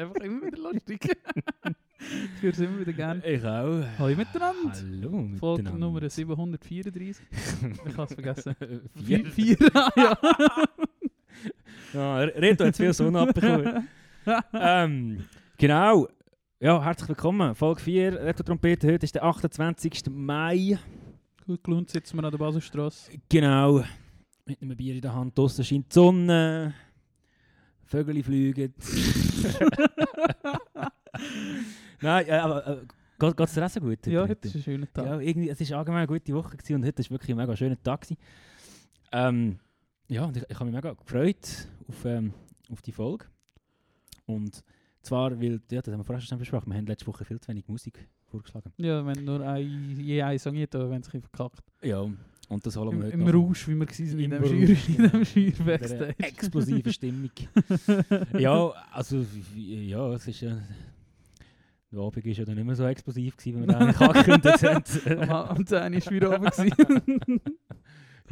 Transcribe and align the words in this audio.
Einfach 0.00 0.20
immer 0.22 0.46
wieder 0.46 0.58
lustig. 0.58 1.00
ich 1.04 2.42
höre 2.42 2.52
es 2.52 2.58
immer 2.58 2.80
wieder 2.80 2.92
gerne. 2.92 3.26
Ich 3.26 3.44
auch. 3.44 3.84
Hallo 3.98 4.16
miteinander. 4.16 4.72
Hallo 4.72 5.28
Folge 5.38 5.62
miteinander. 5.62 5.86
Nummer 5.86 6.08
734. 6.08 7.26
Ich 7.86 7.96
habe 7.96 8.02
es 8.04 8.14
vergessen. 8.14 8.56
Vier. 9.04 9.26
Vier, 9.26 9.56
ah, 9.74 9.90
ja. 9.96 10.18
Ja, 11.92 12.18
Reto 12.18 12.64
hat 12.64 12.76
viel 12.76 12.92
Sonne 12.92 13.18
abbekommen. 13.18 13.88
ähm, 14.52 15.24
genau. 15.58 16.06
Ja, 16.60 16.82
herzlich 16.84 17.08
willkommen. 17.08 17.54
Folge 17.54 17.80
4, 17.80 18.22
Reto 18.22 18.44
Trompete. 18.44 18.92
Heute 18.92 19.04
ist 19.04 19.14
der 19.14 19.24
28. 19.24 20.04
Mai. 20.10 20.78
Gut 21.46 21.64
gelohnt 21.64 21.90
sitzen 21.90 22.16
wir 22.16 22.24
an 22.24 22.30
der 22.30 22.38
Baselstrasse. 22.38 23.10
Genau. 23.28 23.82
Mit 24.44 24.62
einem 24.62 24.76
Bier 24.76 24.94
in 24.94 25.00
der 25.00 25.14
Hand. 25.14 25.36
Draussen 25.36 25.64
scheint 25.64 25.86
die 25.90 25.94
Sonne. 25.94 26.74
Vögel 27.86 28.22
fliegen. 28.22 28.72
Nein, 32.00 32.26
äh, 32.26 32.32
aber 32.32 32.66
äh, 32.66 32.78
geht 33.18 33.40
es 33.40 33.54
dir 33.54 33.66
auch 33.66 33.70
so 33.70 33.80
gut? 33.80 34.06
Ja, 34.06 34.26
heute 34.26 34.48
ist 34.48 34.54
ein 34.54 34.62
schöner 34.62 34.90
Tag. 34.92 35.06
Ja, 35.06 35.20
irgendwie, 35.20 35.50
es 35.50 35.70
war 35.70 35.78
allgemein 35.78 36.00
eine 36.00 36.06
gute 36.06 36.32
Woche 36.34 36.56
gewesen 36.56 36.76
und 36.76 36.84
heute 36.84 37.02
war 37.02 37.10
wirklich 37.10 37.30
ein 37.30 37.36
mega 37.36 37.56
schöner 37.56 37.82
Tag. 37.82 38.02
gewesen. 38.02 38.18
Ähm, 39.12 39.58
ja, 40.08 40.24
und 40.24 40.36
ich, 40.36 40.44
ich 40.48 40.54
habe 40.54 40.66
mich 40.66 40.74
mega 40.74 40.92
gefreut 40.92 41.68
auf, 41.88 42.04
ähm, 42.04 42.32
auf 42.70 42.82
die 42.82 42.92
Folge. 42.92 43.26
Und 44.26 44.62
zwar, 45.02 45.40
weil, 45.40 45.60
ja, 45.70 45.82
das 45.82 45.92
haben 45.92 46.00
wir 46.00 46.04
vorher 46.04 46.20
schon 46.20 46.38
besprochen, 46.38 46.70
wir 46.70 46.78
haben 46.78 46.86
letzte 46.86 47.06
Woche 47.06 47.24
viel 47.24 47.40
zu 47.40 47.48
wenig 47.48 47.66
Musik 47.68 48.08
vorgeschlagen. 48.26 48.72
Ja, 48.76 49.04
wenn 49.04 49.24
nur 49.24 49.46
ein, 49.46 49.96
je 49.98 50.22
ein 50.22 50.38
Song 50.38 50.54
geht, 50.54 50.74
wenn 50.74 51.00
es 51.00 51.12
ein 51.12 51.20
verkackt. 51.20 51.64
Ja, 51.82 52.08
und 52.50 52.66
das 52.66 52.76
holen 52.76 52.92
Im, 52.92 53.02
wir 53.02 53.12
im 53.12 53.20
noch. 53.20 53.32
Rausch, 53.32 53.68
wie 53.68 53.76
wir 53.76 53.86
waren 53.86 54.18
in 54.18 54.32
Im 54.32 54.42
dem 54.42 54.44
Schür, 54.44 55.04
in 55.04 55.10
dem 55.10 55.24
Schür 55.24 55.42
In 55.46 55.52
dieser 55.52 55.64
Backstage. 55.64 56.14
explosiven 56.18 56.92
Stimmung. 56.92 57.30
ja, 58.38 58.72
also, 58.92 59.24
ja, 59.54 60.12
es 60.14 60.26
ist 60.26 60.40
ja... 60.40 60.58
Der 61.92 61.98
Abend 62.00 62.24
war 62.24 62.32
ja 62.32 62.44
dann 62.44 62.54
nicht 62.56 62.64
mehr 62.66 62.76
so 62.76 62.84
explosiv, 62.86 63.36
gewesen, 63.36 63.62
wie 63.62 63.68
wir 63.68 63.78
eigentlich 63.80 64.00
angekündigt 64.00 64.62
haben. 64.62 65.30
Am 65.30 65.30
am 65.30 65.66
10 65.66 65.94
war 65.94 66.10
wieder 66.12 66.36
oben. 66.36 67.40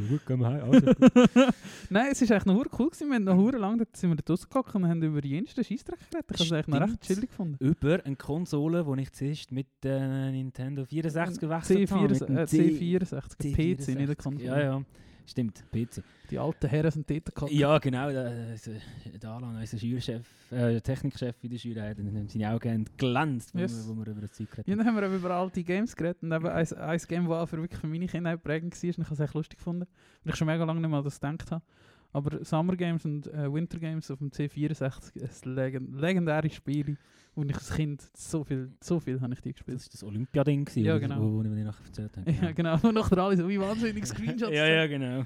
gut, 0.07 0.27
gehen 0.27 0.41
wir 0.41 0.47
heim. 0.49 0.71
Also. 0.71 0.87
Nein, 1.91 2.09
es 2.13 2.21
war 2.21 2.37
eigentlich 2.37 2.45
noch 2.47 2.79
cool. 2.79 2.91
Gewesen. 2.91 3.09
Wir 3.09 3.15
haben 3.17 3.25
noch 3.25 3.37
hure 3.37 3.59
lang 3.59 3.79
dort 3.79 3.97
sind 3.97 4.11
wir 4.11 4.17
dort 4.17 4.31
rausgehockt 4.31 4.75
und 4.75 4.89
haben 4.89 5.03
über 5.03 5.25
jensten 5.25 5.65
Scheissdreck 5.65 5.99
geredet. 6.11 6.31
Ich 6.35 6.41
habe 6.41 6.45
es 6.45 6.53
eigentlich 6.53 6.81
noch 6.81 6.89
recht 6.89 7.01
chillig 7.03 7.31
gefunden. 7.31 7.57
über 7.61 8.05
eine 8.05 8.17
Konsole, 8.17 8.85
die 8.85 9.03
ich 9.03 9.13
zuerst 9.13 9.53
mit 9.53 9.69
äh, 9.85 10.31
Nintendo 10.31 10.85
64 10.85 11.41
gewechselt 11.41 11.91
habe. 11.91 12.07
C4, 12.07 12.09
mit 12.09 12.23
äh, 12.23 12.27
dem 12.27 12.47
C64, 12.47 13.55
PC, 13.55 13.89
nicht 13.97 14.09
der 14.09 14.17
Konsole. 14.17 14.47
Ja, 14.47 14.61
ja, 14.61 14.83
stimmt, 15.29 15.65
PC. 15.71 16.03
Die 16.31 16.39
alten 16.39 16.69
Herren 16.69 16.91
sind 16.91 17.09
dort 17.11 17.35
gehabt. 17.35 17.53
Ja, 17.53 17.79
genau, 17.79 18.11
der, 18.11 18.57
der, 18.57 19.19
der 19.19 19.31
Alan, 19.31 19.57
unser 19.57 19.79
Schülerchef, 19.79 20.27
äh, 20.51 20.57
der 20.73 20.83
Technikchef 20.83 21.37
in 21.43 21.51
der 21.51 21.59
Schule, 21.59 21.83
hat 21.83 21.97
seine 22.29 22.51
Augen 22.53 22.71
haben 22.73 22.85
glänzt, 22.97 23.55
wo, 23.55 23.59
Yes. 23.59 23.89
wir, 23.89 23.97
wo 23.97 23.99
wir 24.05 24.13
über 24.13 24.21
Zeug 24.31 24.49
Ja, 24.51 24.55
geredet 24.65 24.79
dann 24.79 24.87
haben 24.87 24.97
wir 24.97 25.09
über 25.17 25.31
alte 25.31 25.63
Games 25.63 25.95
geredet 25.97 26.23
und 26.23 26.33
eben 26.33 26.47
ein, 26.47 26.73
ein 26.73 26.99
Game, 27.09 27.29
das 27.29 27.51
für 27.51 27.59
wirklich 27.59 27.81
für 27.81 27.87
meine 27.87 28.07
Kinder 28.07 28.37
prägend 28.37 28.75
war 28.75 28.89
und 28.89 28.99
ich 28.99 29.05
habe 29.05 29.15
es 29.15 29.21
echt 29.21 29.35
lustig 29.35 29.59
gefunden, 29.59 29.87
weil 30.25 30.33
ich 30.33 30.37
schon 30.37 30.47
mega 30.47 30.65
lange 30.65 30.81
nicht 30.81 30.91
mal 30.91 31.03
das 31.03 31.21
gedacht 31.21 31.51
habe. 31.51 31.63
Aber 32.11 32.43
Summer 32.43 32.75
Games 32.75 33.05
und 33.05 33.27
äh, 33.27 33.53
Winter 33.53 33.79
Games 33.79 34.11
auf 34.11 34.19
dem 34.19 34.31
C64, 34.31 35.21
ein 35.47 35.55
legend 35.55 35.95
legendäres 36.01 36.55
Spiel, 36.55 36.97
wo 37.39 37.45
ich 37.45 37.55
als 37.55 37.71
Kind 37.75 38.03
so 38.17 38.43
viel, 38.45 38.73
so 38.83 38.99
viel 39.01 39.21
habe 39.21 39.33
ich 39.33 39.41
die 39.41 39.51
Das 39.53 39.57
gespielt. 39.59 39.81
war 39.81 39.89
das 39.93 40.03
Olympia-Ding, 40.05 40.65
gewesen, 40.65 40.85
Ja, 40.85 40.97
wo- 40.97 41.01
genau. 41.01 41.21
wo, 41.21 41.33
wo 41.37 41.43
ich 41.43 41.49
mir 41.49 41.65
nachher 41.65 41.85
erzählt 41.87 42.17
habe. 42.17 42.31
Ja, 42.43 42.53
genau. 42.53 42.75
Und 42.83 42.95
nachher 42.95 43.19
alle 43.19 43.37
so 43.37 43.49
wie 43.49 43.61
wahnsinnig 43.61 44.05
Screenshots. 44.07 44.53
ja, 44.53 44.67
ja, 44.67 44.87
genau. 44.87 45.25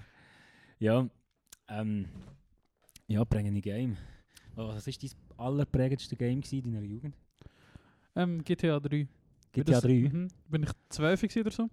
Ja, 0.78 1.08
ähm, 1.68 2.06
ja, 3.06 3.24
prägende 3.24 3.60
Game. 3.60 3.96
Oh, 4.56 4.68
was 4.68 4.86
war 4.86 4.92
dein 5.00 5.10
allerprägendste 5.38 6.16
Game 6.16 6.42
in 6.50 6.62
deiner 6.72 6.82
Jugend? 6.82 7.16
Ähm, 8.14 8.44
GTA 8.44 8.78
3. 8.80 9.08
GTA 9.52 9.72
Das- 9.72 9.82
3? 9.82 10.10
Mhm. 10.12 10.28
Bin 10.48 10.62
ich 10.64 10.70
12 10.90 11.20
gewesen 11.22 11.40
oder 11.40 11.50
so. 11.50 11.70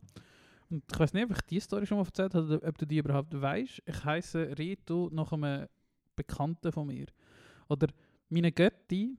Und 0.69 0.83
ich 0.91 0.99
weiß 0.99 1.13
nicht, 1.13 1.25
ob 1.25 1.31
ich 1.31 1.41
die 1.41 1.59
Story 1.59 1.85
schon 1.85 1.97
mal 1.97 2.05
erzählt 2.05 2.33
habe 2.35 2.45
oder 2.57 2.67
ob 2.67 2.77
du 2.77 2.85
die 2.85 2.97
überhaupt 2.99 3.33
weißt. 3.39 3.81
Ich 3.85 4.05
heiße 4.05 4.57
Reto 4.57 5.09
nach 5.11 5.31
einem 5.33 5.67
Bekannten 6.15 6.71
von 6.71 6.87
mir. 6.87 7.07
Oder 7.67 7.87
meine 8.29 8.51
Götti 8.51 9.17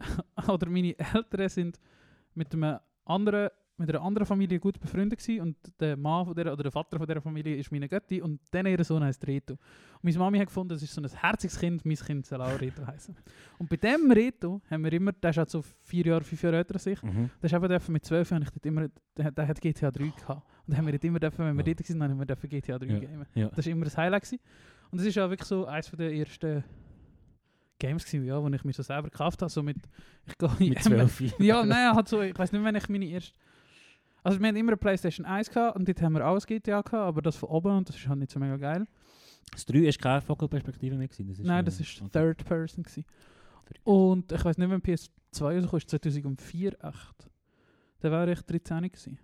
oder 0.48 0.68
meine 0.68 0.98
Eltern 0.98 1.48
sind 1.48 1.78
mit 2.34 2.52
einem 2.54 2.78
anderen 3.04 3.50
mit 3.80 3.88
einer 3.90 4.02
anderen 4.02 4.26
Familie 4.26 4.58
gut 4.58 4.80
befreundet 4.80 5.20
gewesen 5.20 5.40
und 5.40 5.56
der 5.78 5.96
Mann 5.96 6.26
von 6.26 6.34
der, 6.34 6.52
oder 6.52 6.64
der 6.64 6.72
Vater 6.72 6.98
von 6.98 7.06
dieser 7.06 7.20
Familie 7.20 7.54
ist 7.54 7.70
meine 7.70 7.88
Götti 7.88 8.20
und 8.20 8.40
dann 8.50 8.66
ihr 8.66 8.82
Sohn 8.82 9.04
heißt 9.04 9.24
Reto. 9.24 9.52
Und 9.54 9.60
meine 10.02 10.18
Mami 10.18 10.38
hat 10.38 10.48
gefunden, 10.48 10.70
das 10.70 10.82
ist 10.82 10.92
so 10.92 11.00
ein 11.00 11.08
herziges 11.08 11.60
Kind, 11.60 11.84
mein 11.84 11.94
Kind 11.94 12.26
soll 12.26 12.42
auch 12.42 12.60
Reto 12.60 12.84
heißen. 12.84 13.14
Und 13.56 13.70
bei 13.70 13.76
dem 13.76 14.10
Reto 14.10 14.60
haben 14.68 14.82
wir 14.82 14.92
immer, 14.92 15.12
der 15.12 15.30
ist 15.30 15.36
halt 15.36 15.48
so 15.50 15.62
vier 15.62 16.06
Jahre, 16.06 16.24
fünf 16.24 16.42
Jahre 16.42 16.56
älter 16.56 16.74
als 16.74 16.86
ich, 16.86 17.00
Mhm. 17.04 17.30
das 17.40 17.52
ist 17.52 17.56
eben 17.56 17.92
mit 17.92 18.04
12 18.04 18.30
habe 18.32 18.42
ich 18.42 18.50
dort 18.50 18.66
immer, 18.66 18.88
der, 19.16 19.30
der 19.30 19.46
hat 19.46 19.60
GTA 19.60 19.92
3 19.92 20.06
gehabt. 20.08 20.28
Und 20.28 20.42
dann 20.66 20.78
haben 20.78 20.86
wir 20.86 20.92
dort 20.94 21.04
immer 21.04 21.20
dürfen, 21.20 21.38
wenn 21.46 21.56
wir 21.56 21.64
Ja. 21.64 21.74
dort 21.74 21.88
waren, 22.00 22.02
haben 22.20 22.28
wir 22.28 22.48
GTA 22.48 22.78
3 22.80 22.86
Ja. 22.94 22.98
gamen. 22.98 23.26
Ja. 23.36 23.48
Das 23.54 23.64
war 23.64 23.72
immer 23.72 23.84
das 23.84 23.96
Highlight. 23.96 24.22
Gewesen. 24.24 24.40
Und 24.90 24.98
das 25.00 25.06
ist 25.06 25.14
ja 25.14 25.30
wirklich 25.30 25.46
so 25.46 25.66
eines 25.66 25.88
der 25.92 26.12
ersten 26.12 26.64
Games 27.78 28.04
gewesen, 28.04 28.24
ja, 28.24 28.42
wo 28.42 28.48
ich 28.48 28.64
mir 28.64 28.72
so 28.72 28.82
selber 28.82 29.10
gekauft 29.10 29.40
habe. 29.42 29.50
So 29.50 29.62
mit, 29.62 29.76
ich 30.26 30.36
gehe 30.36 30.50
Mit 30.58 30.82
12. 30.82 31.38
Ja, 31.38 31.64
nein, 31.64 31.94
halt 31.94 32.08
so, 32.08 32.22
ich 32.22 32.38
weiß 32.38 32.52
nicht, 32.52 32.64
wenn 32.64 32.74
ich 32.74 32.88
meine 32.88 33.06
erste... 33.06 33.38
Also 34.24 34.40
wir 34.40 34.48
hatten 34.48 34.56
immer 34.56 34.72
eine 34.72 34.76
Playstation 34.76 35.24
1 35.24 35.50
gehabt 35.50 35.76
und 35.76 35.88
dort 35.88 36.02
haben 36.02 36.12
wir 36.12 36.24
alles 36.24 36.46
GTA 36.46 36.82
gehabt, 36.82 36.94
aber 36.94 37.22
das 37.22 37.36
von 37.36 37.48
oben 37.50 37.78
und 37.78 37.88
das 37.88 37.96
ist 37.96 38.08
halt 38.08 38.18
nicht 38.18 38.32
so 38.32 38.40
mega 38.40 38.56
geil. 38.56 38.86
Das 39.52 39.64
3 39.64 39.84
war 39.84 39.92
keine 39.92 40.20
Vogelperspektive 40.20 40.96
mehr. 40.96 41.08
Gewesen. 41.08 41.28
Das 41.28 41.38
ist, 41.38 41.46
nein, 41.46 41.64
das 41.64 41.80
okay. 41.80 42.08
Third 42.12 42.44
Person 42.44 42.82
gewesen. 42.82 43.04
Und 43.84 44.32
ich 44.32 44.44
weiß 44.44 44.58
nicht, 44.58 44.70
wenn 44.70 44.80
PS2 44.80 45.08
rausgekommen 45.40 45.78
ist, 45.78 45.90
2004, 45.90 46.72
echt. 46.84 47.30
Da 48.00 48.10
war 48.10 48.28
ich 48.28 48.40
13 48.42 48.82
gewesen. 48.82 49.18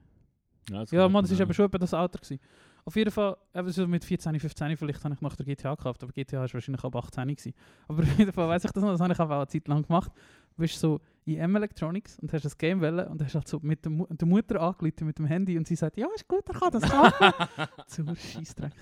Ja, 0.70 0.80
das 0.80 0.90
Ja, 0.92 1.08
Mann, 1.08 1.24
das 1.24 1.30
man 1.32 1.38
war 1.40 1.46
eben 1.46 1.54
schon 1.54 1.66
etwa 1.66 1.78
das 1.78 1.92
Alter. 1.92 2.18
Gewesen. 2.18 2.40
Auf 2.86 2.96
jeden 2.96 3.10
Fall, 3.10 3.36
eben 3.54 3.70
so 3.70 3.86
mit 3.88 4.04
14, 4.04 4.38
15 4.38 4.76
vielleicht 4.76 5.02
habe 5.04 5.14
ich 5.14 5.20
nach 5.22 5.36
der 5.36 5.46
GTA 5.46 5.74
gekauft, 5.74 6.02
aber 6.02 6.12
GTA 6.12 6.40
war 6.40 6.52
wahrscheinlich 6.52 6.84
ab 6.84 6.94
18 6.94 7.28
gewesen. 7.28 7.54
Aber 7.88 8.02
auf 8.02 8.18
jeden 8.18 8.32
Fall 8.32 8.48
weiss 8.48 8.64
ich 8.64 8.72
das 8.72 8.82
noch, 8.82 8.90
das 8.90 9.00
habe 9.00 9.12
ich 9.12 9.18
auch 9.20 9.30
eine 9.30 9.46
Zeit 9.46 9.66
lang 9.68 9.82
gemacht. 9.82 10.12
Du 10.56 10.62
bist 10.62 10.78
so 10.78 11.00
in 11.24 11.38
M 11.38 11.56
Electronics 11.56 12.18
und 12.18 12.32
hast 12.32 12.44
das 12.44 12.58
Game 12.58 12.80
wollen 12.82 13.08
und 13.08 13.22
hast 13.22 13.34
halt 13.34 13.48
so 13.48 13.58
mit 13.62 13.84
der, 13.84 13.90
Mu 13.90 14.06
der 14.10 14.28
Mutter 14.28 14.60
angerufen 14.60 15.06
mit 15.06 15.18
dem 15.18 15.26
Handy 15.26 15.56
und 15.56 15.66
sie 15.66 15.76
sagt, 15.76 15.96
ja, 15.96 16.06
ist 16.14 16.28
gut, 16.28 16.46
er 16.46 16.54
kann 16.54 16.70
das 16.72 16.82
machen. 16.82 17.48
Zu 17.86 18.04
Scheissdreck. 18.14 18.72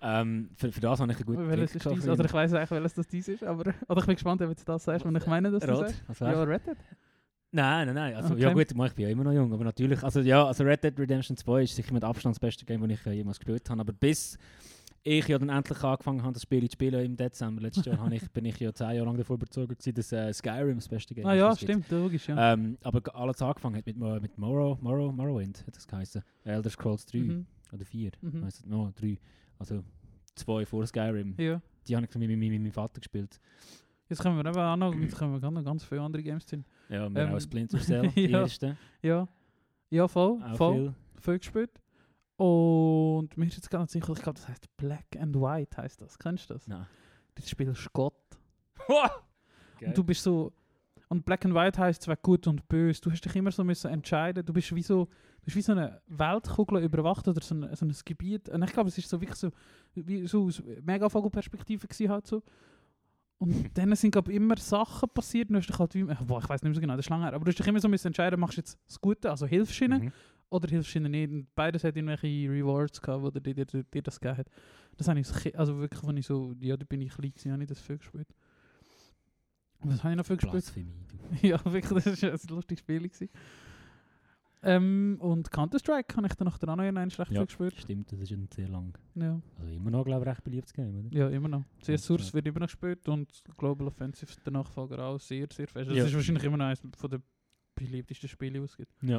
Ähm, 0.00 0.50
für, 0.56 0.70
für 0.70 0.80
das 0.80 1.00
habe 1.00 1.10
ich 1.10 1.18
einen 1.18 1.26
guten 1.26 1.48
Trick 1.48 1.74
ist 1.74 1.84
dies? 1.90 2.08
Oder 2.08 2.24
ich 2.24 2.32
weiss 2.32 2.52
eigentlich, 2.52 2.70
welches 2.70 2.94
das 2.94 3.08
dies 3.08 3.28
ist, 3.28 3.42
aber 3.42 3.74
oder 3.88 4.00
ich 4.00 4.06
bin 4.06 4.14
gespannt, 4.14 4.42
ob 4.42 4.56
du 4.56 4.64
das 4.64 4.84
sagst, 4.84 5.04
wenn 5.04 5.16
ich 5.16 5.26
meine, 5.26 5.50
dass 5.50 5.62
du 5.62 5.72
Rot, 5.72 5.88
sagst. 5.88 6.02
was 6.06 6.18
Ja? 6.20 6.42
Red 6.42 6.66
Dead. 6.66 6.76
Nein, 7.52 7.86
nein, 7.86 7.94
nein. 7.94 8.14
Also, 8.14 8.34
Okay. 8.34 8.42
Ja 8.42 8.52
gut, 8.52 8.70
ich 8.70 8.92
bin 8.94 9.04
ja 9.04 9.08
immer 9.10 9.24
noch 9.24 9.32
jung, 9.32 9.52
aber 9.52 9.64
natürlich, 9.64 10.02
also 10.02 10.20
ja, 10.20 10.44
also 10.46 10.64
Red 10.64 10.82
Dead 10.84 10.98
Redemption 10.98 11.36
2 11.36 11.62
ist 11.62 11.76
sicher 11.76 11.92
mit 11.92 12.04
Abstand 12.04 12.34
das 12.34 12.40
beste 12.40 12.64
Game, 12.64 12.80
das 12.86 12.98
ich 13.00 13.06
äh, 13.06 13.12
jemals 13.12 13.38
gespielt 13.38 13.68
habe, 13.70 13.80
aber 13.80 13.92
bis 13.92 14.36
ich 15.04 15.28
ja 15.28 15.38
dann 15.38 15.48
endlich 15.50 15.82
angefangen 15.84 16.22
habe, 16.24 16.32
das 16.32 16.42
Spiel 16.42 16.68
zu 16.68 16.72
spielen 16.72 17.04
im 17.04 17.16
Dezember 17.16 17.62
letztes 17.62 17.84
Jahr, 17.86 18.10
ich, 18.10 18.28
bin 18.32 18.44
ich 18.44 18.58
ja 18.58 18.72
zehn 18.74 18.90
Jahre 18.96 19.06
lang 19.06 19.16
davor 19.16 19.36
überzeugt 19.36 19.68
gewesen, 19.78 19.94
dass 19.94 20.10
äh, 20.12 20.32
Skyrim 20.32 20.74
das 20.76 20.88
beste 20.88 21.14
Game 21.14 21.24
Ah 21.26 21.34
ist, 21.34 21.38
ja, 21.38 21.52
es 21.52 21.58
gibt. 21.60 21.70
stimmt, 21.70 21.90
logisch, 21.90 22.28
ja. 22.28 22.52
Ähm, 22.54 22.76
aber 22.82 23.14
alles 23.14 23.40
angefangen 23.40 23.76
hat 23.76 23.86
mit, 23.86 23.96
mit 23.96 24.36
Morrow, 24.36 24.76
Morrow, 24.82 25.12
Morrowind, 25.14 25.64
hat 25.66 25.76
das 25.76 25.86
geheißen. 25.86 26.22
Elder 26.44 26.70
Scrolls 26.70 27.06
3 27.06 27.18
Mhm. 27.20 27.46
oder 27.72 27.84
4, 27.84 28.10
Mhm. 28.20 28.44
heisst 28.44 28.60
es? 28.60 28.66
No, 28.66 28.92
3. 28.96 29.16
Also 29.60 29.84
zwei 30.34 30.66
vor 30.66 30.84
Skyrim. 30.86 31.34
Ja. 31.38 31.62
Die 31.86 31.94
habe 31.96 32.04
ich 32.04 32.14
mit 32.18 32.28
meinem 32.28 32.72
Vater 32.72 33.00
gespielt. 33.00 33.38
Jetzt 34.08 34.22
können 34.22 34.36
wir 34.36 34.46
eben 34.48 34.58
auch 34.58 34.76
noch, 34.76 34.94
jetzt 34.94 35.16
können 35.18 35.40
wir 35.40 35.50
noch 35.50 35.64
ganz 35.64 35.84
viele 35.84 36.02
andere 36.02 36.22
Games 36.22 36.46
drin. 36.46 36.64
Ja, 36.88 37.12
wir 37.12 37.22
Ähm, 37.22 37.34
auch 37.34 37.40
Splinter 37.40 37.78
Cell, 37.78 38.08
die 38.08 38.26
ja. 38.26 38.40
erste. 38.42 38.76
Ja, 39.02 39.28
ja 39.90 40.08
voll, 40.08 40.40
Auch 40.42 40.56
voll, 40.56 40.74
viel. 40.74 40.94
viel 41.20 41.38
gespielt. 41.38 41.70
Und 42.36 43.30
mir 43.36 43.46
ist 43.46 43.56
jetzt 43.56 43.70
gar 43.70 43.80
nicht 43.80 43.90
sicher, 43.90 44.12
ich 44.12 44.22
glaube, 44.22 44.38
das 44.38 44.48
heißt 44.48 44.76
Black 44.76 45.06
and 45.18 45.34
White, 45.36 45.76
heißt 45.76 46.00
das. 46.02 46.18
Kennst 46.18 46.50
du 46.50 46.54
das? 46.54 46.68
Nein. 46.68 46.86
Das 47.34 47.48
spielst 47.48 47.92
Gott. 47.92 48.14
Und 49.80 49.96
du 49.96 50.04
bist 50.04 50.22
so. 50.22 50.52
Und 51.08 51.24
Black 51.24 51.44
and 51.44 51.54
White 51.54 51.78
heißt 51.78 52.02
zwar 52.02 52.16
gut 52.16 52.46
und 52.48 52.66
böse. 52.68 53.00
Du 53.00 53.10
hast 53.12 53.24
dich 53.24 53.36
immer 53.36 53.52
so 53.52 53.62
müssen 53.62 53.90
entscheiden. 53.90 54.44
Du 54.44 54.52
bist 54.52 54.74
wie 54.74 54.82
so. 54.82 55.06
Das 55.40 55.48
ist 55.48 55.56
wie 55.56 55.62
so 55.62 55.72
eine 55.72 56.00
Weltkugel 56.08 56.82
überwacht 56.82 57.28
oder 57.28 57.40
so 57.40 57.54
ein, 57.54 57.74
so 57.76 57.86
ein 57.86 57.94
Gebiet. 58.04 58.48
Und 58.48 58.62
ich 58.64 58.72
glaube, 58.72 58.88
es 58.88 58.98
ist 58.98 59.08
so 59.08 59.20
wirklich 59.20 59.38
so, 59.38 59.50
wie 59.94 60.26
so 60.26 60.46
aus 60.46 60.60
Megavogelperspektive 60.82 61.86
gewesen 61.86 62.10
halt 62.10 62.26
so. 62.26 62.42
Und 63.38 63.76
dann 63.76 63.94
sind 63.96 64.12
glaube 64.12 64.32
immer 64.32 64.56
Sachen 64.56 65.08
passiert. 65.12 65.48
Und 65.50 65.54
du 65.54 65.58
hast 65.60 65.68
dich 65.68 65.78
halt 65.78 65.94
wie, 65.94 66.04
boah, 66.04 66.38
ich 66.42 66.48
weiß 66.48 66.62
nicht 66.62 66.70
mehr 66.70 66.74
so 66.74 66.80
genau, 66.80 66.96
das 66.96 67.04
ist 67.06 67.10
lange 67.10 67.24
her. 67.24 67.34
Aber 67.34 67.44
du 67.44 67.50
hast 67.50 67.58
dich 67.58 67.66
immer 67.66 67.80
so 67.80 67.88
müssen 67.88 68.06
entscheiden, 68.08 68.40
machst 68.40 68.56
du 68.56 68.60
jetzt 68.60 68.78
das 68.86 69.00
Gute, 69.00 69.30
also 69.30 69.46
hilfst 69.46 69.78
ihnen, 69.80 70.04
Mhm. 70.04 70.12
oder 70.48 70.68
hilfst 70.68 70.94
ihnen 70.96 71.10
nicht. 71.10 71.30
Und 71.30 71.54
beides 71.54 71.84
hat 71.84 71.96
irgendwelche 71.96 72.26
Rewards 72.50 73.00
gehabt, 73.00 73.22
wo 73.22 73.30
dir, 73.30 73.40
dir, 73.54 73.66
dir, 73.66 74.02
das 74.02 74.18
gegeben 74.18 74.38
hat. 74.38 74.48
Das 74.96 75.08
habe 75.08 75.20
ich, 75.20 75.58
also 75.58 75.78
wirklich, 75.78 76.06
wenn 76.06 76.16
ich 76.16 76.26
so, 76.26 76.54
ja, 76.60 76.76
da 76.78 76.84
bin 76.88 77.02
ich 77.02 77.12
klein 77.12 77.30
gewesen, 77.30 77.52
habe 77.52 77.62
ich 77.62 77.68
das 77.68 77.80
viel 77.80 77.98
gespielt. 77.98 78.28
Was 79.80 80.02
habe 80.02 80.12
ich 80.14 80.16
noch 80.16 80.26
viel 80.26 80.36
gespielt? 80.36 80.52
Blasphemie. 80.52 80.92
Ja, 81.42 81.60
wirklich, 81.64 82.04
das 82.04 82.22
war 82.22 82.30
ein 82.32 82.38
lustiges 82.48 82.80
Spiel. 82.80 83.02
Gewesen. 83.02 83.28
Ähm, 84.68 85.16
und 85.20 85.50
Counter-Strike 85.50 86.16
habe 86.16 86.26
ich 86.26 86.34
dann 86.34 86.48
dran 86.48 86.94
noch 86.94 87.10
schlecht 87.10 87.30
Ja. 87.30 87.40
viel 87.40 87.46
gespielt. 87.46 87.74
Stimmt, 87.80 88.10
das 88.10 88.18
ist 88.20 88.32
ein 88.32 88.48
sehr 88.52 88.68
lang. 88.68 88.98
Ja. 89.14 89.40
Also 89.60 89.72
immer 89.72 89.90
noch, 89.90 90.04
glaube 90.04 90.24
ich, 90.24 90.28
recht 90.30 90.42
beliebtes 90.44 90.72
Game, 90.72 90.98
oder? 91.06 91.16
ja, 91.16 91.28
immer 91.28 91.48
noch. 91.48 91.64
CS 91.82 92.04
Source 92.04 92.34
wird 92.34 92.46
immer 92.46 92.60
noch 92.60 92.66
gespielt 92.66 93.06
und 93.08 93.42
Global 93.56 93.86
Offensive, 93.86 94.32
der 94.44 94.52
Nachfolger 94.52 94.98
auch, 95.04 95.20
sehr, 95.20 95.46
sehr 95.52 95.68
fest. 95.68 95.88
Das 95.90 95.96
Ja. 95.96 96.04
ist 96.04 96.14
wahrscheinlich 96.14 96.42
immer 96.44 96.56
noch 96.56 96.66
eines 96.66 96.82
von 96.96 97.10
der 97.10 97.20
beliebtesten 97.76 98.28
Spiele, 98.28 98.58
die 98.58 98.64
es 98.64 98.76
gibt. 98.76 98.92
Ja. 99.02 99.18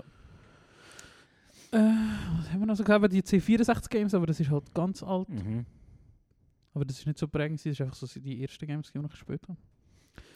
Äh, 1.71 1.77
was 2.37 2.51
haben 2.51 2.59
wir 2.59 2.65
noch 2.65 2.75
so 2.75 2.83
gehabt? 2.83 3.11
Die 3.11 3.21
C64-Games, 3.21 4.13
aber 4.13 4.25
das 4.25 4.39
ist 4.39 4.49
halt 4.49 4.73
ganz 4.73 5.03
alt. 5.03 5.29
Mhm. 5.29 5.65
Aber 6.73 6.85
das 6.85 6.99
ist 6.99 7.05
nicht 7.07 7.17
so 7.19 7.27
prägend, 7.27 7.59
das 7.59 7.65
ist 7.65 7.81
einfach 7.81 7.95
so 7.95 8.19
die 8.19 8.41
ersten 8.41 8.67
Games, 8.67 8.87
die 8.89 8.95
wir 8.95 9.01
noch 9.01 9.09
gespielt 9.09 9.41
haben. 9.47 9.57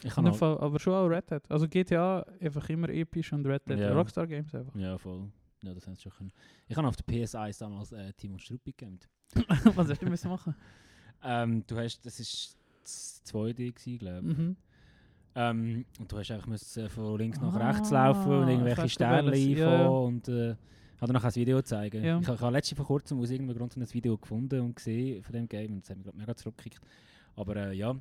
Ich 0.02 0.14
kann 0.14 0.32
Fall, 0.34 0.58
aber 0.58 0.78
schon 0.78 0.94
auch 0.94 1.06
Red 1.06 1.30
Hat. 1.30 1.50
Also 1.50 1.68
GTA 1.68 2.24
einfach 2.40 2.68
immer 2.70 2.88
episch 2.88 3.32
und 3.32 3.46
Red 3.46 3.62
Hat 3.68 3.78
Ja. 3.78 3.92
Rockstar 3.92 4.26
Games 4.26 4.54
einfach. 4.54 4.74
Ja, 4.74 4.98
voll. 4.98 5.28
Ja, 5.62 5.74
das 5.74 5.86
haben 5.86 5.94
sie 5.94 6.02
schon 6.02 6.12
können. 6.12 6.32
Ich 6.68 6.76
habe 6.76 6.88
auf 6.88 6.96
der 6.96 7.06
PS1 7.06 7.58
damals 7.60 7.92
äh, 7.92 8.12
Timon 8.14 8.38
Struppi 8.38 8.72
gegamed. 8.72 9.08
was 9.76 9.88
hast 9.88 10.02
du 10.02 10.06
müssen 10.06 10.30
machen? 10.30 10.54
Ähm, 11.24 11.64
du 11.68 11.76
hast, 11.76 12.04
das 12.04 12.18
ist 12.18 12.56
das 12.82 13.22
2D 13.26 13.72
gewesen, 13.72 13.98
glaube 14.00 14.28
ich. 14.28 14.38
Mhm. 14.38 14.56
Ähm, 15.34 15.84
und 16.00 16.10
du 16.10 16.18
hast 16.18 16.30
einfach 16.32 16.48
müssen, 16.48 16.84
äh, 16.84 16.88
von 16.88 17.16
links 17.16 17.40
nach 17.40 17.54
Ah, 17.54 17.70
rechts 17.70 17.90
laufen 17.90 18.32
und 18.32 18.48
irgendwelche 18.48 18.88
Sterne 18.88 19.30
einfahren 19.30 19.80
ja, 19.80 19.86
und 19.86 20.28
äh, 20.28 20.56
habe 21.00 21.12
noch 21.12 21.24
ein 21.24 21.34
Video 21.34 21.62
zeigen. 21.62 22.04
Ja. 22.04 22.18
Ich, 22.18 22.28
ich 22.28 22.40
habe 22.40 22.52
letztens 22.52 22.76
vor 22.76 22.86
kurzem 22.86 23.18
aus 23.20 23.30
irgendeinem 23.30 23.58
Grund 23.58 23.76
ein 23.76 23.94
Video 23.94 24.18
gefunden 24.18 24.60
und 24.60 24.76
gesehen 24.76 25.22
von 25.22 25.32
dem 25.32 25.48
Game 25.48 25.72
und 25.74 25.82
das 25.82 25.90
hat 25.90 25.96
mich 25.96 26.04
glaub, 26.04 26.16
mega 26.16 26.34
zurückgekickt. 26.36 26.80
Aber 27.36 27.56
äh, 27.56 27.72
ja, 27.74 27.94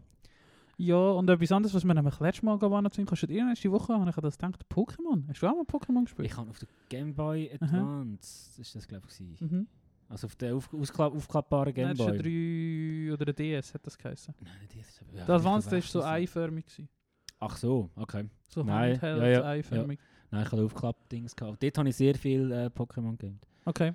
Ja, 0.82 1.12
und 1.12 1.30
etwas 1.30 1.52
anderes, 1.52 1.76
was 1.76 1.86
wir 1.86 1.94
nämlich 1.94 2.20
letztes 2.20 2.42
Mal 2.42 2.58
gewonnen 2.58 2.90
haben, 2.92 3.06
kannst 3.06 3.22
du 3.22 3.28
dir 3.28 3.54
die 3.54 3.72
Woche 3.72 3.94
habe 3.94 4.10
ich 4.10 4.16
das 4.16 4.36
gedacht, 4.36 4.66
Pokémon. 4.68 5.28
Hast 5.28 5.40
du 5.40 5.48
auch 5.48 5.56
mal 5.56 5.64
Pokémon 5.64 6.06
gespielt? 6.06 6.28
ich 6.28 6.36
habe 6.36 6.50
auf 6.50 6.58
der 6.58 6.70
Game 6.90 7.14
Boy 7.14 7.52
Advance, 7.54 8.60
ist 8.60 8.74
das 8.74 8.88
glaube 8.88 9.08
ich. 9.08 9.42
Mhm. 9.42 9.68
also 10.10 10.26
auf 10.26 10.36
der 10.38 10.56
auf, 10.56 10.74
aufklappbaren 10.74 11.72
Game 11.72 11.90
Nein, 11.90 11.98
Boy. 11.98 12.08
ist 12.08 12.26
ein 12.26 13.10
3 13.10 13.14
oder 13.14 13.28
ein 13.28 13.36
DS 13.36 13.74
hat 13.76 13.86
das 13.86 13.96
geheißen. 13.96 14.34
Nein, 14.40 14.54
die 14.74 14.80
ist, 14.80 15.04
ja, 15.14 15.26
der 15.26 15.40
vielleicht 15.40 15.72
ist 15.72 15.92
so 15.92 16.04
eiförmig. 16.04 16.66
Gewesen. 16.66 16.90
Ach 17.40 17.58
so, 17.58 17.92
okay. 17.96 18.28
So 18.50 18.64
Nein, 18.64 18.94
Handheld, 18.94 19.22
ja, 19.22 19.28
ja, 19.28 19.44
eiförmig. 19.44 20.00
Nein, 20.32 20.44
ich 20.46 20.52
hatte 20.52 20.64
Aufklapp-Dings 20.64 21.36
gehabt. 21.36 21.62
Dort 21.62 21.78
habe 21.78 21.90
ich 21.90 21.96
sehr 21.96 22.16
viel 22.16 22.52
äh, 22.52 22.72
Pokémon 22.76 23.18
gegamed. 23.18 23.48
Okay. 23.66 23.94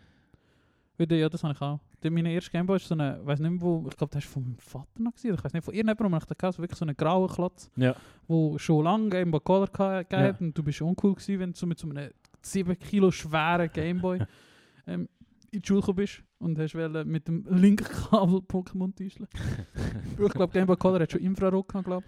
Wieder, 0.99 1.17
ja, 1.17 1.29
das 1.29 1.43
habe 1.45 1.53
ich 1.55 1.61
auch. 1.61 1.81
Der, 2.03 2.11
meine 2.11 2.33
erste 2.33 2.51
Gameboy 2.51 2.77
ist 2.77 2.89
so 2.89 2.95
eine, 2.95 3.21
weiß 3.25 3.41
nicht 3.41 3.51
mehr 3.51 3.61
wo, 3.61 3.87
ich 3.89 3.97
glaube, 3.97 4.13
das 4.13 4.25
ist 4.25 4.31
von 4.33 4.43
meinem 4.45 4.59
Vater 4.59 5.01
noch 5.03 5.13
oder 5.13 5.35
ich 5.35 5.45
weiß 5.45 5.53
nicht, 5.53 5.65
von 5.65 5.75
irgendjemandem 5.75 6.15
habe 6.15 6.27
ich 6.31 6.39
gehabt, 6.39 6.57
so 6.57 6.63
wirklich 6.63 6.79
so 6.79 6.85
einen 6.85 6.97
grauen 6.97 7.29
Klotz, 7.29 7.71
Ja. 7.77 7.95
wo 8.27 8.57
schon 8.59 8.85
lange 8.85 9.11
Gameboy 9.11 9.41
Color 9.41 9.67
gegeben 9.69 10.05
Ja. 10.11 10.37
und 10.41 10.57
du 10.57 10.63
bist 10.63 10.81
uncool 10.81 11.15
gewesen, 11.15 11.39
wenn 11.41 11.53
du 11.53 11.59
so 11.59 11.67
mit 11.67 11.79
so 11.79 11.89
einem 11.89 12.11
7 12.43 12.79
Kilo 12.79 13.11
schweren 13.11 13.71
Gameboy 13.73 14.21
ähm, 14.87 15.09
in 15.51 15.61
die 15.63 15.67
Schule 15.67 15.81
gekommen 15.81 15.97
bist 15.97 16.23
und 16.39 16.59
hast 16.59 16.75
mit 16.75 17.29
dem 17.29 17.45
linken 17.51 17.85
Kabel 17.85 18.39
Pokémon 18.41 18.95
täuschen. 18.95 19.27
ich 20.19 20.33
glaube, 20.33 20.53
Gameboy 20.53 20.77
Color 20.77 21.01
hat 21.01 21.13
schon 21.13 21.21
Infrarot 21.21 21.69
gehabt, 21.69 21.85
glaube 21.87 22.07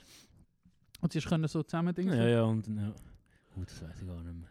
Und 1.00 1.12
sie 1.12 1.20
können 1.20 1.46
so 1.48 1.62
zusammen 1.62 1.94
Dinge. 1.94 2.16
ja, 2.16 2.26
ja, 2.28 2.42
und 2.44 2.66
ja. 2.68 2.92
Gut, 3.54 3.66
das 3.70 3.82
weiß 3.82 4.00
ich 4.02 4.06
gar 4.06 4.22
nicht 4.22 4.34
mehr. 4.34 4.48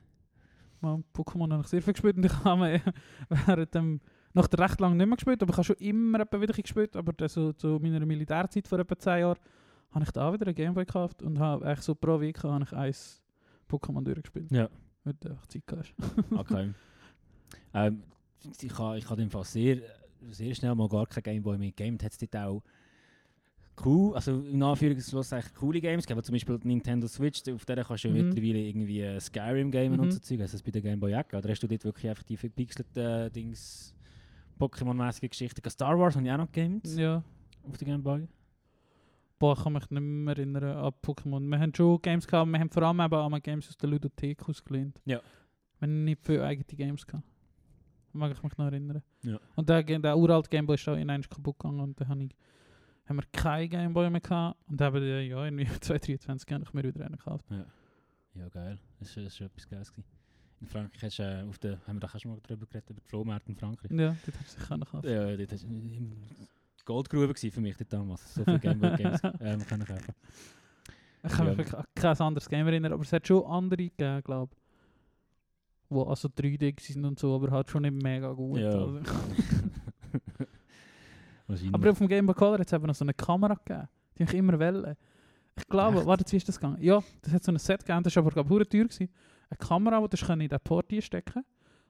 Mal 0.80 1.04
Pokémon 1.14 1.52
habe 1.52 1.62
ich 1.64 1.68
sehr 1.70 1.82
viel 1.82 1.94
gespielt 1.94 2.18
und 2.18 2.26
ich 2.26 2.44
habe 2.44 2.82
während 3.30 3.74
dem, 3.74 4.02
nach 4.38 4.48
der 4.48 4.60
recht 4.60 4.80
lang 4.80 4.96
nicht 4.98 5.06
mehr 5.08 5.16
gespielt, 5.16 5.42
aber 5.42 5.52
ich 5.52 5.58
habe 5.58 5.64
schon 5.66 5.76
immer 5.78 6.20
wieder 6.20 6.54
gespielt, 6.54 6.96
aber 6.96 7.14
dann 7.14 7.28
so 7.30 7.54
zu 7.54 7.80
meiner 7.82 8.06
Militärzeit 8.06 8.68
vor 8.68 8.80
etwa 8.80 8.98
10 8.98 9.20
Jahren 9.20 9.38
habe 9.92 10.04
ich 10.06 10.12
da 10.12 10.28
auch 10.30 10.34
wieder 10.34 10.46
einen 10.48 10.56
Gameboy 10.56 10.86
gekauft 10.86 11.22
und 11.24 11.40
habe 11.40 11.66
eigentlich 11.66 11.82
so 11.82 11.96
pro 11.96 12.20
Week 12.20 12.42
habe 12.44 12.64
ich 12.64 12.74
eins 12.74 13.22
Pokémon 13.70 14.04
durchgespielt. 14.04 14.52
Ja. 14.52 14.70
Weil 15.04 15.14
du 15.20 15.30
einfach 15.30 15.48
Zeit 15.48 15.64
hast. 15.76 15.94
Okay. 16.32 16.74
ähm, 17.74 18.04
ich 18.62 18.78
habe 18.78 18.98
ich 18.98 19.10
ha 19.10 19.16
Fall 19.30 19.44
sehr, 19.44 19.82
sehr 20.32 20.54
schnell 20.56 20.76
mal 20.76 20.88
gar 20.88 21.06
kein 21.08 21.24
Gameboy 21.24 21.58
mehr 21.58 21.72
gegamed. 21.72 22.04
Hat 22.04 22.12
es 22.12 22.18
dort 22.18 22.36
auch 22.36 22.64
cool, 23.86 24.16
also 24.16 24.40
in 24.40 24.62
Anführungszeichen 24.64 25.52
coole 25.56 25.80
Games 25.82 26.06
gegeben, 26.06 26.24
zum 26.24 26.34
Beispiel 26.34 26.58
die 26.60 26.68
Nintendo 26.68 27.08
Switch, 27.08 27.42
auf 27.52 27.66
der 27.66 27.84
kannst 27.84 28.04
du 28.04 28.08
ja 28.10 28.14
Mhm. 28.14 28.30
mittlerweile 28.30 28.60
irgendwie 28.60 29.20
Skyrim 29.20 29.72
gamen 29.72 30.00
und 30.00 30.08
Mhm. 30.08 30.12
so 30.12 30.20
Zeug. 30.20 30.42
Hast 30.42 30.54
du 30.54 30.58
das 30.58 30.64
bei 30.64 30.72
der 30.72 30.82
Gameboy 30.82 31.14
auch 31.16 31.28
gehabt? 31.28 31.34
Oder 31.46 31.50
hast 31.52 31.62
du 31.64 31.68
dort 31.68 31.84
wirklich 31.84 32.10
einfach 32.10 32.24
die 32.24 32.38
verpixelten 32.38 33.04
äh, 33.04 33.30
Dings, 33.32 33.94
Pokémon-mäßige 34.60 35.30
Geschichten? 35.30 35.70
Star 35.70 35.98
Wars 36.00 36.16
habe 36.16 36.26
ich 36.26 36.32
auch 36.32 36.38
noch 36.38 36.52
gegamed 36.52 36.88
Ja. 36.98 37.24
auf 37.64 37.78
der 37.78 37.86
Gameboy. 37.88 38.28
Boah, 39.40 39.54
ich 39.56 39.64
kann 39.64 39.74
mich 39.74 39.90
nicht 39.92 40.02
mehr 40.02 40.36
erinnern 40.38 40.64
an 40.78 40.94
Pokémon. 41.04 41.48
Wir 41.48 41.60
haben 41.60 41.74
schon 41.76 42.02
Games 42.02 42.26
gehabt, 42.28 42.52
wir 42.52 42.60
haben 42.60 42.70
vor 42.72 42.84
allem 42.84 43.00
eben 43.02 43.14
auch 43.14 43.42
Games 43.44 43.68
aus 43.70 43.78
der 43.78 43.90
Ludothek 43.90 44.48
ausgelehnt. 44.50 45.00
Ja. 45.06 45.22
Wir 45.80 45.88
haben 45.88 46.04
nicht 46.06 46.26
viele 46.26 46.44
eigene 46.44 46.66
Games 46.66 47.06
gehabt. 47.06 47.24
Mag 48.14 48.32
ich 48.32 48.42
mich 48.42 48.58
noch 48.58 48.66
erinnern. 48.66 49.04
Ja. 49.22 49.40
Und 49.56 49.70
der, 49.70 49.84
der 49.84 50.18
uralte 50.18 50.50
Gameboy 50.50 50.74
ist 50.76 50.88
auch 50.90 50.96
in 50.96 51.10
eins 51.10 51.30
kaputt 51.30 51.60
gegangen 51.60 51.82
und 51.82 52.02
dann 52.02 52.08
habe 52.08 52.24
ich, 52.24 52.32
haben 53.06 53.18
wir 53.18 53.26
keinen 53.32 53.70
Gameboy 53.70 54.10
mehr 54.10 54.22
gehabt. 54.22 54.58
Und 54.68 54.82
dann 54.82 54.88
haben 54.94 55.02
wir, 55.02 55.24
ja, 55.24 55.46
irgendwie 55.46 55.66
2023 55.66 56.52
habe 56.52 56.64
ich 56.64 56.74
mir 56.74 56.84
wieder 56.84 57.06
einen 57.06 57.16
gekauft. 57.18 57.46
Ja, 58.34 58.50
geil. 58.50 58.80
Das 59.00 59.16
war 59.18 59.30
schon 59.30 59.48
etwas 59.48 59.68
Geiles. 59.70 59.92
gewesen. 59.92 60.17
In 60.60 60.68
Frankreich 60.68 61.04
hast 61.04 61.20
du 61.20 61.24
äh, 61.24 61.44
auf 61.48 61.58
der, 61.60 61.80
haben 61.88 61.98
wir 61.98 62.00
da 62.08 62.20
schon 62.20 62.32
mal 62.32 62.40
drüber 62.42 62.66
geredet, 62.66 62.90
über 62.90 63.00
die 63.00 63.08
Flohmärkte 63.08 63.52
in 63.52 63.58
Frankreich. 63.58 63.92
Ja, 63.92 64.16
das 64.26 64.36
habe 64.36 64.44
ich 64.46 64.52
sicher 64.52 64.78
noch 64.78 64.86
gekauft. 64.88 65.06
Ja, 65.06 65.38
das 65.38 65.64
war 65.64 65.70
Goldgrube 66.86 67.28
gewesen 67.34 67.52
für 67.52 67.62
mich 67.62 67.78
dort 67.78 67.94
damals. 67.94 68.34
So 68.34 68.44
viele 68.44 68.60
Gameboy 68.60 68.96
Games 68.98 69.22
ähm, 69.42 69.66
können 69.68 69.86
kaufen. 69.86 70.16
Ich 71.24 71.32
kann 71.32 71.46
mich 71.48 71.52
Ja. 71.54 71.58
wirklich 71.58 71.74
an 71.78 71.86
kein 71.96 72.18
anderes 72.20 72.50
Game 72.50 72.68
erinnern, 72.68 72.94
aber 72.94 73.04
es 73.04 73.14
hat 73.14 73.28
schon 73.28 73.46
andere 73.46 73.84
gegeben, 73.84 74.22
glaube 74.24 74.54
ich. 74.56 74.62
Wo 75.90 76.04
also 76.04 76.28
3D 76.28 76.82
sind 76.82 77.06
und 77.06 77.20
so, 77.20 77.36
aber 77.36 77.52
halt 77.52 77.70
schon 77.70 77.84
nicht 77.84 78.02
mega 78.02 78.32
gut. 78.34 78.60
Ja. 78.60 78.72
Also. 81.48 81.66
Aber 81.72 81.92
auf 81.92 81.98
dem 81.98 82.08
Game 82.08 82.26
Boy 82.26 82.36
Color 82.36 82.60
hat 82.60 82.68
es 82.68 82.74
eben 82.74 82.86
noch 82.88 82.96
so 82.96 83.06
eine 83.06 83.14
Kamera 83.14 83.54
gegeben. 83.54 83.88
Die 84.18 84.24
ich 84.24 84.34
immer 84.34 84.60
wollen. 84.60 84.96
Ich 85.58 85.68
glaube, 85.68 85.98
Echt? 86.00 86.06
warte, 86.06 86.32
wie 86.32 86.36
ist 86.38 86.48
das 86.48 86.60
gegangen? 86.60 86.82
Ja, 86.82 87.02
das 87.22 87.34
hat 87.34 87.44
so 87.44 87.52
ein 87.52 87.58
Set 87.58 87.86
gegeben, 87.86 88.04
das 88.04 88.16
war 88.16 88.24
aber 88.24 88.32
glaube 88.32 88.62
ich 88.62 88.68
teuer. 88.70 88.84
Gewesen. 88.84 89.10
Eine 89.50 89.58
Kamera, 89.58 90.06
die 90.06 90.18
du 90.18 90.34
in 90.34 90.50
den 90.50 90.60
Port 90.60 90.92
stecken 91.00 91.44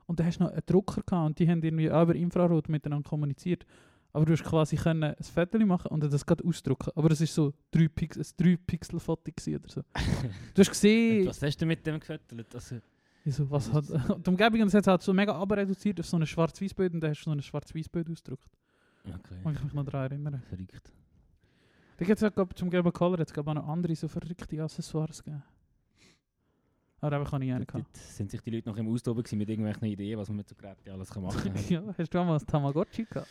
Und 0.05 0.19
dann 0.19 0.27
hast 0.27 0.39
du 0.39 0.43
noch 0.43 0.51
einen 0.51 0.61
Drucker 0.65 1.01
gehabt 1.01 1.25
und 1.27 1.39
die 1.39 1.49
haben 1.49 1.61
irgendwie 1.63 1.91
auch 1.91 2.03
über 2.03 2.15
Infrarot 2.15 2.69
miteinander 2.69 3.07
kommuniziert. 3.09 3.65
Aber 4.13 4.25
du 4.25 4.33
hast 4.33 4.43
quasi 4.43 4.77
können 4.77 5.03
ein 5.03 5.23
Foto 5.23 5.59
machen 5.65 5.89
und 5.91 6.01
das 6.03 6.25
gerade 6.25 6.43
ausdrucken. 6.43 6.91
Aber 6.95 7.09
das 7.09 7.21
ist 7.21 7.35
so 7.35 7.53
3 7.71 7.87
Pix 7.89 8.17
ein 8.17 8.25
3 8.37 8.57
Pixel 8.65 8.99
Foto 8.99 9.31
gewesen 9.31 9.59
oder 9.59 9.69
so. 9.69 9.81
Du 10.53 10.59
hast 10.61 10.69
Und 10.69 10.69
gesehen, 10.69 11.27
was 11.27 11.41
hast 11.41 11.61
du 11.61 11.65
mit 11.65 11.85
dem 11.85 11.99
gefüttert? 11.99 12.55
Also, 12.55 12.77
so, 13.25 13.51
was 13.51 13.71
hat, 13.73 13.85
die 13.89 14.29
Umgebung 14.29 14.71
hat 14.71 14.87
halt 14.87 15.01
so 15.01 15.13
mega 15.13 15.35
abreduziert 15.35 15.99
auf 15.99 16.05
so 16.05 16.17
ein 16.17 16.25
schwarz-weiß-Bild 16.25 16.93
und 16.93 17.01
dann 17.01 17.11
hast 17.11 17.21
du 17.21 17.23
so 17.25 17.31
ein 17.31 17.41
schwarz-weiß-Bild 17.41 18.09
ausgedruckt. 18.09 18.47
okay, 19.05 19.35
Kann 19.43 19.53
ich 19.53 19.63
mich 19.63 19.73
noch 19.73 19.83
daran 19.83 20.11
erinnern. 20.11 20.41
verrückt. 20.49 20.93
Da 21.97 22.05
gibt 22.05 22.17
es 22.17 22.21
ja 22.21 22.29
glaub, 22.29 22.57
zum 22.57 22.69
Boy 22.69 22.91
Color 22.91 23.19
jetzt 23.19 23.37
auch 23.37 23.53
noch 23.53 23.67
andere 23.67 23.95
so 23.95 24.07
verrückte 24.07 24.63
Accessoires 24.63 25.23
gegeben. 25.23 25.43
Aber 26.99 27.15
eben 27.17 27.25
kann 27.25 27.41
ich 27.43 27.53
einen 27.53 27.65
gehabt. 27.67 27.95
sind 27.97 28.31
sich 28.31 28.41
die 28.41 28.49
Leute 28.49 28.69
noch 28.69 28.77
im 28.77 28.87
Austoben 28.91 29.23
mit 29.37 29.49
irgendwelchen 29.49 29.85
Ideen, 29.87 30.17
was 30.17 30.27
man 30.29 30.37
mit 30.37 30.49
so 30.49 30.55
Geräten 30.55 30.89
alles 30.89 31.09
kann 31.11 31.23
machen 31.23 31.53
kann. 31.53 31.63
ja, 31.69 31.83
hast 31.97 32.13
du 32.13 32.19
auch 32.19 32.25
mal 32.25 32.37
ein 32.39 32.45
Tamagotchi 32.47 33.05
gehabt? 33.05 33.27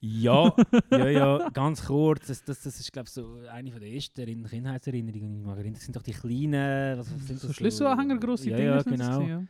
ja, 0.00 0.54
ja, 0.90 1.08
ja, 1.08 1.48
ganz 1.50 1.84
kurz. 1.84 2.28
Das, 2.28 2.42
das, 2.42 2.62
das 2.62 2.80
ist, 2.80 2.90
glaube 2.90 3.06
ich, 3.08 3.12
so 3.12 3.36
eine 3.52 3.70
von 3.70 3.80
der 3.80 3.90
ersten 3.92 4.18
Erinner- 4.22 4.48
Kindheitserinnerungen. 4.48 5.42
die 5.44 5.50
ich 5.50 5.56
erinnern. 5.58 5.74
Das 5.74 5.82
sind 5.84 5.96
doch 5.96 6.02
die 6.02 6.12
kleinen... 6.12 6.98
Was, 6.98 7.14
was 7.14 7.26
sind 7.26 7.38
So 7.38 7.48
das 7.48 7.56
Schlüsselanhänger, 7.56 8.16
grosse 8.18 8.48
ja, 8.50 8.56
Dinger 8.56 8.76
Ja, 8.76 8.82
genau. 8.82 9.18
gewesen, 9.18 9.48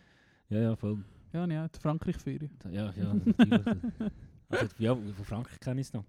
Ja, 0.48 0.58
ja, 0.60 0.76
voll. 0.76 1.04
Ja, 1.32 1.46
ja, 1.46 1.52
ja 1.52 1.68
die 1.68 1.78
Frankreich-Ferien. 1.78 2.50
Ja, 2.72 2.92
ja, 2.96 3.14
also, 4.48 4.66
ja, 4.78 4.96
von 4.96 5.24
Frankreich 5.24 5.60
kenne 5.60 5.80
ich 5.80 5.86
es 5.86 5.92
noch. 5.92 6.04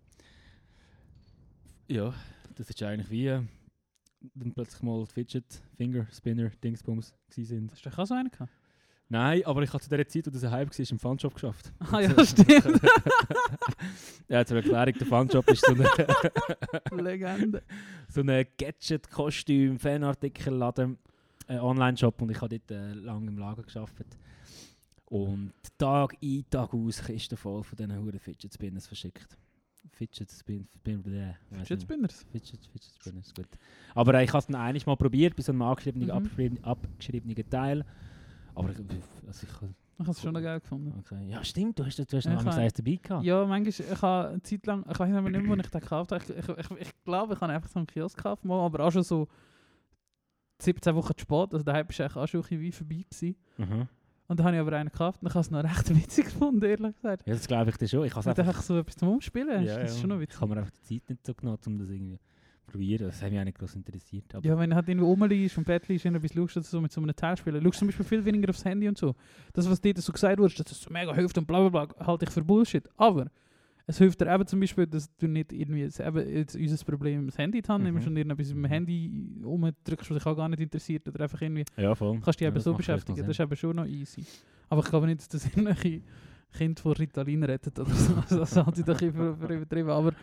Ja, 1.88 2.12
das 2.56 2.68
ist 2.70 2.82
eigentlich 2.82 3.10
wie 3.12 3.28
äh, 3.28 3.42
dann 4.36 4.54
plötzlich 4.54 4.82
mal 4.82 5.06
Fidget 5.06 5.62
Finger 5.76 6.08
Spinner 6.12 6.50
Dingsbums 6.64 7.14
sind. 7.30 7.72
Hast 7.72 7.86
du 7.86 7.90
auch 7.90 8.06
so 8.06 8.14
einen 8.14 8.30
gehabt? 8.30 8.52
Nein, 9.10 9.46
aber 9.46 9.62
ich 9.62 9.74
habe 9.74 9.84
zu 9.84 9.90
dieser 9.90 10.08
Zeit, 10.08 10.28
wo 10.28 10.32
das 10.32 10.44
ein 10.46 10.52
Hype 10.52 10.70
war, 10.70 10.90
im 10.90 10.98
Funshop 10.98 11.34
geschafft. 11.34 11.74
Ah 11.80 12.00
ja, 12.00 12.26
stimmt. 12.26 12.82
ja, 14.30 14.46
zur 14.46 14.58
Erklärung, 14.58 14.94
der 14.94 15.06
Funshop 15.08 15.50
ist 15.50 15.66
so 15.66 15.74
ein 15.74 16.98
Legende. 17.04 17.62
so 18.08 18.22
ein 18.22 18.46
Gadget-Kostüm, 18.58 19.78
Fanartikelladen, 19.78 20.98
äh, 21.48 21.58
Online-Shop 21.58 22.22
und 22.22 22.32
ich 22.32 22.40
habe 22.40 22.58
dort 22.58 22.72
äh, 22.72 22.94
lange 22.94 23.28
im 23.28 23.38
Lager 23.38 23.64
geschafft. 23.64 24.06
Und 25.08 25.52
Tag 25.78 26.16
ein, 26.24 26.46
Tag 26.50 26.74
aus 26.74 27.04
Kisten 27.04 27.36
voll 27.36 27.66
von 27.66 27.76
diesen 27.76 27.98
Huren 27.98 28.18
Fidget 28.18 28.54
Spinners 28.54 28.88
verschickt. 28.88 29.38
Fidget 29.92 30.32
Spin, 30.32 30.68
Spin, 30.78 31.02
bleh, 31.04 31.34
weiss 31.52 31.68
Fidget. 31.68 31.82
Spinners. 31.84 32.26
Fidget, 32.32 32.66
Fidget 32.66 32.92
Spinners, 33.00 33.34
gut. 33.34 33.48
Aber 33.94 34.14
äh, 34.16 34.24
ich 34.24 34.30
habe 34.30 34.40
es 34.40 34.48
dann 34.48 34.56
eigentlich 34.56 34.86
mal 34.86 34.96
probiert, 34.96 35.36
bei 35.36 35.44
so 35.44 35.52
einem 35.52 35.62
angeschriebenen, 35.62 36.08
Mhm. 36.08 36.14
abgeschriebenen, 36.16 36.64
abgeschriebenen 36.64 37.50
Teil. 37.50 37.86
Aber 38.56 38.70
ich, 38.72 38.78
also 39.28 39.48
ich, 39.48 39.54
Ich 39.54 40.00
habe 40.00 40.12
es 40.12 40.22
schon 40.22 40.34
noch 40.34 40.42
geil 40.42 40.60
gefunden. 40.60 40.94
okay. 41.00 41.28
Ja, 41.30 41.44
stimmt, 41.44 41.78
du 41.78 41.86
hast, 41.86 41.98
du 42.00 42.18
hast 42.18 42.26
noch 42.26 42.42
ich 42.42 42.48
eins 42.48 42.74
dabei 42.74 42.96
gehabt. 43.02 43.24
Ja, 43.24 43.46
manchmal, 43.46 43.70
ich 43.70 44.02
habe 44.02 44.30
eine 44.30 44.42
Zeit 44.42 44.66
lang, 44.66 44.84
ich 44.90 45.00
weiß 45.00 45.14
aber 45.14 45.30
nicht 45.30 45.42
mehr, 45.44 45.50
wo 45.58 45.60
ich 45.62 45.70
den 45.70 45.82
gekauft 45.82 46.12
habe. 46.12 46.24
Ich, 46.24 46.30
ich, 46.30 46.50
ich, 46.58 46.72
ich 46.88 47.04
glaube, 47.04 47.34
ich 47.36 47.42
habe 47.42 47.54
einfach 47.54 47.70
so 47.70 47.80
einen 47.80 47.88
Kiosk 47.88 48.18
gekauft, 48.18 48.44
mal, 48.44 48.66
aber 48.66 48.86
auch 48.86 48.92
schon 48.92 49.04
so 49.04 49.28
17 50.62 50.96
Wochen 50.96 51.14
zu 51.18 51.22
spät. 51.22 51.54
Also 51.54 51.64
daheim 51.64 51.88
war 51.88 52.00
eigentlich 52.00 52.16
auch 52.16 52.28
schon 52.28 52.40
ein 52.42 52.44
bisschen 52.44 52.62
wie 52.62 52.72
vorbei. 52.72 53.06
Gewesen. 53.10 53.36
Mhm. 53.58 53.88
Und 54.32 54.40
dann 54.40 54.46
habe 54.48 54.56
ich 54.56 54.62
aber 54.62 54.78
einen 54.78 54.90
gekauft 54.90 55.22
und 55.22 55.28
ich 55.28 55.34
habe 55.34 55.42
es 55.42 55.52
noch 55.52 55.62
recht 55.62 55.94
witzig 55.94 56.26
gefunden, 56.32 56.64
ehrlich 56.64 56.96
gesagt. 56.96 57.28
Ja, 57.28 57.34
das 57.34 57.48
glaube 57.48 57.70
ich 57.70 57.76
dir 57.76 57.88
schon. 57.90 58.06
Ich 58.06 58.16
habe 58.16 58.30
Und 58.30 58.40
einfach 58.40 58.62
so 58.62 58.78
etwas 58.80 58.96
zum 58.96 59.10
Umspielen, 59.10 59.66
ja, 59.66 59.78
das 59.80 59.92
ist 59.92 60.00
schon 60.00 60.08
noch 60.10 60.16
Ich 60.16 60.22
witzig. 60.22 60.40
habe 60.40 60.54
mir 60.54 60.62
einfach 60.62 60.72
die 60.72 61.00
Zeit 61.00 61.10
nicht 61.10 61.26
so 61.28 61.34
genommen, 61.34 61.58
um 61.66 61.78
das 61.80 61.90
irgendwie 61.90 62.18
zu 62.18 62.72
probieren. 62.72 63.08
Das 63.08 63.22
hat 63.22 63.30
mich 63.30 63.40
auch 63.42 63.44
nicht 63.44 63.60
groß 63.60 63.76
interessiert. 63.76 64.34
Aber 64.34 64.46
Ja, 64.48 64.58
wenn 64.58 64.70
du 64.70 64.76
halt 64.78 64.88
irgendwo 64.88 65.08
rumliegst 65.08 65.58
und 65.58 65.64
im 65.64 65.66
Bett 65.66 65.86
liegst 65.90 66.06
und 66.06 66.16
etwas 66.16 66.32
schaust, 66.34 66.56
oder 66.56 66.64
so 66.66 66.80
mit 66.80 66.94
so 66.94 67.02
einem 67.02 67.14
Teil 67.14 67.36
spielen, 67.36 67.62
schaust 67.62 67.76
du 67.76 67.80
zum 67.80 67.88
Beispiel 67.90 68.06
viel 68.06 68.24
weniger 68.24 68.50
aufs 68.52 68.64
Handy 68.64 68.88
und 68.88 68.98
so. 68.98 69.16
Das, 69.52 69.70
was 69.70 69.82
dir 69.82 69.94
so 69.98 70.14
gesagt 70.14 70.40
wurde, 70.40 70.54
dass 70.56 70.72
es 70.72 70.82
so 70.82 70.90
mega 70.90 71.14
hilft 71.14 71.38
und 71.38 71.46
bla 71.46 71.68
bla 71.68 71.86
bla, 71.86 72.08
halte 72.08 72.24
ich 72.24 72.32
für 72.32 72.42
Bullshit. 72.42 72.88
Aber 72.96 73.26
es 73.88 73.98
hilft 73.98 74.22
dir 74.22 74.34
eben 74.34 74.46
zum 74.48 74.60
Beispiel, 74.60 74.88
dass 74.88 75.14
du 75.18 75.28
nicht 75.28 75.52
irgendwie 75.54 75.84
das- 75.86 76.00
eben 76.00 76.28
jetzt 76.36 76.56
unser 76.56 76.86
Problem 76.86 77.26
das 77.26 77.38
Handy 77.38 77.58
in 77.60 77.64
die 77.64 77.68
Hand 77.70 77.84
Mhm. 77.84 77.92
nimmst 77.92 78.08
und 78.08 78.16
irgendetwas 78.18 78.48
mit 78.54 78.58
dem 78.58 78.66
Handy 78.66 79.12
rumdrückst, 79.44 80.10
was 80.12 80.18
dich 80.18 80.26
auch 80.26 80.36
gar 80.36 80.50
nicht 80.50 80.60
interessiert 80.62 81.08
oder 81.08 81.22
einfach 81.22 81.42
irgendwie 81.42 81.66
ja, 81.78 81.94
voll. 81.96 82.20
kannst 82.24 82.40
dich 82.40 82.46
Ja, 82.46 82.52
eben 82.52 82.60
so 82.60 82.74
beschäftigen. 82.74 83.18
Das 83.20 83.28
ist 83.28 83.40
eben 83.40 83.56
schon 83.56 83.76
noch 83.76 83.86
easy. 83.86 84.24
Aber 84.70 84.82
ich 84.84 84.90
glaube 84.90 85.08
nicht, 85.08 85.20
dass 85.20 85.30
das 85.30 85.46
irgendwelche 85.56 86.02
Kind 86.54 86.80
vor 86.80 86.98
Ritalin 86.98 87.44
rettet 87.44 87.80
oder 87.80 87.92
so. 87.94 88.16
Also 88.16 88.40
das 88.40 88.56
halte 88.56 88.80
ich 88.82 88.86
doch 88.86 89.02
übertrieben. 89.02 89.90
Aber 89.90 90.14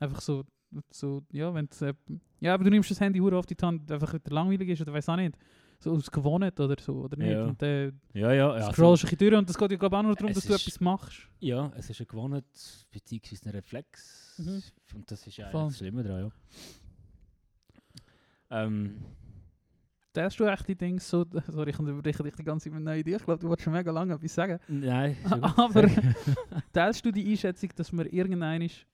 einfach 0.00 0.20
so, 0.20 0.44
so 0.90 1.22
ja, 1.32 1.52
wenn 1.54 1.68
äh, 1.80 1.92
ja, 2.40 2.54
aber 2.54 2.64
du 2.64 2.70
nimmst 2.70 2.90
das 2.90 3.00
Handy 3.00 3.18
hure 3.20 3.36
auf 3.36 3.46
die 3.46 3.56
Hand, 3.62 3.90
einfach 3.92 4.14
wieder 4.14 4.34
langweilig 4.34 4.68
ist 4.70 4.80
oder 4.80 4.92
weiß 4.92 5.08
auch 5.10 5.16
nicht. 5.16 5.36
So 5.82 5.92
aus 5.92 6.10
Gewohnheit 6.10 6.58
oder 6.60 6.80
so, 6.80 6.92
oder 6.92 7.16
nicht? 7.16 7.32
Ja. 7.32 7.44
Und 7.44 7.60
dann 7.60 8.00
Ja, 8.14 8.32
ja. 8.32 8.56
ja 8.56 8.72
scrollst 8.72 9.02
du 9.02 9.06
ein 9.06 9.10
bisschen 9.10 9.30
durch 9.30 9.38
und 9.38 9.48
das 9.48 9.58
geht 9.58 9.70
ja 9.72 9.76
glaube 9.76 9.98
auch 9.98 10.02
nur 10.02 10.14
darum, 10.14 10.30
Es 10.30 10.36
dass 10.36 10.46
du 10.46 10.54
etwas 10.54 10.80
machst. 10.80 11.28
Ja, 11.40 11.72
es 11.76 11.90
ist 11.90 12.00
ein 12.00 12.06
Gewohnheit, 12.06 12.44
beziehungsweise 12.90 13.48
ein 13.48 13.54
Reflex. 13.56 14.34
Mhm. 14.38 14.62
Und 14.94 15.10
das 15.10 15.26
ist 15.26 15.36
ja 15.36 15.50
das 15.50 15.76
Schlimme 15.76 16.04
daran, 16.04 16.30
ja. 18.50 18.64
Ähm, 18.64 18.96
Teilst 20.12 20.38
du 20.38 20.44
echt 20.44 20.68
die 20.68 20.76
Dinge 20.76 21.00
so, 21.00 21.24
sorry, 21.48 21.70
ich 21.70 21.78
unterbreche 21.78 22.22
dich 22.22 22.34
die 22.34 22.44
ganze 22.44 22.64
Zeit 22.64 22.74
mit 22.74 22.86
einer 22.86 22.96
Idee, 22.96 23.16
ich 23.16 23.24
glaube, 23.24 23.40
du 23.40 23.48
wolltest 23.48 23.64
schon 23.64 23.72
mega 23.72 23.90
lange 23.90 24.14
etwas 24.14 24.34
sagen. 24.34 24.58
nein. 24.68 25.16
Aber-. 25.56 25.90
Teilst 26.72 27.04
du 27.04 27.10
die 27.10 27.30
Einschätzung, 27.30 27.70
dass 27.74 27.92
wir 27.92 28.12
irgendein 28.12 28.62
ist, 28.62 28.86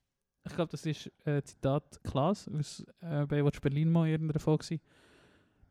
ich 0.44 0.54
glaube, 0.54 0.70
das 0.70 0.86
ist 0.86 1.10
äh, 1.24 1.42
Zitat 1.42 2.00
Klaas 2.04 2.48
aus 2.48 2.86
äh, 3.00 3.26
bei 3.26 3.44
Watch 3.44 3.60
Berlin 3.60 3.90
mal 3.90 4.06
in 4.06 4.12
irgendeiner 4.12 4.40
Folge, 4.40 4.80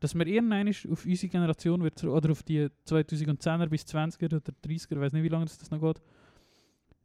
dass 0.00 0.14
wir 0.14 0.26
irgendein 0.26 0.68
auf 0.68 1.04
unsere 1.04 1.28
Generation 1.28 1.82
wird, 1.82 2.02
oder 2.04 2.30
auf 2.30 2.42
die 2.42 2.68
2010er 2.86 3.66
bis 3.68 3.82
20er 3.82 4.26
oder 4.26 4.38
30er, 4.38 4.92
ich 4.92 5.00
weiß 5.00 5.12
nicht, 5.12 5.22
wie 5.22 5.28
lange 5.28 5.46
das, 5.46 5.58
das 5.58 5.70
noch 5.70 5.80
geht, 5.80 6.00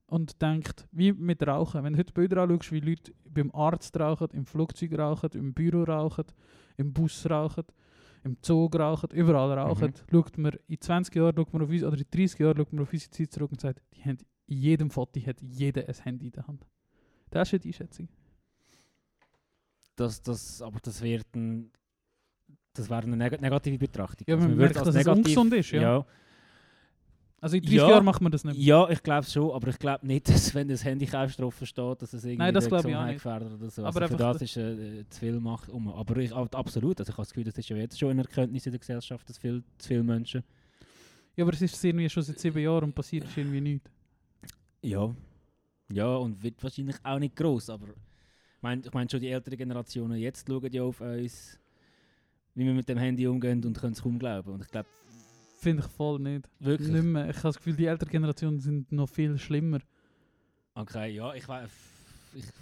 und 0.08 0.42
denkt, 0.42 0.88
wie 0.92 1.12
mit 1.12 1.46
Rauchen. 1.46 1.84
Wenn 1.84 1.94
du 1.94 2.00
heute 2.00 2.14
Bilder 2.14 2.44
anschaust, 2.44 2.72
wie 2.72 2.80
Leute 2.82 3.14
beim 3.26 3.50
Arzt 3.52 4.00
rauchen, 4.00 4.28
im 4.34 4.46
Flugzeug 4.46 4.98
rauchen, 4.98 5.30
im 5.34 5.54
Büro 5.54 5.84
rauchen, 5.84 6.26
im 6.78 6.94
Bus 6.94 7.28
rauchen, 7.28 7.64
im 8.24 8.42
Zug 8.42 8.76
rauchen, 8.78 9.10
überall 9.12 9.58
rauchen, 9.58 9.94
schaut 10.12 10.38
man 10.38 10.56
in 10.68 10.80
20 10.80 11.16
Jahren 11.16 11.36
schaut 11.36 11.52
man 11.52 11.64
auf 11.64 11.70
uns, 11.70 11.84
oder 11.84 11.98
in 11.98 12.06
30 12.10 12.40
Jahren 12.40 12.58
schaut 12.58 12.74
man 12.74 12.84
auf 12.84 12.94
unsere 12.94 13.12
Zeit 13.12 13.32
zurück 13.32 13.52
und 13.52 13.62
sagt, 13.62 13.82
die 13.96 14.04
haben 14.04 14.18
in 14.46 14.58
jedem 14.58 14.90
Foto 14.90 15.20
hat 15.26 15.42
jeder 15.42 15.88
ein 15.88 15.96
Handy 15.96 16.28
in 16.28 16.32
der 16.34 16.48
Hand. 16.48 16.66
Das 17.30 17.48
ist 17.48 17.54
ja 17.54 17.58
die 17.60 17.70
Einschätzung. 17.70 18.08
das, 19.96 20.22
das, 20.22 20.62
aber 20.62 20.80
das 20.80 21.02
wird 21.02 21.26
ein, 21.36 21.72
das 22.74 22.90
wäre 22.90 23.04
eine 23.04 23.16
neg 23.18 23.40
negative 23.42 23.78
Betrachtung. 23.78 24.26
Ja, 24.28 24.36
Also 24.36 24.48
man 24.48 24.58
würde 24.58 24.74
merkt, 24.74 24.88
dass 24.88 24.96
es 24.96 25.08
ungesund 25.08 25.54
ist, 25.54 25.72
ja. 25.72 25.82
ja. 25.82 26.06
Also 27.40 27.58
in 27.58 27.64
30 27.64 27.78
Ja. 27.78 27.90
Jahren 27.90 28.06
macht 28.06 28.22
man 28.22 28.32
das 28.32 28.46
nicht 28.46 28.56
mehr. 28.58 28.66
Ja, 28.66 28.90
ich 28.90 29.04
glaube 29.04 29.28
schon, 29.28 29.52
aber 29.52 29.68
ich 29.68 29.78
glaube 29.78 30.08
nicht, 30.08 30.30
dass 30.30 30.56
wenn 30.56 30.68
das 30.70 30.84
Handy 30.86 31.06
drauf 31.06 31.60
steht, 31.64 32.02
dass 32.02 32.14
es 32.14 32.24
irgendwie 32.24 32.38
Nein, 32.38 32.54
das 32.54 32.70
Gesundheit 32.70 33.16
gefährdet 33.16 33.54
oder 33.54 33.70
so. 33.70 33.84
Aber 33.86 34.02
also 34.02 34.16
für 34.18 34.24
einfach 34.26 34.40
das 34.40 34.42
ist 34.44 34.58
äh, 34.58 35.04
zu 35.10 35.20
viel 35.20 35.40
Macht 35.42 35.68
um. 35.70 35.90
Aber 35.90 36.16
ich, 36.18 36.34
ab- 36.34 36.56
absolut, 36.56 37.00
also 37.00 37.10
ich 37.10 37.18
habe 37.18 37.24
das 37.26 37.30
Gefühl, 37.34 37.44
das 37.44 37.58
ist 37.58 37.68
ja 37.68 37.76
jetzt 37.76 38.00
schon 38.00 38.12
eine 38.12 38.22
Erkenntnis 38.22 38.66
in 38.66 38.72
der 38.72 38.80
Gesellschaft, 38.80 39.28
dass 39.30 39.38
viel, 39.38 39.62
zu 39.78 39.88
viele 39.90 40.04
Menschen... 40.04 40.44
Ja, 41.36 41.44
aber 41.44 41.54
es 41.54 41.62
ist 41.62 41.84
irgendwie 41.84 42.08
schon 42.10 42.24
seit 42.24 42.40
sieben 42.40 42.60
Jahren 42.60 42.84
und 42.86 42.96
passiert 42.96 43.26
ist 43.26 43.36
irgendwie 43.36 43.60
nichts. 43.60 43.90
Ja. 44.84 45.14
Ja, 45.92 46.16
und 46.16 46.42
wird 46.42 46.64
wahrscheinlich 46.64 46.96
auch 47.04 47.20
nicht 47.20 47.36
groß, 47.36 47.72
aber 47.72 47.88
ich 47.88 48.62
meine 48.62 48.82
ich 48.86 48.94
mein, 48.94 49.10
schon 49.10 49.20
die 49.20 49.30
älteren 49.30 49.58
Generationen 49.58 50.18
jetzt 50.18 50.48
schauen 50.48 50.72
ja 50.72 50.84
auf 50.84 51.02
uns, 51.02 51.60
wie 52.56 52.66
wir 52.66 52.74
mit 52.74 52.88
dem 52.90 52.98
Handy 52.98 53.28
umgehen 53.28 53.64
und 53.66 53.78
können 53.78 53.94
es 53.94 54.02
kaum 54.02 54.20
glauben. 54.20 54.52
Und 54.52 54.62
ich 54.62 54.70
glaube 54.70 54.88
Finde 55.58 55.84
ich 55.86 55.90
voll 55.92 56.20
nicht. 56.20 56.50
wirklich... 56.60 56.90
Nicht 56.90 57.04
mehr. 57.06 57.30
Ich 57.30 57.38
habe 57.38 57.48
das 57.50 57.58
Gefühl, 57.58 57.76
die 57.76 57.86
ältere 57.86 58.10
Generationen 58.10 58.60
sind 58.60 58.92
noch 58.92 59.08
viel 59.08 59.38
schlimmer. 59.38 59.80
Okay, 60.76 61.14
ja, 61.16 61.34
ich 61.34 61.48
weiß... 61.48 61.70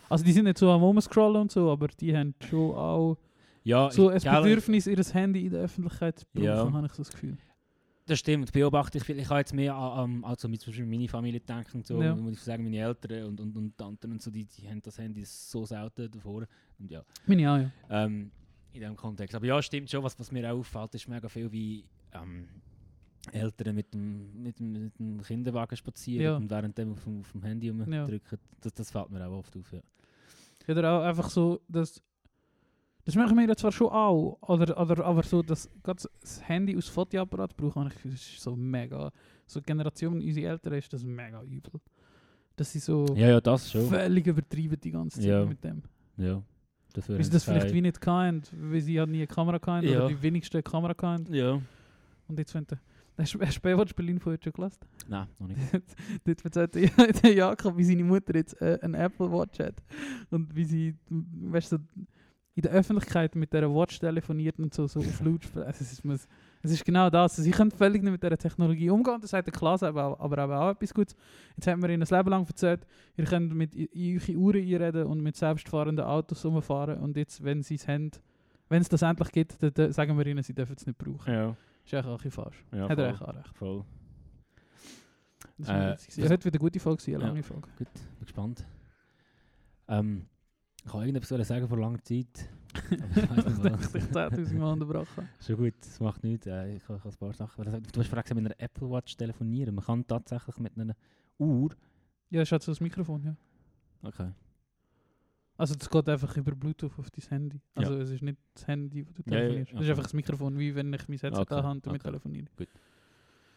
Also 0.10 0.24
die 0.26 0.34
sind 0.34 0.44
nicht 0.46 0.58
so 0.58 0.70
am 0.70 0.84
Rumscrollen 0.84 1.42
und 1.44 1.52
so, 1.52 1.72
aber 1.72 1.88
die 1.88 2.16
haben 2.16 2.36
schon 2.48 2.76
auch 2.76 3.18
ja, 3.64 3.90
so 3.90 4.10
ein 4.10 4.18
ich, 4.18 4.24
gell, 4.24 4.42
Bedürfnis, 4.42 4.88
ihr 4.88 4.98
Handy 4.98 5.46
in 5.46 5.52
der 5.52 5.62
Öffentlichkeit 5.62 6.20
zu 6.20 6.26
brauchen, 6.34 6.44
Ja. 6.44 6.72
habe 6.72 6.86
ich 6.86 6.94
so 6.94 7.04
das 7.04 7.12
Gefühl. 7.12 7.38
Das 8.08 8.20
stimmt, 8.20 8.52
beobachte 8.52 8.98
ich 8.98 9.04
viel. 9.04 9.18
Ich 9.20 9.30
habe 9.30 9.40
jetzt 9.40 9.54
mehr 9.54 9.74
an, 9.76 10.24
an 10.24 10.24
also 10.26 10.50
mit 10.50 10.60
zum 10.60 10.72
Beispiel 10.72 10.86
meine 10.88 11.08
Familie 11.08 11.40
denken 11.40 11.78
und 11.78 11.88
so, 11.88 12.02
Ja. 12.02 12.16
muss 12.16 12.34
ich 12.34 12.42
sagen, 12.42 12.64
meine 12.64 12.78
Eltern 12.80 13.26
und, 13.26 13.40
und, 13.40 13.56
und 13.56 13.78
Tanten 13.78 14.12
und 14.12 14.22
so, 14.22 14.30
die, 14.32 14.46
die 14.46 14.68
haben 14.68 14.82
das 14.82 14.98
Handy 14.98 15.24
so 15.24 15.66
selten 15.66 16.12
davor. 16.12 16.46
Und 16.80 16.92
ja, 16.92 17.04
Meine 17.26 17.52
auch, 17.52 17.58
ja. 17.58 17.72
ähm, 18.06 18.32
in 18.74 18.80
diesem 18.82 18.96
Kontext. 18.96 19.36
Aber 19.36 19.46
ja, 19.46 19.62
stimmt 19.62 19.90
schon, 19.90 20.04
was, 20.04 20.18
was 20.20 20.32
mir 20.32 20.52
auch 20.52 20.58
auffällt, 20.60 20.96
ist 20.96 21.08
mega 21.08 21.28
viel 21.28 21.52
wie 21.52 21.86
ähm, 22.14 22.48
Eltern 23.32 23.76
mit 23.76 23.94
dem, 23.94 24.42
mit, 24.42 24.60
dem, 24.60 24.72
mit 24.74 25.00
dem 25.00 25.22
Kinderwagen 25.22 25.76
spazieren 25.76 26.24
Ja. 26.24 26.36
und 26.38 26.50
während 26.50 26.78
dem 26.78 26.94
auf, 26.94 27.04
dem- 27.04 27.20
auf 27.22 27.32
dem 27.32 27.44
Handy 27.44 27.70
rumdrücken. 27.70 28.40
Das, 28.62 28.74
das 28.74 28.92
fällt 28.92 29.10
mir 29.12 29.26
auch 29.28 29.38
oft 29.40 29.56
auf, 29.58 29.72
ja. 29.74 29.82
Ja, 30.68 30.76
oder 30.78 30.92
auch 30.94 31.04
einfach 31.04 31.30
so, 31.30 31.62
dass. 31.68 32.02
Das 33.04 33.16
machen 33.16 33.36
wir 33.36 33.48
ja 33.48 33.56
zwar 33.56 33.72
schon 33.72 33.88
auch, 33.90 34.38
oder, 34.44 34.80
oder, 34.80 35.04
aber 35.04 35.24
so, 35.24 35.42
dass 35.42 35.68
das 35.82 36.08
Handy 36.48 36.76
als 36.76 36.88
Fotoapparat 36.88 37.58
brauchen, 37.58 37.86
das 38.04 38.06
ist 38.06 38.40
so 38.40 38.56
mega. 38.56 39.12
So 39.48 39.60
Generation 39.60 40.22
unserer 40.22 40.52
Eltern 40.52 40.74
ist 40.74 40.94
das 40.94 41.04
mega 41.04 41.42
übel. 41.42 41.82
Dass 42.56 42.72
sie 42.72 42.78
so 42.78 43.08
Ja, 43.16 43.30
ja, 43.30 43.42
das 43.42 43.72
schon. 43.72 43.88
völlig 43.90 44.28
übertrieben 44.28 44.80
die 44.80 44.92
ganze 44.92 45.20
Zeit 45.20 45.28
Ja. 45.30 45.44
mit 45.46 45.64
dem. 45.64 45.82
Ja. 46.18 46.44
Dafür 46.94 47.18
Weil 47.18 47.24
sie 47.24 47.32
das 47.32 47.44
vielleicht 47.44 47.74
wie 47.74 47.82
nicht 47.82 48.06
hatten, 48.06 48.42
weil 48.54 48.82
sie 48.82 49.00
halt 49.00 49.10
nie 49.10 49.18
eine 49.20 49.28
Kamera 49.28 49.60
hatten 49.66 49.88
Ja. 49.88 50.00
oder 50.00 50.08
die 50.10 50.22
wenigsten 50.22 50.58
eine 50.58 50.64
Kamera 50.64 50.94
hatten. 51.02 51.34
Ja. 51.34 51.62
Und 52.28 52.38
jetzt 52.40 52.52
finden. 52.52 52.80
Hast 53.18 53.34
du 53.36 53.40
Baywatch 53.62 53.94
Berlin 53.94 54.20
vorher 54.20 54.40
schon 54.44 54.54
gelassen? 54.54 54.80
Nein, 55.08 55.28
noch 55.38 55.48
nicht. 55.48 55.60
Dort 56.24 56.46
erzählt 56.46 56.76
der 57.24 57.34
Jakob, 57.34 57.78
wie 57.78 57.84
seine 57.84 58.04
Mutter 58.04 58.36
jetzt 58.36 58.60
äh, 58.62 58.80
eine 58.82 58.98
Apple 58.98 59.32
Watch 59.32 59.60
hat. 59.60 59.76
Und 60.32 60.56
wie 60.56 60.64
sie, 60.64 60.96
weißt 61.10 61.74
du, 61.74 61.78
so 61.78 61.84
in 62.56 62.62
der 62.64 62.72
Öffentlichkeit 62.72 63.36
mit 63.36 63.54
dieser 63.54 63.70
Watch 63.74 64.00
telefoniert 64.00 64.58
und 64.60 64.74
so, 64.74 64.88
so 64.88 65.00
auf 65.02 65.22
Lautsprecher. 65.22 65.68
Also 65.68 65.84
es, 65.84 65.92
ist, 65.94 66.06
muss- 66.06 66.28
es 66.64 66.72
ist 66.72 66.86
genau 66.86 67.10
das. 67.10 67.34
Also 67.34 67.44
sie 67.44 67.52
können 67.52 67.72
völlig 67.72 68.04
nicht 68.04 68.12
mit 68.12 68.22
dieser 68.24 68.38
Technologie 68.38 68.90
umgehen. 68.90 69.18
Das 69.22 69.32
sagt 69.32 69.48
der 69.48 69.54
Klaas 69.54 69.84
aber, 69.84 70.06
auch- 70.06 70.20
aber 70.20 70.44
eben 70.44 70.54
auch 70.54 70.70
etwas 70.72 70.94
Gutes. 70.94 71.16
Jetzt 71.56 71.68
haben 71.68 71.82
wir 71.82 71.90
ihnen 71.90 72.04
ein 72.04 72.18
Leben 72.18 72.30
lang 72.30 72.46
erzählt, 72.48 72.86
ihr 73.18 73.26
könnt 73.26 73.54
mit 73.54 73.76
i- 73.76 73.86
in 73.86 74.20
eure 74.20 74.38
Uhren 74.38 74.62
einreden 74.62 75.06
und 75.06 75.22
mit 75.22 75.36
selbstfahrenden 75.36 76.06
Autos 76.06 76.46
rumfahren. 76.46 77.00
Und 77.00 77.18
jetzt, 77.18 77.44
wenn 77.44 77.64
sie 77.64 77.76
es 77.76 77.88
haben, 77.88 78.12
wenn 78.70 78.82
es 78.82 78.90
das 78.90 79.02
endlich 79.02 79.32
gibt, 79.32 79.62
dann, 79.62 79.74
dann 79.74 79.92
sagen 79.92 80.18
wir 80.18 80.26
ihnen, 80.28 80.44
sie 80.44 80.54
dürfen 80.54 80.76
es 80.78 80.86
nicht 80.86 80.98
brauchen. 80.98 81.34
Ja, 81.34 81.56
ist 81.86 81.94
eigentlich 81.94 82.06
auch 82.06 82.12
ein 82.12 82.16
bisschen 82.18 82.32
falsch. 82.32 82.66
ja 82.72 82.88
Hat 82.90 82.98
er 82.98 83.08
eigentlich 83.10 83.22
auch 83.22 83.36
recht. 83.36 83.58
voll. 83.58 83.84
Das 85.58 85.68
Äh, 85.68 85.72
war 85.74 85.80
das- 85.92 86.08
Heute 86.18 86.46
wieder 86.46 86.56
eine 86.56 86.60
gute 86.60 86.80
Folge, 86.80 87.04
eine 87.08 87.14
Ja. 87.20 87.28
lange 87.28 87.44
Folge. 87.44 87.68
Gut, 87.78 87.88
bin 87.94 88.20
gespannt. 88.22 88.66
Ähm, 89.88 90.26
ich 90.86 90.94
wollte 90.94 91.08
irgendetwas 91.10 91.48
sagen 91.48 91.68
vor 91.68 91.78
langer 91.80 92.02
Zeit. 92.04 92.50
Ich 92.74 93.18
ich 93.18 93.88
dich 93.88 94.04
10.000 94.04 94.54
Mal 94.56 94.74
unterbrochen. 94.74 95.30
Schon 95.46 95.58
gut, 95.58 95.74
das 95.80 96.00
macht 96.00 96.24
nichts. 96.24 96.48
Äh, 96.48 96.76
ich 96.76 96.84
ich 96.84 96.90
habe 96.90 97.02
ein 97.04 97.16
paar 97.18 97.34
Sachen. 97.34 97.64
Du 97.64 97.72
hast 97.72 98.10
gesagt, 98.10 98.36
mit 98.36 98.46
einer 98.46 98.60
Apple 98.60 98.90
Watch 98.90 99.16
telefonieren. 99.18 99.76
Man 99.76 99.84
kann 99.86 100.06
tatsächlich 100.08 100.58
mit 100.58 100.78
einer 100.78 100.96
Uhr. 101.38 101.72
Ja, 102.30 102.42
ist 102.42 102.52
halt 102.52 102.64
so 102.64 102.72
das 102.72 102.80
Mikrofon, 102.80 103.24
ja. 103.24 103.36
Okay. 104.04 104.32
Also 105.58 105.76
das 105.76 105.90
geht 105.90 106.10
einfach 106.10 106.36
über 106.38 106.56
Bluetooth 106.56 106.98
auf 106.98 107.12
dein 107.12 107.30
Handy. 107.30 107.62
Ja. 107.78 107.84
Also 107.84 108.00
es 108.00 108.10
ist 108.10 108.24
nicht 108.24 108.40
das 108.54 108.66
Handy, 108.68 109.06
das 109.06 109.14
du 109.14 109.22
Ja, 109.32 109.38
ja, 109.38 109.42
telefonierst. 109.42 109.72
Das 109.72 109.74
ist 109.74 109.80
okay. 109.80 109.90
einfach 109.92 110.04
das 110.04 110.14
Mikrofon, 110.14 110.58
wie 110.58 110.76
wenn 110.76 110.94
ich 110.94 111.08
mein 111.08 111.18
Headset 111.20 111.42
Okay, 111.42 111.46
da 111.50 111.64
habe 111.64 111.72
und 111.72 111.86
damit 111.86 112.02
okay. 112.02 112.10
telefoniere. 112.10 112.48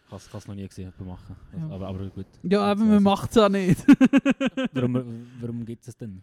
Ich 0.06 0.12
habe 0.12 0.38
es 0.38 0.47
noch 0.47 0.54
nie 0.54 0.68
gesehen, 0.68 0.92
machen. 0.99 1.37
Ja. 1.56 1.68
Aber, 1.71 1.88
aber 1.88 2.06
gut. 2.11 2.26
Ja, 2.42 2.61
aber 2.62 2.85
man 2.85 2.99
ich. 2.99 3.02
macht 3.02 3.30
es 3.30 3.38
auch 3.38 3.49
nicht. 3.49 3.85
Warum, 4.73 5.26
warum 5.40 5.64
gibt 5.64 5.88
es 5.88 5.97
denn? 5.97 6.23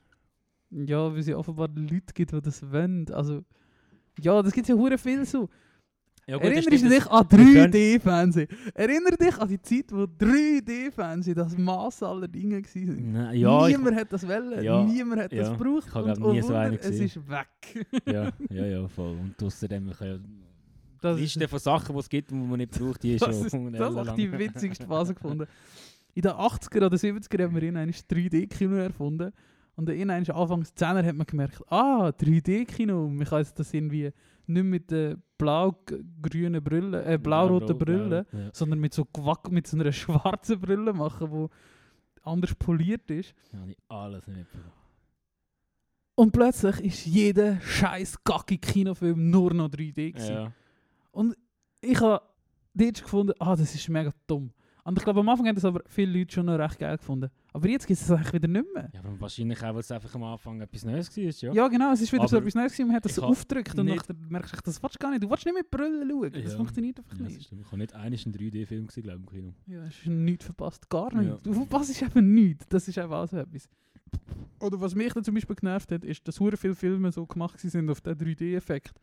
Ja, 0.71 1.11
weil 1.11 1.19
es 1.19 1.27
ja 1.27 1.37
offenbar 1.37 1.69
Leute 1.75 2.13
gibt, 2.13 2.31
die 2.31 2.41
das 2.41 2.69
wollen. 2.71 3.05
Also, 3.11 3.43
ja, 4.19 4.41
das 4.41 4.53
gibt 4.53 4.67
ja 4.67 4.75
hure 4.75 4.97
viel 4.97 5.25
so. 5.25 5.49
Ja, 6.27 6.37
gut, 6.37 6.45
das 6.45 6.65
Erinnerst 6.65 6.83
du 6.83 6.89
dich 6.89 6.99
das- 6.99 7.07
an 7.07 7.25
wir 7.31 7.37
können- 7.37 7.71
3D-Fernsehen? 7.73 8.47
Erinner 8.75 9.11
dich 9.19 9.37
an 9.39 9.47
die 9.49 9.61
Zeit, 9.61 9.85
wo 9.91 10.03
3D-Fernsehen 10.05 11.35
das 11.35 11.57
Maß 11.57 12.03
aller 12.03 12.27
Dinge 12.27 12.61
war. 12.61 12.95
Nein, 12.95 13.37
ja, 13.39 13.67
Niemand 13.67 13.95
hat 13.97 14.13
das 14.13 14.27
wollen, 14.27 14.63
Ja, 14.63 14.83
niemand 14.83 15.21
hat 15.21 15.31
das 15.31 15.47
ja. 15.49 15.55
gebraucht. 15.55 15.87
Ich 15.87 15.95
und 15.95 16.19
nie 16.33 16.41
oh 16.41 16.47
so 16.47 16.53
einen 16.53 16.71
Wunder, 16.73 16.79
es 16.79 16.87
gesehen. 16.87 17.05
ist 17.05 17.29
weg. 17.29 17.87
ja, 18.05 18.31
ja, 18.49 18.65
ja, 18.65 18.87
voll. 18.87 19.17
Und 19.17 19.41
außerdem, 19.43 19.89
ich 19.89 19.99
ja 19.99 20.17
Das 21.01 21.17
die 21.17 21.23
ist, 21.23 21.35
Liste 21.35 21.47
von 21.47 21.59
Sachen, 21.59 21.93
die 21.95 21.99
es 21.99 22.09
gibt, 22.09 22.29
die 22.31 22.35
man 22.35 22.57
nicht 22.57 22.71
braucht, 22.71 23.01
die 23.03 23.15
ist 23.15 23.21
das 23.25 23.35
schon 23.35 23.45
ist, 23.47 23.53
das 23.79 23.93
unendlich 23.95 24.07
ist 24.07 24.17
die 24.17 24.39
witzigste 24.39 24.85
Phase 24.85 25.15
gefunden. 25.15 25.47
In 26.13 26.21
den 26.21 26.31
80er 26.33 26.85
oder 26.85 26.97
70er 26.97 27.43
haben 27.43 27.55
wir 27.55 27.63
in 27.63 27.77
ein 27.77 27.91
3D-Kino 27.91 28.75
erfunden. 28.75 29.31
Und 29.75 29.89
in 29.89 30.09
einem 30.09 30.25
Anfangs 30.35 30.73
10er 30.75 31.05
hat 31.05 31.15
man 31.15 31.25
gemerkt, 31.25 31.61
ah, 31.71 32.09
3D-Kino, 32.09 33.07
man 33.07 33.25
kann 33.25 33.39
jetzt 33.39 33.57
das 33.57 33.73
irgendwie 33.73 34.11
nicht 34.45 34.63
mit 34.63 34.91
den 34.91 35.21
blau-grünen 35.37 36.63
Brillen, 36.63 36.93
äh, 37.05 37.17
blau-roten 37.17 37.77
Brillen, 37.77 38.25
Ja. 38.31 38.49
sondern 38.53 38.79
mit 38.79 38.93
so, 38.93 39.03
gewack- 39.05 39.49
mit 39.49 39.65
so 39.67 39.77
einer 39.77 39.91
schwarzen 39.91 40.59
Brille 40.59 40.93
machen, 40.93 41.29
die 41.31 41.47
anders 42.23 42.53
poliert 42.55 43.09
ist. 43.09 43.33
Ja, 43.53 43.65
ich 43.65 43.77
alles 43.87 44.27
nicht 44.27 44.37
mitbekommen. 44.37 44.71
Und 46.15 46.31
plötzlich 46.33 46.79
ist 46.81 47.05
jeder 47.05 47.59
scheiß 47.61 48.23
gacki 48.23 48.57
Kinofilm 48.57 49.29
nur 49.31 49.53
noch 49.53 49.69
3D 49.69 50.11
gewesen. 50.11 50.33
Ja. 50.33 50.51
Und 51.11 51.35
ich 51.79 51.99
habe 51.99 52.21
dort 52.73 53.01
gefunden, 53.01 53.33
ah, 53.39 53.55
das 53.55 53.73
ist 53.73 53.89
mega 53.89 54.11
dumm. 54.27 54.51
Und 54.83 54.97
ich 54.97 55.03
glaube, 55.03 55.19
am 55.19 55.29
Anfang 55.29 55.47
haben 55.47 55.55
das 55.55 55.65
aber 55.65 55.81
viele 55.85 56.17
Leute 56.19 56.33
schon 56.33 56.45
noch 56.47 56.57
recht 56.57 56.79
geil 56.79 56.97
gefunden. 56.97 57.29
Aber 57.53 57.67
jetzt 57.67 57.85
gibt 57.85 57.99
es 57.99 58.07
das 58.07 58.17
eigentlich 58.17 58.33
wieder 58.33 58.47
nicht 58.47 58.65
mehr. 58.73 58.89
ja, 58.93 58.99
aber 59.01 59.19
wahrscheinlich 59.19 59.59
auch, 59.61 59.73
weil 59.73 59.79
es 59.81 59.91
einfach 59.91 60.15
am 60.15 60.23
Anfang 60.23 60.59
etwas 60.61 60.85
Neues 60.85 61.15
war. 61.15 61.23
Ja. 61.23 61.53
Ja, 61.53 61.67
genau, 61.67 61.91
es 61.91 62.01
ist 62.01 62.11
wieder 62.11 62.27
so 62.27 62.37
Aber 62.37 62.45
etwas 62.45 62.55
Neues 62.55 62.71
gewesen, 62.73 62.87
man 62.87 62.95
hat 62.95 63.05
das 63.05 63.15
so 63.15 63.23
aufgedrückt 63.23 63.77
und 63.77 63.85
nachher 63.85 64.15
merkst 64.29 64.53
du, 64.53 64.57
das 64.63 64.81
willst 64.81 64.95
du 64.95 64.99
gar 64.99 65.11
nicht. 65.11 65.23
Du 65.23 65.29
willst 65.29 65.45
nicht 65.45 65.53
mit 65.55 65.69
Brüllen 65.69 66.09
schauen, 66.09 66.31
das 66.31 66.51
Ja. 66.51 66.57
funktioniert 66.57 66.97
einfach 66.99 67.17
Ja, 67.17 67.23
das 67.25 67.33
nicht. 67.33 67.51
Ich 67.51 67.65
habe 67.67 67.77
nicht 67.77 67.93
einmal 67.93 68.05
einen 68.07 68.15
3D-Film 68.15 68.87
gesehen, 68.87 69.03
glaube 69.03 69.19
ich, 69.19 69.23
im 69.23 69.29
Kino. 69.29 69.53
Ja, 69.67 69.83
hast 69.85 70.05
du 70.05 70.11
nichts 70.11 70.45
verpasst, 70.45 70.89
gar 70.89 71.13
nicht. 71.13 71.29
Ja. 71.29 71.37
Du 71.43 71.53
verpasst 71.53 72.01
eben 72.01 72.33
nichts, 72.33 72.65
das 72.69 72.87
ist 72.87 72.97
einfach 72.97 73.17
auch 73.23 73.27
so 73.27 73.37
etwas. 73.37 73.69
Oder 74.59 74.79
was 74.81 74.95
mich 74.95 75.13
dann 75.13 75.23
zum 75.23 75.33
Beispiel 75.35 75.55
genervt 75.55 75.91
hat, 75.91 76.03
ist, 76.03 76.27
dass 76.27 76.39
hure 76.39 76.57
viele 76.57 76.75
Filme 76.75 77.11
so 77.11 77.25
gemacht 77.25 77.59
sind 77.59 77.89
auf 77.89 78.01
den 78.01 78.15
3D-Effekt. 78.17 78.93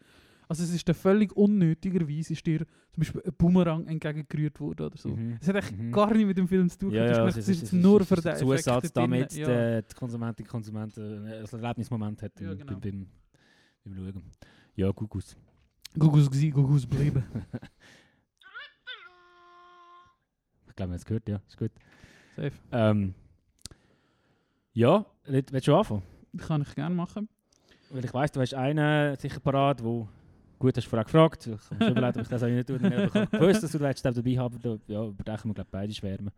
Also 0.49 0.62
es 0.64 0.71
ist 0.73 0.88
dann 0.88 0.95
völlig 0.95 1.33
unnötigerweise 1.37 2.33
ist 2.33 2.47
dir 2.47 2.61
zum 2.61 2.67
Beispiel 3.00 3.23
ein 3.25 3.33
Boomerang 3.37 3.87
entgegengerührt 3.87 4.59
worden 4.61 4.87
oder 4.87 4.97
so. 4.97 5.11
Mhm. 5.11 5.37
Es 5.40 5.49
hat 5.49 5.57
echt 5.57 5.76
Mhm. 5.76 5.93
gar 5.93 6.11
nichts 6.12 6.26
mit 6.26 6.38
dem 6.38 6.49
Film 6.49 6.69
zu 6.71 6.78
tun. 6.78 6.90
Ja, 6.93 7.05
ja, 7.05 7.12
gemerkt, 7.12 7.37
es 7.37 7.49
es 7.49 7.62
ist 7.64 7.73
nur 7.75 8.02
für 8.05 8.17
den 8.17 8.28
ein 8.33 8.38
Zusatz, 8.38 8.93
damit 8.93 9.33
ja. 9.35 9.47
der 9.47 9.83
die 9.83 9.95
Konsumentin, 9.95 10.47
Konsument 10.47 10.97
äh, 10.97 11.17
ein 11.17 11.26
Erlebnismoment 11.45 12.23
hat 12.23 12.40
Ja, 12.40 12.49
beim, 12.49 12.59
genau. 12.59 12.73
beim, 12.73 12.81
beim, 12.81 13.07
beim 13.85 13.95
Schauen. 13.95 14.23
Ja, 14.75 14.90
gut 14.90 15.14
aus. 15.17 15.37
Gugus 15.99 16.31
gsi, 16.31 16.50
Gugus 16.50 16.87
bleiben. 16.87 17.23
Ich 20.69 20.76
glaube, 20.76 20.90
man 20.90 20.95
hat 20.95 21.00
es 21.00 21.05
gehört, 21.07 21.28
ja, 21.28 21.40
ist 21.47 21.57
gut. 21.59 21.73
Safe. 22.37 22.52
Ähm, 22.73 23.14
ja, 24.73 25.05
willst 25.25 25.67
du 25.67 25.75
anfangen? 25.75 26.02
Das 26.33 26.47
kann 26.47 26.62
ich 26.62 26.75
gerne 26.75 26.95
machen. 26.95 27.28
Weil 27.90 28.05
ich 28.05 28.14
weiss, 28.14 28.31
du 28.31 28.40
hast 28.40 28.55
einen 28.55 29.17
sicher 29.17 29.40
parat, 29.40 29.83
wo 29.83 30.09
gut 30.59 30.77
hast 30.77 30.85
du 30.87 30.91
vorher 30.91 31.05
gefragt. 31.05 31.47
Ich 31.47 31.53
habe 31.71 31.85
mir 31.85 31.91
überlegt, 31.91 32.17
ob 32.17 32.23
ich 32.23 32.29
das 32.29 32.43
auch 32.43 32.49
nicht 32.49 32.67
tue. 32.67 32.77
Aber 32.77 33.05
ich 33.05 33.15
habe 33.15 33.27
gewusst, 33.38 33.62
dass 33.62 33.73
du 33.73 33.79
den 33.79 33.95
dabei 34.15 34.38
haben. 34.38 34.59
Da, 34.61 34.77
ja, 34.87 35.05
über 35.07 35.23
den 35.25 35.37
können 35.37 35.50
wir 35.50 35.55
glaube 35.55 35.69
beide 35.71 35.93
schwärmen. 35.93 36.31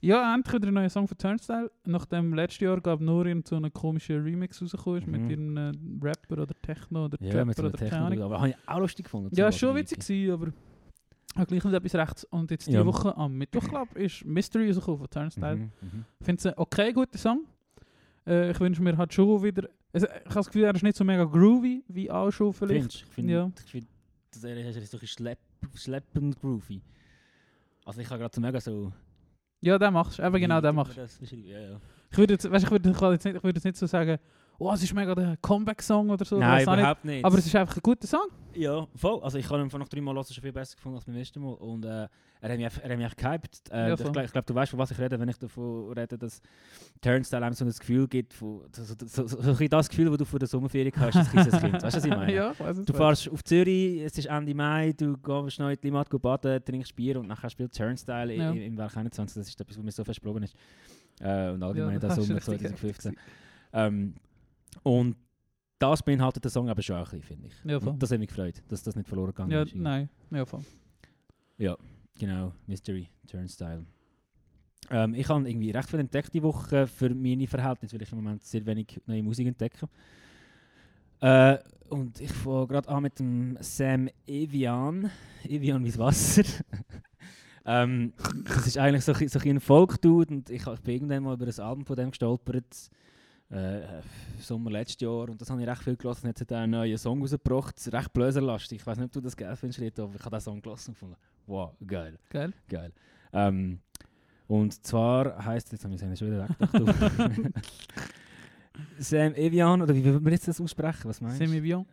Ja, 0.00 0.34
endlich 0.34 0.54
wieder 0.54 0.68
ein 0.68 0.74
neuer 0.74 0.90
Song 0.90 1.08
von 1.08 1.16
Turnstile. 1.16 1.70
Nachdem 1.84 2.34
letztes 2.34 2.60
Jahr 2.60 2.80
gab 2.80 3.00
nur 3.00 3.26
irgend 3.26 3.48
so 3.48 3.56
einen 3.56 3.72
komischen 3.72 4.22
Remix 4.22 4.60
rausgekommen 4.62 4.98
ist 5.00 5.06
Mhm. 5.06 5.12
mit 5.12 5.30
irgendeinem 5.30 6.00
Rapper 6.02 6.42
oder 6.42 6.54
Techno 6.62 7.06
oder 7.06 7.16
Ja, 7.20 7.30
Trapper 7.30 7.44
mit 7.46 7.56
so 7.56 7.62
oder 7.64 7.78
keine 7.78 7.90
Technik. 7.90 8.06
Ahnung. 8.06 8.22
Aber 8.22 8.38
habe 8.38 8.48
ich 8.50 8.56
auch 8.66 8.78
lustig 8.78 9.04
gefunden. 9.06 9.34
Ja, 9.34 9.50
schon 9.50 9.74
witzig 9.74 10.00
gewesen, 10.00 10.32
aber 10.32 10.46
hat 11.34 11.48
gleich 11.48 11.64
nicht 11.64 11.74
etwas 11.74 11.94
rechts. 11.94 12.24
Und 12.24 12.50
jetzt 12.50 12.66
die 12.66 12.72
Ja. 12.72 12.84
Woche 12.86 13.16
am 13.16 13.36
Mittwoch, 13.36 13.68
glaube 13.68 13.98
ist 13.98 14.24
Mystery 14.24 14.68
rausgekommen 14.68 14.98
von 15.00 15.10
Turnstile. 15.10 15.56
Mhm, 15.56 15.62
mhm. 15.80 16.04
Ich 16.20 16.26
finde 16.26 16.38
es 16.40 16.46
ein 16.46 16.54
okay 16.56 16.92
guter 16.92 17.18
Song. 17.18 17.44
Äh, 18.26 18.50
ich 18.50 18.60
wünsche 18.60 18.82
mir 18.82 18.96
halt 18.96 19.12
schon 19.14 19.42
wieder... 19.42 19.68
Also, 19.96 20.06
ich 20.08 20.24
habe 20.26 20.34
das 20.34 20.46
Gefühl, 20.46 20.64
er 20.64 20.74
ist 20.74 20.82
nicht 20.82 20.96
so 20.96 21.04
mega 21.04 21.24
groovy, 21.24 21.82
wie 21.88 22.10
auch 22.10 22.30
schon 22.30 22.52
vielleicht. 22.52 22.80
Findest? 22.82 23.02
Ich 23.02 23.14
finde, 23.14 23.32
Ja. 23.32 23.50
ich 23.64 23.70
find, 23.70 23.86
das 24.30 24.44
er 24.44 24.56
ist 24.58 24.74
so 24.74 24.78
ein 24.78 25.00
bisschen 25.00 25.08
schlepp, 25.08 25.38
schleppend 25.74 26.38
groovy. 26.38 26.82
Also 27.86 28.02
ich 28.02 28.10
habe 28.10 28.18
gerade 28.18 28.34
so 28.34 28.40
mega 28.42 28.60
so... 28.60 28.92
Ja, 29.62 29.78
der 29.78 29.90
machst 29.90 30.18
du. 30.18 30.22
Eben 30.22 30.36
genau, 30.38 30.60
der 30.60 30.74
machst 30.74 30.98
du. 30.98 31.36
Ja, 31.36 31.58
ja. 31.60 31.80
Ich 32.10 32.18
würde 32.18 32.34
jetzt, 32.34 32.50
weißt, 32.50 32.66
ich 32.66 32.70
würde, 32.70 32.90
jetzt 32.90 33.24
nicht, 33.24 33.36
ich 33.36 33.42
würde 33.42 33.56
jetzt 33.56 33.64
nicht 33.64 33.76
so 33.78 33.86
sagen, 33.86 34.18
oh, 34.58 34.72
es 34.72 34.82
ist 34.82 34.94
mega 34.94 35.14
der 35.14 35.36
Comeback-Song 35.42 36.10
oder 36.10 36.24
so. 36.24 36.38
Nein, 36.38 36.66
auch 36.66 36.72
nicht. 36.72 36.80
überhaupt 36.80 37.04
nicht. 37.04 37.24
Aber 37.24 37.38
es 37.38 37.46
ist 37.46 37.54
einfach 37.56 37.76
ein 37.76 37.82
guter 37.82 38.06
Song. 38.06 38.28
Ja, 38.54 38.86
voll. 38.94 39.20
Also 39.22 39.36
ich 39.38 39.48
habe 39.50 39.60
ihn 39.62 39.68
von 39.70 39.80
noch 39.80 39.88
dreimal 39.88 40.14
hören 40.14 40.24
schon 40.32 40.42
viel 40.42 40.52
besser 40.52 40.76
gefunden 40.76 40.96
als 40.96 41.04
beim 41.04 41.16
ersten 41.16 41.42
Mal. 41.42 41.52
Und 41.54 41.84
äh, 41.84 42.08
er 42.40 42.50
hat 42.50 42.56
mich, 42.56 42.64
einfach- 42.64 42.82
er 42.82 42.90
hat 42.90 42.96
mich 42.96 43.06
echt 43.06 43.16
gehypt. 43.18 43.70
Äh, 43.70 43.88
Ja, 43.88 43.92
ich 43.94 43.98
glaube, 44.02 44.26
glaub, 44.28 44.46
du 44.46 44.54
weißt, 44.54 44.70
von 44.70 44.78
was 44.78 44.90
ich 44.90 44.98
rede, 44.98 45.18
wenn 45.20 45.28
ich 45.28 45.36
davon 45.36 45.92
rede, 45.92 46.16
dass 46.16 46.40
Turnstile 47.02 47.44
einem 47.44 47.54
so 47.54 47.64
ein 47.64 47.70
Gefühl 47.70 48.08
gibt, 48.08 48.32
von, 48.32 48.62
so, 48.72 48.84
so, 48.84 48.94
so, 49.06 49.26
so, 49.26 49.38
ein 49.38 49.46
bisschen 49.46 49.68
das 49.68 49.88
Gefühl, 49.88 50.08
das 50.08 50.18
du 50.18 50.24
von 50.24 50.38
der 50.38 50.48
Sommerferien 50.48 50.92
hast 50.96 51.16
als 51.16 51.30
kleines 51.30 51.58
Kind. 51.60 51.74
Weißt 51.74 51.96
du, 51.96 51.98
was 51.98 52.04
ich 52.04 52.10
meine? 52.10 52.34
ja, 52.34 52.52
ich 52.52 52.84
Du 52.86 52.92
fährst 52.94 53.28
auf 53.30 53.44
Zürich, 53.44 54.00
es 54.00 54.16
ist 54.16 54.26
Ende 54.26 54.54
Mai, 54.54 54.92
du 54.96 55.16
gehst 55.18 55.58
noch 55.58 55.68
in 55.68 55.76
die 55.82 55.86
Limmat 55.88 56.08
baden, 56.08 56.64
trinkst 56.64 56.96
Bier 56.96 57.20
und 57.20 57.26
nachher 57.28 57.50
spielt 57.50 57.74
Turnstyle 57.76 58.34
Ja. 58.34 58.50
im, 58.50 58.56
im 58.62 58.78
Werk 58.78 58.96
21. 58.96 59.34
Das 59.38 59.48
ist 59.48 59.60
etwas, 59.60 59.76
was 59.76 59.84
mir 59.84 59.92
so 59.92 60.02
versprochen 60.04 60.44
ist. 60.44 60.54
Äh, 61.20 61.50
und 61.50 61.62
allgemein 61.62 61.94
Ja, 61.94 61.98
das 61.98 62.14
Sommer 62.16 62.36
richtig 62.36 62.60
2015. 62.60 63.16
Ähm, 63.72 64.14
und 64.82 65.16
das 65.78 66.02
beinhaltet 66.02 66.42
der 66.44 66.50
Song 66.50 66.68
aber 66.70 66.80
schon 66.82 66.96
auch 66.96 67.12
ein 67.12 67.20
bisschen, 67.20 67.36
finde 67.36 67.48
ich. 67.48 67.54
Ja, 67.70 67.78
voll. 67.80 67.92
Und 67.92 68.02
das 68.02 68.10
hat 68.10 68.18
mich 68.18 68.28
gefreut, 68.28 68.62
dass 68.68 68.82
das 68.82 68.96
nicht 68.96 69.08
verloren 69.08 69.28
gegangen 69.28 69.50
Ja, 69.52 69.62
ist. 69.62 69.74
nein, 69.74 70.08
ja, 70.30 70.44
voll. 70.46 70.62
Genau, 72.18 72.52
Mystery 72.66 73.08
Turnstile. 73.30 73.84
Ähm, 74.90 75.14
ich 75.14 75.28
habe 75.28 75.46
irgendwie 75.48 75.70
recht 75.70 75.90
viel 75.90 76.00
entdeckt 76.00 76.32
die 76.32 76.42
Woche 76.42 76.86
für 76.86 77.10
meine 77.14 77.46
Verhältnisse, 77.46 77.94
weil 77.96 78.02
ich 78.02 78.12
im 78.12 78.18
Moment 78.22 78.42
sehr 78.42 78.64
wenig 78.64 79.00
neue 79.06 79.22
Musik 79.22 79.46
entdecke. 79.48 79.86
Äh, 81.20 81.58
und 81.90 82.18
ich 82.20 82.32
fange 82.32 82.66
gerade 82.68 82.88
an 82.88 83.02
mit 83.02 83.18
dem 83.18 83.58
Sam 83.60 84.08
Evian. 84.26 85.10
Evian 85.44 85.84
wie 85.84 85.88
das 85.90 85.98
Wasser. 85.98 86.42
ähm, 87.66 88.12
das 88.44 88.66
ist 88.66 88.78
eigentlich 88.78 89.04
so, 89.04 89.12
ein- 89.12 89.28
so 89.28 89.38
ein 89.38 89.60
Folk-Dude 89.60 90.34
und 90.34 90.50
ich, 90.50 90.66
ich 90.66 90.80
bin 90.80 90.94
irgendwann 90.94 91.22
mal 91.22 91.34
über 91.34 91.46
ein 91.46 91.60
Album 91.60 91.84
von 91.84 91.96
dem 91.96 92.10
gestolpert. 92.10 92.90
Äh, 93.48 93.82
Sommer 94.40 94.72
letztes 94.72 95.00
Jahr 95.00 95.28
und 95.28 95.40
das 95.40 95.48
habe 95.50 95.62
ich 95.62 95.68
recht 95.68 95.82
viel 95.82 95.96
gelassen. 95.96 96.26
Jetzt 96.26 96.40
hat 96.40 96.50
er 96.50 96.58
einen 96.60 96.72
neuen 96.72 96.98
Song 96.98 97.20
rausgebracht, 97.20 97.76
recht 97.92 98.12
blöserlastig. 98.12 98.80
Ich 98.80 98.86
weiß 98.86 98.98
nicht, 98.98 99.06
ob 99.06 99.12
du 99.12 99.20
das 99.20 99.36
geil 99.36 99.54
findest, 99.54 99.80
Rita, 99.80 100.02
aber 100.02 100.16
ich 100.16 100.24
habe 100.24 100.36
den 100.36 100.40
Song 100.40 100.60
gelassen 100.60 100.90
und 100.90 100.94
gefunden. 100.94 101.16
Wow, 101.46 101.72
geil. 101.86 102.18
Geil. 102.28 102.52
Geil. 102.68 102.92
Ähm, 103.32 103.78
und 104.48 104.84
zwar 104.84 105.44
heisst, 105.44 105.70
jetzt 105.72 105.84
habe 105.84 105.94
ich 105.94 106.02
es 106.02 106.18
schon 106.18 106.28
wieder 106.28 106.48
weggedacht. 106.48 107.52
Sam 108.98 109.34
Evian, 109.34 109.80
oder 109.80 109.94
wie 109.94 110.04
würde 110.04 110.20
man 110.20 110.32
jetzt 110.32 110.48
das 110.48 110.60
aussprechen? 110.60 111.08
Was 111.08 111.20
meinst 111.20 111.40
du? 111.40 111.46
Semi 111.46 111.62
Vion. 111.62 111.86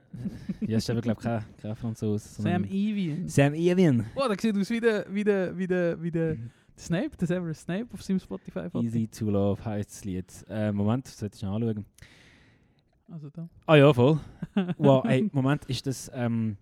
Ja, 0.62 0.78
ist 0.78 0.89
aber 0.89 1.02
glaube 1.02 1.20
ich 1.20 1.24
kein, 1.24 1.44
kein 1.62 1.76
Franzose. 1.76 2.42
Sam 2.42 2.63
Evian. 2.66 3.28
Sam 3.28 3.54
Evian. 3.54 4.06
Oh, 4.16 4.28
der 4.28 4.38
sieht 4.39 4.58
aus 4.58 4.70
wie 4.70 4.80
der, 4.80 5.06
wie 5.10 5.24
der, 5.24 5.58
wie 5.58 5.68
der, 5.68 6.02
wie 6.02 6.12
der 6.12 6.38
Snape, 6.78 7.16
der 7.18 7.28
Severus 7.28 7.62
Snape 7.62 7.88
auf 7.94 8.02
seinem 8.02 8.20
Spotify. 8.20 8.60
-Foto. 8.60 8.84
Easy 8.84 9.08
to 9.08 9.30
Love 9.30 9.64
heisst 9.64 9.92
das 9.92 10.06
Lied. 10.06 10.46
Äh, 10.50 10.72
Moment, 10.72 11.06
das 11.06 11.18
sollte 11.18 11.36
ich 11.36 11.44
noch 11.44 11.56
anschauen. 11.56 11.86
Also 13.10 13.30
da. 13.30 13.50
Ah 13.66 13.76
ja, 13.76 13.94
voll. 13.94 14.20
Wow, 14.78 15.06
ey, 15.06 15.30
Moment, 15.32 15.66
ist 15.66 15.86
das. 15.86 16.12
Ähm, 16.14 16.58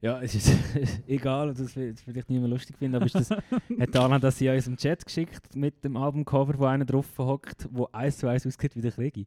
ja, 0.00 0.20
es 0.20 0.34
ist 0.34 0.52
egal, 1.06 1.48
ob 1.48 1.56
das 1.56 1.72
vielleicht 1.72 2.28
niemand 2.28 2.52
lustig 2.52 2.76
findet, 2.76 2.96
aber 3.00 3.06
ist 3.06 3.14
das, 3.14 3.30
hat 3.80 3.96
Alan 3.96 4.20
das 4.20 4.38
in 4.40 4.50
unserem 4.50 4.76
Chat 4.76 5.04
geschickt 5.04 5.56
mit 5.56 5.82
dem 5.82 5.96
Albumcover, 5.96 6.58
wo 6.58 6.66
einer 6.66 6.84
drauf 6.84 7.06
hockt, 7.16 7.66
wo 7.70 7.88
eins 7.92 8.18
zu 8.18 8.28
eins 8.28 8.46
aussieht 8.46 8.76
wie 8.76 8.82
der 8.82 8.92
Kriegi? 8.92 9.26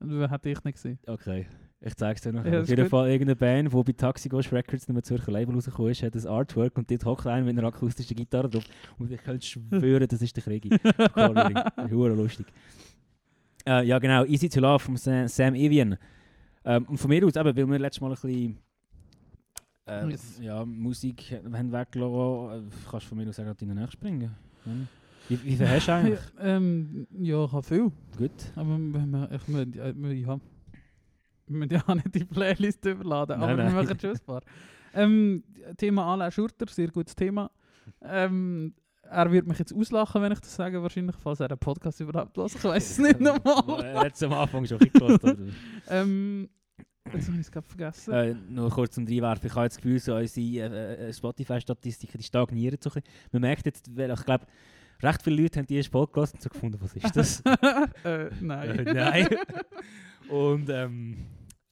Das 0.00 0.30
hätte 0.30 0.48
ich 0.48 0.64
nicht 0.64 0.74
gesehen. 0.74 0.98
Okay, 1.06 1.46
ich 1.80 1.94
zeig's 1.94 2.22
dir 2.22 2.32
noch. 2.32 2.44
Ja, 2.44 2.60
Auf 2.62 2.68
jeden 2.68 2.82
gut. 2.82 2.90
Fall 2.90 3.08
irgendeine 3.10 3.36
Band, 3.36 3.72
die 3.72 3.82
bei 3.82 3.92
Taxi 3.92 4.28
Ghost 4.28 4.52
Records 4.52 4.88
nicht 4.88 4.94
mehr 4.94 5.02
Zürcher 5.02 5.30
Label 5.30 5.54
rausgekommen 5.54 5.92
ist, 5.92 6.02
hat 6.02 6.14
ein 6.14 6.26
Artwork 6.26 6.76
und 6.76 6.90
dort 6.90 7.04
hockt 7.04 7.26
einer 7.26 7.44
mit 7.44 7.56
einer 7.56 7.68
akustischen 7.68 8.16
Gitarre 8.16 8.48
drauf. 8.48 8.64
Und 8.98 9.12
ich 9.12 9.22
könnte 9.22 9.46
schwören, 9.46 10.08
das 10.08 10.20
ist 10.20 10.36
der. 10.36 11.08
Coloring. 11.12 11.56
Hure 11.90 12.14
lustig. 12.14 12.46
Äh, 13.66 13.86
ja, 13.86 13.98
genau. 13.98 14.24
Easy 14.24 14.48
to 14.48 14.60
Love 14.60 14.80
von 14.80 14.96
Sam, 14.96 15.28
Sam 15.28 15.54
Evian. 15.54 15.96
Ähm, 16.64 16.84
und 16.86 16.98
von 16.98 17.08
mir 17.10 17.24
aus, 17.24 17.36
eben, 17.36 17.56
weil 17.56 17.68
wir 17.68 17.78
letztes 17.78 18.00
Mal 18.00 18.08
ein 18.08 18.14
bisschen 18.14 18.58
äh, 19.86 20.08
Yes. 20.10 20.38
ja, 20.40 20.64
Musik 20.64 21.40
haben 21.52 21.72
weggelassen, 21.72 22.68
äh, 22.68 22.70
kannst 22.90 23.06
du 23.06 23.08
von 23.10 23.18
mir 23.18 23.28
aus 23.28 23.38
auch 23.38 23.44
in 23.46 23.68
den 23.68 23.74
nächsten 23.74 23.92
springen. 23.92 24.34
Hm? 24.64 24.88
Wie, 25.28 25.44
wie 25.44 25.56
viel 25.56 25.68
hast 25.68 25.86
du 25.88 25.92
eigentlich? 25.92 26.20
ähm, 26.40 27.06
ja, 27.20 27.44
ich 27.44 27.52
habe 27.52 27.62
viel. 27.62 27.92
Gut. 28.16 28.32
Aber 28.56 28.70
wenn 28.70 29.10
wir, 29.10 29.30
ich 29.30 29.48
muss, 29.48 29.66
ja, 29.74 30.40
wir- 31.48 31.56
müssen 31.58 31.74
ja 31.74 31.82
auch 31.86 31.94
nicht 31.94 32.14
die 32.14 32.24
Playlist 32.24 32.84
überladen, 32.84 33.40
Nein, 33.40 33.50
aber 33.50 33.62
nein. 33.64 33.74
wir 33.74 33.82
machen 33.82 34.00
schon 34.00 34.10
ein 34.10 34.18
paar. 34.26 34.42
Ähm, 34.94 35.44
Thema 35.76 36.12
Alain 36.12 36.32
Schurter, 36.32 36.66
sehr 36.68 36.88
gutes 36.88 37.14
Thema. 37.14 37.50
Ähm, 38.02 38.74
er 39.02 39.30
wird 39.32 39.46
mich 39.46 39.58
jetzt 39.58 39.72
auslachen, 39.74 40.20
wenn 40.22 40.32
ich 40.32 40.40
das 40.40 40.54
sage, 40.54 40.82
wahrscheinlich, 40.82 41.16
falls 41.16 41.40
er 41.40 41.48
den 41.48 41.58
Podcast 41.58 42.00
überhaupt 42.00 42.36
los. 42.36 42.54
Ich 42.54 42.64
weiß 42.64 42.90
es 42.90 42.98
nicht 42.98 43.20
nochmal. 43.20 43.84
Er 43.84 44.00
hat 44.00 44.14
es 44.14 44.22
am 44.22 44.32
Anfang 44.32 44.66
schon 44.66 44.78
ein 44.80 45.54
ähm, 45.88 46.48
Jetzt 47.12 47.28
habe 47.28 47.36
ich 47.36 47.46
es 47.46 47.50
gerade 47.50 47.66
vergessen. 47.66 48.12
Äh, 48.12 48.34
nur 48.50 48.70
kurz 48.70 48.94
zum 48.94 49.06
Reinwerfen. 49.06 49.46
Ich 49.46 49.54
habe 49.54 49.64
jetzt 49.64 49.76
das 49.76 49.82
Gefühl, 49.82 49.98
so 49.98 50.14
unsere 50.14 50.74
äh, 50.74 51.08
äh, 51.08 51.12
Spotify-Statistiken 51.12 52.18
die 52.18 52.24
stagnieren 52.24 52.78
so. 52.82 52.90
Man 53.32 53.40
merkt 53.42 53.64
jetzt, 53.66 53.96
weil 53.96 54.10
ich 54.10 54.24
glaube, 54.24 54.46
recht 55.02 55.22
viele 55.22 55.42
Leute 55.42 55.58
haben 55.60 55.66
die 55.66 55.76
erst 55.76 55.90
gelassen 55.90 56.34
und 56.36 56.42
so 56.42 56.48
gefunden, 56.50 56.78
was 56.80 56.94
ist 56.94 57.16
das? 57.16 57.40
äh, 58.04 58.30
nein. 58.40 58.86
Äh, 58.86 58.92
nein. 58.94 59.28
und 60.28 60.68
ähm, 60.68 61.26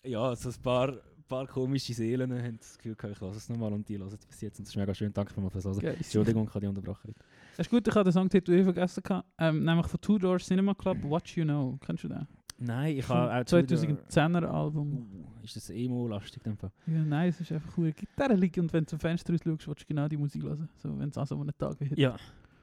ja, 0.07 0.35
so 0.37 0.49
ein 0.49 0.55
paar, 0.62 0.95
paar 1.29 1.47
komische 1.47 1.92
Seelen 1.95 2.33
haben 2.33 2.59
das 2.59 2.77
Gefühl, 2.79 2.95
gehabt, 2.95 3.14
ich 3.16 3.21
lasse 3.21 3.38
es 3.38 3.49
nochmal 3.49 3.73
und 3.73 3.88
die 3.88 3.99
hören 3.99 4.09
es 4.09 4.27
bis 4.27 4.40
jetzt. 4.40 4.59
Und 4.59 4.66
das 4.66 4.73
ist 4.75 4.77
mega 4.77 4.95
schön. 4.95 5.12
Danke 5.12 5.33
vielmals 5.33 5.53
fürs 5.53 5.64
Hören. 5.64 5.79
Geil. 5.81 5.95
Entschuldigung, 5.97 6.45
ich 6.45 6.51
habe 6.51 6.61
die 6.61 6.66
unterbrochen. 6.66 7.14
Das 7.57 7.66
ist 7.66 7.71
gut, 7.71 7.87
ich 7.87 7.95
habe 7.95 8.05
den 8.05 8.12
Songtitel 8.12 8.53
eh 8.53 8.62
vergessen. 8.64 9.03
Ähm, 9.38 9.64
nämlich 9.64 9.87
von 9.87 10.01
Two 10.01 10.19
Door 10.19 10.38
Cinema 10.38 10.75
Club, 10.75 10.99
What 11.03 11.29
You 11.31 11.45
Know. 11.45 11.79
Kennst 11.85 12.05
du 12.05 12.09
den? 12.09 12.27
Nein, 12.59 12.97
ich 12.97 13.09
habe 13.09 13.35
auch 13.35 13.45
Tudor- 13.45 13.77
2010er 13.77 14.45
Album. 14.47 14.92
Uh, 15.12 15.45
ist 15.45 15.57
das 15.57 15.69
Emo-lastig 15.69 16.45
in 16.47 16.53
dem 16.53 16.57
Fall? 16.57 16.73
Ja, 16.87 17.05
nein, 17.05 17.29
es 17.29 17.40
ist 17.40 17.53
einfach 17.53 17.77
eine 17.77 17.92
Gitarrenliga 17.92 18.62
und 18.62 18.73
wenn 18.73 18.85
du 18.85 18.90
zum 18.90 18.99
Fenster 18.99 19.33
raus 19.35 19.40
schaust, 19.45 19.66
willst 19.69 19.83
du 19.83 19.87
genau 19.87 20.09
die 20.09 20.16
Musik 20.16 20.42
hören. 20.42 20.69
So, 20.77 20.99
wenn 20.99 21.11
es 21.11 21.19
an 21.19 21.27
so 21.27 21.38
einem 21.38 21.57
Tag 21.59 21.79
wird. 21.81 21.99
Ja. 21.99 22.16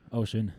Oh, 0.09 0.25
schön. 0.25 0.51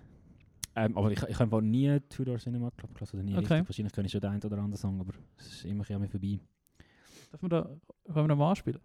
Ähm, 0.77 0.97
aber 0.97 1.11
ich, 1.11 1.23
ich 1.23 1.39
habe 1.39 1.63
nie 1.63 1.99
Tudor 2.09 2.39
Cinema 2.39 2.71
Club 2.71 2.95
gelassen, 2.95 3.17
oder 3.17 3.25
nie 3.25 3.33
Okay. 3.37 3.41
richtig. 3.41 3.69
Wahrscheinlich 3.69 3.93
kenne 3.93 4.07
ich 4.07 4.13
schon 4.13 4.21
den 4.21 4.31
einen 4.31 4.43
oder 4.43 4.59
anderen 4.59 4.77
Song, 4.77 5.01
aber 5.01 5.13
es 5.37 5.47
ist 5.47 5.65
immer 5.65 5.75
ein 5.75 5.79
bisschen 5.79 5.97
an 5.97 6.03
mir 6.03 6.09
vorbei. 6.09 6.41
Darf 7.35 7.43
man 7.43 7.51
da, 7.51 7.63
können 8.05 8.15
wir 8.15 8.29
da 8.29 8.37
mal 8.37 8.51
anspielen? 8.51 8.81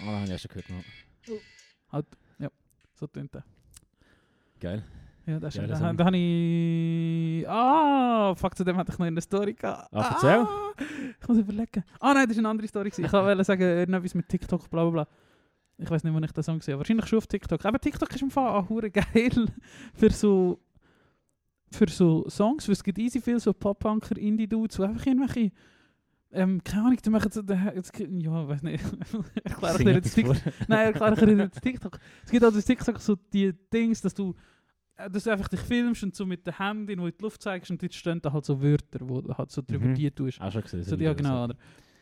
Ah, 0.00 0.04
den 0.04 0.14
habe 0.14 0.24
ich 0.24 0.30
ja 0.30 0.38
schon 0.38 0.48
gehört. 0.48 0.70
Mal. 1.90 2.50
So 2.94 3.06
tönt 3.06 3.34
der. 3.34 3.44
Geil. 4.58 4.82
Ja, 5.26 5.38
das 5.38 5.54
ist 5.54 5.60
Geiler 5.60 5.92
da, 5.92 6.04
habe 6.06 6.16
ich... 6.16 7.46
Ah, 7.46 8.34
fuck, 8.34 8.56
zu 8.56 8.64
dem 8.64 8.78
hatte 8.78 8.92
ich 8.92 8.98
noch 8.98 9.04
in 9.04 9.14
der 9.14 9.20
Story 9.20 9.52
gehabt. 9.52 9.92
Ah, 9.92 10.12
erzähl. 10.14 10.38
Ah, 10.38 10.72
ich 11.20 11.28
muss 11.28 11.36
überlegen. 11.36 11.84
Ah 12.00 12.14
nein, 12.14 12.26
das 12.26 12.36
ist 12.36 12.38
eine 12.38 12.48
andere 12.48 12.68
Story. 12.68 12.88
Ich 12.88 13.12
wollte 13.12 13.44
sagen, 13.44 13.60
irgendetwas 13.60 14.14
mit 14.14 14.30
TikTok, 14.30 14.70
bla 14.70 14.84
bla 14.84 14.90
bla. 14.90 15.08
Ich 15.76 15.90
weiß 15.90 16.02
nicht, 16.02 16.14
wo 16.14 16.18
ich 16.18 16.32
den 16.32 16.44
Song 16.44 16.60
gesehen 16.60 16.72
habe. 16.72 16.80
Wahrscheinlich 16.80 17.08
schon 17.08 17.18
auf 17.18 17.26
TikTok. 17.26 17.62
Aber 17.62 17.78
TikTok 17.78 18.08
ist 18.14 18.22
im 18.22 18.30
Fall 18.30 18.48
auch 18.48 18.68
geil 18.70 19.46
für 19.92 20.10
so 20.10 20.62
für 21.70 21.88
so 21.88 22.28
Songs, 22.28 22.68
weil 22.68 22.72
es 22.74 22.84
gibt 22.84 22.98
easy 22.98 23.20
viel 23.20 23.40
so 23.40 23.52
Pop-Punker, 23.52 24.16
Indie-Dudes, 24.16 24.76
die 24.76 24.82
einfach 24.82 25.06
irgendwelche 25.06 25.50
ähm, 26.32 26.62
keine 26.62 26.86
Ahnung, 26.86 26.98
die 27.02 27.10
machen 27.10 27.30
so, 27.30 27.40
jetzt, 27.40 27.92
ja, 27.98 28.48
weiß 28.48 28.62
nicht, 28.62 28.84
erkläre 29.44 29.78
ich 29.78 29.84
dir 29.84 29.92
jetzt 29.92 30.14
TikTok. 30.14 30.36
Nein, 30.68 30.86
erkläre 30.92 31.14
ich 31.14 31.20
dir 31.20 31.36
jetzt 31.36 31.62
TikTok. 31.62 31.98
Es 32.24 32.30
gibt 32.30 32.44
also 32.44 32.60
TikTok 32.60 33.00
so 33.00 33.16
die 33.32 33.52
Dings, 33.72 34.02
dass 34.02 34.12
du, 34.12 34.34
äh, 34.96 35.08
dass 35.08 35.24
du 35.24 35.30
einfach 35.30 35.48
dich 35.48 35.60
filmst 35.60 36.02
und 36.02 36.14
so 36.14 36.26
mit 36.26 36.46
den 36.46 36.58
Händen, 36.58 37.00
wo 37.00 37.06
in 37.06 37.14
die 37.16 37.22
Luft 37.22 37.42
zeigst 37.42 37.70
und 37.70 37.80
dort 37.80 37.94
stehen 37.94 38.20
da 38.20 38.32
halt 38.32 38.44
so 38.44 38.60
Wörter, 38.60 39.08
wo 39.08 39.20
du 39.20 39.32
halt 39.32 39.50
so 39.50 39.62
drüber 39.66 39.86
Mhm. 39.86 39.94
die 39.94 40.10
tust. 40.10 40.40
Auch 40.40 40.52
schon 40.52 40.62
gesehen. 40.62 40.82
So, 40.82 40.96
ja, 40.96 41.14
genau. 41.14 41.44
Oder? 41.44 41.56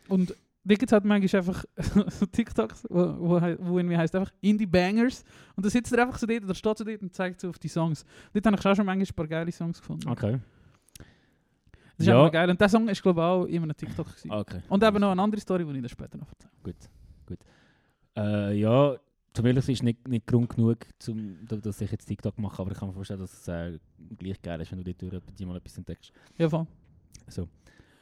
Und 0.09 0.35
da 0.65 0.75
gibt 0.75 0.85
es 0.85 0.93
halt 0.93 1.05
manchmal 1.05 1.41
einfach 1.43 1.65
so 2.11 2.27
TikToks, 2.33 2.87
wo, 2.89 3.15
wo, 3.19 3.41
wo 3.61 3.79
irgendwie 3.79 3.97
heisst 3.97 4.15
einfach 4.15 4.33
Indie 4.41 4.67
Bangers. 4.67 5.25
Und 5.57 5.65
da 5.67 5.71
sitzt 5.71 5.93
er 5.93 6.03
einfach 6.07 6.19
so 6.19 6.27
dort, 6.27 6.45
oder 6.45 6.55
steht 6.55 6.79
so 6.79 6.85
dort 6.85 7.03
und 7.03 7.15
zeigt 7.15 7.41
so 7.41 7.51
auf 7.51 7.59
die 7.59 7.69
Songs. 7.69 8.05
Dort 8.33 8.47
habe 8.47 8.57
ich 8.59 8.67
auch 8.67 8.75
schon 8.75 8.87
manchmal 8.87 9.07
ein 9.07 9.15
paar 9.15 9.27
geile 9.29 9.53
Songs 9.53 9.79
gefunden. 9.81 10.09
Okay. 10.09 10.39
Das 11.97 11.99
ist 11.99 12.07
Ja. 12.07 12.19
einfach 12.19 12.33
geil. 12.33 12.51
Und 12.51 12.61
der 12.61 12.69
Song 12.69 12.89
ist, 12.89 13.03
glaube 13.03 13.21
ich, 13.21 13.25
auch 13.25 13.45
in 13.45 13.63
einem 13.63 13.77
TikTok. 13.77 14.07
Gewesen. 14.07 14.31
okay. 14.31 14.61
Und 14.69 14.83
eben 14.83 15.01
noch 15.01 15.13
eine 15.13 15.23
andere 15.23 15.41
Story, 15.41 15.65
die 15.65 15.71
ich 15.73 15.81
dann 15.81 15.89
später 15.89 16.19
noch 16.19 16.29
erzähle. 16.29 16.51
Gut, 16.63 16.77
gut. 17.27 17.39
Äh, 18.17 18.55
ja, 18.59 18.97
zum 19.33 19.45
sein 19.45 19.57
ist 19.57 19.83
nicht, 19.83 20.09
nicht 20.09 20.27
Grund 20.27 20.49
genug, 20.49 20.79
zum, 20.99 21.45
da- 21.47 21.57
dass 21.57 21.81
ich 21.81 21.91
jetzt 21.91 22.07
TikTok 22.07 22.39
mache, 22.39 22.63
aber 22.63 22.73
ich 22.73 22.79
kann 22.79 22.89
mir 22.89 22.95
vorstellen, 22.95 23.21
dass 23.21 23.33
es 23.33 23.49
äh, 23.49 23.79
gleich 24.19 24.41
geil 24.41 24.61
ist, 24.61 24.73
wenn 24.73 24.83
du 24.83 24.93
dort 25.11 25.41
mal 25.41 25.57
etwas 25.57 25.77
entdeckst. 25.77 26.13
Ja, 26.39 26.49
voll. 26.49 26.67
So. 27.29 27.49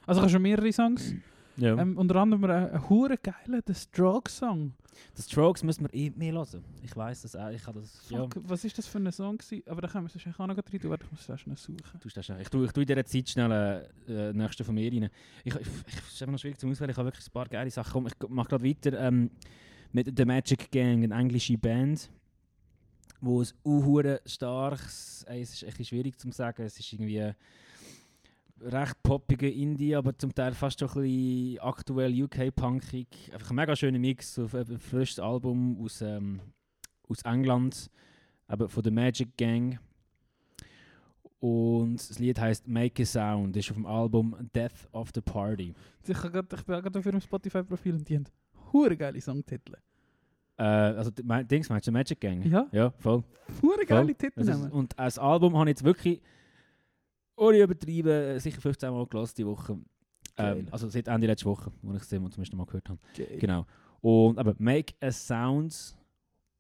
Also 0.07 0.20
ich 0.20 0.22
habe 0.22 0.31
schon 0.31 0.42
mehrere 0.42 0.72
Songs. 0.72 1.14
Ja. 1.56 1.76
Ähm, 1.76 1.96
unter 1.98 2.16
anderem 2.16 2.44
einen, 2.44 2.88
hure 2.88 3.18
geilen 3.18 3.62
The 3.66 3.74
Strokes 3.74 4.38
Song. 4.38 4.72
die 5.16 5.22
Strokes 5.22 5.62
müssen 5.62 5.84
wir 5.84 5.94
eh 5.94 6.10
mehr 6.10 6.32
hören. 6.32 6.64
Ich 6.82 6.96
weiß 6.96 7.22
das 7.22 7.36
auch. 7.36 7.50
Ich 7.50 7.66
habe 7.66 7.80
das. 7.80 8.08
Ja, 8.08 8.20
Fuck, 8.22 8.36
was 8.44 8.64
ist 8.64 8.78
das 8.78 8.86
für 8.86 8.98
ein 8.98 9.12
Song 9.12 9.36
gewesen? 9.36 9.62
Aber 9.66 9.82
da 9.82 9.88
können 9.88 10.04
wir 10.04 10.08
es 10.08 10.14
wahrscheinlich 10.14 10.40
auch 10.40 10.46
noch 10.46 10.56
rein 10.56 10.80
tun. 10.80 10.98
Ich 11.02 11.10
muss 11.10 11.26
das 11.26 11.40
schnell 11.40 11.56
suchen. 11.56 12.00
du 12.00 12.04
hast 12.06 12.16
das 12.16 12.26
schon. 12.26 12.40
Ich 12.40 12.48
tue, 12.48 12.64
ich 12.64 12.72
tue 12.72 12.82
in 12.82 12.86
dieser 12.86 13.04
Zeit 13.04 13.28
schnell 13.28 13.90
äh, 14.08 14.30
äh, 14.30 14.32
nächste 14.32 14.64
von 14.64 14.74
mir 14.74 14.90
rein. 14.90 15.10
Ich, 15.44 15.54
ich, 15.54 15.60
ich, 15.60 15.96
es 15.98 16.14
ist 16.14 16.22
einfach 16.22 16.32
noch 16.32 16.38
schwierig 16.38 16.58
zu 16.58 16.66
auswählen. 16.68 16.90
Ich 16.90 16.96
habe 16.96 17.06
wirklich 17.06 17.26
ein 17.26 17.32
paar 17.32 17.48
geile 17.48 17.70
Sachen. 17.70 17.92
Komm, 17.92 18.06
ich 18.06 18.28
mache 18.28 18.48
gerade 18.48 18.64
weiter 18.64 18.98
ähm, 18.98 19.30
mit 19.92 20.16
The 20.16 20.24
Magic 20.24 20.70
Gang, 20.70 21.04
eine 21.04 21.14
englische 21.14 21.58
Band, 21.58 22.10
wo 23.20 23.42
es 23.42 23.54
unhure 23.62 24.20
starkes, 24.24 25.24
äh, 25.28 25.40
es 25.40 25.52
ist 25.52 25.62
echt 25.64 25.86
schwierig 25.86 26.18
zu 26.18 26.30
sagen. 26.32 26.62
Es 26.62 26.78
ist 26.78 26.92
irgendwie 26.92 27.32
recht 28.64 29.03
poppige 29.03 29.51
Indie, 29.51 29.94
aber 29.96 30.16
zum 30.16 30.35
Teil 30.35 30.53
fast 30.55 30.81
schon 30.81 30.88
ein 30.90 31.03
bisschen 31.03 31.59
aktuell 31.61 32.22
UK-punkig. 32.25 33.31
Einfach 33.33 33.51
ein 33.51 33.57
mega 33.57 33.75
schöner 33.77 33.98
Mix 33.98 34.38
auf 34.38 34.55
ein 34.55 34.79
frisches 34.79 35.18
Album 35.18 35.79
aus, 35.83 36.01
ähm, 36.03 36.40
aus 37.09 37.22
England, 37.22 37.90
aber 38.46 38.68
von 38.68 38.83
der 38.83 38.92
Magic 38.92 39.37
Gang. 39.37 39.79
Und 41.40 41.96
das 41.96 42.18
Lied 42.20 42.38
heißt 42.38 42.68
Make 42.68 43.03
a 43.03 43.07
Sound, 43.07 43.57
ist 43.57 43.70
auf 43.70 43.77
dem 43.77 43.87
Album 43.87 44.37
Death 44.55 44.88
of 44.92 45.11
the 45.12 45.20
Party. 45.20 45.75
Ich, 46.07 46.16
habe 46.16 46.31
grad, 46.31 46.53
ich 46.53 46.64
bin 46.64 46.81
gerade 46.81 46.98
auf 46.98 47.05
ihrem 47.07 47.20
Spotify-Profil 47.20 47.94
und 47.94 48.09
die 48.09 48.14
haben 48.16 48.25
hure 48.72 48.96
geile 48.96 49.20
Songtitel. 49.20 49.75
Äh, 50.57 50.62
also, 50.62 51.11
mein, 51.25 51.48
Dings 51.48 51.68
meinst 51.68 51.88
du, 51.88 51.92
Magic 51.92 52.20
Gang? 52.20 52.44
Ja, 52.44 52.68
Ja, 52.70 52.90
voll. 52.98 53.25
hure 53.61 53.85
geile. 53.85 54.14
Titel. 54.14 54.68
Und 54.70 54.96
als 54.96 55.18
Album 55.18 55.57
habe 55.57 55.68
ich 55.70 55.72
jetzt 55.72 55.85
wirklich, 55.85 56.22
ohne 57.37 57.59
übertrieben, 57.59 58.09
äh, 58.09 58.38
sicher 58.40 58.61
15 58.61 58.90
Mal 58.92 59.07
gelassen 59.07 59.35
die 59.38 59.47
Woche. 59.47 59.79
Ähm, 60.37 60.68
also 60.71 60.88
seit 60.88 61.09
Ende 61.09 61.27
letzter 61.27 61.47
Woche, 61.47 61.71
wo 61.83 61.92
ich 61.95 62.03
es 62.03 62.09
zum 62.09 62.27
ersten 62.27 62.57
Mal 62.57 62.66
gehört 62.66 62.88
habe. 62.88 62.99
Geil. 63.14 63.38
Genau. 63.38 63.66
Und 64.01 64.38
aber 64.38 64.55
Make 64.59 64.95
a 65.01 65.11
Sound, 65.12 65.97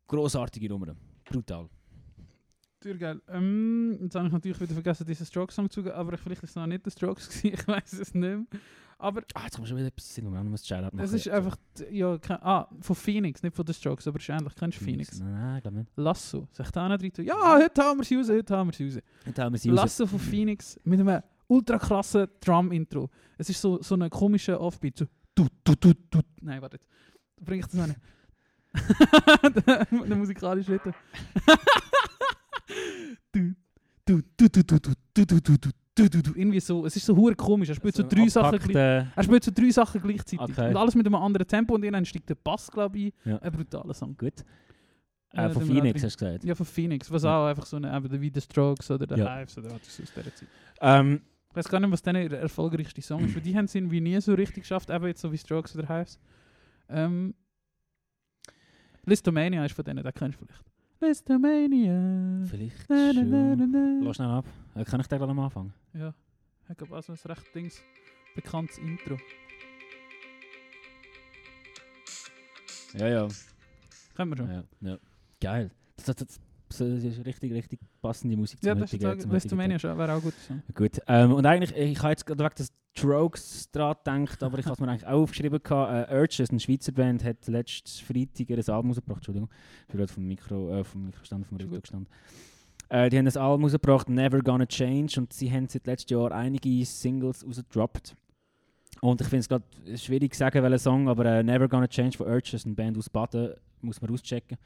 großartige 0.06 0.68
Nummer. 0.68 0.94
Brutal. 1.24 1.68
Sehr 2.82 2.96
geil. 2.96 3.20
Ähm, 3.28 3.98
jetzt 4.02 4.14
habe 4.14 4.26
ich 4.26 4.32
natürlich 4.32 4.60
wieder 4.60 4.74
vergessen, 4.74 5.06
diesen 5.06 5.26
Strokes-Song 5.26 5.70
zu 5.70 5.82
geben, 5.82 5.94
aber 5.94 6.16
vielleicht 6.18 6.42
ist 6.42 6.50
es 6.50 6.56
noch 6.56 6.66
nicht 6.66 6.84
der 6.84 6.90
Strokes 6.90 7.28
gewesen, 7.28 7.54
ich 7.60 7.68
weiß 7.68 7.92
es 7.92 8.14
nicht 8.14 8.14
mehr. 8.14 8.44
Aber 8.98 9.22
Ah, 9.34 9.42
jetzt 9.44 9.56
kommt 9.56 9.66
schon 9.66 9.76
wieder 9.76 9.88
etwas 9.88 10.16
in 10.16 10.32
den 10.32 10.48
muss 10.50 10.66
Shoutout 10.66 10.94
machen. 10.96 11.04
es 11.04 11.12
ist 11.12 11.28
einfach, 11.28 11.56
ja, 11.90 12.18
kein, 12.18 12.38
ah, 12.40 12.68
von 12.80 12.94
Phoenix, 12.94 13.42
nicht 13.42 13.54
von 13.56 13.64
den 13.64 13.74
Strokes, 13.74 14.06
aber 14.06 14.20
ähnlich. 14.28 14.54
Kennst 14.54 14.80
du 14.80 14.84
Phoenix? 14.84 15.18
Nein, 15.18 15.32
nein, 15.32 15.56
ich 15.56 15.62
glaube 15.62 15.78
nicht. 15.78 15.90
Lasso. 15.96 16.46
Sagt 16.52 16.76
da 16.76 16.88
nicht 16.88 17.18
rein. 17.18 17.24
Ja, 17.26 17.58
heute 17.58 17.82
haben 17.82 17.98
wir 17.98 18.04
sie 18.04 18.16
raus, 18.16 18.28
heute 18.28 18.56
haben 18.56 18.70
wir 18.70 18.74
sie 18.74 18.84
raus. 18.84 19.02
Jetzt 19.26 19.38
haben 19.38 19.52
wir 19.52 19.58
sie 19.58 19.70
raus. 19.70 19.76
Lasso 19.76 20.06
von 20.06 20.20
Phoenix 20.20 20.78
mit 20.84 21.00
einem 21.00 21.20
ultra 21.48 21.78
krassen 21.78 22.28
Drum-Intro. 22.40 23.10
Es 23.38 23.50
ist 23.50 23.60
so, 23.60 23.82
so 23.82 23.96
ein 23.96 24.08
komischer 24.08 24.60
Offbeat. 24.60 24.98
So, 24.98 25.06
du, 25.34 25.46
du, 25.64 25.74
du, 25.74 25.92
du. 26.08 26.20
Nein, 26.40 26.62
warte. 26.62 26.78
Da 27.36 27.44
bringe 27.44 27.60
ich 27.60 27.66
das 27.66 27.80
an. 27.80 27.96
der, 29.66 29.84
der 29.84 30.16
musikalische 30.16 30.72
Rhythmus. 30.72 30.94
Du, 33.32 33.54
du, 34.06 34.20
du, 34.36 34.48
du, 34.48 34.62
du, 34.62 34.78
du, 34.78 34.94
du, 35.14 35.24
du, 35.24 35.40
du, 35.40 35.70
du, 35.94 36.08
du, 36.08 36.22
du. 36.22 36.32
Irgendwie 36.38 36.60
so. 36.60 36.84
Es 36.86 36.96
ist 36.96 37.06
so 37.06 37.14
hure 37.16 37.34
komisch. 37.34 37.68
Er 37.68 37.74
spielt 37.74 37.94
so 37.94 38.02
drei 38.02 38.28
Sachen 38.28 38.58
gleich. 38.58 38.70
gleich. 38.72 39.06
Er 39.14 39.22
spielt 39.22 39.44
so 39.44 39.50
drei 39.54 39.70
Sachen 39.70 40.00
gleichzeitig. 40.00 40.40
Okay. 40.40 40.68
Und 40.70 40.76
alles 40.76 40.94
mit 40.94 41.06
einem 41.06 41.14
anderen 41.16 41.46
Tempo 41.46 41.74
und 41.74 41.82
irgendwann 41.82 42.04
steigt 42.04 42.28
der 42.28 42.34
Bass, 42.36 42.70
glaube 42.70 42.98
ich. 42.98 43.14
Ja. 43.24 43.38
Ein 43.38 43.52
brutaler 43.52 43.94
Song. 43.94 44.16
Gut. 44.16 44.40
Äh, 45.34 45.46
Äh, 45.46 45.50
von 45.50 45.64
Phoenix 45.64 46.02
hast 46.04 46.20
du 46.20 46.24
gesagt. 46.26 46.44
Ja, 46.44 46.54
von 46.54 46.66
Phoenix. 46.66 47.10
Was 47.10 47.22
Ja. 47.22 47.38
auch 47.42 47.46
einfach 47.48 47.64
so 47.66 47.76
eine, 47.76 47.94
eben 47.96 48.20
wie 48.20 48.30
The 48.34 48.40
Strokes 48.40 48.90
oder 48.90 49.06
The 49.14 49.20
Ja. 49.20 49.36
Hives 49.38 49.56
oder 49.58 49.70
was 49.70 49.80
aus 49.80 49.96
dieser 49.96 50.34
Zeit. 50.34 50.48
Ähm, 50.80 51.22
Ich 51.50 51.56
weiß 51.56 51.68
gar 51.68 51.80
nicht, 51.80 51.90
was 51.90 52.00
dann 52.02 52.16
ihr 52.16 52.32
erfolgreichste 52.32 53.00
Song 53.02 53.24
ist. 53.26 53.34
Weil 53.34 53.42
die 53.42 53.54
haben 53.56 53.66
es 53.66 53.74
irgendwie 53.74 54.00
nie 54.00 54.18
so 54.20 54.32
richtig 54.34 54.62
geschafft, 54.64 54.88
eben 54.90 55.06
jetzt 55.06 55.20
so 55.20 55.30
wie 55.32 55.38
Strokes 55.38 55.76
oder 55.76 55.86
Hives. 55.88 56.18
Ähm, 56.88 57.34
Listomania 59.04 59.64
ist 59.64 59.74
von 59.74 59.84
denen, 59.84 60.02
den 60.02 60.14
kennst 60.14 60.40
du 60.40 60.46
vielleicht. 60.46 60.62
Listomania. 61.02 62.46
vielleicht 62.46 62.88
Na, 62.88 63.12
na, 63.12 63.22
na, 63.22 63.56
na, 63.56 63.56
schon. 63.56 63.70
na. 63.72 64.00
Lass 64.06 64.16
schnell 64.16 64.28
ab. 64.28 64.44
Äh, 64.74 64.84
kann 64.84 65.00
ich 65.00 65.06
den 65.08 65.18
gerade 65.18 65.30
am 65.30 65.38
Anfang? 65.40 65.72
Ja, 65.94 66.14
ich 66.68 66.76
glaube 66.76 66.96
auch 66.96 67.02
so 67.02 67.12
ein 67.12 67.18
recht 67.24 67.54
Dings, 67.54 67.80
bekanntes 68.34 68.78
Intro. 68.78 69.16
Ja, 72.94 73.08
ja. 73.08 73.28
Können 74.14 74.30
wir 74.30 74.36
schon. 74.36 74.50
ja, 74.50 74.64
ja. 74.80 74.98
Geil. 75.40 75.70
Das, 75.96 76.06
das, 76.06 76.16
das, 76.16 76.40
das 76.78 77.02
ist 77.04 77.24
richtig, 77.24 77.52
richtig 77.52 77.80
passende 78.00 78.36
Musik 78.36 78.58
Ja, 78.62 78.72
zum 78.72 78.80
das 78.80 78.92
ist 78.92 78.94
heutigen- 78.94 79.02
sagen, 79.10 79.20
zum 79.20 79.30
Tag. 79.58 79.80
schon- 79.80 79.98
wäre 79.98 80.12
auch 80.14 80.22
guter 80.22 80.36
Song. 80.46 80.62
Gut. 80.74 80.98
Ähm, 81.06 81.32
und 81.32 81.46
eigentlich, 81.46 81.74
ich 81.76 81.98
habe 82.00 82.10
jetzt 82.10 82.26
gerade 82.26 82.42
wegen 82.44 82.54
des 82.56 82.72
Strokes 82.96 83.70
dran 83.70 83.94
gedacht, 84.26 84.42
aber 84.42 84.58
ich 84.58 84.64
habe 84.66 84.74
es 84.74 84.80
mir 84.80 84.88
eigentlich 84.88 85.06
auch 85.06 85.22
aufgeschrieben. 85.22 85.60
gehabt. 85.62 86.10
Äh, 86.10 86.14
Urges, 86.20 86.50
eine 86.50 86.60
Schweizer 86.60 86.92
Band, 86.92 87.24
hat 87.24 87.46
letztes 87.48 88.00
Freitag 88.00 88.50
ihr 88.50 88.58
Album 88.68 88.90
rausgebracht. 88.90 89.18
Entschuldigung, 89.18 89.48
ich 89.82 89.86
bin 89.88 89.98
gerade 89.98 90.12
vom 90.12 90.24
Mikro, 90.26 90.74
äh, 90.78 90.84
vom 90.84 91.06
Mikrostand, 91.06 91.46
vom 91.46 91.56
Ist 91.58 91.62
Rücken 91.64 91.74
gut. 91.74 91.82
gestanden. 91.82 92.08
Äh, 92.90 93.08
die 93.08 93.16
haben 93.18 93.26
ein 93.26 93.36
Album 93.36 93.64
rausgebracht, 93.64 94.08
Never 94.10 94.40
Gonna 94.40 94.66
Change, 94.66 95.18
und 95.20 95.32
sie 95.32 95.50
haben 95.50 95.66
seit 95.68 95.86
letztem 95.86 96.18
Jahr 96.18 96.32
einige 96.32 96.84
Singles 96.84 97.46
rausgedroppt. 97.46 98.14
Und 99.00 99.20
ich 99.22 99.26
finde 99.26 99.40
es 99.40 99.48
gerade 99.48 99.64
schwierig 99.96 100.34
zu 100.34 100.38
sagen, 100.40 100.62
welcher 100.62 100.78
Song, 100.78 101.08
aber 101.08 101.24
äh, 101.24 101.42
Never 101.42 101.68
Gonna 101.68 101.88
Change 101.88 102.18
von 102.18 102.26
Urges, 102.28 102.66
eine 102.66 102.74
Band 102.74 102.98
aus 102.98 103.08
Baden, 103.08 103.54
muss 103.80 104.00
man 104.02 104.10
auschecken. 104.12 104.58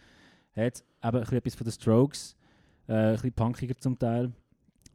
Hat 0.56 0.82
eben 1.04 1.16
ein 1.16 1.20
bisschen 1.20 1.36
etwas 1.38 1.54
von 1.54 1.64
den 1.64 1.72
Strokes, 1.72 2.36
äh, 2.88 2.92
ein 2.92 3.12
bisschen 3.14 3.32
punkiger 3.32 3.76
zum 3.78 3.98
Teil. 3.98 4.32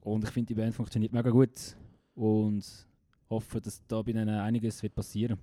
Und 0.01 0.23
ich 0.23 0.29
finde, 0.31 0.47
die 0.47 0.55
Band 0.55 0.73
funktioniert 0.73 1.13
mega 1.13 1.29
gut. 1.29 1.75
Und 2.15 2.65
hoffe, 3.29 3.61
dass 3.61 3.85
da 3.87 4.01
bei 4.01 4.11
ihnen 4.11 4.27
einiges 4.27 4.81
wird 4.83 4.95
passieren. 4.95 5.37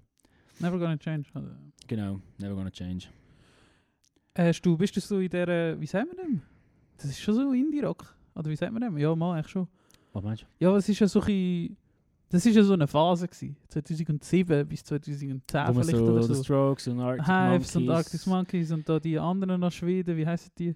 Never 0.61 0.79
gonna 0.79 0.97
change. 0.97 1.29
Also, 1.35 1.49
Genau, 1.87 2.21
never 2.39 2.55
gonna 2.55 2.71
change. 2.71 3.07
Hast 4.37 4.63
du, 4.63 4.77
bist 4.77 4.95
du 4.97 5.01
so 5.01 5.19
in 5.21 5.31
der, 5.31 5.81
wie 5.81 5.87
sagen 5.87 6.09
wir 6.15 6.25
dem? 6.25 6.43
Das 6.97 7.07
ist 7.07 7.21
schon 7.21 7.35
so 7.35 7.53
Indie-Rock. 7.53 8.15
Oder 8.35 8.51
wie 8.51 8.57
sagt 8.57 8.73
man 8.73 8.83
dem? 8.83 8.99
Ja, 8.99 9.15
mal, 9.15 9.35
eigentlich 9.35 9.49
schon. 9.49 9.69
Was 10.13 10.23
meinst 10.25 10.43
du? 10.43 10.47
Ja, 10.59 10.69
aber 10.69 10.79
es 10.79 10.89
ist 10.89 10.99
ja 10.99 11.09
so 11.09 11.21
ein 11.23 11.77
das 12.31 12.45
ist 12.47 12.55
ja 12.57 12.63
so 12.63 12.73
eine 12.75 12.87
Phase 12.87 13.27
gewesen. 13.27 13.57
2007 13.69 14.67
bis 14.69 14.85
2010 14.85 15.43
Wo 15.53 15.57
man 15.59 15.75
vielleicht 15.75 15.97
so 15.99 16.05
oder 16.05 16.23
The 16.23 16.35
so. 16.35 16.43
Strokes 16.45 16.89
und 16.89 17.01
Arctic 17.01 17.27
Hives 17.27 17.77
und 17.77 17.87
Monkeys. 17.87 17.97
Arctic 18.07 18.27
Monkeys 18.27 18.73
und 18.73 18.89
da 18.89 19.01
die 19.01 19.19
anderen 19.19 19.63
aus 19.65 19.75
Schweden, 19.75 20.17
wie 20.17 20.27
heißen 20.27 20.51
die? 20.59 20.75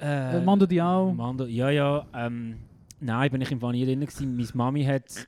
Äh, 0.00 0.38
Äh, 0.38 0.44
Mando 0.44 0.66
Diao. 0.66 1.12
Mando, 1.12 1.44
ja, 1.46 1.70
ja. 1.70 2.06
Ähm, 2.14 2.56
nein, 3.00 3.30
bin 3.32 3.40
ich 3.40 3.50
im 3.50 3.60
Fall 3.60 3.72
nie 3.72 3.84
drin 3.84 4.00
gewesen. 4.00 4.36
Meine 4.36 4.48
Mami 4.54 4.84
hat 4.84 5.26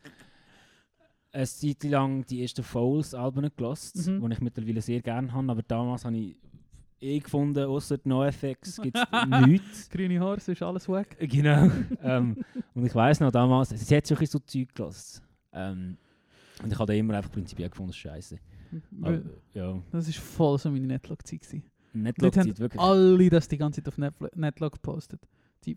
eine 1.33 1.47
Zeit 1.47 1.83
lang 1.85 2.25
die 2.27 2.43
ersten 2.43 2.63
Fouls-Alben 2.63 3.51
gelassen, 3.57 4.19
Mhm. 4.21 4.27
die 4.29 4.33
ich 4.35 4.41
mittlerweile 4.41 4.81
sehr 4.83 5.01
gerne 5.01 5.33
habe. 5.33 5.51
Aber 5.53 5.63
damals 5.63 6.05
habe 6.05 6.17
ich 6.17 6.37
eh 7.01 7.19
gefunden, 7.19 7.65
außer 7.65 7.99
NoFX 8.05 8.81
gibt 8.83 8.97
es 8.97 9.05
nichts. 9.47 9.89
Grüne 9.91 10.21
Horse 10.21 10.53
ist 10.53 10.63
alles 10.63 10.89
weg. 10.89 11.17
Genau. 11.21 11.71
ähm, 12.03 12.37
und 12.75 12.85
ich 12.87 12.95
weiss 12.95 13.21
noch, 13.21 13.31
damals, 13.33 13.71
sie 13.71 13.97
hat 13.97 14.07
solche 14.07 14.27
so 14.27 14.39
Zeug 14.41 14.75
gelassen. 14.75 15.23
Ähm, 15.53 15.97
und 16.63 16.73
ich 16.73 16.79
habe 16.79 16.87
da 16.87 16.93
immer 16.93 17.15
einfach 17.15 17.33
prinzipiell 17.33 17.71
gefunden, 17.71 17.93
scheiße. 17.93 18.39
Aber, 19.03 19.21
ja, 19.55 19.83
Das 19.91 20.07
ist 20.09 20.19
voll 20.19 20.59
so 20.59 20.71
meine 20.71 20.87
Netlog-Zeit 20.87 21.41
gewesen. 21.41 21.65
nicht 21.93 22.23
Dort 22.23 22.37
haben 22.37 22.49
Zeit, 22.49 22.59
wirklich. 22.61 22.81
alle 22.81 23.31
das 23.31 23.49
die 23.49 23.59
ganze 23.59 23.83
Zeit 23.83 23.89
auf 23.89 23.99
Netfl- 23.99 24.31
Netlog 24.39 24.73
gepostet. 24.75 25.21
Die 25.65 25.77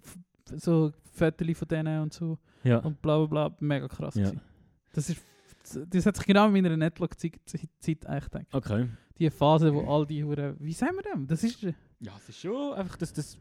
so 0.56 0.92
Fotos 1.14 1.58
von 1.58 1.68
denen 1.68 2.02
und 2.02 2.14
so 2.14 2.38
Ja. 2.64 2.80
und 2.80 3.02
bla 3.02 3.26
bla 3.26 3.48
bla. 3.50 3.58
Mega 3.60 3.88
krass 3.88 4.16
Ja. 4.16 4.26
gewesen. 4.26 4.42
Das 4.94 5.10
ist 5.10 5.22
das 5.90 6.06
hat 6.06 6.18
sich 6.18 6.26
genau 6.26 6.48
in 6.48 6.52
meiner 6.52 6.76
Netlog-Zeit 6.76 7.40
Zeit 7.80 8.06
eigentlich 8.06 8.24
gedacht. 8.30 8.48
Okay. 8.54 8.90
Die 9.18 9.30
Phase, 9.30 9.74
wo 9.74 9.80
all 9.90 10.06
die 10.06 10.22
Hure, 10.24 10.56
wie 10.60 10.74
sagen 10.74 10.98
wir 10.98 11.04
dem? 11.14 11.26
Das 11.26 11.42
ist 11.44 11.62
Ja, 11.62 12.12
es 12.18 12.28
ist 12.28 12.40
schon 12.42 12.74
einfach 12.74 12.98
das, 12.98 13.14
das 13.14 13.38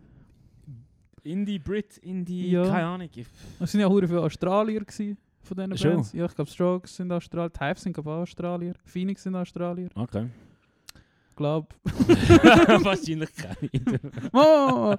Indie, 1.24 1.58
Brit, 1.58 1.98
Indie, 1.98 2.50
Ja. 2.50 2.64
keine 2.64 2.86
Ahnung. 2.86 3.08
Es 3.60 3.72
sind 3.72 3.80
ja 3.80 3.88
hure 3.88 4.06
viele 4.06 4.20
Australier 4.20 4.80
gewesen 4.84 5.16
von 5.42 5.56
diesen 5.56 5.78
Schon? 5.78 5.94
Bands. 5.94 6.12
Ja, 6.12 6.26
ich 6.26 6.34
glaube 6.34 6.50
Strokes 6.50 6.96
sind 6.96 7.12
Australier, 7.12 7.50
die 7.50 7.64
Hives 7.64 7.82
sind 7.82 7.92
glaube 7.94 8.10
Australier, 8.10 8.74
Phoenix 8.84 9.22
sind 9.22 9.34
Australier. 9.36 9.88
Okay. 9.94 10.28
Glaub. 11.34 11.74
Wahrscheinlich 11.84 13.30
keine. 13.34 14.00
oh, 14.32 14.94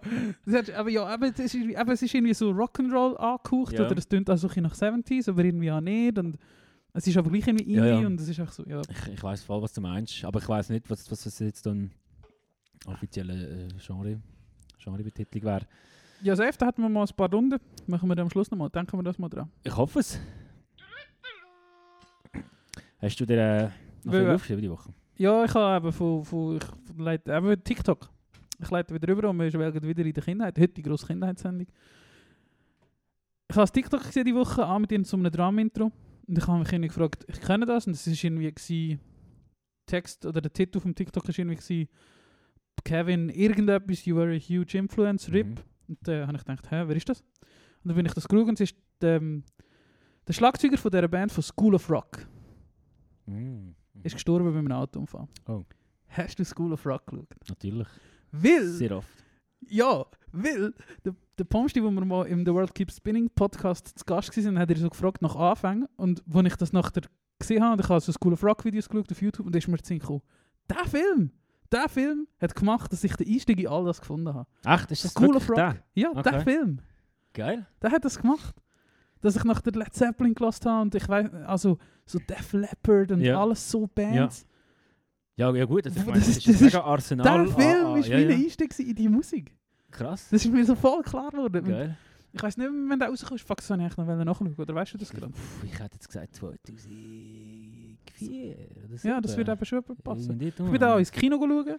hat, 0.51 0.69
aber 0.71 0.89
ja, 0.89 1.05
aber 1.05 1.27
es, 1.27 1.39
ist, 1.39 1.53
irgendwie- 1.53 1.77
aber 1.77 1.93
es 1.93 2.01
ist 2.01 2.13
irgendwie 2.13 2.33
so 2.33 2.49
Rock'n'Roll 2.51 3.15
angehaucht 3.17 3.73
Ja. 3.73 3.85
oder 3.85 3.97
es 3.97 4.07
tönt 4.07 4.29
auch 4.29 4.37
so 4.37 4.47
nach 4.61 4.73
70s, 4.75 5.29
aber 5.29 5.43
irgendwie 5.43 5.71
auch 5.71 5.79
nicht. 5.81 6.17
Und 6.17 6.37
es 6.93 7.05
ist 7.07 7.17
aber 7.17 7.29
gleich 7.29 7.47
irgendwie 7.47 7.65
Indie 7.65 7.77
Ja, 7.77 7.99
ja. 8.01 8.07
und 8.07 8.19
es 8.19 8.27
ist 8.27 8.39
auch 8.39 8.51
so, 8.51 8.63
ja. 8.67 8.81
Ich, 8.89 9.13
ich 9.13 9.23
weiß 9.23 9.43
voll, 9.43 9.61
was 9.61 9.73
du 9.73 9.81
meinst, 9.81 10.23
aber 10.25 10.39
ich 10.39 10.49
weiß 10.49 10.69
nicht, 10.69 10.89
was, 10.89 11.09
was 11.11 11.23
das 11.23 11.39
jetzt 11.39 11.65
dann 11.65 11.91
offizielle 12.87 13.67
äh, 13.67 13.67
Genre, 13.77 14.19
Genrebetitlung 14.83 15.43
wäre. 15.43 15.65
Ja, 16.23 16.37
safe, 16.37 16.57
da 16.57 16.67
hatten 16.67 16.81
wir 16.81 16.87
mal 16.87 17.05
ein 17.05 17.15
paar 17.15 17.29
Runden. 17.29 17.59
Machen 17.85 18.07
wir 18.07 18.15
dann 18.15 18.23
am 18.23 18.29
Schluss 18.29 18.49
nochmal. 18.49 18.69
Denken 18.69 18.97
wir 18.97 19.03
das 19.03 19.19
mal 19.19 19.27
dran. 19.27 19.51
Ich 19.61 19.75
hoffe 19.75 19.99
es. 19.99 20.17
Hast 23.01 23.19
du 23.19 23.25
dir 23.25 23.37
äh, 23.37 23.69
noch 24.05 24.13
viel 24.13 24.29
aufgeschrieben 24.29 24.61
die 24.61 24.71
Woche? 24.71 24.93
Ja, 25.17 25.43
ich 25.43 25.53
habe 25.53 25.85
eben 25.85 25.91
von, 25.91 26.23
von 26.23 26.55
ich 26.55 26.63
leite 26.97 27.29
eben 27.33 27.61
TikTok. 27.61 28.09
Ich 28.61 28.71
leite 28.71 28.93
wieder 28.93 29.07
rüber 29.09 29.29
und 29.29 29.39
wir 29.39 29.51
sind 29.51 29.59
wieder 29.83 30.05
in 30.05 30.13
der 30.13 30.23
Kindheit. 30.23 30.57
Heute 30.57 30.73
die 30.75 30.81
grosse 30.81 31.05
Kindheitssendung. 31.07 31.67
Ich 33.49 33.55
habe 33.55 33.63
das 33.63 33.73
TikTok 33.73 34.01
gesehen 34.01 34.23
die 34.23 34.33
Woche, 34.33 34.65
auch 34.65 34.79
mit 34.79 34.93
ihnen 34.93 35.03
zu 35.03 35.17
einem 35.17 35.29
Drum-Intro. 35.29 35.91
Und 36.25 36.37
ich 36.37 36.47
habe 36.47 36.59
mich 36.59 36.71
irgendwie 36.71 36.87
gefragt, 36.87 37.25
ich 37.27 37.41
kenne 37.41 37.65
das. 37.65 37.85
Und 37.85 37.93
es 37.93 38.07
ist 38.07 38.23
irgendwie 38.23 38.49
gewesen, 38.49 39.01
Text 39.87 40.25
oder 40.25 40.39
der 40.39 40.53
Titel 40.53 40.79
vom 40.79 40.95
TikTok 40.95 41.27
ist 41.27 41.37
irgendwie 41.37 41.57
gewesen, 41.57 41.89
Kevin, 42.85 43.27
irgendetwas, 43.27 44.05
you 44.05 44.15
were 44.15 44.33
a 44.33 44.39
huge 44.39 44.77
influence, 44.77 45.29
RIP. 45.29 45.47
Mhm. 45.47 45.72
Und 45.87 45.97
dann 46.01 46.27
habe 46.27 46.37
ich 46.37 46.43
gedacht, 46.45 46.71
hä, 46.71 46.83
wer 46.87 46.95
ist 46.95 47.09
das? 47.09 47.21
Und 47.21 47.89
dann 47.89 47.95
bin 47.95 48.05
ich 48.05 48.13
das 48.13 48.27
geschaut 48.27 48.47
und 48.47 48.59
es 48.59 48.71
ist 48.71 48.77
der, 49.01 49.17
ähm, 49.17 49.43
der 50.27 50.33
Schlagzeuger 50.33 50.77
von 50.77 50.91
dieser 50.91 51.07
Band 51.07 51.31
von 51.31 51.43
School 51.43 51.75
of 51.75 51.89
Rock. 51.89 52.25
Mhm. 53.25 53.75
Ist 54.03 54.13
gestorben 54.13 54.51
bei 54.51 54.57
einem 54.57 54.71
Autounfall. 54.71 55.27
Oh. 55.47 55.63
Hast 56.07 56.39
du 56.39 56.45
School 56.45 56.73
of 56.73 56.85
Rock 56.85 57.05
geschaut? 57.07 57.27
Natürlich. 57.47 57.87
Weil, 58.31 58.67
Sehr 58.67 58.97
oft. 58.97 59.07
ja, 59.67 60.05
weil 60.31 60.73
der, 61.05 61.15
der 61.37 61.43
Pomsti, 61.43 61.83
wo 61.83 61.91
wir 61.91 62.05
mal 62.05 62.25
im 62.27 62.45
The 62.45 62.53
World 62.53 62.73
Keeps 62.73 62.97
Spinning 62.97 63.29
Podcast 63.29 63.87
zu 63.99 64.05
Gast 64.05 64.35
waren, 64.35 64.59
hat 64.59 64.69
er 64.69 64.77
so 64.77 64.89
gefragt 64.89 65.21
nach 65.21 65.35
Anfängen. 65.35 65.87
Und 65.95 66.23
als 66.33 66.47
ich 66.47 66.55
das 66.55 66.73
nachher 66.73 67.01
gesehen 67.39 67.63
habe, 67.63 67.81
ich 67.81 67.89
habe 67.89 67.99
so 67.99 68.11
School 68.11 68.33
of 68.33 68.43
Rock 68.43 68.65
Videos 68.65 68.89
geschaut 68.89 69.11
auf 69.11 69.21
YouTube 69.21 69.45
und 69.45 69.53
da 69.53 69.59
ist 69.59 69.67
mir 69.67 69.77
gekommen, 69.77 70.21
der 70.69 70.85
Film, 70.85 71.31
der 71.73 71.89
Film 71.89 72.27
hat 72.39 72.55
gemacht, 72.55 72.91
dass 72.93 73.03
ich 73.03 73.15
den 73.15 73.27
Einstieg 73.27 73.59
in 73.59 73.67
all 73.67 73.83
das 73.85 73.99
gefunden 73.99 74.33
habe. 74.33 74.47
Echt? 74.65 74.91
Ist 74.91 75.03
das 75.05 75.11
School 75.11 75.35
of 75.35 75.49
Rock. 75.49 75.55
der? 75.57 75.75
Ja, 75.95 76.13
der 76.13 76.33
Okay. 76.35 76.43
Film. 76.43 76.79
Geil. 77.33 77.65
Der 77.81 77.91
hat 77.91 78.05
das 78.05 78.19
gemacht. 78.19 78.55
Dass 79.21 79.35
ich 79.35 79.43
nach 79.45 79.61
der 79.61 79.73
Led 79.73 79.93
Zeppelin 79.93 80.33
gelassen 80.35 80.69
habe 80.69 80.81
und 80.83 80.95
ich 80.95 81.07
weiß, 81.07 81.33
also 81.47 81.77
so 82.05 82.19
Def 82.19 82.53
Leppard 82.53 83.11
und 83.11 83.21
Ja. 83.21 83.41
alles 83.41 83.69
so 83.71 83.87
Bands. 83.87 84.45
Ja, 85.35 85.51
ja 85.55 85.65
gut, 85.65 85.85
also 85.87 85.97
ich 85.99 86.05
Das 86.05 86.13
meine, 86.13 86.19
ist- 86.19 86.27
das 86.27 86.37
ist, 86.37 86.47
das 86.47 86.61
ein 86.61 86.67
ist- 86.67 86.73
mega 86.73 86.81
Arsenal. 86.85 87.45
Der 87.45 87.53
Film 87.55 87.85
an- 87.87 87.97
ist 87.99 88.07
ja, 88.09 88.17
wie 88.17 88.23
ein 88.25 88.29
ja. 88.29 88.35
Einstieg 88.35 88.79
in 88.79 88.95
die 88.95 89.09
Musik. 89.09 89.55
Krass. 89.89 90.27
Das 90.29 90.45
ist 90.45 90.51
mir 90.51 90.65
so 90.65 90.75
voll 90.75 91.01
klar 91.03 91.31
geworden. 91.31 91.63
Geil. 91.65 91.97
Ich 92.35 92.41
weiß 92.43 92.57
nicht, 92.57 92.67
wenn 92.69 92.99
der 92.99 93.09
rauskommt, 93.09 93.41
fuck, 93.41 93.57
das 93.57 93.69
habe 93.69 93.85
ich 93.85 93.95
noch 93.97 94.05
nachschauen. 94.05 94.55
Oder 94.57 94.75
weißt 94.75 94.93
du 94.95 94.97
das 94.97 95.11
gerade? 95.11 95.31
Ich 95.63 95.73
hätte 95.79 95.93
jetzt 95.95 96.07
gesagt 96.07 96.35
2004 98.17 98.55
oder 98.85 98.97
so. 98.97 99.07
Ja, 99.07 99.21
das 99.21 99.37
wird 99.37 99.49
eben 99.49 99.65
schon 99.65 99.83
passen. 100.03 100.41
Ich 100.41 100.55
bin 100.55 100.79
da 100.79 100.95
auch 100.95 100.99
ins 100.99 101.11
Kino 101.11 101.37
schauen. 101.37 101.77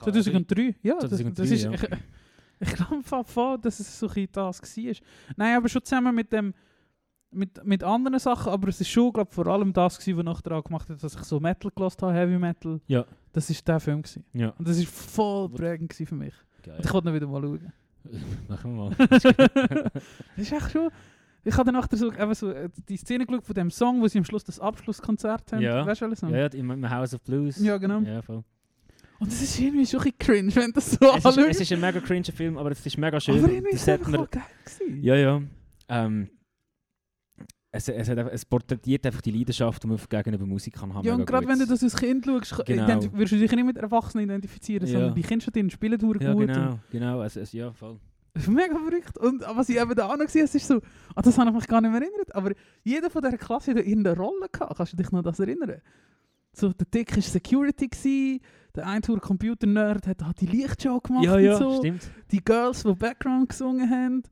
2003. 0.00 0.76
Ja, 0.82 0.94
das, 0.98 1.10
2003, 1.10 1.42
das 1.42 1.50
ist. 1.50 1.64
ja. 1.64 1.72
Ich, 1.72 1.82
ich 2.60 2.74
glaube 2.74 3.24
voll, 3.24 3.58
dass 3.58 3.80
es 3.80 3.98
so 3.98 4.08
ein 4.08 4.28
das 4.32 4.62
war. 4.62 4.94
Nein, 5.36 5.56
aber 5.56 5.68
schon 5.68 5.84
zusammen 5.84 6.14
mit 6.14 6.32
dem. 6.32 6.54
Mit, 7.36 7.64
mit 7.64 7.82
anderen 7.82 8.20
Sachen, 8.20 8.52
aber 8.52 8.68
es 8.68 8.80
ist 8.80 8.90
schon, 8.90 9.12
glaube 9.12 9.32
vor 9.32 9.48
allem 9.48 9.72
das 9.72 9.98
gewesen, 9.98 10.18
was 10.18 10.24
nachher 10.24 10.62
gemacht 10.62 10.88
hat, 10.88 11.02
dass 11.02 11.16
ich 11.16 11.22
so 11.24 11.40
Metal 11.40 11.68
gelassen 11.74 12.02
habe, 12.02 12.14
Heavy 12.14 12.38
Metal. 12.38 12.80
Ja. 12.86 13.04
Das 13.32 13.50
ist 13.50 13.66
der 13.66 13.80
Film 13.80 14.02
gewesen. 14.02 14.24
Ja, 14.32 14.50
Und 14.50 14.68
das 14.68 14.78
ist 14.78 14.88
voll 14.88 15.48
prägend 15.48 15.90
gewesen 15.90 16.06
für 16.06 16.14
mich. 16.14 16.34
geil. 16.62 16.76
Und 16.76 16.84
ich 16.84 16.92
wollte 16.92 17.08
ihn 17.08 17.14
wieder 17.16 17.26
mal 17.26 17.42
schauen. 17.42 17.72
Machen 18.48 18.76
wir 18.76 18.84
mal. 18.84 18.94
das 19.08 19.24
ist 20.36 20.52
echt 20.52 20.70
schon. 20.70 20.90
Ich 21.44 21.54
habe 21.56 21.70
dann 21.70 21.80
nachher 21.80 21.96
so, 21.96 22.12
eben 22.12 22.34
so 22.34 22.50
äh, 22.50 22.68
die 22.88 22.96
Szene 22.96 23.26
geschaut 23.26 23.44
von 23.44 23.54
dem 23.54 23.70
Song, 23.70 24.00
wo 24.00 24.08
sie 24.08 24.18
am 24.18 24.24
Schluss 24.24 24.44
das 24.44 24.58
Abschlusskonzert 24.60 25.52
haben. 25.52 25.62
Ja. 25.62 25.84
Weißt 25.84 26.00
du 26.00 26.06
alles 26.06 26.22
noch? 26.22 26.30
Ja, 26.30 26.46
im, 26.46 26.88
House 26.90 27.14
of 27.14 27.20
Blues. 27.22 27.58
Ja, 27.60 27.76
genau. 27.76 28.00
Ja, 28.00 28.22
voll. 28.22 28.42
Und 29.20 29.30
das 29.30 29.40
ist 29.42 29.58
irgendwie 29.60 29.86
schon 29.86 30.00
ein 30.00 30.04
bisschen 30.04 30.18
cringe, 30.18 30.56
wenn 30.56 30.72
das 30.72 30.92
so 30.92 30.98
Es 31.14 31.24
ist, 31.24 31.38
es 31.38 31.60
ist 31.60 31.72
ein 31.72 31.80
mega 31.80 32.00
cringe 32.00 32.24
Film, 32.24 32.58
aber 32.58 32.70
es 32.72 32.84
ist 32.84 32.98
mega 32.98 33.20
schön. 33.20 33.38
Aber 33.38 33.50
irgendwie 33.52 33.74
ist 33.74 33.82
es 33.82 33.88
einfach 33.88 34.08
man- 34.08 34.26
geil 34.30 34.42
gewesen. 34.64 35.02
Ja, 35.02 35.14
ja. 35.16 35.42
Ähm, 35.88 36.30
es, 37.70 37.88
es, 37.88 38.08
hat, 38.08 38.18
es 38.18 38.44
porträtiert 38.44 39.04
einfach 39.04 39.20
die 39.20 39.32
Leidenschaft, 39.32 39.82
die 39.82 39.88
man 39.88 39.98
gegenüber 40.08 40.46
Musik 40.46 40.74
kann 40.74 40.94
haben. 40.94 41.04
Ja, 41.04 41.14
und 41.14 41.26
gerade 41.26 41.46
wenn 41.48 41.58
du 41.58 41.66
das 41.66 41.82
als 41.82 41.96
Kind 41.96 42.24
schaust, 42.24 42.64
Genau. 42.66 42.86
würdest 43.12 43.32
du 43.32 43.38
dich 43.38 43.50
nicht 43.50 43.66
mit 43.66 43.76
Erwachsenen 43.76 44.26
identifizieren, 44.26 44.86
Ja. 44.86 44.92
sondern 44.92 45.14
die 45.14 45.22
Kinder 45.22 45.44
schon 45.44 45.70
spielen 45.70 45.98
durch 45.98 46.20
Ja, 46.22 46.32
gut. 46.32 46.46
genau, 46.46 46.78
genau. 46.90 47.22
Es, 47.22 47.34
es, 47.36 47.52
ja, 47.52 47.72
voll. 47.72 47.98
Mega 48.48 48.76
verrückt. 48.78 49.18
Und 49.18 49.42
was 49.42 49.68
ich 49.68 49.80
eben 49.80 49.94
da 49.94 50.06
auch 50.06 50.16
noch 50.16 50.26
gesehen 50.26 50.46
habe, 50.46 50.56
ist 50.56 50.66
so, 50.66 50.80
ah, 51.14 51.22
das 51.22 51.38
habe 51.38 51.50
ich 51.50 51.56
mich 51.56 51.66
gar 51.68 51.80
nicht 51.80 51.90
mehr 51.92 52.00
erinnert, 52.00 52.34
aber 52.34 52.52
jeder 52.82 53.10
von 53.10 53.22
dieser 53.22 53.38
Klasse 53.38 53.70
hat 53.72 53.78
irgendeine 53.78 54.16
Rolle 54.16 54.48
gehabt. 54.50 54.76
Kannst 54.76 54.92
du 54.92 54.96
dich 54.96 55.10
noch 55.12 55.22
das 55.22 55.38
erinnern? 55.38 55.80
So, 56.52 56.72
der 56.72 56.86
Dick 56.86 57.14
war 57.14 57.22
Security, 57.22 57.88
gewesen, 57.88 58.40
der 58.74 58.86
eine 58.86 59.00
Tour 59.00 59.20
Computer-Nerd 59.20 60.06
hat, 60.06 60.22
hat 60.22 60.40
die 60.40 60.46
Lichtshow 60.46 61.00
gemacht 61.00 61.24
Ja, 61.24 61.34
und 61.34 61.44
ja, 61.44 61.56
so. 61.56 61.78
stimmt. 61.78 62.08
die 62.30 62.44
Girls, 62.44 62.82
die 62.82 62.94
Background 62.94 63.48
gesungen 63.48 63.88
haben, 63.90 64.22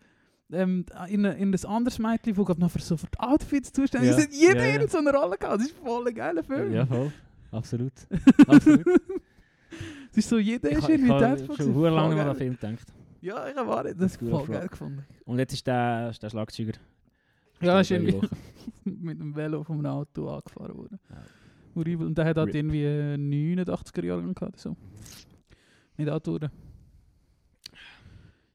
ähm, 0.52 0.84
in, 1.08 1.24
in 1.24 1.52
das 1.52 1.64
anderes 1.64 1.98
Mädchen, 1.98 2.34
das 2.34 2.58
noch 2.58 2.70
für, 2.70 2.80
so 2.80 2.96
für 2.96 3.06
die 3.06 3.18
Outfits 3.18 3.72
zuständig 3.72 4.10
ist. 4.10 4.32
Jeder 4.32 4.66
ja, 4.66 4.80
ja. 4.80 4.88
so 4.88 4.98
eine 4.98 5.12
Rolle 5.12 5.36
gehabt. 5.38 5.60
Das 5.60 5.66
ist 5.68 5.76
voll 5.78 6.06
ein 6.06 6.14
geiler 6.14 6.44
Film. 6.44 6.72
Ja, 6.72 6.86
voll. 6.86 7.12
Absolut. 7.50 7.92
Absolut. 8.46 8.86
Es 10.10 10.18
ist 10.18 10.28
so, 10.28 10.38
jeder 10.38 10.70
ich 10.70 10.76
ist 10.76 10.82
habe 10.84 10.92
irgendwie 10.92 11.12
hab 11.12 11.20
Dad 11.20 11.56
schon 11.56 11.82
lange 11.82 12.20
an 12.20 12.26
den 12.28 12.36
Film 12.36 12.58
gedacht. 12.60 12.92
Ja, 13.22 13.48
ich 13.48 13.56
habe 13.56 13.74
auch 13.74 13.82
nicht. 13.84 14.00
Das 14.00 14.16
voll 14.16 14.46
geil 14.46 14.68
gefunden. 14.68 15.04
Und 15.24 15.38
jetzt 15.38 15.52
ist 15.54 15.66
der, 15.66 16.10
ist 16.10 16.22
der 16.22 16.28
Schlagzeuger. 16.30 16.72
Ja, 17.60 17.80
ist 17.80 17.90
irgendwie 17.92 18.20
mit 18.84 19.20
dem 19.20 19.34
Velo 19.34 19.62
von 19.62 19.78
einem 19.78 19.86
Auto 19.86 20.28
angefahren 20.28 20.76
worden. 20.76 20.98
Ja. 21.08 21.16
Horrible. 21.76 22.06
Und 22.06 22.18
der 22.18 22.24
hat 22.26 22.36
halt 22.36 22.48
Rip. 22.48 22.54
irgendwie 22.56 22.84
äh, 22.84 23.14
89er 23.14 24.04
Jahre 24.04 24.22
gehabt. 24.22 24.42
oder 24.42 24.58
So. 24.58 24.76
Mit 25.96 26.10
Autoren. 26.10 26.50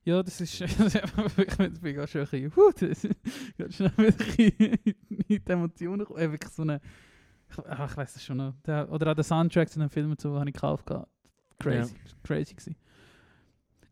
Ja, 0.04 0.22
das 0.24 0.40
ist. 0.40 0.62
ich 0.62 0.78
bin 1.82 1.96
ganz 1.96 2.10
schön 2.12 2.22
ein 2.22 2.28
bisschen. 2.30 2.56
Huh, 2.56 2.72
das 2.80 3.04
ist 3.04 3.16
ganz 3.58 3.76
schnell 3.76 3.92
wieder 3.98 4.08
ein 4.08 4.16
bisschen 4.16 4.78
in 4.84 4.96
die 5.28 5.42
Emotionen 5.46 6.00
gekommen. 6.00 6.20
Äh, 6.20 6.32
Wirklich 6.32 6.52
so 6.52 6.62
eine. 6.64 6.82
Ich, 7.50 7.58
ach, 7.66 7.92
ich 7.92 7.98
weiß 7.98 8.14
das 8.14 8.24
schon 8.24 8.38
noch. 8.38 8.54
Der, 8.66 8.92
oder 8.92 9.12
auch 9.12 9.16
der 9.16 9.24
Soundtrack 9.24 9.70
zu 9.70 9.80
den 9.80 9.90
Filmen, 9.90 10.16
so, 10.20 10.38
habe 10.38 10.50
ich 10.50 10.54
gekauft. 10.54 10.86
gehabt. 10.86 11.10
Crazy. 11.60 11.96
Crazy 12.24 12.54
gewesen. 12.54 12.76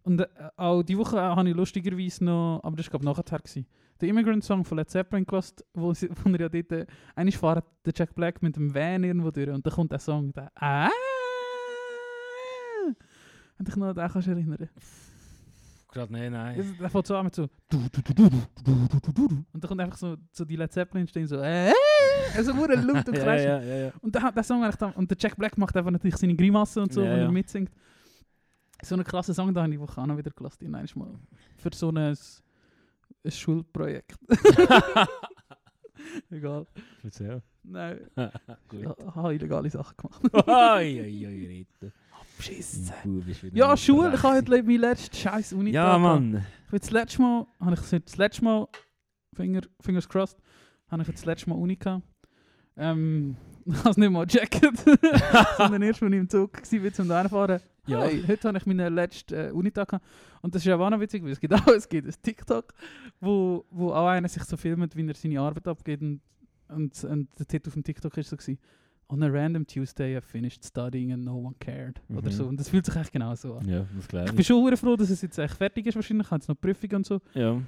Und 0.06 0.22
äh, 0.22 0.28
auch 0.56 0.84
die 0.84 0.98
Woche 0.98 1.20
habe 1.20 1.50
ich 1.50 1.56
lustigerweise 1.56 2.24
noch, 2.24 2.62
aber 2.64 2.76
das 2.78 2.86
war 2.86 3.00
glaube 3.00 3.06
ich 3.06 3.18
nachher, 3.18 3.40
gewesen, 3.40 3.66
den 4.00 4.10
Immigrant-Song 4.10 4.64
von 4.64 4.78
Led 4.78 4.90
Zeppelin 4.90 5.26
gehört, 5.26 5.66
wo, 5.74 5.94
sie, 5.96 6.10
wo 6.24 6.30
er 6.30 6.42
ja 6.42 6.50
dort, 6.50 6.72
äh, 6.72 6.86
eigentlich 7.16 7.38
fährt 7.38 7.66
der 7.86 7.94
Jack 7.96 8.14
Black 8.14 8.42
mit 8.44 8.56
dem 8.56 8.74
Van 8.74 9.04
irgendwo 9.04 9.32
durch 9.32 9.50
und 9.50 9.66
dann 9.66 9.74
kommt 9.74 9.92
der 9.92 10.00
Song, 10.00 10.32
der 10.32 10.52
ah 10.56 10.90
Wenn 13.58 13.66
dich 13.66 13.76
noch 13.76 13.88
an 13.88 13.96
den 13.96 14.08
kannst 14.10 14.28
du 14.28 14.32
erinnern. 14.32 14.70
Gerade 15.92 16.12
nein, 16.14 16.32
nein. 16.34 16.76
Der 16.80 16.90
fängt 16.90 17.08
so 17.08 17.16
an 17.16 17.26
mit 17.26 17.34
so 17.36 17.48
du, 17.70 17.80
du, 17.92 18.02
du, 18.02 18.14
du, 18.14 18.30
du, 18.30 18.30
du, 18.30 18.42
du, 18.64 18.88
du, 18.88 19.00
du, 19.00 19.28
du. 19.28 19.46
und 19.54 19.64
dann 19.64 19.68
kommt 19.68 19.82
einfach 19.82 19.98
so, 19.98 20.18
so 20.32 20.46
die 20.46 20.58
Led 20.58 20.72
Zeppelin 20.72 21.08
stehen 21.08 21.26
so 21.26 21.38
äh 21.38 21.72
also 22.36 22.56
wurde 22.56 22.76
laut 22.76 23.08
und 23.08 23.18
ja, 23.18 23.24
crashen. 23.24 23.48
ja, 23.48 23.62
ja, 23.62 23.76
ja. 23.86 23.92
Und 24.02 24.14
der, 24.14 24.32
der 24.32 24.44
Song 24.44 24.62
und 24.96 25.10
der 25.10 25.18
Jack 25.20 25.36
Black 25.38 25.58
macht 25.58 25.76
einfach 25.76 25.92
natürlich 25.92 26.18
seine 26.18 26.36
Grimassen 26.36 26.84
und 26.84 26.94
so, 26.94 27.02
Ja, 27.02 27.10
wenn 27.12 27.20
ja. 27.20 27.26
er 27.26 27.32
mitsingt. 27.32 27.72
So 28.86 28.94
einen 28.94 29.04
krassen 29.04 29.34
Song 29.34 29.52
da 29.52 29.64
habe 29.64 29.74
ich 29.74 29.80
die 29.80 29.82
Woche 29.82 30.00
auch 30.00 30.06
noch 30.06 30.18
wieder 30.18 30.30
gelassen, 30.30 30.70
nein, 30.70 30.88
mal 30.94 31.08
für 31.58 31.72
so 31.74 31.90
ein, 31.90 31.98
ein 31.98 33.32
Schulprojekt. 33.32 34.16
Egal. 36.30 36.68
Erzähl. 37.04 37.42
Nein, 37.64 38.00
Gut. 38.70 38.80
ich 39.00 39.16
habe 39.16 39.34
illegale 39.34 39.70
Sachen 39.72 39.98
gemacht. 39.98 40.22
Oi, 40.48 41.02
oi, 41.02 41.28
oi, 41.28 41.48
Rita. 41.48 41.88
Abschissen. 42.12 42.94
Ja, 43.54 43.76
Schule, 43.76 44.14
ich 44.14 44.22
habe 44.22 44.38
heute 44.38 44.64
mein 44.64 44.78
letztes 44.80 45.20
scheiß 45.20 45.54
Uni 45.54 45.72
Ja, 45.72 45.98
Mann. 45.98 46.46
Ich 46.66 46.72
bin 46.72 46.80
das 46.80 46.92
letzte 46.92 47.22
Mal, 47.24 47.48
habe 47.60 47.74
ich 47.74 47.80
das 47.80 48.18
letzte 48.18 48.44
Mal, 48.44 48.68
Finger, 49.34 49.62
fingers 49.82 50.08
crossed, 50.08 50.38
habe 50.90 51.02
ich 51.02 51.10
das 51.10 51.26
letzte 51.26 51.50
Mal 51.50 51.56
Uni 51.56 51.76
gehabt. 51.76 52.04
Ähm, 52.78 53.36
ich 53.66 53.78
habe 53.80 53.90
es 53.90 53.98
nicht 53.98 54.12
mal 54.12 54.26
gecheckt, 54.26 54.62
sondern 55.58 55.82
erst, 55.82 56.02
als 56.04 56.12
ich 56.12 56.18
im 56.20 56.30
Zug 56.30 56.54
war, 56.54 56.94
zum 56.94 57.08
Fahren. 57.08 57.60
Ja. 57.88 58.02
Hey, 58.02 58.24
heute 58.28 58.48
habe 58.48 58.58
ich 58.58 58.66
meinen 58.66 58.94
letzten 58.96 59.34
äh, 59.34 59.52
Unitag 59.52 59.90
gehabt. 59.90 60.06
Und 60.42 60.56
das 60.56 60.62
ist 60.64 60.66
ja 60.68 60.76
auch 60.78 60.90
noch 60.90 61.00
witzig, 61.00 61.24
weil 61.24 61.32
es 61.32 61.40
gibt 61.40 61.54
auch 61.54 61.68
es 61.76 61.88
gibt 61.88 62.08
ein 62.08 62.14
TikTok, 62.22 62.74
wo, 63.20 63.66
wo 63.70 63.92
auch 63.92 64.08
einer 64.08 64.28
sich 64.28 64.44
so 64.44 64.58
filmt, 64.58 64.96
wie 64.96 65.08
er 65.08 65.14
seine 65.16 65.40
Arbeit 65.40 65.68
abgeht. 65.68 66.02
Und, 66.02 66.22
und, 66.70 67.04
und 67.04 67.28
der 67.40 67.46
Titel 67.48 67.70
auf 67.70 67.74
dem 67.76 67.84
TikTok 67.84 68.18
ist 68.18 68.30
so 68.30 68.38
gewesen, 68.38 68.58
On 69.08 69.22
a 69.22 69.28
random 69.28 69.68
Tuesday 69.68 70.18
I 70.18 70.22
finished 70.22 70.66
studying 70.66 71.12
and 71.14 71.24
no 71.24 71.36
one 71.38 71.54
cared. 71.60 72.02
Oder 72.10 72.30
Mhm. 72.30 72.32
so. 72.32 72.46
Und 72.48 72.60
das 72.60 72.70
fühlt 72.70 72.88
sich 72.88 72.96
echt 72.96 73.12
genau 73.12 73.36
so 73.36 73.54
an. 73.56 73.68
Ja, 73.70 73.86
das 73.96 74.08
glaube 74.08 74.26
Ich 74.26 74.32
ich. 74.32 74.36
bin 74.38 74.46
schon 74.46 74.78
froh, 74.78 74.96
dass 74.96 75.12
es 75.12 75.22
jetzt 75.22 75.38
echt 75.38 75.54
fertig 75.54 75.86
ist 75.86 75.96
wahrscheinlich. 75.96 76.26
Ich 76.26 76.32
habe 76.32 76.40
jetzt 76.40 76.48
noch 76.50 76.60
Prüfungen 76.60 76.96
und 76.96 77.06
so. 77.06 77.22
Ja. 77.36 77.62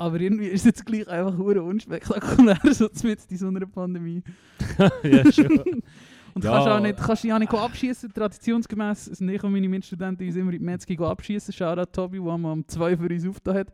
Aber 0.00 0.18
irgendwie 0.18 0.46
ist 0.46 0.60
es 0.60 0.64
jetzt 0.64 0.86
gleich 0.86 1.06
einfach 1.08 1.36
hure 1.36 1.62
unspektakulär, 1.62 2.58
so 2.72 2.88
mit 3.02 3.18
in 3.28 3.36
so 3.36 3.48
einer 3.48 3.66
Pandemie. 3.66 4.22
ja, 5.02 5.30
schon. 5.30 5.60
Und 6.32 6.44
Ja. 6.44 6.52
kannst 6.52 6.68
auch 6.68 6.80
nicht, 6.80 6.96
kannst 6.96 7.24
dich 7.24 7.32
auch 7.34 7.38
nicht 7.38 7.52
abschießen. 7.52 8.14
Traditionsgemäß 8.14 9.04
sind 9.06 9.28
ich 9.28 9.42
und 9.42 9.52
meine 9.52 9.68
Mitstudenten 9.68 10.24
uns 10.26 10.36
immer 10.36 10.52
in 10.52 10.60
die 10.60 10.64
Metzgi 10.64 10.96
abschießen. 10.96 11.52
Schau 11.52 11.74
da 11.74 11.84
Tobi, 11.84 12.18
der 12.18 12.30
am 12.32 12.64
2 12.66 12.96
für 12.96 13.08
uns 13.08 13.26
aufgetan 13.26 13.56
hat. 13.58 13.72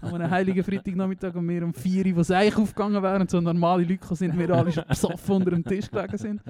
An 0.00 0.14
einem 0.14 0.30
heiligen 0.30 0.62
Freitagnachmittag 0.64 1.34
und 1.34 1.48
wir 1.48 1.64
um 1.64 1.74
4 1.74 2.06
Uhr, 2.06 2.16
wo 2.16 2.20
es 2.20 2.30
eigentlich 2.30 2.56
aufgegangen 2.56 3.02
wäre 3.02 3.20
und 3.20 3.28
so 3.28 3.40
normale 3.40 3.82
Leute 3.82 4.14
sind, 4.14 4.38
wir 4.38 4.48
alle 4.50 4.70
schon 4.72 4.84
besoffen 4.88 5.34
unter 5.34 5.50
dem 5.50 5.64
Tisch 5.64 5.90
gelegen 5.90 6.16
sind. 6.16 6.40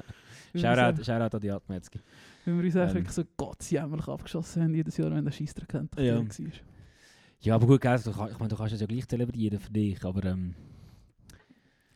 Uns 0.52 0.62
Shoutout 0.62 1.02
Shoutout 1.02 1.36
an 1.36 1.40
die 1.40 1.50
Atmetzki. 1.50 1.98
Weil 2.44 2.56
wir 2.58 2.64
uns 2.64 2.76
eigentlich 2.76 3.06
Ähm. 3.06 3.10
so 3.12 3.22
gottjämmerlich 3.36 4.06
abgeschossen 4.06 4.62
haben, 4.62 4.74
jedes 4.74 4.96
Jahr, 4.98 5.10
wenn 5.10 5.24
der 5.24 5.32
Scheissdreck 5.32 5.68
kennt. 5.70 5.98
Ja. 5.98 6.18
War. 6.18 6.24
Ja, 7.40 7.54
aber 7.54 7.66
gut, 7.66 7.80
gell, 7.80 7.98
du, 8.02 8.10
ich 8.10 8.16
meine, 8.38 8.48
du 8.48 8.56
kannst 8.56 8.74
es 8.74 8.80
ja 8.80 8.86
gleich 8.86 9.06
zelebrieren 9.06 9.60
für 9.60 9.70
dich, 9.70 10.04
aber 10.04 10.24
ähm, 10.24 10.54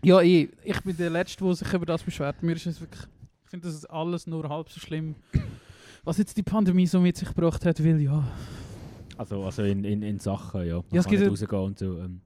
Ja, 0.04 0.20
ich, 0.20 0.48
ich 0.64 0.80
bin 0.82 0.96
der 0.96 1.10
Letzte, 1.10 1.44
der 1.44 1.54
sich 1.54 1.72
über 1.72 1.86
das 1.86 2.02
beschwert. 2.02 2.42
Mir 2.42 2.54
ist 2.56 2.66
es 2.66 2.80
wirklich, 2.80 3.02
ich 3.44 3.50
finde 3.50 3.66
das 3.66 3.74
ist 3.74 3.86
alles 3.86 4.26
nur 4.26 4.48
halb 4.48 4.68
so 4.70 4.78
schlimm, 4.80 5.14
was 6.04 6.18
jetzt 6.18 6.36
die 6.36 6.42
Pandemie 6.42 6.86
so 6.86 7.00
mit 7.00 7.16
sich 7.16 7.28
gebracht 7.28 7.64
hat, 7.64 7.82
weil 7.84 8.00
ja, 8.00 8.24
also, 9.16 9.44
also 9.44 9.62
in, 9.62 9.84
in, 9.84 10.02
in 10.02 10.18
Sachen, 10.18 10.66
ja. 10.66 10.76
Man 10.76 10.84
Ja, 10.90 11.00
es 11.00 11.06
kann 11.06 11.14
nicht 11.18 11.28
rausgehen 11.30 11.62
und 11.62 11.78
so. 11.78 11.98
Ähm, 11.98 12.20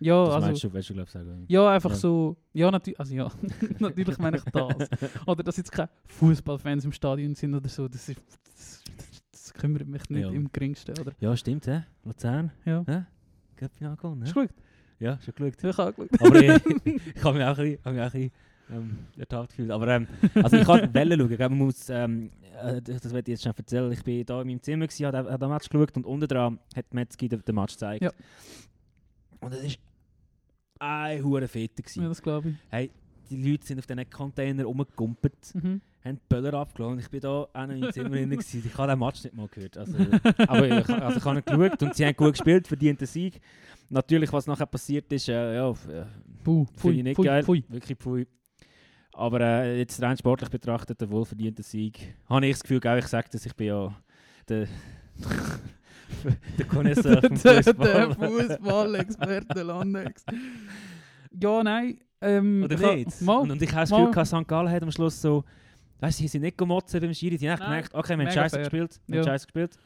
ja, 0.00 0.24
das 0.24 0.34
also, 0.34 0.46
meinst 0.46 0.64
du, 0.64 0.74
weißt 0.74 0.90
du, 0.90 0.94
glaube 0.94 1.06
ich, 1.06 1.12
sagen. 1.12 1.44
ja, 1.48 1.70
einfach 1.70 1.90
Ja. 1.90 1.96
so, 1.96 2.36
ja, 2.52 2.70
natürlich, 2.70 3.00
also 3.00 3.14
ja, 3.14 3.30
natürlich 3.78 4.18
meine 4.18 4.38
ich 4.38 4.44
das. 4.44 4.88
Oder 5.26 5.42
dass 5.42 5.56
jetzt 5.56 5.72
keine 5.72 5.88
Fußballfans 6.06 6.84
im 6.84 6.92
Stadion 6.92 7.34
sind 7.34 7.54
oder 7.54 7.68
so, 7.68 7.88
das 7.88 8.08
ist, 8.08 8.20
das, 8.44 8.82
das 8.96 9.15
kümmert 9.54 9.86
mich 9.86 10.08
nicht 10.10 10.22
Ja. 10.22 10.30
im 10.30 10.50
geringsten, 10.52 10.98
oder? 10.98 11.12
Ja, 11.20 11.36
stimmt, 11.36 11.66
hä? 11.66 11.84
Luzern, 12.04 12.50
Ja. 12.64 12.84
hä? 12.86 13.04
Göppfinal 13.56 13.96
gewonnen, 13.96 14.22
Hast 14.22 14.36
du 14.36 14.40
geschaut? 14.42 14.56
Ja, 14.98 15.18
schon 15.20 15.34
geschaut. 15.34 15.64
Ich 15.70 15.78
habe 15.78 15.92
geschaut. 15.92 16.20
Aber 16.22 16.40
ich, 16.42 16.66
ich 17.16 17.24
habe 17.24 17.38
mich 17.38 17.46
auch 17.46 17.58
ein 17.58 17.64
bisschen, 17.64 17.78
hab 17.84 17.92
mich 17.92 18.02
auch 18.02 18.04
ein 18.04 18.10
bisschen 18.12 18.30
ähm, 18.70 18.98
ertappt 19.16 19.48
gefühlt. 19.50 19.70
Aber 19.70 19.88
ähm, 19.88 20.06
also 20.34 20.56
ich 20.56 20.66
kann 20.66 20.94
Wellen 20.94 21.18
schauen. 21.20 21.38
Man 21.38 21.58
muss, 21.58 21.88
ähm, 21.90 22.30
äh, 22.62 22.80
das 22.82 23.00
das 23.02 23.12
werde 23.12 23.30
ich 23.32 23.38
jetzt 23.38 23.44
schon 23.44 23.52
erzählen. 23.56 23.92
Ich 23.92 24.02
bin 24.02 24.24
da 24.26 24.40
in 24.40 24.48
meinem 24.48 24.62
Zimmer, 24.62 24.86
gewesen, 24.86 25.06
habe 25.06 25.30
hab 25.30 25.40
den 25.40 25.48
Match 25.48 25.68
geschaut 25.68 25.96
und 25.96 26.04
unten 26.06 26.26
dran 26.28 26.58
hat 26.74 26.92
Metzgi 26.92 27.28
den, 27.28 27.42
den 27.44 27.54
Match 27.54 27.74
gezeigt. 27.74 28.02
Ja. 28.02 28.10
Und 29.40 29.52
es 29.54 29.62
war 30.80 30.86
ein 30.88 31.22
hure 31.24 31.46
Fete. 31.48 31.82
Ja, 31.94 32.08
das 32.08 32.20
glaube 32.22 32.54
ich. 32.72 32.90
Die 33.30 33.50
Leute 33.50 33.66
sind 33.66 33.78
auf 33.78 33.86
diesen 33.86 34.08
Container 34.10 34.64
rumgekumpelt, 34.64 35.54
Mhm. 35.54 35.80
haben 36.04 36.16
die 36.16 36.22
Böller 36.28 36.54
abgelassen 36.54 36.92
und 36.94 36.98
ich 37.00 37.08
bin 37.10 37.20
da 37.20 37.28
auch 37.30 37.48
meinem 37.54 37.92
Zimmer 37.92 38.10
drin. 38.10 38.30
gewesen. 38.30 38.62
Ich 38.66 38.78
habe 38.78 38.92
den 38.92 38.98
Match 38.98 39.24
nicht 39.24 39.34
mal 39.34 39.48
gehört. 39.48 39.76
Also, 39.78 39.96
aber 40.46 40.66
ich, 40.66 40.88
also 40.88 41.18
ich 41.18 41.24
habe 41.24 41.38
ihn 41.38 41.44
geschaut 41.44 41.82
und 41.82 41.94
sie 41.94 42.06
haben 42.06 42.16
gut 42.16 42.32
gespielt, 42.32 42.66
verdient 42.68 43.00
den 43.00 43.06
Sieg. 43.08 43.40
Natürlich, 43.88 44.32
was 44.32 44.46
nachher 44.46 44.66
passiert 44.66 45.12
ist, 45.12 45.28
äh, 45.28 45.54
ja, 45.56 45.70
äh, 45.70 45.74
Finde 46.44 46.96
ich 46.98 47.02
nicht 47.02 47.16
pfui, 47.16 47.24
geil. 47.24 47.42
pfui. 47.42 47.64
Wirklich 47.68 47.98
pfui. 47.98 48.26
Aber 49.12 49.40
äh, 49.40 49.78
jetzt 49.78 50.00
rein 50.02 50.16
sportlich 50.16 50.50
betrachtet, 50.50 51.00
der 51.00 51.10
wohlverdiente 51.10 51.62
Sieg. 51.62 52.14
Habe 52.28 52.46
ich 52.46 52.52
das 52.52 52.62
Gefühl, 52.62 52.80
gell, 52.80 52.98
ich 52.98 53.06
sage 53.06 53.28
das, 53.32 53.46
ich 53.46 53.54
bin 53.56 53.68
ja 53.68 53.96
der, 54.48 54.68
der 56.58 56.66
Connoisseur 56.66 57.20
vom 57.22 57.34
der 57.42 57.62
Fußball. 57.62 58.14
Fußball-Experte 58.14 59.62
Landex. 59.62 60.24
Ja, 61.40 61.62
nein. 61.62 61.98
Ähm, 62.20 62.62
Oder 62.64 62.94
nicht? 62.94 63.20
Mal, 63.22 63.36
Und, 63.38 63.50
und 63.52 63.62
ich 63.62 63.70
habe 63.72 63.88
das. 63.88 63.90
Gefühl, 63.90 64.24
St. 64.42 64.48
Gallen 64.48 64.70
hat 64.70 64.82
am 64.82 64.90
Schluss 64.90 65.20
so, 65.20 65.44
weißt 66.00 66.18
du, 66.18 66.22
sie 66.22 66.28
sind 66.28 66.42
nicht 66.42 66.56
gemotzen 66.58 67.00
beim 67.00 67.12
Schiri, 67.14 67.36
die 67.36 67.50
haben 67.50 67.60
gemerkt, 67.60 67.94
okay, 67.94 68.16
wir 68.18 68.24
haben 68.26 68.32
Scheiße 68.32 68.58
gespielt, 68.58 69.00
wir 69.06 69.18
haben 69.18 69.26
Ja. 69.26 69.32
Scheiße 69.32 69.46
gespielt. 69.46 69.78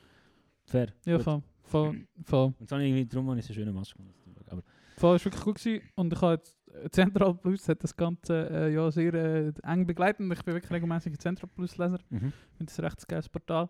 Fair. 0.64 0.88
ja, 1.04 1.16
gut. 1.16 1.24
voll, 1.24 1.42
voll, 1.62 2.06
voll. 2.24 2.54
Und 2.58 2.62
ich 2.62 2.70
irgendwie, 2.72 3.06
darum 3.06 3.28
habe 3.30 3.40
ich 3.40 3.46
so 3.46 3.52
schönen 3.52 3.74
Match 3.74 3.94
gemacht. 3.94 4.14
Aber 4.48 4.62
Voll, 4.96 5.16
ist 5.16 5.24
wirklich 5.24 5.42
gut 5.42 5.56
gewesen. 5.56 5.82
Und 5.96 6.12
ich 6.12 6.20
habe 6.20 6.34
jetzt, 6.34 6.56
Central 6.92 7.34
Plus 7.34 7.68
hat 7.68 7.82
das 7.82 7.96
Ganze 7.96 8.48
äh, 8.50 8.74
ja 8.74 8.90
sehr 8.90 9.14
äh, 9.14 9.52
eng 9.64 9.86
begleitet. 9.86 10.20
Und 10.20 10.30
ich 10.32 10.44
bin 10.44 10.54
wirklich 10.54 10.70
regelmäßig 10.70 11.18
Central 11.18 11.48
Plus 11.54 11.76
Leser. 11.78 11.98
mhm. 12.10 12.32
Das 12.60 12.78
ein 12.78 12.84
recht 12.84 13.08
geiles 13.08 13.28
Portal. 13.28 13.68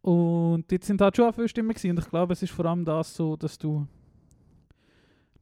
Und 0.00 0.70
jetzt 0.72 0.86
sind 0.86 1.00
halt 1.00 1.14
schon 1.16 1.26
auch 1.28 1.34
viele 1.34 1.48
Stimmen 1.48 1.68
gewesen. 1.70 1.90
Und 1.90 1.98
ich 1.98 2.08
glaube, 2.08 2.32
es 2.32 2.42
ist 2.42 2.52
vor 2.52 2.64
allem 2.64 2.84
das 2.84 3.14
so, 3.14 3.36
dass 3.36 3.58
du 3.58 3.86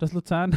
dass 0.00 0.12
Luzern 0.12 0.56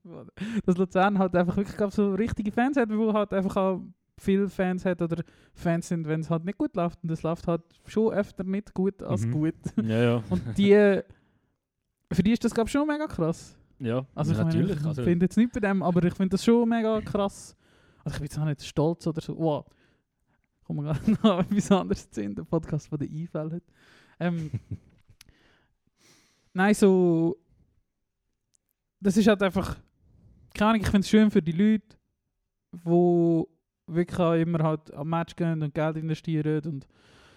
dass 0.66 0.76
Luzern 0.76 1.18
halt 1.18 1.34
einfach 1.36 1.56
wirklich 1.56 1.76
glaub, 1.76 1.92
so 1.92 2.14
richtige 2.14 2.52
Fans 2.52 2.76
hat, 2.76 2.88
wo 2.90 3.12
halt 3.12 3.32
einfach 3.32 3.56
auch 3.56 3.80
viele 4.18 4.48
Fans 4.48 4.84
hat 4.84 5.00
oder 5.00 5.22
Fans 5.54 5.88
sind, 5.88 6.06
wenn 6.06 6.20
es 6.20 6.30
halt 6.30 6.44
nicht 6.44 6.58
gut 6.58 6.76
läuft. 6.76 7.02
Und 7.02 7.10
es 7.10 7.22
läuft 7.22 7.46
halt 7.46 7.62
schon 7.86 8.12
öfter 8.12 8.44
nicht 8.44 8.74
gut 8.74 9.02
als 9.02 9.24
Mhm. 9.26 9.30
gut. 9.32 9.54
Ja, 9.82 10.02
ja. 10.02 10.22
Und 10.30 10.42
die 10.58 11.00
für 12.12 12.22
die 12.22 12.32
ist 12.32 12.44
das 12.44 12.52
glaube 12.54 12.68
ich 12.68 12.72
schon 12.72 12.86
mega 12.86 13.06
krass. 13.06 13.56
ja, 13.78 14.04
Also 14.14 14.32
ich 14.32 14.38
natürlich. 14.38 14.68
Meine, 14.70 14.80
ich 14.80 14.86
also, 14.86 15.02
finde 15.02 15.24
jetzt 15.26 15.36
nicht 15.36 15.52
bei 15.52 15.60
dem, 15.60 15.82
aber 15.82 16.02
ich 16.04 16.14
finde 16.14 16.30
das 16.30 16.44
schon 16.44 16.68
mega 16.68 17.00
krass. 17.00 17.56
Also 18.04 18.16
ich 18.16 18.20
bin 18.20 18.24
jetzt 18.26 18.38
auch 18.38 18.44
nicht 18.44 18.62
stolz 18.64 19.06
oder 19.06 19.20
so. 19.20 19.38
Wow. 19.38 19.66
Kommen 20.64 20.84
wir 20.84 20.92
gerade 20.92 21.10
noch 21.22 21.40
etwas 21.40 21.70
anderes 21.72 22.10
zu 22.10 22.20
sehen, 22.20 22.34
der 22.34 22.44
Podcast 22.44 22.90
der 22.92 23.08
Einfälle 23.08 23.56
hat. 23.56 23.62
Ähm, 24.18 24.50
nein, 26.52 26.74
so... 26.74 27.36
Das 29.00 29.16
ist 29.16 29.26
halt 29.26 29.42
einfach... 29.42 29.76
Keine 30.54 30.70
Ahnung, 30.70 30.82
ich 30.82 30.88
finde 30.88 31.00
es 31.00 31.08
schön 31.08 31.30
für 31.30 31.40
die 31.42 31.52
Leute, 31.52 31.96
die 32.72 33.44
wirklich 33.86 34.18
auch 34.18 34.34
immer 34.34 34.62
halt 34.62 34.92
am 34.94 35.08
Match 35.08 35.34
gehen 35.36 35.62
und 35.62 35.74
Geld 35.74 35.96
investieren 35.96 36.62
und 36.64 36.86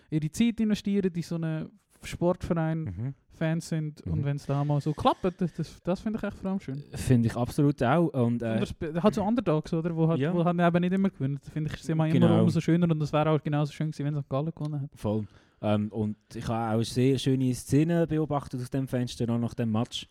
ihre 0.09 0.31
Zeit 0.31 0.59
investieren 0.59 1.11
in 1.13 1.21
so 1.21 1.35
einen 1.35 1.69
Sportverein 2.03 2.83
mhm. 2.83 3.13
Fans 3.35 3.69
sind 3.69 4.05
Mhm. 4.05 4.13
und 4.13 4.25
wenn 4.25 4.35
es 4.35 4.45
da 4.45 4.63
mal 4.63 4.79
so 4.81 4.93
klappt, 4.93 5.23
das, 5.25 5.53
das, 5.53 5.81
das 5.83 5.99
finde 5.99 6.19
ich 6.19 6.23
echt 6.23 6.37
vor 6.37 6.51
allem 6.51 6.59
schön. 6.59 6.83
Finde 6.93 7.27
ich 7.29 7.35
absolut 7.35 7.81
auch. 7.81 8.07
Und, 8.07 8.41
äh, 8.43 8.53
Und 8.53 8.61
das 8.61 8.73
be- 8.73 9.01
hat 9.01 9.13
so 9.15 9.23
Underdogs, 9.23 9.73
oder? 9.73 9.95
Wo 9.95 10.07
halt, 10.07 10.19
Ja. 10.19 10.33
wo 10.33 10.43
halt 10.45 10.59
eben 10.59 10.81
nicht 10.81 10.93
immer 10.93 11.09
gewinnen. 11.09 11.39
Das 11.41 11.49
finde 11.51 11.71
ich 11.73 11.79
ist 11.79 11.89
immer, 11.89 12.07
Genau. 12.09 12.27
immer 12.27 12.43
umso 12.43 12.61
schöner 12.61 12.89
und 12.89 12.99
das 12.99 13.11
wäre 13.13 13.29
auch 13.31 13.41
genauso 13.41 13.71
schön 13.73 13.89
gewesen, 13.91 14.05
wenn 14.05 14.21
St. 14.21 14.29
Gallen 14.29 14.51
gewonnen 14.55 14.81
hätte. 14.81 14.97
Voll. 14.97 15.25
Ähm, 15.61 15.87
und 15.91 16.17
ich 16.35 16.47
habe 16.47 16.77
auch 16.77 16.83
sehr 16.83 17.17
schöne 17.17 17.53
Szenen 17.55 18.07
beobachtet 18.07 18.61
aus 18.61 18.69
dem 18.69 18.87
Fenster 18.87 19.25
noch 19.25 19.39
nach 19.39 19.53
dem 19.55 19.71
Match. 19.71 20.07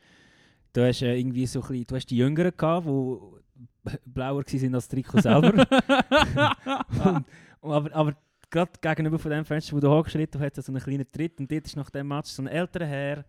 Du 0.73 0.87
hast 0.87 1.03
äh, 1.03 1.17
irgendwie 1.17 1.47
so 1.47 1.61
ein 1.61 1.69
bisschen, 1.69 1.87
du 1.87 1.97
hast 1.97 2.07
die 2.07 2.17
Jüngeren 2.17 2.53
gehabt, 2.57 2.87
die 2.87 3.99
blauer 4.07 4.45
waren 4.45 4.75
als 4.75 4.89
Trikot 4.89 5.21
selber. 5.21 5.53
und, 7.05 7.25
und 7.61 7.73
aber, 7.73 7.95
aber 7.95 8.17
gerade 8.51 8.73
gegenüber 8.81 9.19
von 9.19 9.31
dem 9.31 9.45
Fenster, 9.45 9.75
wo 9.77 9.81
du 9.81 9.91
hochgeschritten 9.91 10.41
hast, 10.41 10.57
so 10.57 10.73
einen 10.73 10.83
kleinen 10.83 11.07
Tritt 11.11 11.39
und 11.41 11.51
dort 11.51 11.67
ist 11.67 11.77
nach 11.77 11.91
dem 11.91 12.09
Match 12.09 12.31
so 12.31 12.43
ein 12.43 12.47
älterer 12.47 12.87
Herr, 12.87 13.25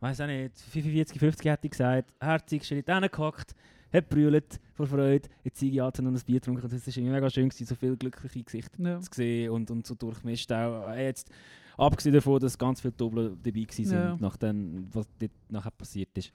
weiß 0.00 0.20
auch 0.22 0.26
nicht, 0.26 0.58
45, 0.58 1.18
50 1.18 1.50
hätte 1.50 1.66
ich 1.66 1.70
gesagt, 1.70 2.12
herzig, 2.20 2.64
schritt 2.64 2.86
hingehockt, 2.86 3.54
hat 3.92 4.08
brüllt 4.08 4.58
vor 4.74 4.86
Freude, 4.86 5.28
jetzt 5.44 5.60
zeige 5.60 5.72
ich 5.72 5.82
an 5.82 5.92
und 5.98 6.16
ein 6.16 6.22
Bier 6.24 6.40
getrunken. 6.40 6.62
Das 6.62 6.72
war 6.72 6.78
irgendwie 6.96 7.10
mega 7.14 7.30
schön, 7.30 7.48
gewesen, 7.48 7.66
so 7.66 7.74
viele 7.74 7.96
glückliche 7.96 8.42
Gesichter 8.42 8.82
ja. 8.82 9.00
zu 9.00 9.10
sehen 9.12 9.50
und, 9.50 9.70
und 9.70 9.86
so 9.86 9.94
durchmischt 9.94 10.50
auch. 10.50 10.88
Äh, 10.88 11.06
Jetzt 11.06 11.30
Abgesehen 11.76 12.14
davon, 12.14 12.40
dass 12.40 12.58
ganz 12.58 12.80
viele 12.80 12.92
Doppel 12.92 13.36
dabei 13.42 13.60
waren, 13.60 13.92
Ja. 13.92 14.16
nach 14.20 14.36
dem, 14.36 14.88
was 14.92 15.06
dort 15.18 15.32
nachher 15.48 15.70
passiert 15.70 16.16
ist. 16.16 16.32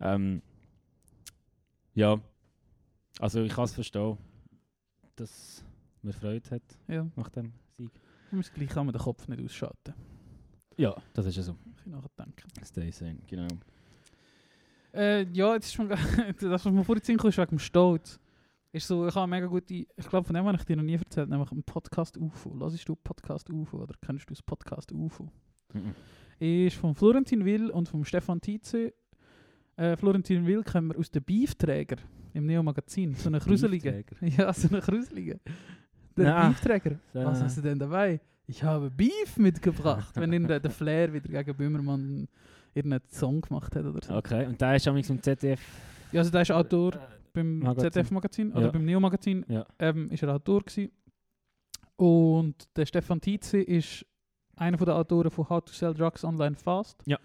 Ähm, 0.00 0.42
ja, 1.94 2.20
also 3.20 3.42
ich 3.42 3.52
kann 3.52 3.64
es 3.64 3.72
verstehen, 3.72 4.16
dass 5.16 5.64
man 6.02 6.12
Freude 6.12 6.50
hat 6.50 6.62
Ja, 6.88 7.06
nach 7.16 7.28
dem 7.28 7.52
Sieg. 7.76 7.90
muss 8.30 8.52
gleich 8.52 8.68
kann 8.70 8.86
man 8.86 8.92
den 8.94 9.02
Kopf 9.02 9.28
nicht 9.28 9.42
ausschalten. 9.42 9.94
Ja, 10.76 10.94
das 11.12 11.26
ist 11.26 11.36
ja 11.36 11.42
so. 11.42 11.56
Ich 11.78 11.86
nachher 11.86 12.10
denken. 12.18 12.48
Stay 12.64 12.90
sane, 12.90 13.18
genau. 13.26 13.48
Äh, 14.94 15.22
ja, 15.32 15.54
jetzt 15.54 15.66
ist 15.66 15.74
schon, 15.74 15.88
das, 16.40 16.64
was 16.64 16.64
mir 16.64 16.84
vorhin 16.84 17.16
kam, 17.16 17.28
ist 17.28 17.38
wegen 17.38 17.50
dem 17.50 17.58
Stolz. 17.58 18.18
Ist 18.72 18.86
so, 18.86 19.06
ich 19.06 19.14
habe 19.14 19.26
mega 19.28 19.46
gute, 19.46 19.74
ich 19.74 20.08
glaube, 20.08 20.24
von 20.26 20.34
dem 20.34 20.46
habe 20.46 20.56
ich 20.56 20.64
dir 20.64 20.76
noch 20.76 20.82
nie 20.82 20.94
erzählt, 20.94 21.28
nämlich 21.28 21.52
im 21.52 21.62
Podcast 21.62 22.16
UFO. 22.16 22.54
Lassest 22.56 22.88
du 22.88 22.96
Podcast 22.96 23.50
UFO 23.50 23.82
oder 23.82 23.94
kennst 24.00 24.28
du 24.30 24.32
das 24.34 24.42
Podcast 24.42 24.90
UFO? 24.92 25.30
Mhm. 25.74 25.94
Ist 26.38 26.76
von 26.76 26.94
Florentin 26.94 27.44
Will 27.44 27.70
und 27.70 27.88
vom 27.88 28.02
Stefan 28.04 28.40
Tietze. 28.40 28.94
Äh, 29.76 29.96
Florentin 29.96 30.46
Will 30.46 30.62
kennen 30.62 30.88
wir 30.90 30.98
aus 30.98 31.10
den 31.10 31.22
Beefträger 31.22 31.96
im 32.34 32.46
Neo-Magazin. 32.46 33.14
So 33.14 33.28
einen 33.28 33.40
gruseligen. 33.40 34.04
Ja, 34.20 34.52
so 34.52 34.68
einen 34.68 34.80
gruseligen. 34.80 35.40
Der 36.16 36.36
Ah. 36.36 36.48
Beefträger. 36.48 36.98
Was 37.14 37.42
hast 37.42 37.56
du 37.58 37.62
denn 37.62 37.78
dabei? 37.78 38.20
Ich 38.46 38.62
habe 38.62 38.90
Beef 38.90 39.36
mitgebracht. 39.38 40.14
wenn 40.16 40.32
in 40.32 40.46
der, 40.46 40.60
der 40.60 40.70
Flair 40.70 41.12
wieder 41.12 41.28
gegen 41.42 41.56
Böhmermann 41.56 42.28
irgendeinen 42.74 43.08
Song 43.08 43.40
gemacht 43.40 43.74
hat 43.76 43.84
oder 43.84 44.00
so. 44.04 44.14
Okay, 44.14 44.46
und 44.46 44.60
da 44.60 44.74
ist 44.74 44.86
am 44.88 44.96
im 44.96 45.22
ZDF. 45.22 45.60
Ja, 46.10 46.20
also 46.20 46.30
der 46.30 46.42
ist 46.42 46.50
Autor 46.50 46.92
beim 47.32 47.60
Magazin. 47.60 47.92
ZDF-Magazin 47.92 48.52
oder 48.52 48.66
Ja. 48.66 48.70
beim 48.70 48.84
Neo-Magazin. 48.84 49.44
Ja. 49.48 49.64
Ähm, 49.78 50.10
ist 50.10 50.22
er 50.22 50.34
Autor 50.34 50.60
gewesen. 50.62 50.90
Und 51.96 52.68
der 52.76 52.84
Stefan 52.86 53.20
Tietze 53.20 53.58
ist 53.60 54.04
einer 54.56 54.76
der 54.76 54.96
Autoren 54.96 55.30
von 55.30 55.48
How 55.48 55.64
to 55.64 55.72
Sell 55.72 55.94
Drugs 55.94 56.24
Online 56.24 56.56
Fast. 56.56 57.02
Ja. 57.06 57.18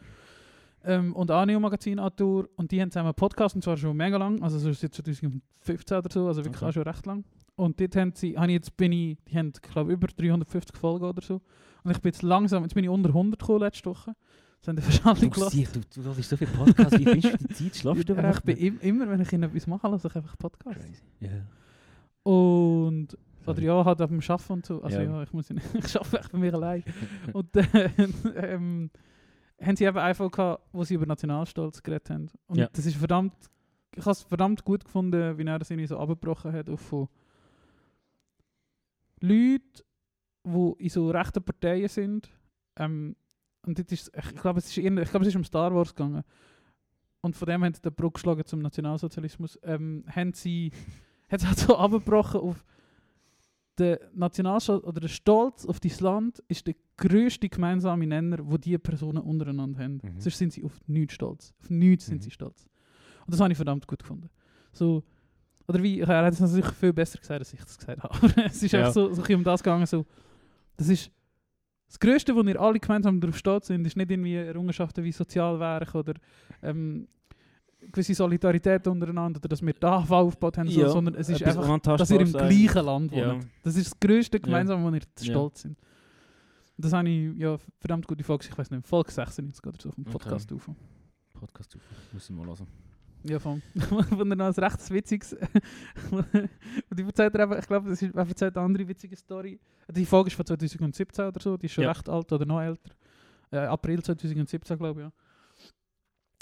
Ähm, 0.87 1.13
und 1.15 1.29
auch 1.31 1.45
Neo-Magazin-Autor. 1.45 2.47
Und 2.55 2.71
die 2.71 2.81
haben 2.81 2.89
zusammen 2.91 3.07
einen 3.07 3.15
Podcast, 3.15 3.55
und 3.55 3.63
zwar 3.63 3.75
schon 3.77 3.95
mega 3.97 4.17
lang, 4.17 4.41
also 4.41 4.57
so 4.57 4.71
seit 4.73 4.93
2015 4.93 5.97
oder 5.97 6.09
so, 6.11 6.27
also 6.27 6.43
wirklich 6.43 6.61
Okay. 6.61 6.69
auch 6.69 6.73
schon 6.73 6.83
recht 6.83 7.05
lang. 7.05 7.23
Und 7.55 7.79
dort 7.79 7.95
haben 7.95 8.11
sie, 8.15 8.37
habe 8.37 8.47
ich 8.47 8.53
jetzt 8.53 8.77
bin 8.77 8.91
ich, 8.91 9.17
die 9.29 9.37
haben, 9.37 9.51
glaube 9.51 9.91
über 9.93 10.07
350 10.07 10.77
Folgen 10.77 11.05
oder 11.05 11.21
so. 11.21 11.41
Und 11.83 11.91
ich 11.91 11.99
bin 11.99 12.11
jetzt 12.11 12.21
langsam, 12.23 12.63
jetzt 12.63 12.73
bin 12.75 12.83
ich 12.83 12.89
unter 12.89 13.09
100 13.09 13.39
gekommen 13.39 13.59
letzte 13.61 13.89
Woche. 13.89 14.13
Das 14.61 14.67
haben 14.69 14.77
fast 14.81 15.05
alle 15.05 15.19
Du, 15.19 15.29
gelassen. 15.29 15.55
siehst, 15.57 15.75
du, 15.75 15.79
du 15.95 16.03
hörst 16.03 16.23
so 16.29 16.37
viel 16.37 16.47
Podcasts, 16.47 16.97
wie 16.99 17.03
findest 17.05 17.33
du 17.41 17.47
die 17.47 17.53
Zeit? 17.53 17.75
Schlafst 17.75 18.09
du 18.09 18.13
Ja, 18.13 18.29
ich 18.31 18.41
bin 18.41 18.57
immer, 18.79 19.09
wenn 19.09 19.21
ich 19.21 19.31
ihnen 19.33 19.43
etwas 19.43 19.67
mache, 19.67 19.87
lasse 19.87 20.07
ich 20.07 20.15
einfach 20.15 20.37
Podcasts. 20.37 20.83
Crazy. 20.83 21.01
Ja. 21.19 21.29
Und 22.23 23.17
oder 23.45 23.61
ja, 23.61 23.85
halt 23.85 24.01
am 24.01 24.19
Arbeiten 24.19 24.53
und 24.53 24.65
so. 24.65 24.81
Also 24.83 24.97
Ja. 24.97 25.03
ja, 25.03 25.23
ich 25.23 25.31
muss 25.31 25.47
ja 25.49 25.55
nicht, 25.55 25.67
ich 25.73 25.95
arbeite 25.95 26.19
echt 26.19 26.31
bei 26.31 26.37
mir 26.37 26.53
allein. 26.53 26.83
und 27.33 27.47
dann 27.55 27.67
ähm, 28.35 28.89
haben 29.61 29.75
sie 29.75 29.85
eben 29.85 29.97
einfach 29.97 30.29
gehabt, 30.31 30.63
wo 30.71 30.83
sie 30.83 30.95
über 30.95 31.05
Nationalstolz 31.05 31.81
geredet 31.83 32.09
haben. 32.09 32.29
Und 32.47 32.57
Ja. 32.59 32.69
das 32.71 32.85
ist 32.85 32.95
verdammt, 32.97 33.33
ich 33.95 34.01
habe 34.01 34.11
es 34.11 34.21
verdammt 34.23 34.63
gut 34.63 34.85
gefunden, 34.85 35.37
wie 35.37 35.43
er 35.45 35.57
das 35.59 35.71
irgendwie 35.71 35.87
so 35.87 35.97
abgebrochen 35.97 36.53
hat 36.53 36.69
auf 36.69 36.79
von 36.81 37.07
Leuten, 39.19 39.63
die 40.45 40.73
in 40.77 40.89
so 40.89 41.09
rechten 41.09 41.43
Parteien 41.43 41.87
sind. 41.87 42.29
Ähm, 42.75 43.15
und 43.65 43.79
das 43.79 43.91
ist, 43.91 44.11
ich 44.15 44.35
glaube, 44.35 44.59
es 44.59 44.67
ist 44.67 44.77
irgend- 44.77 44.99
ich 44.99 45.09
glaube, 45.09 45.23
es 45.23 45.29
ist 45.29 45.35
um 45.35 45.43
Star 45.43 45.73
Wars 45.73 45.93
gegangen. 45.95 46.23
Und 47.21 47.35
von 47.35 47.47
dem 47.47 47.63
haben 47.63 47.73
sie 47.73 47.81
den 47.81 47.93
Bruch 47.93 48.13
geschlagen 48.13 48.45
zum 48.45 48.59
Nationalsozialismus. 48.59 49.59
Ähm, 49.63 50.05
haben 50.07 50.33
sie 50.33 50.71
hat 51.29 51.41
es 51.41 51.47
halt 51.47 51.57
so 51.57 51.77
abgebrochen 51.77 52.39
auf 52.41 52.63
der 53.77 53.99
Nationalstolz 54.13 54.83
oder 54.83 54.99
der 55.01 55.07
Stolz 55.07 55.65
auf 55.65 55.79
dieses 55.79 55.99
Land 56.01 56.43
ist 56.47 56.65
der 56.67 56.75
grösste 56.97 57.47
gemeinsame 57.49 58.07
Nenner, 58.07 58.37
wo 58.41 58.57
die 58.57 58.77
Personen 58.77 59.19
untereinander 59.19 59.83
haben. 59.83 59.99
Mhm. 60.03 60.19
Sonst 60.19 60.37
sind 60.37 60.53
sie 60.53 60.63
auf 60.63 60.79
nichts 60.87 61.13
stolz. 61.13 61.53
Auf 61.61 61.69
nichts 61.69 62.07
sind 62.07 62.17
Mhm. 62.17 62.21
sie 62.21 62.31
stolz. 62.31 62.65
Und 63.25 63.33
das 63.33 63.39
habe 63.39 63.51
ich 63.51 63.57
verdammt 63.57 63.85
gut 63.87 63.99
gefunden. 63.99 64.29
So, 64.71 65.03
oder 65.67 65.83
wie, 65.83 65.99
er 65.99 66.07
hat 66.25 66.33
es 66.33 66.39
natürlich 66.39 66.65
viel 66.71 66.93
besser 66.93 67.19
gesagt, 67.19 67.39
als 67.39 67.53
ich 67.53 67.59
das 67.59 67.77
gesagt 67.77 68.01
habe. 68.03 68.13
Aber 68.33 68.45
es 68.45 68.63
ist 68.63 68.71
Ja. 68.71 68.79
einfach 68.79 68.93
so, 68.93 69.13
so 69.13 69.21
um 69.33 69.43
das 69.43 69.61
gegangen, 69.61 69.85
so, 69.85 70.05
das 70.77 70.87
ist 70.89 71.11
das 71.87 71.99
Größte, 71.99 72.35
wo 72.35 72.45
wir 72.45 72.59
alle 72.59 72.79
gemeinsam 72.79 73.19
darauf 73.21 73.37
stolz 73.37 73.67
sind, 73.67 73.85
ist 73.87 73.95
nicht 73.95 74.11
irgendwie 74.11 74.35
Errungenschaften 74.35 75.03
wie 75.03 75.11
Sozialwerk 75.11 75.95
oder 75.95 76.13
ähm, 76.61 77.07
gewisse 77.91 78.13
Solidarität 78.13 78.87
untereinander 78.87 79.39
oder 79.39 79.49
dass 79.49 79.61
wir 79.61 79.73
da 79.73 79.97
aufgebaut 79.97 80.57
haben, 80.57 80.69
so, 80.69 80.81
Ja, 80.81 80.89
sondern 80.89 81.15
es 81.15 81.29
ist 81.29 81.41
etwas 81.41 81.57
einfach, 81.57 81.97
dass 81.97 82.11
ihr 82.11 82.21
im 82.21 82.31
gleichen 82.31 82.85
Land 82.85 83.11
wohnt. 83.11 83.21
Ja. 83.21 83.39
Das 83.63 83.75
ist 83.75 83.91
das 83.91 83.99
Größte 83.99 84.39
gemeinsam, 84.39 84.83
wo 84.83 84.91
wir 84.91 85.01
stolz 85.21 85.61
sind. 85.61 85.77
Das 86.77 86.93
habe 86.93 87.09
ich 87.09 87.35
ja 87.37 87.57
verdammt 87.79 88.07
gute 88.07 88.23
Folge, 88.23 88.45
ich 88.49 88.57
weiß 88.57 88.69
nicht, 88.69 88.85
Folge 88.85 89.11
96 89.11 89.65
oder 89.65 89.77
so 89.81 89.91
vom. 89.91 90.03
Podcast 90.03 90.51
okay. 90.51 90.75
Podcast 91.33 91.75
auf. 91.75 91.81
Muss 92.13 92.29
ich 92.29 92.35
mal 92.35 92.45
hören. 92.45 92.67
Ja, 93.23 93.39
von, 93.39 93.61
von 94.09 94.29
der 94.29 94.35
noch 94.35 94.45
ein 94.45 94.63
recht 94.63 94.91
witziges. 94.91 95.33
und 96.11 96.25
die 96.91 97.03
erzählt 97.03 97.33
er 97.35 97.43
eben, 97.43 97.59
ich 97.59 97.67
glaube, 97.67 97.89
das 97.89 98.01
ist, 98.01 98.13
er 98.15 98.27
erzählt 98.27 98.55
eine 98.55 98.65
andere 98.65 98.87
witzige 98.87 99.15
Story. 99.15 99.59
Die 99.89 100.05
Folge 100.05 100.29
ist 100.29 100.35
von 100.35 100.45
2017 100.45 101.25
oder 101.25 101.39
so, 101.39 101.57
die 101.57 101.65
ist 101.65 101.73
schon 101.73 101.83
Ja. 101.83 101.91
recht 101.91 102.07
alt 102.07 102.31
oder 102.31 102.45
noch 102.45 102.61
älter. 102.61 102.91
Äh, 103.51 103.57
April 103.57 104.03
2017, 104.03 104.77
glaube 104.77 105.01
ich, 105.01 105.05
ja. 105.07 105.11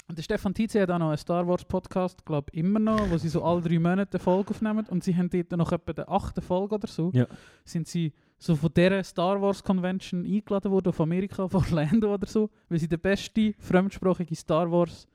Und 0.08 0.16
der 0.18 0.22
Stefan 0.22 0.54
Tietze 0.54 0.80
hat 0.80 0.90
auch 0.90 0.98
noch 1.00 1.08
einen 1.08 1.16
Star 1.18 1.46
Wars 1.48 1.64
Podcast, 1.64 2.24
glaube 2.24 2.50
immer 2.52 2.78
noch, 2.78 3.10
wo 3.10 3.18
sie 3.18 3.28
so 3.28 3.42
alle 3.42 3.60
drei 3.60 3.78
Monate 3.78 4.12
eine 4.16 4.20
Folge 4.22 4.50
aufnehmen. 4.50 4.86
Und 4.88 5.02
sie 5.02 5.16
haben 5.16 5.28
dort 5.28 5.50
noch 5.52 5.72
etwa 5.72 5.92
der 5.92 6.08
achte 6.08 6.40
Folge 6.40 6.76
oder 6.76 6.86
so. 6.86 7.10
Ja. 7.12 7.26
Sind 7.64 7.88
sie 7.88 8.12
so 8.38 8.54
von 8.54 8.70
dieser 8.72 9.02
Star 9.02 9.40
Wars 9.42 9.64
Convention 9.64 10.24
eingeladen 10.24 10.70
worden 10.70 10.88
auf 10.90 11.00
Amerika, 11.00 11.48
von 11.48 11.64
Orlando 11.64 12.14
oder 12.14 12.26
so, 12.26 12.50
weil 12.68 12.78
sie 12.78 12.86
die 12.86 12.96
beste 12.96 13.54
fremdsprachige 13.58 14.36
Star 14.36 14.70
Wars 14.70 15.08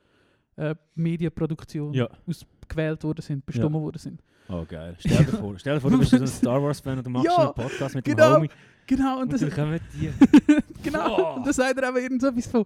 äh, 0.58 0.76
Medienproduktion 0.96 1.94
Ja. 1.94 2.10
ausgewählt 2.28 3.02
worden 3.06 3.22
sind, 3.22 3.46
bestimmt 3.46 3.72
worden 3.74 3.98
sind. 3.98 4.22
Oh, 4.50 4.66
geil. 4.68 4.96
Stell 5.00 5.24
dir 5.24 5.32
vor, 5.32 5.58
stell 5.58 5.76
dir 5.76 5.80
vor 5.82 5.92
du 5.92 6.00
bist 6.00 6.12
so 6.12 6.18
ein 6.18 6.28
Star 6.28 6.62
Wars-Fan 6.62 6.98
und 6.98 7.06
du 7.06 7.10
machst 7.10 7.28
Ja, 7.30 7.38
einen 7.38 7.54
Podcast 7.54 7.96
mit 7.96 8.06
dem 8.06 8.16
genau. 8.16 8.36
Homie. 8.36 8.50
Genau, 8.88 9.16
und 9.18 9.22
Und, 9.22 9.34
das, 9.34 9.40
dann 9.42 9.52
kommen 9.52 9.80
die. 9.94 10.12
genau, 10.84 11.16
Boah. 11.16 11.36
und 11.38 11.46
dann 11.46 11.54
sagt 11.54 11.80
er 11.80 11.88
eben 11.88 11.98
irgend 11.98 12.22
so 12.22 12.28
etwas 12.28 12.48
von. 12.48 12.66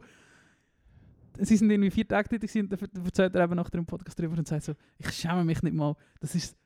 Sie 1.40 1.58
sind 1.58 1.70
irgendwie 1.70 1.92
vier 1.92 2.08
Tage 2.08 2.30
tätig 2.30 2.56
und 2.62 2.72
dann 2.72 2.80
erzählt 3.06 3.36
er 3.36 3.44
eben 3.44 3.56
nach 3.56 3.70
dem 3.70 3.86
Podcast 3.86 4.18
drüber 4.20 4.38
und 4.38 4.48
sagt 4.48 4.64
so: 4.64 4.74
Ich 4.98 5.10
schäme 5.12 5.44
mich 5.44 5.62
nicht 5.64 5.76
mal, 5.76 5.96
das 6.20 6.36
ist 6.36 6.52
das 6.54 6.58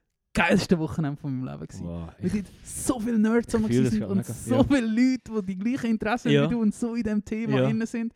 geilste 0.48 0.78
Wochenende 0.80 1.20
von 1.20 1.34
meinem 1.40 1.52
Leben. 1.54 1.68
Gewesen. 1.68 1.86
Wow, 1.88 2.10
Weil 2.20 2.30
dort 2.30 2.46
so 2.64 3.00
viele 3.00 3.20
Nerds 3.20 3.52
sind 3.52 3.68
gerade 3.68 4.08
und 4.08 4.18
mega, 4.18 4.34
so 4.34 4.56
ja. 4.56 4.64
viele 4.64 4.88
Leute, 4.88 5.42
die 5.42 5.46
die 5.46 5.58
gleichen 5.58 5.90
Interessen 5.92 6.32
Ja. 6.32 6.46
wie 6.46 6.54
du 6.54 6.62
und 6.62 6.74
so 6.74 6.96
in 6.96 7.04
diesem 7.04 7.26
Thema 7.26 7.58
Ja. 7.58 7.66
drin 7.66 7.86
sind. 7.86 8.14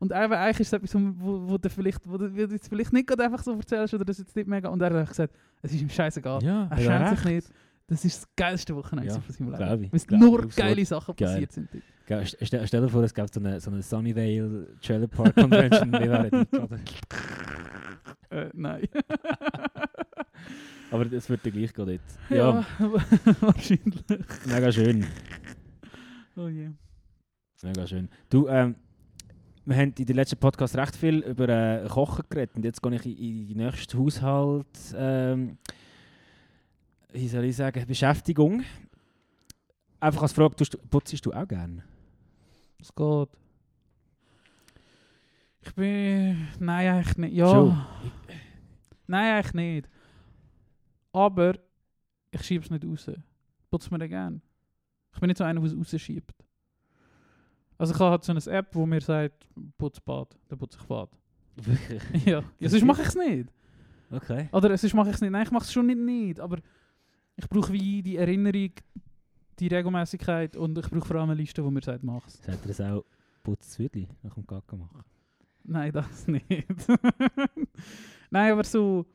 Und 0.00 0.12
eben, 0.12 0.32
eigentlich 0.32 0.60
ist 0.60 0.68
es 0.68 0.72
etwas, 0.74 0.94
wo, 0.94 1.48
wo, 1.48 1.58
du 1.58 1.68
vielleicht, 1.68 2.00
wo 2.08 2.16
du 2.16 2.26
jetzt 2.26 2.68
vielleicht 2.68 2.92
nicht 2.92 3.08
gerade 3.08 3.24
einfach 3.24 3.42
so 3.42 3.54
erzählst 3.56 3.92
oder 3.94 4.04
das 4.04 4.18
jetzt 4.18 4.36
nicht 4.36 4.46
mega. 4.46 4.68
Und 4.68 4.80
er 4.80 4.94
hat 4.94 5.08
gesagt, 5.08 5.34
es 5.60 5.72
ist 5.72 5.82
ihm 5.82 5.88
scheißegal. 5.90 6.40
Ja, 6.44 6.68
Er 6.70 6.76
schämt 6.78 7.18
sich 7.18 7.24
nicht. 7.28 7.48
Das 7.88 8.04
ist 8.04 8.22
das 8.22 8.28
geilste 8.36 8.76
Wochenende 8.76 9.10
Ja, 9.12 9.18
von 9.20 9.34
seinem 9.34 9.50
Leben. 9.80 9.90
Weil 10.08 10.18
nur 10.18 10.46
geile 10.48 10.84
Sachen 10.84 11.16
Geil. 11.16 11.28
passiert 11.28 11.52
sind. 11.52 11.68
dort. 11.72 11.82
Stell, 12.08 12.66
stell 12.66 12.80
dir 12.80 12.88
vor, 12.88 13.02
es 13.02 13.12
gäbe 13.12 13.28
so 13.30 13.38
eine, 13.40 13.60
so 13.60 13.70
eine 13.70 13.82
Sunnyvale 13.82 14.66
Trailer 14.80 15.08
Park 15.08 15.34
Convention. 15.34 15.92
Wir 15.92 16.00
wären 16.00 16.32
eingeladen. 16.32 16.80
Äh, 18.30 18.50
nein. 18.52 18.86
Aber 20.90 21.04
das 21.06 21.28
wird 21.30 21.44
ja 21.46 21.50
gleich 21.50 21.72
gehen 21.72 21.86
dort. 21.86 22.00
Ja, 22.28 22.64
wahrscheinlich. 23.40 24.04
mega 24.46 24.70
schön. 24.70 25.06
Oh 26.36 26.48
je. 26.48 26.68
Mega 27.62 27.86
schön. 27.86 28.08
Du, 28.28 28.46
ähm, 28.48 28.74
wir 29.64 29.76
haben 29.76 29.94
in 29.98 30.04
den 30.06 30.16
letzten 30.16 30.38
Podcast 30.38 30.76
recht 30.76 30.96
viel 30.96 31.20
über 31.20 31.48
äh, 31.48 31.88
Kochen 31.88 32.24
geredet 32.28 32.56
und 32.56 32.64
jetzt 32.64 32.82
gehe 32.82 32.94
ich 32.94 33.06
in, 33.06 33.46
die 33.46 33.54
nächste 33.54 33.98
Haushalt, 33.98 34.66
ähm, 34.94 35.58
wie 37.12 37.28
soll 37.28 37.44
ich 37.44 37.56
sagen, 37.56 37.84
Beschäftigung. 37.86 38.62
Einfach 40.00 40.22
als 40.22 40.32
Frage, 40.32 40.54
putzest 40.90 41.26
du 41.26 41.32
auch 41.32 41.48
gerne? 41.48 41.82
Es 42.80 42.94
geht. 42.94 43.28
Ich 45.62 45.74
bin. 45.74 46.48
Nein, 46.58 46.94
eigentlich 46.94 47.16
nicht. 47.18 47.34
Ja. 47.34 47.50
Schon. 47.50 47.86
Nein, 49.06 49.34
eigentlich 49.34 49.54
nicht. 49.54 49.88
Aber 51.12 51.58
ich 52.30 52.42
schiebe 52.42 52.64
es 52.64 52.70
nicht 52.70 52.84
raus. 52.84 53.10
Putzt 53.70 53.90
mir 53.90 53.98
den 53.98 54.08
gerne. 54.08 54.40
Ich 55.12 55.20
bin 55.20 55.28
nicht 55.28 55.38
so 55.38 55.44
einer, 55.44 55.60
der 55.60 55.70
es 55.70 55.76
rausschiebt. 55.76 56.44
Also 57.76 57.94
ich 57.94 58.00
habe 58.00 58.10
halt 58.10 58.24
so 58.24 58.32
eine 58.32 58.58
App, 58.58 58.74
wo 58.74 58.86
mir 58.86 59.00
sagt, 59.00 59.46
putz 59.76 60.00
Bad, 60.00 60.36
dann 60.48 60.58
putze 60.58 60.78
ich 60.80 60.86
Bad. 60.86 61.10
Wirklich? 61.56 62.02
ja, 62.26 62.42
ja 62.58 62.68
sonst 62.68 62.84
mache 62.84 63.02
ich 63.02 63.08
es 63.08 63.14
nicht. 63.14 63.52
Okay. 64.10 64.48
Oder 64.52 64.76
sonst 64.76 64.94
mache 64.94 65.10
ich 65.10 65.14
es 65.14 65.20
nicht. 65.20 65.30
Nein, 65.30 65.44
ich 65.44 65.50
mache 65.50 65.64
es 65.64 65.72
schon 65.72 65.86
nicht, 65.86 65.98
nicht. 65.98 66.40
Aber 66.40 66.58
ich 67.36 67.48
brauche 67.48 67.72
wie 67.72 68.02
die 68.02 68.16
Erinnerung, 68.16 68.72
die 69.60 69.68
Regelmäßigkeit 69.68 70.56
und 70.56 70.78
ich 70.78 70.88
brauche 70.90 71.06
vor 71.06 71.16
allem 71.16 71.30
eine 71.30 71.40
Liste, 71.40 71.64
wo 71.64 71.70
mir 71.70 71.82
sagt, 71.82 72.02
mach 72.04 72.26
es. 72.26 72.34
Sagt 72.42 72.62
er 72.64 72.68
das 72.68 72.80
auch, 72.80 73.04
putz 73.42 73.66
das 73.66 73.78
Würdli 73.78 74.08
nach 74.22 74.34
dem 74.34 74.46
Kacken 74.46 74.78
machen? 74.78 75.02
Nein, 75.64 75.92
das 75.92 76.26
nicht. 76.28 76.46
Nein, 78.30 78.52
aber 78.52 78.64
so. 78.64 79.06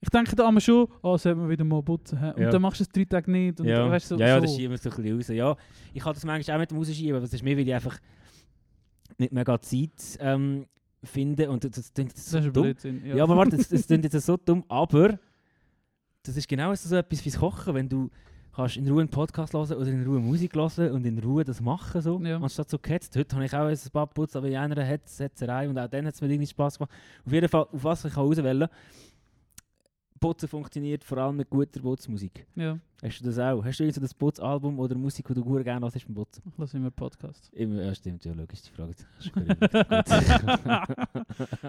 Ich 0.00 0.08
denke 0.10 0.36
da 0.36 0.48
immer 0.48 0.60
schon, 0.60 0.86
oh, 1.02 1.16
sollten 1.16 1.40
wir 1.42 1.48
wieder 1.48 1.64
mal 1.64 1.82
putzen. 1.82 2.20
hä? 2.20 2.30
Und 2.30 2.42
Ja. 2.42 2.50
dann 2.50 2.62
machst 2.62 2.78
du 2.80 2.84
es 2.84 2.88
drei 2.88 3.04
Tage 3.04 3.30
nicht. 3.30 3.58
Und 3.60 3.66
ja. 3.66 3.90
weißt, 3.90 4.08
so, 4.08 4.16
ja, 4.16 4.28
ja, 4.28 4.34
so. 4.36 4.42
das 4.42 4.54
schieben 4.54 4.70
wir 4.70 4.78
so 4.78 4.90
ein 4.90 4.96
bisschen 4.96 5.16
raus. 5.16 5.28
Ja, 5.28 5.56
ich 5.92 6.02
kann 6.02 6.14
das 6.14 6.24
manchmal 6.24 6.56
auch 6.56 6.60
mit 6.60 6.70
dem 6.70 6.78
rausschieben, 6.78 7.12
aber 7.16 7.20
das 7.22 7.32
ist 7.34 7.42
mir, 7.42 7.56
weil 7.56 7.66
ich 7.66 7.74
einfach 7.74 7.98
nicht 9.18 9.32
mega 9.32 9.60
Zeit 9.60 10.16
ähm, 10.20 10.66
finde. 11.02 11.50
Und 11.50 11.64
das, 11.64 11.72
das 11.72 11.92
klingt 11.92 12.10
jetzt 12.12 12.26
Das 12.26 12.30
so 12.30 12.38
ist 12.38 12.56
dumm. 12.56 12.62
Blödsinn. 12.62 13.04
Ja, 13.06 13.24
aber 13.24 13.36
warte, 13.36 13.56
das, 13.56 13.68
das 13.68 13.86
klingt 13.88 14.04
jetzt 14.04 14.24
so 14.24 14.36
dumm, 14.36 14.64
aber 14.68 15.18
das 16.22 16.36
ist 16.36 16.46
genau 16.48 16.72
so 16.76 16.94
etwas 16.94 17.20
fürs 17.20 17.36
Kochen, 17.38 17.74
wenn 17.74 17.88
du 17.88 18.08
kannst 18.58 18.76
in 18.76 18.88
Ruhe 18.88 19.00
einen 19.00 19.08
Podcast 19.08 19.54
hören 19.54 19.72
oder 19.72 19.86
in 19.86 20.04
Ruhe 20.04 20.20
Musik 20.20 20.54
hören 20.54 20.90
und 20.92 21.04
in 21.06 21.18
Ruhe 21.18 21.44
das 21.44 21.60
machen, 21.60 22.00
so, 22.02 22.20
Ja. 22.20 22.38
anstatt 22.40 22.68
so 22.68 22.78
gehetzt. 22.78 23.16
Heute 23.16 23.36
habe 23.36 23.44
ich 23.46 23.54
auch 23.54 23.66
ein 23.66 23.90
paar 23.92 24.06
Putz, 24.06 24.36
aber 24.36 24.48
in 24.48 24.56
einer 24.56 24.82
Hetz- 24.84 25.20
Hetzerei 25.20 25.68
und 25.68 25.78
auch 25.78 25.88
dann 25.88 26.06
hat 26.06 26.14
es 26.14 26.20
mir 26.20 26.28
irgendwie 26.28 26.46
Spass 26.46 26.76
gemacht. 26.78 26.90
Auf 27.24 27.32
jeden 27.32 27.48
Fall, 27.48 27.62
auf 27.72 27.84
was 27.84 28.04
ich 28.04 28.12
kann 28.12 28.24
auswählen 28.24 28.68
Putzen 30.20 30.48
funktioniert 30.48 31.04
vor 31.04 31.18
allem 31.18 31.36
mit 31.36 31.48
guter 31.48 31.80
Putzmusik. 31.80 32.44
Ja, 32.56 32.76
Hast 33.00 33.20
du 33.20 33.26
das 33.26 33.38
auch? 33.38 33.64
Hast 33.64 33.78
du 33.78 33.84
irgend 33.84 33.94
so 33.94 34.00
das 34.00 34.12
Putzalbum 34.12 34.76
oder 34.80 34.96
Musik, 34.96 35.28
die 35.28 35.34
du 35.34 35.44
gut 35.44 35.62
gerne 35.62 35.86
hörst 35.86 36.04
beim 36.06 36.14
Putzen? 36.16 36.42
ich 36.50 36.58
lasse 36.58 36.76
immer 36.76 36.90
Podcast. 36.90 37.48
Immer, 37.54 37.82
ja, 37.84 37.94
stimmt, 37.94 38.24
ja, 38.24 38.32
logisch, 38.32 38.62
die 38.62 38.70
Frage. 38.70 38.94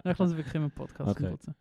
Ich 0.04 0.18
lasse 0.18 0.36
wirklich 0.38 0.56
immer 0.56 0.70
Podcast 0.70 1.10
Okay. 1.12 1.30
putzen. 1.30 1.56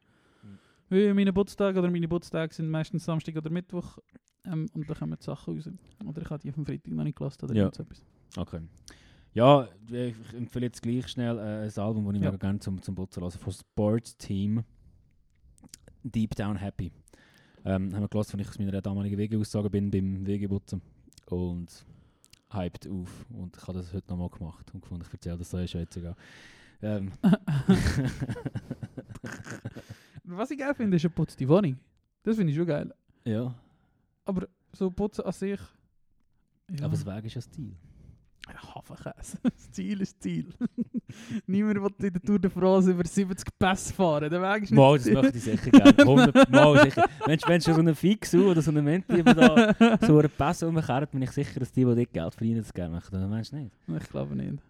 Weil 0.88 1.12
meine 1.12 1.32
Putztage 1.34 1.78
oder 1.78 1.90
meine 1.90 2.08
Putztage 2.08 2.54
sind 2.54 2.70
meistens 2.70 3.04
Samstag 3.04 3.36
oder 3.36 3.50
Mittwoch. 3.50 3.98
Ähm, 4.44 4.66
und 4.72 4.88
dann 4.88 4.96
kommen 4.96 5.16
die 5.18 5.24
Sachen 5.24 5.54
raus. 5.56 5.68
Oder 6.06 6.22
ich 6.22 6.30
habe 6.30 6.42
die 6.42 6.48
auf 6.50 6.54
dem 6.54 6.64
Freitag 6.66 6.92
noch 6.92 7.04
nicht 7.04 7.16
gelassen 7.18 7.44
oder 7.44 7.54
Ja. 7.54 7.70
so 7.74 7.82
etwas. 7.82 8.02
Okay. 8.36 8.60
Ja, 9.34 9.68
ich 9.90 10.14
empfehle 10.34 10.66
jetzt 10.66 10.82
gleich 10.82 11.06
schnell 11.08 11.38
äh, 11.38 11.64
ein 11.66 11.78
Album, 11.82 12.06
das 12.06 12.14
ich 12.16 12.22
Ja. 12.22 12.30
mega 12.30 12.36
gerne 12.38 12.58
zum, 12.60 12.80
zum 12.82 12.94
Putzen 12.94 13.22
höre, 13.22 13.30
von 13.30 13.52
Sports 13.52 14.16
Team. 14.16 14.64
Deep 16.02 16.34
Down 16.34 16.56
Happy. 16.56 16.90
Ähm, 17.64 17.92
haben 17.94 18.00
wir 18.02 18.08
gelassen, 18.08 18.38
als 18.38 18.42
ich 18.42 18.48
aus 18.48 18.58
meiner 18.58 18.80
damaligen 18.80 19.18
Wegeaussage 19.18 19.68
bin 19.68 19.90
beim 19.90 20.26
Wegeputzen. 20.26 20.80
Und 21.26 21.84
hyped 22.52 22.88
auf. 22.88 23.26
Und 23.30 23.56
ich 23.56 23.62
habe 23.66 23.74
das 23.78 23.92
heute 23.92 24.08
nochmal 24.10 24.30
gemacht 24.30 24.72
und 24.72 24.80
gefunden, 24.80 25.04
ich 25.06 25.12
erzähle 25.12 25.36
das 25.36 25.50
so, 25.50 25.58
ist 25.58 25.74
ja 25.74 25.80
jetzt 25.80 25.96
egal. 25.96 26.14
Ähm, 26.80 27.12
Was 30.24 30.50
ich 30.50 30.58
geil 30.58 30.74
finde, 30.74 30.96
ist 30.96 31.04
ein 31.04 31.10
Putz 31.12 31.36
die 31.36 31.48
Wohnung. 31.48 31.78
Das 32.22 32.36
finde 32.36 32.50
ich 32.52 32.56
schon 32.56 32.66
geil. 32.66 32.92
ja, 33.24 33.54
Aber 34.28 34.46
so 34.72 34.90
putzen 34.90 35.24
an 35.24 35.32
sich. 35.32 35.58
Ja. 36.70 36.84
aber 36.84 36.90
das 36.92 37.06
Weg 37.06 37.24
ist 37.24 37.34
ja 37.34 37.40
Stil. 37.40 37.74
Ja, 38.46 38.74
Hafenkäse. 38.74 39.38
Das 39.42 39.70
Ziel 39.72 40.00
ist 40.02 40.16
das 40.16 40.20
Ziel. 40.20 40.52
Niemand 41.46 41.80
will 41.80 42.06
in 42.06 42.12
der 42.12 42.22
Tour 42.22 42.38
de 42.38 42.50
France 42.50 42.90
über 42.90 43.06
70 43.06 43.58
Pässe 43.58 43.94
fahren. 43.94 44.28
Der 44.28 44.42
Weg 44.42 44.64
ist 44.64 44.70
nicht 44.70 44.78
Mal, 44.78 44.98
das 44.98 45.06
möchte 45.06 45.38
ich 45.38 45.44
sicher 45.44 45.70
gerne. 45.70 45.98
100 45.98 46.50
Mal 46.50 46.84
sicher. 46.84 47.04
Wenn, 47.24 47.40
wenn 47.46 47.60
schon 47.62 47.74
so 47.74 47.80
einen 47.80 47.94
Fixu 47.94 48.50
oder 48.50 48.60
so 48.60 48.70
einen 48.70 48.84
Menti 48.84 49.22
da 49.22 49.74
so 50.06 50.18
einen 50.18 50.30
Pass 50.30 50.62
umkehrt, 50.62 51.10
bin 51.10 51.22
ich 51.22 51.30
sicher, 51.30 51.58
dass 51.58 51.72
die, 51.72 51.86
die 51.86 51.94
dort 51.94 52.12
Geld 52.12 52.34
verdienen, 52.34 52.58
das 52.58 52.72
gerne 52.74 52.96
machen. 52.96 53.08
Dann 53.12 53.30
meinst 53.30 53.52
du 53.52 53.56
nicht? 53.56 53.72
Ich 53.86 54.08
glaube 54.10 54.36
nicht. 54.36 54.62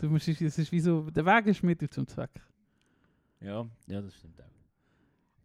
Du 0.00 0.08
musst, 0.08 0.28
es 0.28 0.58
ist 0.58 0.70
wie 0.70 0.80
so, 0.80 1.10
der 1.10 1.26
Weg 1.26 1.46
ist 1.46 1.64
Mittel 1.64 1.90
zum 1.90 2.06
Zweck. 2.06 2.30
Ja, 3.40 3.66
ja, 3.88 4.00
das 4.00 4.14
stimmt 4.14 4.40
auch. 4.40 4.57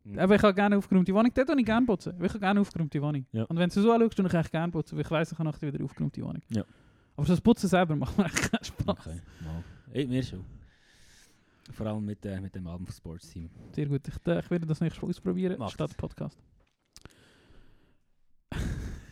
Mhm. 0.03 0.19
Aber 0.19 0.35
ich 0.35 0.41
habe 0.41 0.53
gerne 0.53 0.77
aufgeräumte 0.77 1.13
Wohnung. 1.13 1.31
Dort 1.33 1.47
tue 1.47 1.59
ich 1.59 1.65
gerne 1.65 1.85
putzen. 1.85 2.13
Ich 2.21 2.29
habe 2.29 2.39
gerne 2.39 2.59
aufgeräumte 2.59 3.01
Wohnung. 3.01 3.25
Ja. 3.31 3.43
Und 3.45 3.57
wenn 3.57 3.69
du 3.69 3.81
so 3.81 3.91
anschaust, 3.91 4.17
tue 4.17 4.27
ich 4.27 4.33
eigentlich 4.33 4.51
gerne 4.51 4.71
putzen. 4.71 4.97
Weil 4.97 5.05
ich 5.05 5.11
weiss, 5.11 5.31
ich 5.31 5.37
habe 5.37 5.49
nachher 5.49 5.73
wieder 5.73 5.83
aufgeräumte 5.83 6.21
Wohnung. 6.21 6.41
Ja. 6.49 6.63
Aber 7.15 7.25
so 7.25 7.33
das 7.33 7.41
Putzen 7.41 7.69
selber 7.69 7.95
macht 7.95 8.17
mir 8.17 8.25
echt 8.25 8.51
keinen 8.51 8.63
Spaß. 8.63 9.07
Okay, 9.07 9.21
mal. 9.41 9.63
Ey, 9.91 10.07
mir 10.07 10.23
schon. 10.23 10.43
Vor 11.71 11.87
allem 11.87 12.03
mit, 12.03 12.25
äh, 12.25 12.41
mit 12.41 12.53
dem 12.53 12.67
Album 12.67 12.85
vom 12.87 12.95
Sports 12.95 13.29
Team. 13.29 13.49
Sehr 13.71 13.85
gut. 13.85 14.01
Ich, 14.07 14.15
äh, 14.27 14.39
ich 14.39 14.51
werde 14.51 14.65
das 14.65 14.81
nächste 14.81 15.01
Mal 15.01 15.09
ausprobieren. 15.09 15.55
Mach 15.59 15.71
statt. 15.71 15.95
Podcast. 15.95 16.37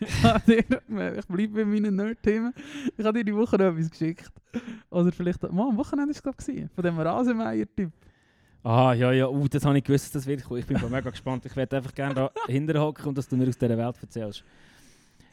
ich 0.47 0.65
ich 0.69 1.27
bleibe 1.27 1.53
bei 1.53 1.65
meinen 1.65 1.95
Nerd-Themen. 1.95 2.53
Ich 2.97 3.05
habe 3.05 3.19
dir 3.19 3.23
die 3.23 3.35
Woche 3.35 3.55
noch 3.55 3.65
etwas 3.65 3.89
geschickt. 3.89 4.31
Oder 4.89 5.11
vielleicht... 5.11 5.41
Mal, 5.43 5.69
am 5.69 5.77
Wochenende 5.77 6.13
war 6.13 6.31
es 6.33 6.43
glaube 6.43 6.59
ich. 6.59 6.71
Von 6.71 6.83
dem 6.83 6.99
Rasenmeier-Typ. 6.99 7.91
Ah, 8.63 8.93
ja, 8.93 9.11
ja, 9.11 9.27
uh, 9.27 9.47
das 9.47 9.65
habe 9.65 9.77
ich 9.77 9.83
gewusst, 9.83 10.05
dass 10.05 10.11
das 10.11 10.27
wird 10.27 10.43
kommen. 10.43 10.59
Ich 10.59 10.67
bin 10.67 10.79
mega 10.89 11.09
gespannt. 11.09 11.45
Ich 11.45 11.55
werde 11.55 11.77
einfach 11.77 11.93
gerne 11.93 12.13
da 12.13 12.31
hinterher 12.47 12.81
hocken 12.83 13.07
und 13.07 13.17
dass 13.17 13.27
du 13.27 13.35
mir 13.35 13.47
aus 13.47 13.57
dieser 13.57 13.77
Welt 13.77 13.95
erzählst. 14.01 14.43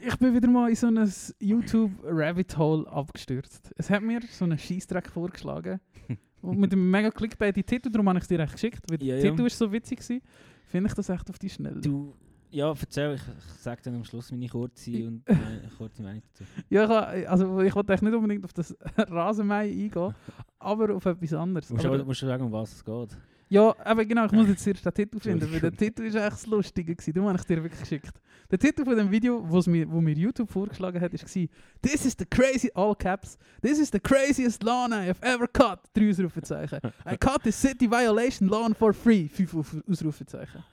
Ich 0.01 0.15
bin 0.17 0.33
wieder 0.33 0.47
mal 0.47 0.69
in 0.69 0.75
so 0.75 0.87
ein 0.87 1.11
YouTube-Rabbit 1.39 2.57
Hole 2.57 2.87
abgestürzt. 2.89 3.71
Es 3.77 3.89
hat 3.89 4.01
mir 4.01 4.21
so 4.31 4.45
einen 4.45 4.57
Scheissdreck 4.57 5.09
vorgeschlagen. 5.09 5.79
und 6.41 6.57
mit 6.57 6.71
einem 6.71 6.89
mega 6.89 7.11
clickbaity 7.11 7.63
Titel, 7.63 7.91
darum 7.91 8.07
habe 8.07 8.17
ich 8.17 8.23
es 8.23 8.27
dir 8.29 8.39
echt 8.39 8.53
geschickt. 8.53 8.81
Weil 8.89 9.03
Ja, 9.03 9.15
der. 9.17 9.31
Titel 9.31 9.43
war 9.43 9.49
so 9.49 9.71
witzig. 9.71 9.99
gewesen. 9.99 10.21
Finde 10.67 10.87
ich 10.87 10.93
das 10.93 11.09
echt 11.09 11.29
auf 11.29 11.37
die 11.37 11.49
Schnelle. 11.49 11.81
Du, 11.81 12.13
ja, 12.51 12.69
erzähl, 12.69 13.15
ich, 13.15 13.21
ich 13.21 13.61
sage 13.61 13.81
dann 13.83 13.95
am 13.95 14.03
Schluss 14.03 14.31
meine 14.31 14.47
kurze, 14.47 14.91
und, 15.07 15.23
meine 15.27 15.69
kurze 15.77 16.01
Meinung 16.01 16.23
dazu. 16.31 16.43
Ja, 16.69 17.13
ich, 17.13 17.29
also 17.29 17.61
ich 17.61 17.75
wollte 17.75 17.93
eigentlich 17.93 18.01
nicht 18.01 18.15
unbedingt 18.15 18.43
auf 18.45 18.53
das 18.53 18.75
Rasenmähen 18.97 19.83
eingehen, 19.83 20.15
aber 20.59 20.95
auf 20.95 21.05
etwas 21.05 21.33
anderes. 21.33 21.67
Du 21.67 21.75
musst, 21.75 21.85
aber, 21.85 22.03
musst 22.03 22.21
du 22.21 22.25
sagen, 22.25 22.43
um 22.43 22.51
was 22.51 22.73
es 22.73 22.83
geht. 22.83 23.17
ja, 23.49 23.75
aber 23.83 24.05
genau, 24.05 24.25
ich 24.25 24.31
muss 24.31 24.47
jetzt 24.47 24.65
erst 24.67 24.85
den 24.85 24.93
Titel 24.93 25.19
finden, 25.19 25.51
weil 25.51 25.59
der. 25.59 25.71
Titel 25.71 26.03
ist 26.03 26.15
echt 26.15 26.31
das 26.31 26.45
Lustige 26.47 26.95
gewesen. 26.95 27.13
Darum 27.13 27.29
habe 27.29 27.39
ich 27.39 27.45
dir 27.45 27.63
wirklich 27.63 27.81
geschickt. 27.81 28.13
Der 28.51 28.57
Titel 28.57 28.83
von 28.83 28.97
dem 28.97 29.11
Video, 29.11 29.47
wo's 29.47 29.67
mir, 29.67 29.89
wo 29.91 30.01
mir 30.01 30.15
YouTube 30.15 30.49
vorgeschlagen 30.49 30.99
hat, 30.99 31.13
war 31.13 31.47
«This 31.81 32.05
is 32.05 32.15
the 32.17 32.25
crazy, 32.25 32.71
all 32.73 32.95
caps, 32.95 33.37
this 33.61 33.77
is 33.77 33.91
the 33.91 33.99
craziest 33.99 34.63
lawn 34.63 34.91
I 34.91 35.07
have 35.07 35.21
ever 35.21 35.47
cut!» 35.47 35.81
Drei 35.93 36.09
Ausrufezeichen. 36.09 36.79
«I 37.05 37.15
cut 37.15 37.43
this 37.43 37.61
city 37.61 37.89
violation 37.89 38.47
lawn 38.47 38.73
for 38.73 38.91
free!» 38.91 39.27
Fünf 39.27 39.55
Ausrufezeichen. 39.87 40.63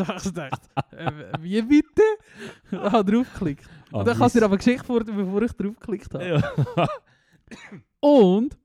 dann 0.00 0.08
habe 0.08 0.18
ich 0.18 0.24
gedacht, 0.24 0.62
äh, 0.92 1.12
wie 1.40 1.62
bitte? 1.62 2.02
Und 2.72 2.92
habe 2.92 3.12
draufgeklickt. 3.12 3.68
Ah, 3.92 3.98
Und 3.98 4.08
dann 4.08 4.18
kannst 4.18 4.34
du 4.34 4.40
dir 4.40 4.44
aber 4.44 4.56
geschickt 4.56 4.88
worden, 4.88 5.16
bevor 5.16 5.42
ich 5.42 5.52
draufgeklickt 5.52 6.14
habe. 6.14 6.28
Ja. 6.28 6.88
Und 8.00 8.56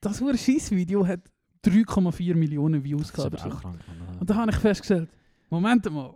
das 0.00 0.20
war 0.22 0.36
Scheiß-Video 0.36 1.06
hat 1.06 1.20
3,4 1.64 2.34
Millionen 2.34 2.82
Views 2.82 3.12
Das 3.12 3.24
ist 3.26 3.30
gehabt. 3.32 3.40
auch 3.40 3.44
so. 3.44 3.50
krank. 3.60 3.78
Mann. 4.06 4.18
Und 4.20 4.30
da 4.30 4.34
habe 4.36 4.50
ich 4.50 4.56
festgestellt, 4.56 5.08
Moment 5.50 5.90
mal, 5.90 6.14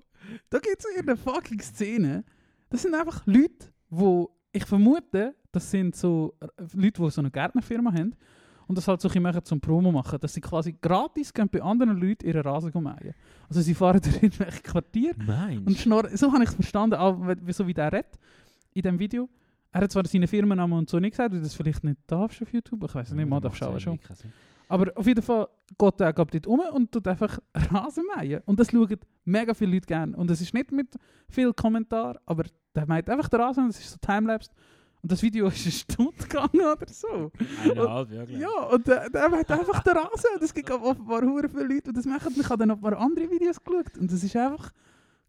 da 0.50 0.58
gibt 0.58 0.78
es 0.78 0.84
in 0.98 1.04
der 1.06 1.16
fucking 1.16 1.60
Szene, 1.60 2.24
das 2.70 2.82
sind 2.82 2.94
einfach 2.94 3.26
Leute, 3.26 3.72
wo 3.90 4.30
ich 4.52 4.64
vermute, 4.64 5.34
das 5.50 5.70
sind 5.70 5.96
so 5.96 6.34
äh, 6.40 6.46
Leute, 6.74 7.02
die 7.02 7.10
so 7.10 7.20
eine 7.20 7.30
Gärtnerfirma 7.30 7.92
haben 7.92 8.14
und 8.72 8.78
das 8.78 8.88
halt 8.88 9.00
so 9.02 9.08
ein 9.08 9.22
machen 9.22 9.44
zum 9.44 9.60
Promo 9.60 9.92
machen, 9.92 10.18
dass 10.20 10.32
sie 10.34 10.40
quasi 10.40 10.74
gratis 10.80 11.32
gehen 11.32 11.48
bei 11.50 11.60
anderen 11.62 12.00
Leuten 12.00 12.26
ihren 12.26 12.40
Rasen 12.42 12.72
mähen. 12.74 13.14
Also 13.48 13.60
sie 13.60 13.74
fahren 13.74 14.00
durch 14.02 14.16
irgendwelche 14.22 14.62
Quartiere 14.62 15.14
Meinst 15.26 15.66
und 15.66 15.76
schnorren, 15.78 16.16
so 16.16 16.32
habe 16.32 16.42
ich 16.44 16.48
es 16.50 16.54
verstanden, 16.54 16.96
auch 16.96 17.18
wie- 17.20 17.52
so 17.52 17.66
wie 17.66 17.74
der 17.74 17.92
redet 17.92 18.18
in 18.72 18.82
dem 18.82 18.98
Video. 18.98 19.28
Er 19.72 19.82
hat 19.82 19.92
zwar 19.92 20.06
seinen 20.06 20.26
Firmennamen 20.26 20.78
und 20.78 20.88
so 20.90 20.98
nicht 20.98 21.12
gesagt, 21.12 21.32
weil 21.32 21.38
du 21.38 21.44
das 21.44 21.54
vielleicht 21.54 21.84
nicht 21.84 21.98
darfst 22.06 22.40
auf 22.42 22.52
YouTube, 22.52 22.82
ich 22.84 22.94
weiß 22.94 23.12
nicht, 23.12 23.28
mal 23.28 23.40
darfst 23.40 23.60
du 23.60 23.66
auch 23.66 23.80
schon. 23.80 23.98
Aber 24.68 24.90
auf 24.96 25.06
jeden 25.06 25.22
Fall 25.22 25.48
geht 25.78 26.00
er 26.00 26.12
geht 26.14 26.34
dort 26.34 26.46
um 26.46 26.60
und 26.74 26.90
tut 26.92 27.06
einfach 27.08 27.38
Rasen 27.54 28.04
mähen. 28.16 28.40
Und 28.46 28.58
das 28.58 28.70
schauen 28.70 28.96
mega 29.26 29.52
viele 29.52 29.74
Leute 29.74 29.86
gerne. 29.86 30.16
Und 30.16 30.30
es 30.30 30.40
ist 30.40 30.54
nicht 30.54 30.72
mit 30.72 30.88
viel 31.28 31.52
Kommentar, 31.52 32.18
aber 32.24 32.44
der 32.74 32.86
meint 32.86 33.10
einfach 33.10 33.28
den 33.28 33.40
Rasen 33.40 33.68
es 33.68 33.78
ist 33.80 33.90
so 33.90 33.98
timelapse. 34.00 34.50
Und 35.02 35.10
das 35.10 35.22
Video 35.22 35.46
ist 35.48 35.62
eine 35.64 35.72
Stunde 35.72 36.12
gegangen 36.16 36.60
oder 36.72 36.86
so. 36.88 37.30
Eineinhalb, 37.64 38.10
ja, 38.12 38.24
glaub 38.24 38.28
ich. 38.30 38.38
Ja, 38.38 38.62
und 38.72 38.86
der, 38.86 39.10
der 39.10 39.28
meint 39.28 39.50
einfach 39.50 39.82
den 39.82 39.96
Rasen. 39.96 40.30
Und 40.36 40.42
es 40.42 40.54
gibt 40.54 40.70
offenbar 40.70 41.22
hure 41.22 41.48
viele 41.48 41.64
Leute, 41.64 41.82
die 41.82 41.92
das 41.92 42.04
machen. 42.06 42.32
Ich 42.38 42.44
habe 42.48 42.58
dann 42.58 42.68
noch 42.68 42.76
ein 42.76 42.80
paar 42.82 42.98
andere 42.98 43.28
Videos 43.30 43.62
geschaut. 43.62 43.98
Und 43.98 44.12
das 44.12 44.22
ist 44.22 44.36
einfach 44.36 44.70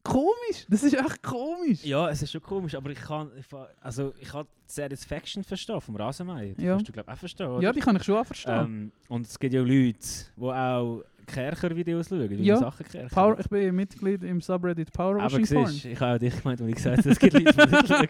komisch. 0.03 0.65
Das 0.69 0.83
ist 0.83 0.93
echt 0.93 1.23
komisch. 1.23 1.83
Ja, 1.83 2.09
es 2.09 2.21
ist 2.21 2.31
schon 2.31 2.41
komisch, 2.41 2.75
aber 2.75 2.89
ich 2.91 2.99
kann, 2.99 3.31
ich, 3.39 3.45
also 3.81 4.13
ich 4.19 4.27
kann 4.29 4.45
die 4.67 4.71
Satisfaction 4.73 5.43
verstehen 5.43 5.79
vom 5.81 5.95
Rasenmähen. 5.95 6.55
Das 6.55 6.63
Ja. 6.63 6.75
kannst 6.75 6.89
du 6.89 6.91
glaube 6.93 7.09
ich 7.09 7.13
auch 7.15 7.19
verstehen, 7.19 7.47
oder? 7.47 7.61
Ja, 7.63 7.71
die 7.71 7.79
kann 7.79 7.95
ich 7.95 8.03
schon 8.03 8.17
auch 8.17 8.25
verstehen. 8.25 8.53
ähm, 8.65 8.91
Und 9.07 9.25
es 9.27 9.39
gibt 9.39 9.53
ja 9.53 9.61
Leute, 9.61 9.97
die 10.35 10.41
auch 10.41 11.03
Kercher-Videos 11.25 12.09
schauen, 12.09 12.29
wie 12.29 12.35
Ja. 12.43 12.57
Sachen. 12.57 12.85
Power, 13.09 13.39
ich 13.39 13.47
bin 13.49 13.75
Mitglied 13.75 14.23
im 14.23 14.41
Subreddit 14.41 14.91
Power 14.91 15.15
aber 15.21 15.25
Washing 15.25 15.47
Porn. 15.47 15.67
siehst, 15.67 15.85
ich 15.85 15.99
habe 15.99 16.15
auch 16.15 16.19
dich 16.19 16.37
gemeint, 16.41 16.61
als 16.61 16.69
ich 16.69 16.75
gesagt 16.75 16.97
habe, 16.99 17.09
es 17.09 17.19
gibt 17.19 17.33
Leute, 17.33 17.51
die 17.51 17.71
das 17.71 17.87
schauen. 17.87 18.07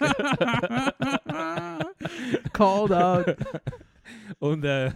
Called 2.53 2.91
out. 2.91 3.38
Und 4.39 4.64
äh, 4.66 4.88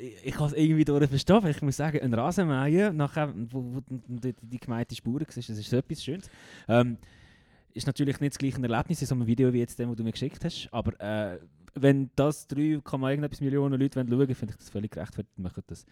ich, 0.00 0.26
ich 0.26 0.34
kann 0.34 0.46
es 0.46 0.52
irgendwie 0.52 0.84
durch 0.84 1.08
verstehen, 1.08 1.42
weil 1.42 1.50
ich 1.52 1.62
muss 1.62 1.76
sagen, 1.76 2.00
ein 2.00 2.14
Rasenmähen, 2.14 2.96
nachher, 2.96 3.32
wo, 3.50 3.62
wo 3.74 3.82
die, 3.88 4.34
die 4.40 4.58
gemeinte 4.58 4.94
Spuren 4.94 5.20
war, 5.20 5.26
das 5.26 5.48
ist 5.48 5.70
so 5.70 5.76
etwas 5.76 6.04
Schönes. 6.04 6.28
Ähm, 6.68 6.98
ist 7.74 7.86
natürlich 7.86 8.20
nicht 8.20 8.32
das 8.34 8.38
gleiche 8.38 8.62
Erlebnis 8.62 9.00
in 9.02 9.06
so 9.06 9.14
einem 9.14 9.26
Video 9.26 9.52
wie 9.52 9.58
jetzt 9.58 9.78
dem, 9.78 9.88
das 9.88 9.96
du 9.96 10.04
mir 10.04 10.12
geschickt 10.12 10.44
hast, 10.44 10.68
aber 10.72 10.98
äh, 11.00 11.38
wenn 11.74 12.10
das 12.16 12.46
3, 12.48 12.80
irgendetwas 12.82 13.40
Millionen 13.42 13.78
Leute 13.78 13.96
wollen 13.96 14.08
schauen, 14.08 14.34
finde 14.34 14.52
ich 14.54 14.58
das 14.58 14.70
völlig 14.70 14.90
gerechtfertigt, 14.90 15.38
machen 15.38 15.62
das. 15.66 15.84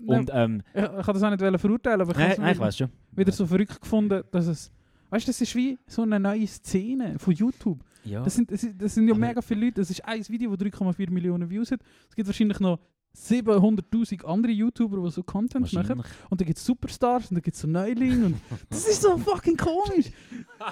Und 0.00 0.30
ähm, 0.32 0.62
Ich, 0.74 0.82
ich 0.82 0.88
kann 0.88 1.14
das 1.14 1.22
auch 1.22 1.30
nicht 1.30 1.60
verurteilen, 1.60 2.00
aber 2.00 2.12
ich 2.12 2.18
habe 2.18 2.40
nein, 2.40 2.60
es 2.62 2.76
schon. 2.76 2.88
wieder 3.12 3.32
so 3.32 3.46
verrückt 3.46 3.80
gefunden, 3.80 4.22
dass 4.30 4.46
es. 4.46 4.70
Weißt 5.10 5.26
du, 5.26 5.30
das 5.30 5.40
ist 5.40 5.54
wie 5.54 5.78
so 5.86 6.02
eine 6.02 6.18
neue 6.18 6.46
Szene 6.46 7.18
von 7.18 7.32
YouTube. 7.32 7.78
Ja. 8.04 8.22
Das 8.22 8.34
sind, 8.34 8.50
das 8.50 8.60
sind, 8.60 8.80
das 8.80 8.94
sind 8.94 9.06
ja 9.08 9.14
Aber- 9.14 9.20
mega 9.26 9.40
viele 9.42 9.66
Leute. 9.66 9.80
Das 9.80 9.90
ist 9.90 10.04
ein 10.04 10.22
Video, 10.28 10.54
das 10.54 10.66
3,4 10.66 11.10
Millionen 11.10 11.48
Views 11.48 11.70
hat. 11.70 11.80
Es 12.08 12.14
gibt 12.16 12.26
wahrscheinlich 12.28 12.58
noch 12.60 12.78
700'000 13.16 14.24
andere 14.24 14.52
YouTuber, 14.52 15.02
die 15.02 15.10
so 15.10 15.22
Content 15.22 15.72
machen. 15.72 16.02
Und 16.30 16.40
dann 16.40 16.46
gibt 16.46 16.58
es 16.58 16.64
Superstars 16.64 17.30
und 17.30 17.36
dann 17.36 17.42
gibt 17.42 17.54
es 17.56 17.62
so 17.62 17.68
Neulinge. 17.68 18.26
Und 18.26 18.36
das 18.68 18.86
ist 18.86 19.02
so 19.02 19.16
fucking 19.16 19.56
komisch. 19.56 20.10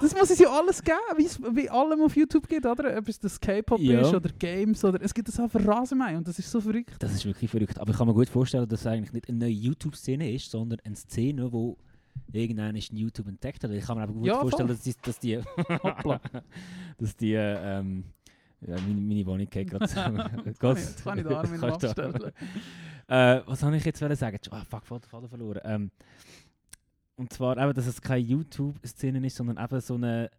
Das 0.00 0.14
muss 0.14 0.30
es 0.30 0.38
ja 0.38 0.50
alles 0.50 0.82
geben, 0.82 0.96
wie 1.56 1.68
allem 1.70 2.02
auf 2.02 2.16
YouTube 2.16 2.48
gibt, 2.48 2.66
oder? 2.66 2.96
Ob 2.96 3.08
es 3.08 3.18
das 3.18 3.40
K-Pop 3.40 3.80
Ja. 3.80 4.02
ist 4.02 4.14
oder 4.14 4.30
Games 4.38 4.84
oder... 4.84 5.00
Es 5.02 5.14
gibt 5.14 5.28
das 5.28 5.36
für 5.50 5.66
Rasenmäher 5.66 6.18
und 6.18 6.28
das 6.28 6.38
ist 6.38 6.50
so 6.50 6.60
verrückt. 6.60 6.94
Das 6.98 7.12
ist 7.12 7.24
wirklich 7.24 7.50
verrückt. 7.50 7.78
Aber 7.78 7.90
ich 7.90 7.96
kann 7.98 8.06
mir 8.06 8.14
gut 8.14 8.28
vorstellen, 8.28 8.68
dass 8.68 8.80
es 8.80 8.86
eigentlich 8.86 9.12
nicht 9.12 9.28
eine 9.28 9.38
neue 9.38 9.50
YouTube-Szene 9.50 10.32
ist, 10.32 10.50
sondern 10.50 10.80
eine 10.84 10.96
Szene, 10.96 11.52
wo 11.52 11.76
irgendeiner 12.32 12.76
ist 12.78 12.92
YouTube 12.92 13.28
entdeckt 13.28 13.64
hat. 13.64 13.70
Ich 13.70 13.84
kann 13.84 13.96
mir 13.96 14.04
aber 14.04 14.12
gut 14.12 14.26
Ja, 14.26 14.40
vorstellen, 14.40 14.68
dass 14.68 14.80
die, 14.80 14.94
dass 15.02 15.18
die, 15.18 15.40
dass 16.98 17.16
die 17.16 17.32
ähm, 17.34 18.04
ja, 18.66 18.76
meine, 18.86 19.00
meine 19.00 19.26
Wohnung 19.26 19.46
geht 19.48 19.70
gerade. 19.70 19.84
Ich- 20.40 20.46
Jetzt 20.46 21.04
kann 21.04 21.18
ich 21.18 21.24
den 21.24 21.34
Arm 21.34 21.54
in 21.54 21.60
den 21.60 21.70
abstellen. 21.70 22.14
Äh, 23.06 23.42
was 23.44 23.60
soll 23.60 23.74
ich 23.74 23.84
jetzt 23.84 23.98
sagen? 23.98 24.38
Ah, 24.50 24.62
fuck, 24.64 24.86
Faden, 24.86 25.06
Faden 25.10 25.28
verloren. 25.28 25.60
Ähm, 25.64 25.90
und 27.16 27.30
zwar 27.32 27.58
eben, 27.58 27.74
dass 27.74 27.86
es 27.86 28.00
keine 28.00 28.20
YouTube-Szene 28.20 29.24
ist, 29.26 29.36
sondern 29.36 29.62
eben 29.62 29.80
so 29.82 29.94
eine 29.96 30.30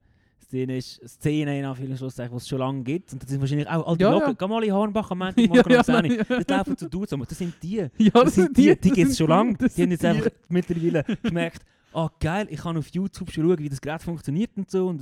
Szene 0.43 0.77
ist, 0.77 0.99
Szene 1.07 1.59
in 1.59 1.65
Anführungszeichen, 1.65 2.31
die 2.31 2.37
es 2.37 2.47
schon 2.47 2.57
lange 2.59 2.81
gibt. 2.83 3.13
Und 3.13 3.21
das 3.21 3.29
sind 3.29 3.39
wahrscheinlich 3.39 3.67
auch 3.69 3.85
alte 3.87 4.03
Ja, 4.03 4.13
ja, 4.17 4.27
ja. 4.27 4.33
Geh 4.33 4.47
mal 4.47 4.63
in 4.63 4.73
Hornbach 4.73 5.11
am 5.11 5.19
Montag, 5.19 5.47
morgen 5.47 5.71
ja, 5.71 5.77
um 5.79 5.83
10 5.83 5.95
Uhr. 5.95 6.05
ja. 6.17 6.23
Dort 6.27 6.49
laufen 6.49 6.75
so 6.77 6.89
Dudes, 6.89 7.15
das 7.29 7.37
sind 7.37 7.53
die. 7.61 7.75
Ja, 7.97 8.09
Das 8.11 8.33
sind 8.35 8.57
die, 8.57 8.75
die 8.75 8.89
das 8.89 8.93
gibt 8.95 9.11
es 9.11 9.17
schon 9.17 9.27
lange. 9.29 9.55
das 9.57 9.75
Die 9.75 9.83
haben 9.83 9.91
jetzt 9.91 10.05
einfach 10.05 10.29
mittlerweile 10.49 11.03
gemerkt, 11.21 11.61
ah 11.95 12.09
geil, 12.19 12.47
ich 12.49 12.59
kann 12.59 12.77
auf 12.77 12.87
YouTube 12.89 13.31
schon 13.31 13.45
schauen, 13.45 13.59
wie 13.59 13.69
das 13.69 13.79
Gerät 13.81 14.01
funktioniert 14.03 14.51
und 14.57 14.69
so. 14.69 14.87
Und, 14.87 15.01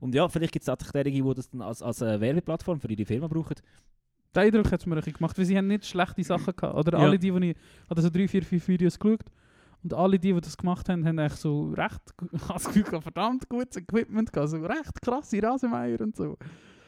und 0.00 0.14
ja, 0.14 0.28
vielleicht 0.28 0.52
gibt 0.52 0.62
es 0.62 0.66
tatsächlich 0.66 1.02
diejenigen, 1.04 1.28
die 1.28 1.34
das 1.34 1.50
dann 1.50 1.62
als, 1.62 1.82
als 1.82 2.00
äh, 2.00 2.20
Werbeplattform 2.20 2.80
für 2.80 2.90
ihre 2.90 3.04
Firma 3.04 3.28
brauchen. 3.28 3.56
Den 4.34 4.42
Eindruck 4.42 4.72
hat 4.72 4.80
es 4.80 4.86
mir 4.86 5.00
gemacht, 5.00 5.38
weil 5.38 5.44
sie 5.44 5.56
haben 5.56 5.66
nicht 5.66 5.86
schlechte 5.86 6.22
Sachen 6.24 6.54
gehabt. 6.56 6.76
Oder 6.76 6.98
Ja. 6.98 7.04
alle 7.04 7.18
die, 7.18 7.30
die 7.30 7.50
ich... 7.50 7.56
So 7.94 8.10
drei, 8.10 8.28
vier, 8.28 8.42
fünf 8.42 8.66
Videos 8.68 8.98
geschaut. 8.98 9.24
Und 9.82 9.94
alle 9.94 10.18
die, 10.18 10.32
die 10.32 10.40
das 10.40 10.56
gemacht 10.56 10.88
haben, 10.88 11.06
haben 11.06 11.18
eigentlich 11.18 11.38
so 11.38 11.70
recht... 11.72 12.00
Ich 12.32 12.42
habe 12.42 12.54
das 12.54 12.64
Gefühl, 12.72 13.00
verdammt 13.00 13.48
gutes 13.48 13.76
Equipment 13.76 14.32
gehabt. 14.32 14.50
So 14.50 14.58
recht 14.58 15.02
krasse 15.02 15.42
Rasenmäher 15.42 16.00
und 16.00 16.16
so. 16.16 16.36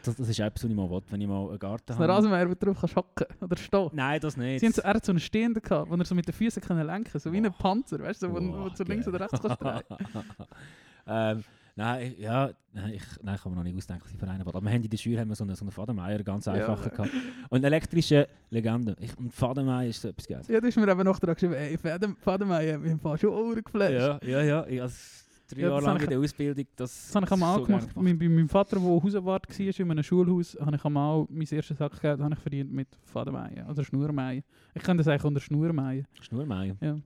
Das, 0.04 0.14
das 0.16 0.28
ist 0.28 0.38
etwas, 0.38 0.62
was 0.64 0.70
ich 0.70 0.76
mal 0.76 0.88
will, 0.88 1.02
wenn 1.10 1.20
ich 1.20 1.26
mal 1.28 1.48
einen 1.48 1.58
Garten 1.58 1.92
ist 1.92 2.00
ein 2.00 2.08
Rasenmäher, 2.10 2.48
wo 2.48 2.54
du 2.54 2.66
drauf 2.66 2.78
kannst 2.80 2.96
hocken 2.96 3.26
oder 3.40 3.56
stehen. 3.56 3.90
Nein, 3.92 4.20
das 4.20 4.36
nicht. 4.36 4.60
Sie 4.60 4.66
haben 4.66 4.72
so, 4.72 4.82
er 4.82 4.94
hat 4.94 5.04
so 5.04 5.12
einen 5.12 5.20
stehenden 5.20 5.62
gehabt, 5.62 5.90
wo 5.90 5.94
er 5.96 6.04
so 6.04 6.14
mit 6.14 6.26
den 6.26 6.34
Füßen 6.34 6.62
können 6.62 6.86
lenken 6.86 7.10
kann. 7.12 7.20
So 7.20 7.32
wie 7.32 7.38
ein 7.38 7.46
Oh. 7.46 7.50
Panzer, 7.50 7.98
weißt 7.98 8.22
du, 8.22 8.26
so, 8.28 8.32
wo, 8.32 8.38
Oh, 8.38 8.64
wo 8.64 8.68
du 8.68 8.82
links 8.84 9.06
geil. 9.06 9.14
oder 9.14 9.24
rechts 9.24 9.40
kannst 9.40 9.60
drehen. 9.62 9.82
ähm, 11.06 11.44
nein, 11.76 12.06
ich- 12.12 12.18
ja, 12.18 12.50
nein, 12.72 12.92
ich, 12.94 13.02
nein, 13.22 13.34
ich 13.34 13.42
kann 13.42 13.52
mir 13.52 13.56
noch 13.56 13.64
nicht 13.64 13.76
ausdenken, 13.76 14.04
was 14.04 14.12
ich 14.12 14.18
für 14.18 14.28
einen. 14.28 14.40
Aber 14.46 14.60
wir 14.60 14.70
haben 14.70 14.82
in 14.82 14.88
der 14.90 14.96
Schule 14.96 15.20
haben 15.20 15.28
wir 15.28 15.34
so 15.36 15.44
einen, 15.44 15.54
so 15.56 15.64
einen 15.64 15.70
Fadenmeier, 15.72 16.22
ganz 16.22 16.46
Ja. 16.46 16.52
einfacher 16.52 16.90
gehabt. 16.90 17.10
Und 17.50 17.64
elektrische 17.64 18.28
Legende. 18.50 18.94
Ich, 19.00 19.16
und 19.18 19.32
Fadenmeier 19.34 19.88
ist 19.88 20.00
so 20.02 20.08
etwas 20.08 20.26
Geiles. 20.28 20.48
Ja, 20.48 20.60
da 20.60 20.68
ist 20.68 20.76
mir 20.76 20.88
eben 20.88 21.04
noch 21.04 21.18
dran 21.18 21.34
geschrieben, 21.34 21.54
ey, 21.54 21.76
Faden- 21.76 22.16
hat 22.24 22.80
mich 22.80 22.90
im 22.92 23.00
Fall 23.00 23.18
schon 23.18 23.30
Ohren 23.30 23.62
geflasht. 23.62 23.92
Ja, 23.92 24.18
ja, 24.22 24.42
ja. 24.42 24.66
Ich 24.66 24.80
als 24.80 25.24
drei 25.48 25.60
Ja, 25.62 25.68
Jahre 25.68 25.80
das 25.80 25.84
lang 25.86 26.02
in 26.02 26.08
der 26.10 26.18
Ausbildung. 26.20 26.64
Das, 26.76 27.06
Das 27.06 27.14
habe 27.16 27.26
ich 27.26 27.32
einmal 27.32 27.58
so 27.58 27.64
gemacht. 27.64 27.88
Mein, 27.96 28.18
bei 28.18 28.28
meinem 28.28 28.48
Vater, 28.48 28.76
der 28.78 28.84
Hauswart 28.88 29.24
war 29.58 29.80
in 29.80 29.90
einem 29.90 30.02
Schulhaus, 30.02 30.56
habe 30.60 30.76
ich 30.76 30.84
einmal 30.84 31.26
mein 31.30 31.46
erstes 31.50 31.78
Sackgeld 31.78 32.20
habe 32.20 32.34
ich 32.34 32.38
verdient 32.40 32.72
mit 32.72 32.88
Fadenmähen 33.04 33.66
oder 33.68 33.84
Schnurmähen. 33.84 34.44
Ich 34.74 34.82
kenne 34.82 34.98
das 34.98 35.08
eigentlich 35.08 35.24
unter 35.24 35.40
Schnurmähen. 35.40 36.06
Schnurmeier. 36.20 36.76
Ja, 36.80 36.96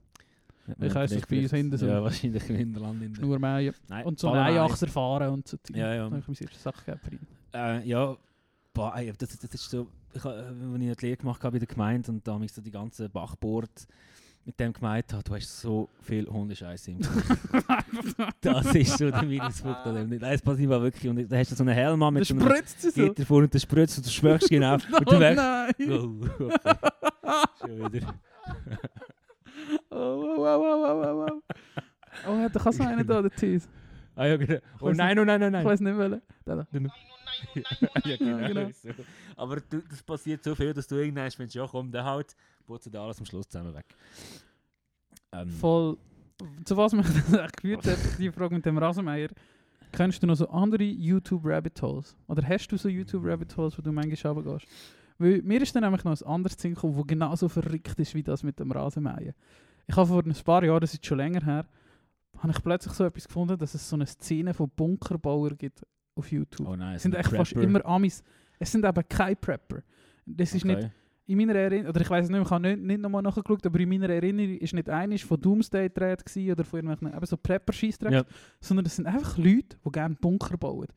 Ja, 0.68 0.86
Ich 0.86 0.94
heisse 0.94 1.16
das 1.16 1.26
bei 1.26 1.40
uns 1.42 1.50
hinten 1.50 1.76
so. 1.76 1.86
Ja, 1.86 2.02
wahrscheinlich 2.02 2.48
im 2.50 2.56
Hinterland. 2.56 3.00
Nein, 3.88 4.06
Und 4.06 4.18
so 4.18 4.28
Fadenmeier. 4.28 4.62
Eiachser 4.64 4.88
fahren 4.88 5.32
und 5.32 5.48
so. 5.48 5.56
Ja, 5.72 5.94
ja. 5.94 5.96
Da 5.96 6.04
habe 6.04 6.18
ich 6.18 6.28
mein 6.28 6.36
erstes 6.40 6.62
Sackgeld 6.62 7.00
verdient. 7.00 7.22
Äh, 7.54 7.88
ja, 7.88 8.16
boah, 8.72 8.94
ey, 8.96 9.12
das, 9.16 9.38
das 9.38 9.52
ist 9.54 9.70
so, 9.70 9.86
ich, 10.14 10.24
äh, 10.24 10.28
als 10.28 10.54
ich 10.80 10.96
die 10.96 11.06
Lehre 11.06 11.16
gemacht 11.16 11.42
habe 11.44 11.52
bei 11.52 11.58
der 11.58 11.68
Gemeinde 11.68 12.10
und 12.12 12.26
da 12.26 12.34
habe 12.34 12.44
ich 12.44 12.52
so 12.52 12.62
die 12.62 12.70
ganze 12.70 13.08
Bachboard 13.08 13.86
mit 14.44 14.58
dem 14.58 14.72
gemeint 14.72 15.12
habe, 15.12 15.22
du 15.22 15.34
hast 15.34 15.60
so 15.60 15.88
viel 16.02 16.26
Hundescheiße 16.26 16.90
im. 16.92 16.98
Das 18.40 18.74
ist 18.74 18.98
so 18.98 19.10
der 19.10 19.22
Minuspunkt 19.22 19.86
an 19.86 19.94
dem. 19.94 20.08
Nein, 20.18 20.34
es 20.34 20.42
passiert 20.42 20.70
wirklich. 20.70 21.08
Und 21.08 21.30
da 21.30 21.36
hast 21.36 21.52
du 21.52 21.54
so 21.56 21.62
einen 21.62 21.74
Helm 21.74 22.02
an 22.02 22.14
mit 22.14 22.26
so 22.26 22.34
einem. 22.34 22.48
Gitter 22.94 23.26
vor 23.26 23.38
und 23.38 23.54
der 23.54 23.58
spritzt 23.58 23.98
und 23.98 24.06
du 24.06 24.10
schmeckst 24.10 24.48
genau. 24.48 24.74
und 24.74 24.84
Oh 25.06 25.10
du 25.10 25.18
merkst, 25.18 25.80
oh, 25.88 26.16
okay. 26.40 26.56
schon 27.60 27.92
wieder. 27.92 28.14
Oh, 29.90 29.94
oh, 29.94 30.36
oh, 30.38 30.38
oh, 30.38 30.84
oh, 30.84 31.26
oh, 31.26 31.26
oh. 31.30 31.42
Oh, 32.26 32.48
da 32.52 32.60
kann 32.60 32.72
es 32.72 32.78
noch 32.78 32.86
einen 32.86 33.06
da, 33.06 33.22
der 33.22 33.30
Tees. 33.30 33.68
Ah 34.14 34.26
ja, 34.26 34.36
genau. 34.36 34.58
Oh 34.80 34.90
nein, 34.90 35.18
oh 35.18 35.24
nein, 35.24 35.42
oh 35.42 35.46
Ich 35.46 35.52
nein. 35.52 35.64
weiß 35.64 35.80
nicht 35.80 35.96
welchen. 35.96 36.22
Da, 36.44 36.56
da. 36.56 36.66
ja, 38.04 38.16
genau. 38.16 38.38
Ja, 38.38 38.48
genau. 38.48 38.70
So. 38.70 38.90
Aber 39.36 39.56
du, 39.60 39.82
das 39.88 40.02
passiert 40.02 40.42
so 40.44 40.54
viel, 40.54 40.74
dass 40.74 40.86
du 40.86 40.96
irgendwann 40.96 41.30
findest, 41.30 41.54
ja 41.54 41.66
komm, 41.66 41.90
der 41.90 42.04
haut, 42.04 42.34
putzen 42.64 42.94
alles 42.96 43.18
am 43.18 43.26
Schluss 43.26 43.48
zusammen 43.48 43.74
weg. 43.74 43.86
Ähm, 45.32 45.48
Voll. 45.48 45.96
Zu 46.64 46.76
was 46.76 46.92
mich 46.92 47.06
das 47.30 47.32
echt 47.32 47.56
geführt 47.56 47.86
hat, 47.86 47.98
die 48.18 48.30
Frage 48.30 48.54
mit 48.54 48.66
dem 48.66 48.78
Rasenmäher. 48.78 49.28
Kennst 49.92 50.22
du 50.22 50.26
noch 50.26 50.34
so 50.34 50.48
andere 50.48 50.84
YouTube-Rabbit 50.84 51.82
Holes? 51.82 52.16
Oder 52.26 52.46
hast 52.48 52.68
du 52.68 52.76
so 52.78 52.88
YouTube-Rabbit 52.88 53.56
Holes, 53.56 53.76
wo 53.76 53.82
du 53.82 53.92
manchmal 53.92 54.32
runtergehst? 54.32 54.66
Weil 55.18 55.42
mir 55.42 55.60
ist 55.60 55.74
dann 55.76 55.82
nämlich 55.84 56.02
noch 56.04 56.18
ein 56.18 56.26
anderes 56.26 56.56
Ding 56.56 56.74
gekommen, 56.74 56.96
das 56.96 57.06
genauso 57.06 57.48
verrückt 57.48 57.98
ist 57.98 58.14
wie 58.14 58.22
das 58.22 58.42
mit 58.42 58.58
dem 58.58 58.72
Rasenmähen. 58.72 59.34
Ich 59.86 59.96
habe 59.96 60.08
vor 60.08 60.24
ein 60.24 60.34
paar 60.44 60.64
Jahren, 60.64 60.80
das 60.80 60.94
ist 60.94 61.04
schon 61.04 61.18
länger 61.18 61.44
her, 61.44 61.66
habe 62.38 62.52
ich 62.52 62.62
plötzlich 62.62 62.94
so 62.94 63.04
etwas 63.04 63.26
gefunden, 63.26 63.58
dass 63.58 63.74
es 63.74 63.88
so 63.88 63.96
eine 63.96 64.06
Szene 64.06 64.54
von 64.54 64.70
Bunkerbauern 64.70 65.56
gibt 65.58 65.86
auf 66.14 66.32
YouTube. 66.32 66.66
oh 66.66 66.74
nein, 66.74 66.96
es 66.96 67.02
sind 67.02 67.14
echt 67.14 67.30
fast 67.30 67.52
immer 67.52 67.84
Amis. 67.84 68.22
Es 68.58 68.72
sind 68.72 68.84
eben 68.84 69.08
keine 69.08 69.36
Prepper. 69.36 69.82
Das 70.24 70.54
ist 70.54 70.64
nicht 70.64 70.78
Okay. 70.78 70.90
In 71.26 71.38
meiner 71.38 71.54
Erinnerung, 71.54 71.88
oder 71.90 72.00
ich 72.00 72.10
weiß 72.10 72.28
nicht, 72.28 72.42
ich 72.42 72.50
habe 72.50 72.62
nicht, 72.68 72.82
nicht 72.82 73.00
nochmal 73.00 73.22
nachgeschaut, 73.22 73.64
aber 73.64 73.78
in 73.80 73.88
meiner 73.88 74.08
Erinnerung 74.10 74.56
ist 74.58 74.74
nicht 74.74 74.88
einiges 74.90 75.22
von 75.22 75.40
Doomsday 75.40 75.88
gewesen 75.88 76.50
oder 76.50 76.64
von 76.64 76.78
irgendwelchen 76.80 77.16
eben 77.16 77.26
so 77.26 77.36
prepper 77.36 77.72
scheissdreck 77.72 78.12
Ja. 78.12 78.24
sondern 78.60 78.86
es 78.86 78.96
sind 78.96 79.06
einfach 79.06 79.38
Leute, 79.38 79.76
die 79.84 79.90
gerne 79.92 80.16
Bunker 80.20 80.56
bauen. 80.56 80.88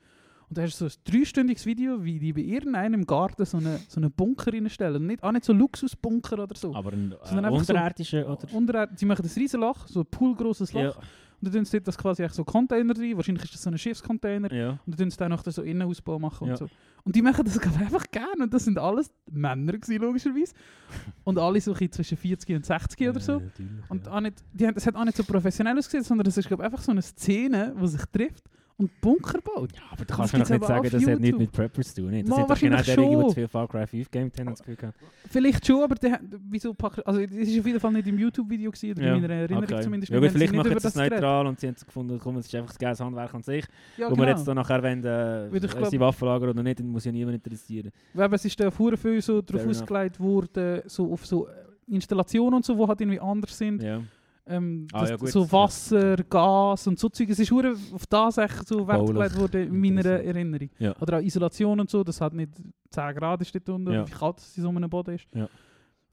Und 0.47 0.57
da 0.59 0.61
hast 0.61 0.79
du 0.79 0.87
so 0.87 0.95
ein 0.95 1.11
dreistündiges 1.11 1.65
Video, 1.65 2.03
wie 2.03 2.19
die 2.19 2.31
bei 2.33 2.41
irgendeinem 2.41 2.93
im 3.01 3.05
Garten 3.07 3.45
so 3.45 3.57
einen 3.57 3.79
so 3.87 3.99
eine 3.99 4.11
Bunker 4.11 4.53
reinstellen. 4.53 4.97
Und 4.97 5.07
Nicht, 5.07 5.23
auch 5.23 5.31
nicht 5.31 5.43
so 5.43 5.53
Luxusbunker 5.53 6.37
oder 6.43 6.55
so. 6.55 6.73
Aber 6.75 6.91
ein 6.93 7.11
äh, 7.13 7.15
einfach 7.15 7.49
so- 7.63 7.73
unterirdischer, 7.73 8.29
oder? 8.29 8.87
Sie 8.95 9.05
machen 9.05 9.25
ein 9.25 9.31
riesen 9.35 9.61
Loch, 9.61 9.87
so 9.87 10.01
ein 10.01 10.05
poolgrosses 10.05 10.71
Loch. 10.73 10.81
Ja, 10.97 11.01
Und 11.45 11.55
dann 11.55 11.63
tun 11.65 11.81
das 11.83 11.97
quasi 11.97 12.27
so 12.31 12.43
Container 12.43 12.97
rein. 12.97 13.15
Wahrscheinlich 13.15 13.43
ist 13.45 13.53
das 13.53 13.61
so 13.63 13.69
ein 13.69 13.77
Schiffscontainer. 13.77 14.51
ja. 14.53 14.69
Und 14.71 14.79
dann 14.87 14.97
tun 14.97 15.11
sie 15.11 15.17
dann 15.17 15.29
noch 15.31 15.43
so 15.45 15.61
Innenausbau 15.61 16.17
machen 16.19 16.47
Ja. 16.47 16.53
und 16.53 16.57
so. 16.59 16.67
Und 17.03 17.15
die 17.15 17.21
machen 17.21 17.45
das 17.45 17.59
einfach 17.59 18.05
gerne. 18.11 18.43
Und 18.43 18.53
das 18.53 18.65
sind 18.65 18.79
alles 18.79 19.11
Männer 19.31 19.73
gewesen, 19.73 20.01
logischerweise. 20.01 20.53
Und 21.23 21.37
alle 21.37 21.61
so 21.61 21.73
zwischen 21.75 22.17
40 22.17 22.55
und 22.55 22.65
60 22.65 23.09
oder 23.09 23.19
so. 23.19 23.33
Ja, 23.33 23.45
Und 23.89 24.07
ja. 24.07 24.11
auch 24.11 24.21
nicht, 24.21 24.43
die 24.53 24.65
es 24.65 24.87
hat 24.87 24.95
auch 24.95 25.05
nicht 25.05 25.15
so 25.17 25.23
professionell 25.23 25.77
ausgesehen, 25.77 26.03
sondern 26.03 26.25
es 26.27 26.35
ist 26.37 26.47
glaub, 26.47 26.61
einfach 26.61 26.81
so 26.81 26.91
eine 26.91 27.03
Szene, 27.03 27.75
die 27.79 27.87
sich 27.87 28.01
trifft 28.11 28.43
und 28.77 28.91
Bunker 28.99 29.39
baut. 29.41 29.71
Ja, 29.73 29.81
aber 29.91 30.03
du 30.03 30.05
Das 30.05 30.17
kannst 30.17 30.33
mir 30.33 30.39
doch 30.39 30.49
nicht 30.49 30.65
sagen, 30.65 30.85
auf 30.85 30.91
das 30.91 31.05
hat 31.07 31.19
nichts 31.19 31.37
mit 31.39 31.51
Preppers 31.51 31.93
zu 31.93 32.01
tun. 32.01 32.11
Nicht? 32.11 32.23
Das 32.27 32.29
Mal 32.29 32.35
sind 32.37 32.49
doch 32.49 32.59
genau 32.59 32.81
diejenigen, 32.81 33.21
die 33.21 33.27
zu 33.29 33.33
viel 33.35 33.47
Far 33.47 33.67
Cry 33.69 33.87
5 33.87 34.11
gamed 34.11 34.39
haben, 34.39 34.45
das 34.47 34.59
Gefühl 34.59 34.75
gehabt. 34.75 34.97
Vielleicht 35.29 35.65
schon, 35.65 35.83
aber 35.83 35.95
die, 35.95 36.11
haben- 36.11 36.29
wieso 36.49 36.73
pack, 36.73 37.01
also 37.05 37.21
es 37.21 37.31
ist 37.31 37.59
auf 37.59 37.65
jeden 37.65 37.79
Fall 37.79 37.93
nicht 37.93 38.07
im 38.07 38.19
YouTube-Video 38.19 38.69
oder 38.69 38.83
in 39.15 39.21
meiner 39.21 39.33
Erinnerung 39.33 39.63
okay. 39.63 39.81
zumindest. 39.81 40.11
Ja, 40.11 40.21
vielleicht 40.29 40.53
machen 40.53 40.69
sie 40.71 40.75
es 40.77 40.83
das 40.83 40.95
neutral 40.95 41.47
und 41.47 41.59
sie 41.59 41.67
haben 41.67 41.75
gefunden, 41.75 42.19
komm, 42.21 42.37
es 42.37 42.47
ist 42.47 42.55
einfach 42.55 42.69
das 42.69 42.77
geiles 42.79 42.99
Handwerk 42.99 43.33
an 43.33 43.43
sich. 43.43 43.65
Ja, 43.97 44.07
Wo 44.07 44.15
genau. 44.15 44.23
wir 44.27 44.29
jetzt 44.31 44.45
dann 44.45 44.55
nachher 44.55 44.83
wollen, 44.83 45.03
äh, 45.05 45.47
äh, 45.47 45.59
glaub- 45.59 45.85
sie 45.87 45.99
Waffen 45.99 46.27
lagern 46.27 46.49
oder 46.49 46.63
nicht, 46.63 46.79
dann 46.79 46.87
muss 46.87 47.05
ja 47.05 47.11
niemand 47.11 47.35
interessieren. 47.35 47.91
Weil 48.13 48.33
es 48.33 48.43
ist 48.45 48.59
da 48.59 48.69
vorher 48.71 48.97
viel 48.97 49.21
so 49.21 49.41
darauf 49.41 49.65
ausgelegt 49.65 50.19
worden, 50.19 50.81
so 50.85 51.11
auf 51.13 51.25
so 51.25 51.47
äh, 51.47 51.51
Installationen 51.87 52.55
und 52.55 52.65
so, 52.65 52.73
die 52.75 52.87
halt 52.87 52.99
irgendwie 53.01 53.19
anders 53.19 53.57
sind. 53.57 53.81
Ja. 53.81 54.01
Ähm, 54.47 54.87
Ah, 54.93 55.01
das, 55.01 55.09
ja, 55.09 55.17
so 55.27 55.51
Wasser, 55.51 56.15
Gas 56.17 56.85
und 56.87 56.99
so 56.99 57.09
Zeug. 57.09 57.29
Es 57.29 57.39
ist 57.39 57.49
hure 57.51 57.75
auf 57.93 58.05
das 58.07 58.37
echt 58.37 58.67
so 58.67 58.87
Wert 58.87 59.07
gelegt 59.07 59.35
worden 59.37 59.67
in 59.67 59.79
meiner. 59.79 60.05
Erinnerung. 60.05 60.69
Ja. 60.77 60.95
Oder 61.01 61.17
auch 61.17 61.21
Isolation 61.21 61.79
und 61.79 61.89
so, 61.89 62.03
das 62.03 62.21
hat 62.21 62.33
nicht 62.33 62.51
10 62.91 63.15
Grad 63.15 63.41
ist 63.41 63.53
dort 63.55 63.69
unten, 63.69 63.91
Ja. 63.91 64.07
wie 64.07 64.11
kalt 64.11 64.37
es 64.37 64.55
in 64.57 64.63
so 64.63 64.69
einem 64.69 64.89
Boden 64.89 65.15
ist. 65.15 65.25
Ja. 65.33 65.49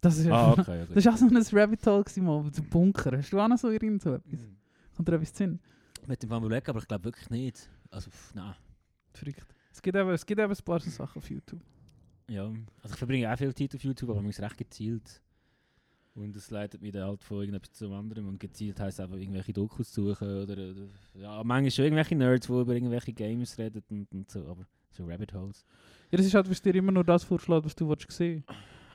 Das 0.00 0.16
ist, 0.18 0.26
Ah, 0.28 0.52
okay. 0.52 0.78
Ja, 0.78 0.84
gut. 0.86 0.90
das 0.96 1.04
ist 1.04 1.12
auch 1.12 1.16
so 1.18 1.26
ein 1.26 1.36
Rabbit 1.60 1.86
Hole 1.86 2.02
gewesen, 2.04 2.24
mal, 2.24 2.50
so 2.52 2.62
Bunker. 2.62 3.16
Hast 3.18 3.32
du 3.32 3.38
auch 3.38 3.48
noch 3.48 3.58
so 3.58 3.70
irgend 3.70 4.00
so 4.02 4.14
etwas? 4.14 4.40
Mhm. 4.40 4.56
Kommt 4.96 5.08
dir 5.08 5.14
etwas 5.14 5.32
zu 5.32 5.38
Sinn? 5.44 5.60
Mit 6.06 6.22
dem 6.22 6.30
Fall 6.30 6.38
überlegen, 6.38 6.66
aber 6.68 6.78
ich 6.80 6.88
glaube 6.88 7.04
wirklich 7.04 7.30
nicht. 7.30 7.68
Also, 7.90 8.10
pff, 8.10 8.34
nein. 8.34 8.54
Verrückt. 9.12 9.46
Es 9.70 9.80
gibt 9.82 9.96
eben, 9.96 10.10
es 10.10 10.24
gibt 10.26 10.40
eben 10.40 10.50
ein 10.52 10.64
paar 10.64 10.80
so 10.80 10.90
Sachen 10.90 11.18
auf 11.18 11.30
YouTube. 11.30 11.60
Ja. 12.28 12.44
Also 12.82 12.94
ich 12.94 12.96
verbringe 12.96 13.30
auch 13.32 13.36
viel 13.36 13.54
Zeit 13.54 13.74
auf 13.74 13.84
YouTube, 13.84 14.10
aber 14.10 14.20
man 14.22 14.30
ist 14.30 14.40
recht 14.40 14.56
gezielt. 14.56 15.20
Und 16.14 16.36
es 16.36 16.50
leitet 16.50 16.82
mich 16.82 16.92
dann 16.92 17.08
halt 17.08 17.22
von 17.24 17.38
irgendetwas 17.38 17.72
zum 17.72 17.92
anderen. 17.92 18.26
Und 18.26 18.38
gezielt 18.38 18.78
heisst 18.80 19.00
einfach 19.00 19.16
irgendwelche 19.16 19.52
Dokus 19.52 19.92
suchen 19.92 20.28
oder, 20.28 20.52
oder 20.52 20.86
ja, 21.14 21.42
manchmal 21.42 21.70
schon 21.70 21.84
irgendwelche 21.86 22.14
Nerds, 22.14 22.46
die 22.46 22.52
über 22.52 22.74
irgendwelche 22.74 23.12
Games 23.12 23.56
reden 23.58 23.82
und, 23.88 24.12
und 24.12 24.30
so, 24.30 24.46
aber 24.46 24.66
so 24.90 25.06
Rabbit 25.06 25.32
Holes. 25.32 25.64
Ja, 26.10 26.18
das 26.18 26.26
ist 26.26 26.34
halt, 26.34 26.50
was 26.50 26.60
dir 26.60 26.74
immer 26.74 26.92
nur 26.92 27.04
das 27.04 27.24
vorschlägt, 27.24 27.64
was 27.64 27.74
du 27.74 27.88
willst 27.88 28.10
sehen 28.12 28.44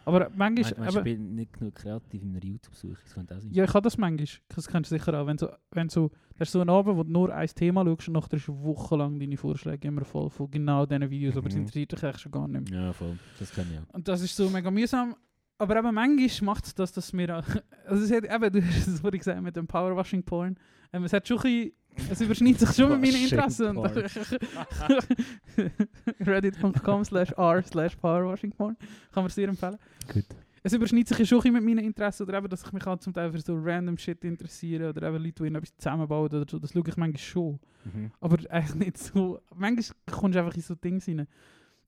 Aber 0.05 0.29
manchmal... 0.35 0.89
Ich 0.95 1.03
bin 1.03 1.33
nicht 1.33 1.53
genug 1.53 1.73
kreativ 1.73 2.21
in 2.21 2.29
einer 2.29 2.43
YouTube-Suche, 2.43 2.99
das 3.03 3.13
könnte 3.15 3.35
auch 3.35 3.39
sein. 3.41 3.51
Ja, 3.51 3.63
ich 3.63 3.73
habe 3.73 3.81
das 3.81 3.97
manchmal. 3.97 4.27
Das 4.49 4.67
kennst 4.67 4.91
du 4.91 4.97
sicher 4.97 5.19
auch. 5.19 5.25
Wenn 5.25 5.39
so, 5.39 5.49
wenn 5.71 5.89
so, 5.89 6.09
du 6.09 6.39
hast 6.39 6.51
so 6.51 6.61
einen 6.61 6.69
Abend, 6.69 6.97
wo 6.97 7.03
du 7.03 7.11
nur 7.11 7.33
ein 7.33 7.47
Thema 7.47 7.83
schaust 7.83 8.07
und 8.09 8.13
nachher 8.13 8.33
ist 8.37 8.47
wochenlang 8.47 9.19
deine 9.19 9.37
Vorschläge 9.37 9.87
immer 9.87 10.05
voll 10.05 10.29
von 10.29 10.51
genau 10.51 10.85
diesen 10.85 11.09
Videos, 11.09 11.35
aber 11.35 11.47
es 11.47 11.55
Mhm. 11.55 11.61
interessiert 11.61 11.91
dich 11.93 12.03
eigentlich 12.03 12.21
schon 12.21 12.31
gar 12.31 12.47
nicht 12.47 12.69
mehr. 12.69 12.79
Ja, 12.83 12.93
voll. 12.93 13.17
Das 13.39 13.51
kann 13.51 13.65
ich 13.73 13.79
auch. 13.79 13.93
Und 13.95 14.07
das 14.07 14.21
ist 14.21 14.35
so 14.35 14.49
mega 14.51 14.69
mühsam. 14.69 15.15
Aber 15.59 15.77
eben 15.77 15.93
manchmal 15.93 16.45
macht 16.45 16.65
es 16.65 16.75
das, 16.75 16.91
dass 16.91 17.13
wir... 17.13 17.43
Also 17.85 18.03
es 18.03 18.11
hat 18.11 18.25
eben, 18.25 18.53
du 18.53 18.61
hast 18.65 18.87
es 18.87 18.99
vorhin 18.99 19.19
gesagt, 19.19 19.41
mit 19.41 19.55
dem 19.55 19.65
Powerwashing 19.65 20.23
Porn. 20.23 20.57
Ähm, 20.93 21.03
es 21.03 21.13
hat 21.13 21.27
schon 21.27 21.37
ein 21.37 21.43
bisschen... 21.43 21.71
Es 22.11 22.21
überschneidet 22.21 22.59
sich 22.59 22.75
schon 22.75 22.91
mit 22.91 23.01
meinen 23.01 23.23
Interessen. 23.23 23.75
Reddit.com 26.19 27.05
slash 27.05 27.31
r 27.31 27.63
slash 27.63 27.95
powerwashing 27.95 28.51
porn. 28.51 28.77
Kann 29.11 29.23
man 29.23 29.31
sehr 29.31 29.49
empfehlen. 29.49 29.77
Gut. 30.13 30.25
Es 30.61 30.73
überschneidet 30.73 31.07
sich 31.07 31.17
ja 31.17 31.25
schon 31.25 31.39
ein 31.39 31.43
bisschen 31.43 31.55
mit 31.55 31.63
meinen 31.63 31.85
Interessen. 31.85 32.21
Oder 32.23 32.37
eben, 32.37 32.49
dass 32.49 32.63
ich 32.63 32.71
mich 32.71 32.85
halt 32.85 33.01
zum 33.01 33.13
Teil 33.13 33.31
für 33.31 33.39
so 33.39 33.55
random 33.55 33.97
Shit 33.97 34.23
interessiere. 34.25 34.89
Oder 34.89 35.07
eben 35.07 35.23
Leute, 35.23 35.43
die 35.43 35.55
etwas 35.55 35.75
zusammenbauen 35.75 36.25
oder 36.25 36.45
so. 36.47 36.59
Das 36.59 36.71
schaue 36.71 36.83
ich 36.87 36.97
manchmal 36.97 37.17
schon. 37.17 37.59
Mhm. 37.85 38.11
Aber 38.19 38.37
eigentlich 38.51 38.75
nicht 38.75 38.99
so. 38.99 39.39
Manchmal 39.55 39.97
kommst 40.11 40.35
du 40.35 40.39
einfach 40.39 40.55
in 40.55 40.61
so 40.61 40.75
Dinge 40.75 41.01
rein. 41.07 41.27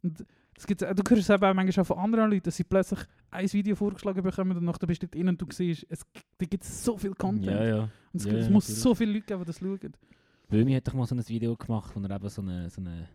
Und 0.01 0.25
das 0.59 0.67
gibt's, 0.67 0.83
du 0.83 1.03
hörst 1.09 1.11
es 1.23 1.29
eben 1.29 1.43
auch 1.45 1.53
manchmal 1.53 1.85
von 1.85 1.97
anderen 1.99 2.29
Leuten, 2.31 2.43
dass 2.43 2.57
sie 2.57 2.65
plötzlich 2.65 2.99
ein 3.31 3.53
Video 3.53 3.75
vorgeschlagen 3.77 4.21
bekommen 4.21 4.57
und 4.57 4.65
nachher 4.65 4.87
bist 4.87 5.01
du 5.01 5.07
drin 5.07 5.29
und 5.29 5.41
du 5.41 5.45
siehst, 5.49 5.85
es 5.89 6.05
da 6.37 6.45
gibt 6.45 6.65
so 6.65 6.97
viel 6.97 7.13
Content. 7.15 7.45
Ja, 7.45 7.63
ja. 7.65 7.79
Und 7.83 7.89
es, 8.15 8.25
Ja, 8.25 8.31
gibt, 8.31 8.43
es 8.43 8.49
muss 8.49 8.65
natürlich. 8.67 8.83
so 8.83 8.95
viele 8.95 9.13
Leute 9.13 9.25
geben, 9.25 9.39
die 9.39 9.45
das 9.45 9.59
schauen. 9.59 9.93
Böhmi 10.49 10.73
hat 10.73 10.85
doch 10.87 10.93
mal 10.95 11.05
so 11.05 11.15
ein 11.15 11.25
Video 11.29 11.55
gemacht, 11.55 11.91
wo 11.95 12.01
er 12.01 12.11
eben 12.13 12.27
so 12.29 12.41
eine, 12.41 12.69
so 12.69 12.81
eine 12.81 13.07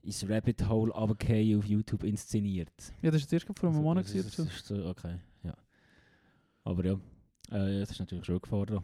ins 0.00 0.26
Rabbit 0.28 0.66
Hole 0.68 0.92
runterfallen 0.92 1.58
auf 1.58 1.64
YouTube 1.66 2.04
inszeniert. 2.04 2.72
Ja, 3.02 3.10
das 3.10 3.20
ist 3.22 3.30
jetzt 3.30 3.46
erst 3.48 3.58
vor 3.58 3.68
einem 3.68 3.76
Also, 3.76 3.82
Monat. 3.82 4.04
das 4.06 4.14
ist, 4.14 4.38
das 4.38 4.46
ist 4.46 4.66
so, 4.66 4.86
okay, 4.86 5.16
ja. 5.42 5.54
Aber 6.64 6.84
ja, 6.86 6.92
äh, 7.50 7.80
das 7.80 7.90
ist 7.90 8.00
natürlich 8.00 8.24
schon 8.24 8.40
da. 8.66 8.82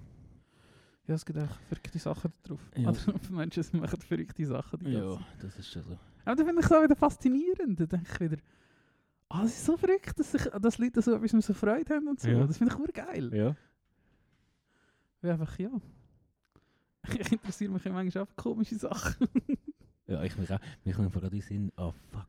Ja, 1.07 1.14
es 1.14 1.24
gibt 1.24 1.39
auch 1.39 1.49
verrückte 1.68 1.99
Sachen 1.99 2.32
drauf. 2.43 2.61
Ja. 2.76 2.91
Oder 2.91 2.99
Menschen 3.30 3.64
machen 3.80 3.99
verrückte 3.99 4.45
Sachen. 4.45 4.78
Die 4.80 4.91
Ja, 4.91 5.18
das 5.41 5.59
ist 5.59 5.72
schon 5.72 5.82
so. 5.84 5.99
Aber 6.29 6.37
da 6.37 6.45
finde 6.45 6.61
ich 6.61 6.70
auch 6.70 6.83
wieder 6.83 6.95
faszinierend. 6.95 7.81
Da 7.81 7.87
denke 7.87 8.07
ich 8.12 8.20
wieder, 8.20 8.37
ah, 9.31 9.45
es 9.45 9.53
ist 9.55 9.64
so 9.64 9.79
verrückt, 9.79 10.18
dass, 10.18 10.33
sich, 10.33 10.43
dass 10.43 10.76
Leute 10.76 11.01
so 11.01 11.14
etwas 11.14 11.47
so 11.47 11.55
Freude 11.55 11.95
haben 11.95 12.07
und 12.07 12.20
so. 12.20 12.29
Ja. 12.29 12.47
Das 12.47 12.59
finde 12.59 12.74
ich 12.87 12.93
geil. 12.93 13.35
Ja. 13.35 13.57
Ja, 15.22 15.33
einfach, 15.33 15.59
ja. 15.59 15.70
Ich 17.18 17.33
interessiere 17.33 17.72
mich 17.72 17.83
ja 17.83 17.93
manchmal 17.93 18.24
auch 18.24 18.29
für 18.29 18.35
komische 18.35 18.76
Sachen. 18.76 19.26
Ja, 20.07 20.22
ich 20.22 20.37
mich 20.37 20.53
auch. 20.53 20.61
Mir 20.85 20.93
kommt 20.93 21.16
in 21.16 21.31
den 21.31 21.41
Sinn, 21.41 21.72
oh 21.79 21.95
fuck. 22.11 22.29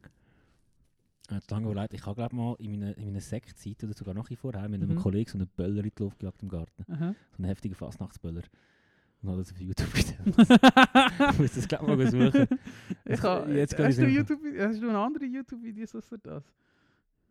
Äh, 1.30 1.41
lange 1.50 1.70
überlegt, 1.70 1.93
ich 1.93 2.06
habe 2.06 2.16
glaube 2.16 2.36
mal 2.38 2.56
in 2.60 2.72
meiner, 2.72 2.97
in 2.97 3.04
meiner 3.08 3.20
Sektzeit 3.20 3.84
oder 3.84 3.93
sogar 3.93 4.14
noch 4.14 4.30
vorher 4.38 4.70
mit 4.70 4.82
einem 4.82 4.95
Mhm. 4.95 5.00
Kollegen 5.02 5.30
so 5.30 5.38
einen 5.38 5.47
Böller 5.47 5.84
in 5.84 5.91
die 5.95 6.02
Luft 6.04 6.20
gejagt 6.20 6.41
im 6.41 6.47
Garten. 6.47 6.86
Aha. 6.89 7.16
So 7.32 7.38
einen 7.38 7.47
heftigen 7.47 7.76
Fastnachtsböller. 7.76 8.43
Und 9.22 9.30
habe 9.30 9.39
das 9.39 9.51
auf 9.51 9.59
YouTube 9.59 9.93
gestellt. 9.93 10.20
ich 11.32 11.39
muss 11.39 11.53
das 11.53 11.67
glaube 11.67 11.95
mal 11.95 12.09
suchen. 12.09 12.47
ich 13.05 13.22
ha, 13.22 13.45
Jetzt 13.49 13.76
kann 13.76 13.88
hast, 13.88 13.97
ich 13.97 14.05
du. 14.05 14.09
YouTube, 14.11 14.39
hast 14.57 14.82
du 14.82 14.86
noch 14.86 15.03
andere 15.05 15.26
YouTube-Videos 15.26 15.95
als 15.95 16.07
für 16.07 16.17
das? 16.20 16.43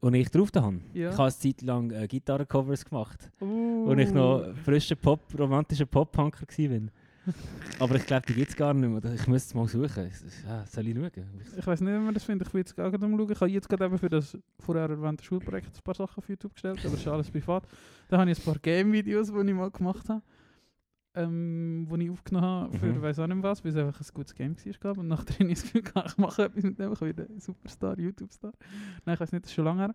Und 0.00 0.14
ich 0.14 0.30
drauf 0.30 0.50
da 0.50 0.62
habe. 0.62 0.80
Ja. 0.92 1.10
Ich 1.10 1.16
habe 1.16 1.24
eine 1.24 1.32
Zeit 1.32 1.62
lang 1.62 1.90
äh, 1.90 2.06
Gitarrencovers 2.06 2.84
gemacht. 2.84 3.30
Uh. 3.40 3.88
Als 3.90 4.00
ich 4.00 4.12
noch 4.14 4.54
frischer 4.64 4.94
Pop, 4.96 5.20
romantischer 5.38 5.86
Pop-Punker 5.86 6.42
war. 6.46 6.80
Aber 7.80 7.94
ich 7.96 8.06
glaube, 8.06 8.26
die 8.26 8.34
gibt 8.34 8.50
es 8.50 8.56
gar 8.56 8.72
nicht 8.74 8.88
mehr. 8.88 9.12
Ich 9.14 9.26
müsste 9.26 9.48
es 9.48 9.54
mal 9.54 9.68
suchen. 9.68 10.06
Ich- 10.06 10.44
Ja, 10.46 10.64
soll 10.66 10.86
ich 10.88 10.94
schauen? 10.96 11.10
Ich 11.58 11.66
weiß 11.66 11.80
nicht, 11.80 11.92
wie 11.92 11.98
man 11.98 12.14
das 12.14 12.24
findet. 12.24 12.48
Ich 12.48 12.54
will 12.54 12.60
jetzt 12.60 12.76
gerade 12.76 13.04
am 13.04 13.16
schauen. 13.18 13.32
Ich 13.32 13.40
habe 13.40 13.50
jetzt 13.50 13.68
gerade 13.68 13.84
eben 13.86 13.98
für 13.98 14.08
das 14.08 14.38
vorher 14.60 14.88
erwähnte 14.88 15.24
Schulprojekt 15.24 15.76
ein 15.76 15.82
paar 15.82 15.94
Sachen 15.94 16.18
auf 16.18 16.28
YouTube 16.28 16.52
gestellt, 16.54 16.78
aber 16.80 16.90
das 16.90 17.00
ist 17.00 17.08
alles 17.08 17.30
privat. 17.30 17.64
Da 18.08 18.18
habe 18.18 18.30
ich 18.30 18.38
ein 18.38 18.44
paar 18.44 18.58
Game-Videos, 18.58 19.32
die 19.32 19.48
ich 19.48 19.54
mal 19.54 19.70
gemacht 19.70 20.08
habe. 20.08 20.22
Ähm, 21.14 21.88
die 21.90 22.04
ich 22.04 22.10
aufgenommen 22.10 22.46
habe 22.46 22.78
für 22.78 22.86
Mhm. 22.86 23.02
weiss 23.02 23.18
auch 23.18 23.26
nicht 23.26 23.42
was, 23.42 23.64
weil 23.64 23.72
es 23.72 23.76
einfach 23.76 24.00
ein 24.00 24.06
gutes 24.14 24.34
Game 24.34 24.54
war. 24.56 24.72
glaub. 24.74 24.98
Und 24.98 25.08
nachher 25.08 25.34
habe 25.40 25.50
ich 25.50 25.60
das 25.60 25.72
Gefühl, 25.72 25.82
ich 26.06 26.18
mache 26.18 26.44
etwas 26.44 26.62
mit 26.62 26.78
dem, 26.78 26.92
ich 26.92 27.00
werde 27.00 27.26
ein 27.28 27.40
Superstar, 27.40 27.98
YouTube-Star. 27.98 28.52
Nein, 29.04 29.14
ich 29.14 29.20
weiß 29.20 29.32
nicht, 29.32 29.44
das 29.44 29.50
ist 29.50 29.54
schon 29.54 29.64
lange 29.64 29.80
her. 29.82 29.94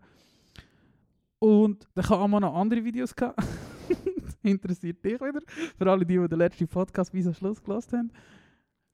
Und 1.39 1.87
dann 1.93 2.05
habe 2.05 2.15
ich 2.15 2.21
auch 2.21 2.27
mal 2.27 2.39
noch 2.39 2.55
andere 2.55 2.83
Videos 2.83 3.15
gehabt. 3.15 3.39
Interessiert 4.43 5.03
dich 5.03 5.19
wieder. 5.21 5.41
Für 5.77 5.91
alle, 5.91 6.05
die, 6.05 6.17
die 6.17 6.27
den 6.27 6.39
letzten 6.39 6.67
Podcast 6.67 7.11
bis 7.11 7.27
am 7.27 7.33
Schluss 7.33 7.61
gelassen 7.63 7.97
haben. 7.99 8.11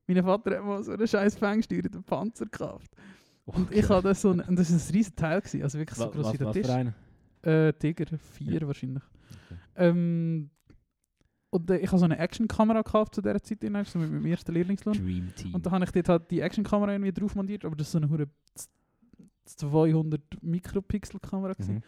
Mein 0.07 0.23
Vater 0.23 0.57
hat 0.57 0.65
mal 0.65 0.83
so 0.83 0.91
einen 0.91 1.07
scheiß 1.07 1.35
fangsteuerten 1.35 2.03
Panzer 2.03 2.45
gekauft. 2.45 2.91
Und 3.45 3.71
ich 3.71 3.87
hatte 3.89 4.13
so 4.13 4.31
einen, 4.31 4.55
das 4.55 4.71
war 4.71 4.77
ein 4.79 4.93
riesen 4.93 5.15
Teil, 5.15 5.39
gewesen, 5.41 5.63
also 5.63 5.77
wirklich 5.79 5.97
so 5.97 6.05
was, 6.05 6.11
groß 6.13 6.25
was, 6.25 6.33
wie 6.33 6.37
der 6.37 6.47
was 6.47 6.53
Tisch. 6.55 6.69
einen? 6.69 6.95
Äh, 7.41 7.73
Tiger 7.73 8.05
4 8.17 8.67
wahrscheinlich. 8.67 9.03
Ähm, 9.75 10.49
und 11.51 11.69
ich 11.71 11.87
habe 11.87 11.97
so 11.97 12.05
eine 12.05 12.17
Actionkamera 12.19 12.81
gekauft 12.81 13.15
zu 13.15 13.21
dieser 13.21 13.41
Zeit, 13.41 13.63
in, 13.63 13.83
so 13.85 13.97
mit 13.99 14.11
meinem 14.11 14.25
ersten 14.25 14.51
Lehrlingslohn. 14.53 14.93
Dream 14.93 15.33
Team. 15.35 15.55
Und 15.55 15.65
da 15.65 15.71
habe 15.71 15.83
ich 15.83 15.91
dort 15.91 16.09
halt 16.09 16.31
die 16.31 16.41
Actionkamera 16.41 16.91
irgendwie 16.91 17.11
drauf 17.11 17.33
montiert, 17.35 17.65
aber 17.65 17.75
das 17.75 17.87
ist 17.87 17.91
so 17.93 17.97
eine 17.97 18.09
hure 18.09 18.27
z- 18.53 18.69
200 19.45 20.21
Mikropixel 20.41 21.19
Kamera 21.19 21.53
gewesen. 21.53 21.75
Mhm. 21.75 21.81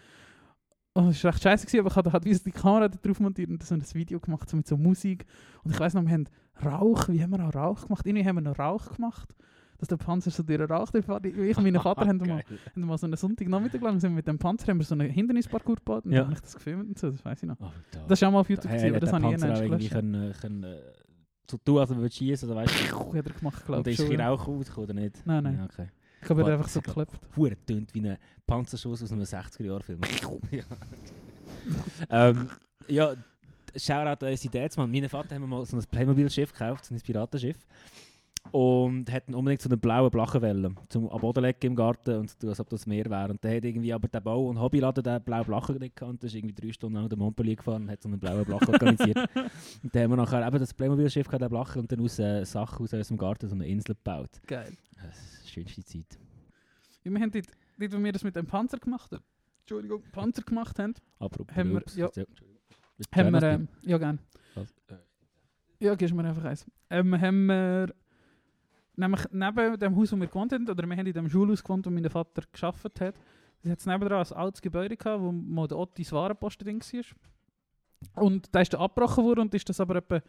Und 0.94 1.08
es 1.10 1.24
war 1.24 1.32
recht 1.32 1.44
scheiße, 1.44 1.66
gewesen, 1.68 1.80
aber 1.82 1.90
ich 1.90 1.96
hatte 1.96 2.12
halt 2.12 2.26
wie 2.26 2.34
die 2.36 2.52
Kamera 2.52 2.90
da 2.90 2.98
drauf 3.02 3.20
montiert 3.20 3.50
und 3.50 3.64
so 3.64 3.76
ein 3.76 3.84
Video 3.94 4.20
gemacht, 4.20 4.50
so 4.50 4.58
mit 4.58 4.68
so 4.68 4.76
Musik. 4.78 5.26
Und 5.64 5.72
ich 5.72 5.80
weiß 5.80 5.94
noch, 5.94 6.04
wir 6.04 6.12
haben 6.12 6.26
Rauch, 6.66 7.08
wie 7.10 7.22
haben 7.22 7.32
wir 7.32 7.48
auch 7.48 7.56
Rauch 7.56 7.84
gemacht? 7.84 8.06
Irgendwie 8.06 8.26
haben 8.28 8.36
wir 8.36 8.42
noch 8.42 8.60
Rauch 8.60 8.94
gemacht, 8.96 9.34
dass 9.82 9.88
der 9.88 9.98
Panzer 9.98 10.30
so 10.30 10.44
durch 10.44 10.60
den 10.60 10.68
Rauch 10.72 10.92
durchfährt. 10.92 11.26
Ich 11.26 11.58
und 11.58 11.64
mein 11.64 11.74
Vater 11.82 12.08
haben 12.08 12.18
mal, 12.26 12.44
haben 12.76 12.82
mal 12.86 12.98
so 13.00 13.08
einen 13.08 13.18
Sonntagnachmittag 13.18 13.82
lang 13.82 14.00
sind 14.00 14.14
mit 14.14 14.28
dem 14.28 14.38
Panzer 14.38 14.68
haben 14.68 14.78
wir 14.78 14.86
so 14.86 14.94
einen 14.94 15.10
Hindernisparcours 15.10 15.80
gebaut 15.80 16.06
und 16.06 16.12
Ja. 16.12 16.22
habe 16.24 16.34
ich 16.34 16.40
das 16.40 16.54
gefilmt 16.54 16.88
und 16.88 17.00
so, 17.00 17.10
das 17.10 17.26
weiß 17.26 17.42
ich 17.42 17.50
noch. 17.50 17.58
Oh, 17.60 17.72
da. 17.90 18.00
Das 18.08 18.22
ist 18.22 18.28
auch 18.28 18.32
mal 18.32 18.42
auf 18.42 18.50
YouTube, 18.50 18.70
Hey, 18.70 18.78
gewesen, 18.78 18.96
aber 18.96 19.00
das 19.00 19.12
habe 19.12 19.26
ich 19.26 19.32
eh 19.32 19.36
auch 19.36 19.50
nicht 19.50 19.62
irgendwie 19.64 19.90
können, 19.90 20.34
können, 20.40 20.64
äh, 20.66 20.78
so 21.50 21.58
tun, 21.58 21.80
als 21.80 21.90
er 21.90 22.12
schießen 22.12 22.48
oder 22.50 22.62
weißt 22.62 22.92
du? 22.92 23.14
Hat 23.16 23.26
er 23.26 23.34
gemacht, 23.34 23.60
Und 23.62 23.66
glaube 23.66 23.90
ich. 23.90 24.00
ist 24.00 24.06
schon, 24.06 24.14
ein 24.14 24.20
ja. 24.20 24.30
Rauch 24.30 24.48
rausgekommen, 24.48 24.90
oder 24.92 25.00
nicht? 25.02 25.26
Nein, 25.26 25.44
nein. 25.44 25.58
Ja, 25.58 25.66
okay. 25.66 25.88
Ich 26.22 26.30
habe 26.30 26.46
einfach 26.46 26.68
so 26.70 26.80
geklebt. 26.80 27.14
Hure 27.36 27.58
tönt 27.66 27.92
wie 27.96 28.08
ein 28.08 28.18
Panzerschuss 28.46 29.02
aus 29.02 29.12
einem 29.12 29.24
60er-Jahr-Film. 29.24 30.00
ja. 30.52 30.64
ähm, 32.12 32.50
ja, 32.88 33.16
Shoutout 33.76 34.26
an 34.26 34.32
unsere 34.32 34.52
Dads. 34.52 34.78
Mein 34.78 35.10
Vater 35.10 35.34
hat 35.36 35.42
mir 35.42 35.48
mal 35.48 35.66
so 35.66 35.76
ein 35.76 35.84
Playmobil-Schiff 35.84 36.52
gekauft, 36.54 36.86
so 36.86 36.94
ein 36.94 37.02
Piratenschiff. 37.02 37.58
Und 38.50 39.06
dann 39.06 39.36
unbedingt 39.36 39.62
so 39.62 39.70
einen 39.70 39.80
blauen 39.80 40.10
Blachenwelle 40.10 40.74
zum 40.90 41.08
am 41.10 41.22
Boden 41.22 41.44
legen 41.44 41.68
im 41.68 41.76
Garten 41.76 42.18
und 42.18 42.40
tun, 42.40 42.50
als 42.50 42.60
ob 42.60 42.70
das 42.70 42.86
Meer 42.88 43.06
wäre. 43.10 43.30
Und 43.30 43.42
der 43.44 43.56
hat 43.58 43.64
irgendwie 43.64 43.94
aber 43.94 44.08
den 44.08 44.22
Bau- 44.24 44.48
und 44.50 44.60
Hobbyladen 44.60 45.04
den 45.04 45.22
blauen 45.24 45.46
Blachen 45.46 45.78
nicht 45.78 45.96
gekannt. 45.96 46.22
Der 46.24 46.28
ist 46.28 46.36
irgendwie 46.36 46.56
drei 46.56 46.74
Stunden 46.74 46.96
lang 46.98 47.08
durch 47.08 47.20
Montpellier 47.20 47.56
gefahren 47.56 47.84
und 47.84 47.92
hat 47.92 48.02
so 48.02 48.10
einen 48.10 48.20
blauen 48.20 48.44
Blachen 48.44 48.68
organisiert. 48.68 49.18
Und 49.84 49.96
dann 49.96 50.04
haben 50.04 50.10
wir 50.12 50.18
nachher 50.18 50.46
eben 50.46 50.60
das 50.60 50.74
Playmobil-Schiff 50.74 51.28
gehabt, 51.28 51.42
den 51.44 51.50
Blachen, 51.50 51.80
und 51.82 51.92
dann 51.92 52.02
aus 52.02 52.20
äh, 52.20 52.44
Sachen 52.44 52.84
aus 52.84 52.94
unserem 52.94 53.18
Garten 53.18 53.48
so 53.48 53.56
eine 53.56 53.68
Insel 53.68 53.96
gebaut. 53.96 54.30
Geil. 54.48 54.74
Das 55.02 55.18
ist 55.18 55.46
die 55.46 55.50
schönste 55.52 55.84
Zeit. 55.86 56.20
Ja, 57.04 57.12
wir 57.12 57.20
haben 57.22 57.32
dort, 57.32 57.48
dort, 57.80 57.94
wo 57.94 58.04
wir 58.04 58.12
das 58.12 58.24
mit 58.24 58.36
dem 58.36 58.46
Panzer 58.48 58.78
gemacht 58.80 59.12
haben, 59.12 59.24
Entschuldigung, 59.62 60.04
Panzer 60.12 60.42
gemacht 60.44 60.78
haben, 60.80 60.94
Apropos 61.20 61.56
Haben 61.56 61.74
wir- 61.74 61.84
ja. 61.96 62.06
erzähl. 62.08 62.28
haben 63.16 63.32
wir, 63.34 63.44
ähm, 63.44 63.68
ja 63.84 63.98
gerne, 63.98 64.20
ja 65.80 65.96
gibst 65.96 66.14
mir 66.14 66.26
einfach 66.26 66.44
eins, 66.44 66.66
ähm, 66.90 67.20
haben 67.20 67.46
wir, 67.48 67.94
nämlich 69.02 69.22
neben 69.32 69.78
dem 69.80 69.96
Haus, 69.98 70.12
wo 70.14 70.16
wir 70.18 70.28
gewohnt 70.28 70.54
haben, 70.54 70.70
oder 70.70 70.88
wir 70.88 70.96
haben 70.98 71.06
in 71.08 71.14
dem 71.14 71.30
Schulhaus 71.30 71.64
gewohnt, 71.64 71.86
wo 71.86 71.90
mein 71.90 72.10
Vater 72.10 72.44
geschafft 72.52 72.86
hat, 73.02 73.16
da 73.64 73.70
hat 73.70 73.80
es 73.80 73.86
nebenan 73.86 74.26
ein 74.26 74.34
altes 74.34 74.62
Gebäude 74.62 74.96
gehabt, 74.98 75.22
wo 75.22 75.32
mal 75.32 75.68
der 75.68 75.78
Ottis 75.78 76.12
Warenposten 76.12 76.66
drin 76.66 76.80
war. 76.82 78.24
Und 78.24 78.48
da 78.56 78.62
ist 78.62 78.74
dann 78.74 78.82
abgebrochen 78.82 79.24
worden 79.24 79.42
und 79.42 79.54
ist 79.54 79.70
das 79.70 79.80
aber 79.80 79.98
etwa 79.98 80.22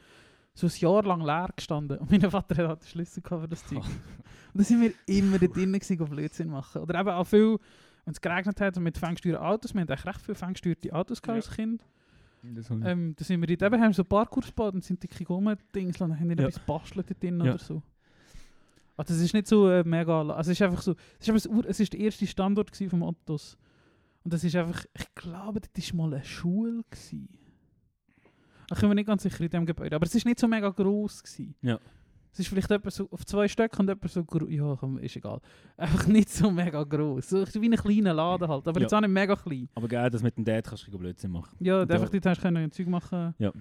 so 0.54 0.66
ein 0.66 0.72
Jahr 0.76 1.02
lang 1.04 1.22
leer 1.22 1.48
gestanden. 1.56 1.98
Und 1.98 2.10
mein 2.10 2.30
Vater 2.30 2.68
hat 2.68 2.82
den 2.82 2.86
Schlüssel 2.88 3.22
gehabt 3.22 3.42
für 3.42 3.48
das 3.48 3.64
Zeug. 3.66 3.78
Und 4.54 4.60
da 4.60 4.64
sind 4.64 4.82
wir 4.82 4.92
immer 5.06 5.38
da 5.38 5.46
drinnen 5.46 5.80
gewesen, 5.80 6.04
Blödsinn 6.10 6.50
machen. 6.50 6.82
Oder 6.82 7.00
eben 7.00 7.08
auch 7.08 7.24
viel, 7.24 7.58
wenn 8.04 8.12
es 8.12 8.20
geregnet 8.20 8.60
hat 8.60 8.78
mit 8.78 8.98
fangsteuerten 8.98 9.42
Autos, 9.42 9.72
wir 9.72 9.80
haben 9.80 9.88
eigentlich 9.88 10.04
recht 10.04 10.20
viele 10.20 10.34
fangsteuerte 10.34 10.92
Autos 10.92 11.22
gehabt 11.22 11.36
als 11.46 11.50
Kind. 11.56 11.82
Das 12.42 12.68
Ähm, 12.70 13.14
da 13.16 13.24
sind 13.24 13.40
wir 13.40 13.56
dort 13.56 13.72
eben, 13.72 13.82
haben 13.82 13.92
so 13.94 14.04
Parkour 14.04 14.42
gebaut 14.42 14.74
und 14.74 14.84
sind 14.84 15.02
dicke 15.02 15.24
Gummidings 15.24 15.98
und 16.02 16.18
haben 16.20 16.30
Ja. 16.38 16.48
etwas 16.48 16.58
bastelt 16.58 17.08
dort 17.08 17.22
drin 17.22 17.38
Ja. 17.38 17.52
oder 17.54 17.58
so. 17.58 17.82
Also 18.96 19.14
es 19.14 19.20
ist 19.20 19.34
nicht 19.34 19.46
so 19.46 19.68
äh, 19.70 19.82
mega, 19.84 20.20
also 20.20 20.50
es 20.50 20.58
ist 20.58 20.62
einfach 20.62 20.82
so, 20.82 20.94
es 21.18 21.28
ist, 21.28 21.46
es 21.66 21.80
ist 21.80 21.92
der 21.92 22.00
erste 22.00 22.26
Standort 22.26 22.76
vom 22.76 23.02
Ottos. 23.02 23.56
Und 24.24 24.32
das 24.32 24.44
ist 24.44 24.54
einfach, 24.54 24.84
ich 24.96 25.14
glaube, 25.14 25.60
das 25.72 25.90
war 25.96 26.06
mal 26.06 26.14
eine 26.14 26.24
Schule. 26.24 26.82
Gewesen. 26.90 27.28
Ich 28.72 28.78
bin 28.78 28.88
mir 28.88 28.94
nicht 28.94 29.06
ganz 29.06 29.22
sicher 29.22 29.40
in 29.42 29.50
dem 29.50 29.66
Gebäude, 29.66 29.96
aber 29.96 30.06
es 30.06 30.14
ist 30.14 30.24
nicht 30.24 30.38
so 30.38 30.46
mega 30.48 30.68
gross 30.70 31.22
gewesen. 31.22 31.54
Ja. 31.62 31.78
Es 32.32 32.38
ist 32.38 32.48
vielleicht 32.48 32.70
etwa 32.70 32.90
so 32.90 33.06
auf 33.10 33.26
zwei 33.26 33.46
Stöcke 33.46 33.78
und 33.78 33.90
etwa 33.90 34.08
so 34.08 34.24
groß, 34.24 34.48
ja, 34.50 34.74
komm, 34.76 34.98
ist 34.98 35.16
egal. 35.16 35.40
Einfach 35.76 36.06
nicht 36.06 36.30
so 36.30 36.50
mega 36.50 36.82
gross. 36.84 37.28
So 37.28 37.44
wie 37.60 37.68
ein 37.68 37.76
kleiner 37.76 38.14
Laden 38.14 38.48
halt, 38.48 38.66
aber 38.66 38.80
Ja. 38.80 38.84
jetzt 38.84 38.94
auch 38.94 39.00
nicht 39.02 39.10
mega 39.10 39.36
klein. 39.36 39.68
Aber 39.74 39.88
geil, 39.88 40.08
dass 40.08 40.22
mit 40.22 40.36
dem 40.38 40.44
Dad 40.44 40.64
kannst 40.66 40.86
du 40.90 40.98
Blödsinn 40.98 41.30
machen. 41.30 41.54
Ja, 41.60 41.82
Und 41.82 41.90
einfach 41.90 42.08
dort 42.08 42.24
hast 42.24 42.38
du 42.38 42.42
können 42.42 42.70
Zeug 42.72 42.86
machen. 42.86 43.34
Ja. 43.38 43.52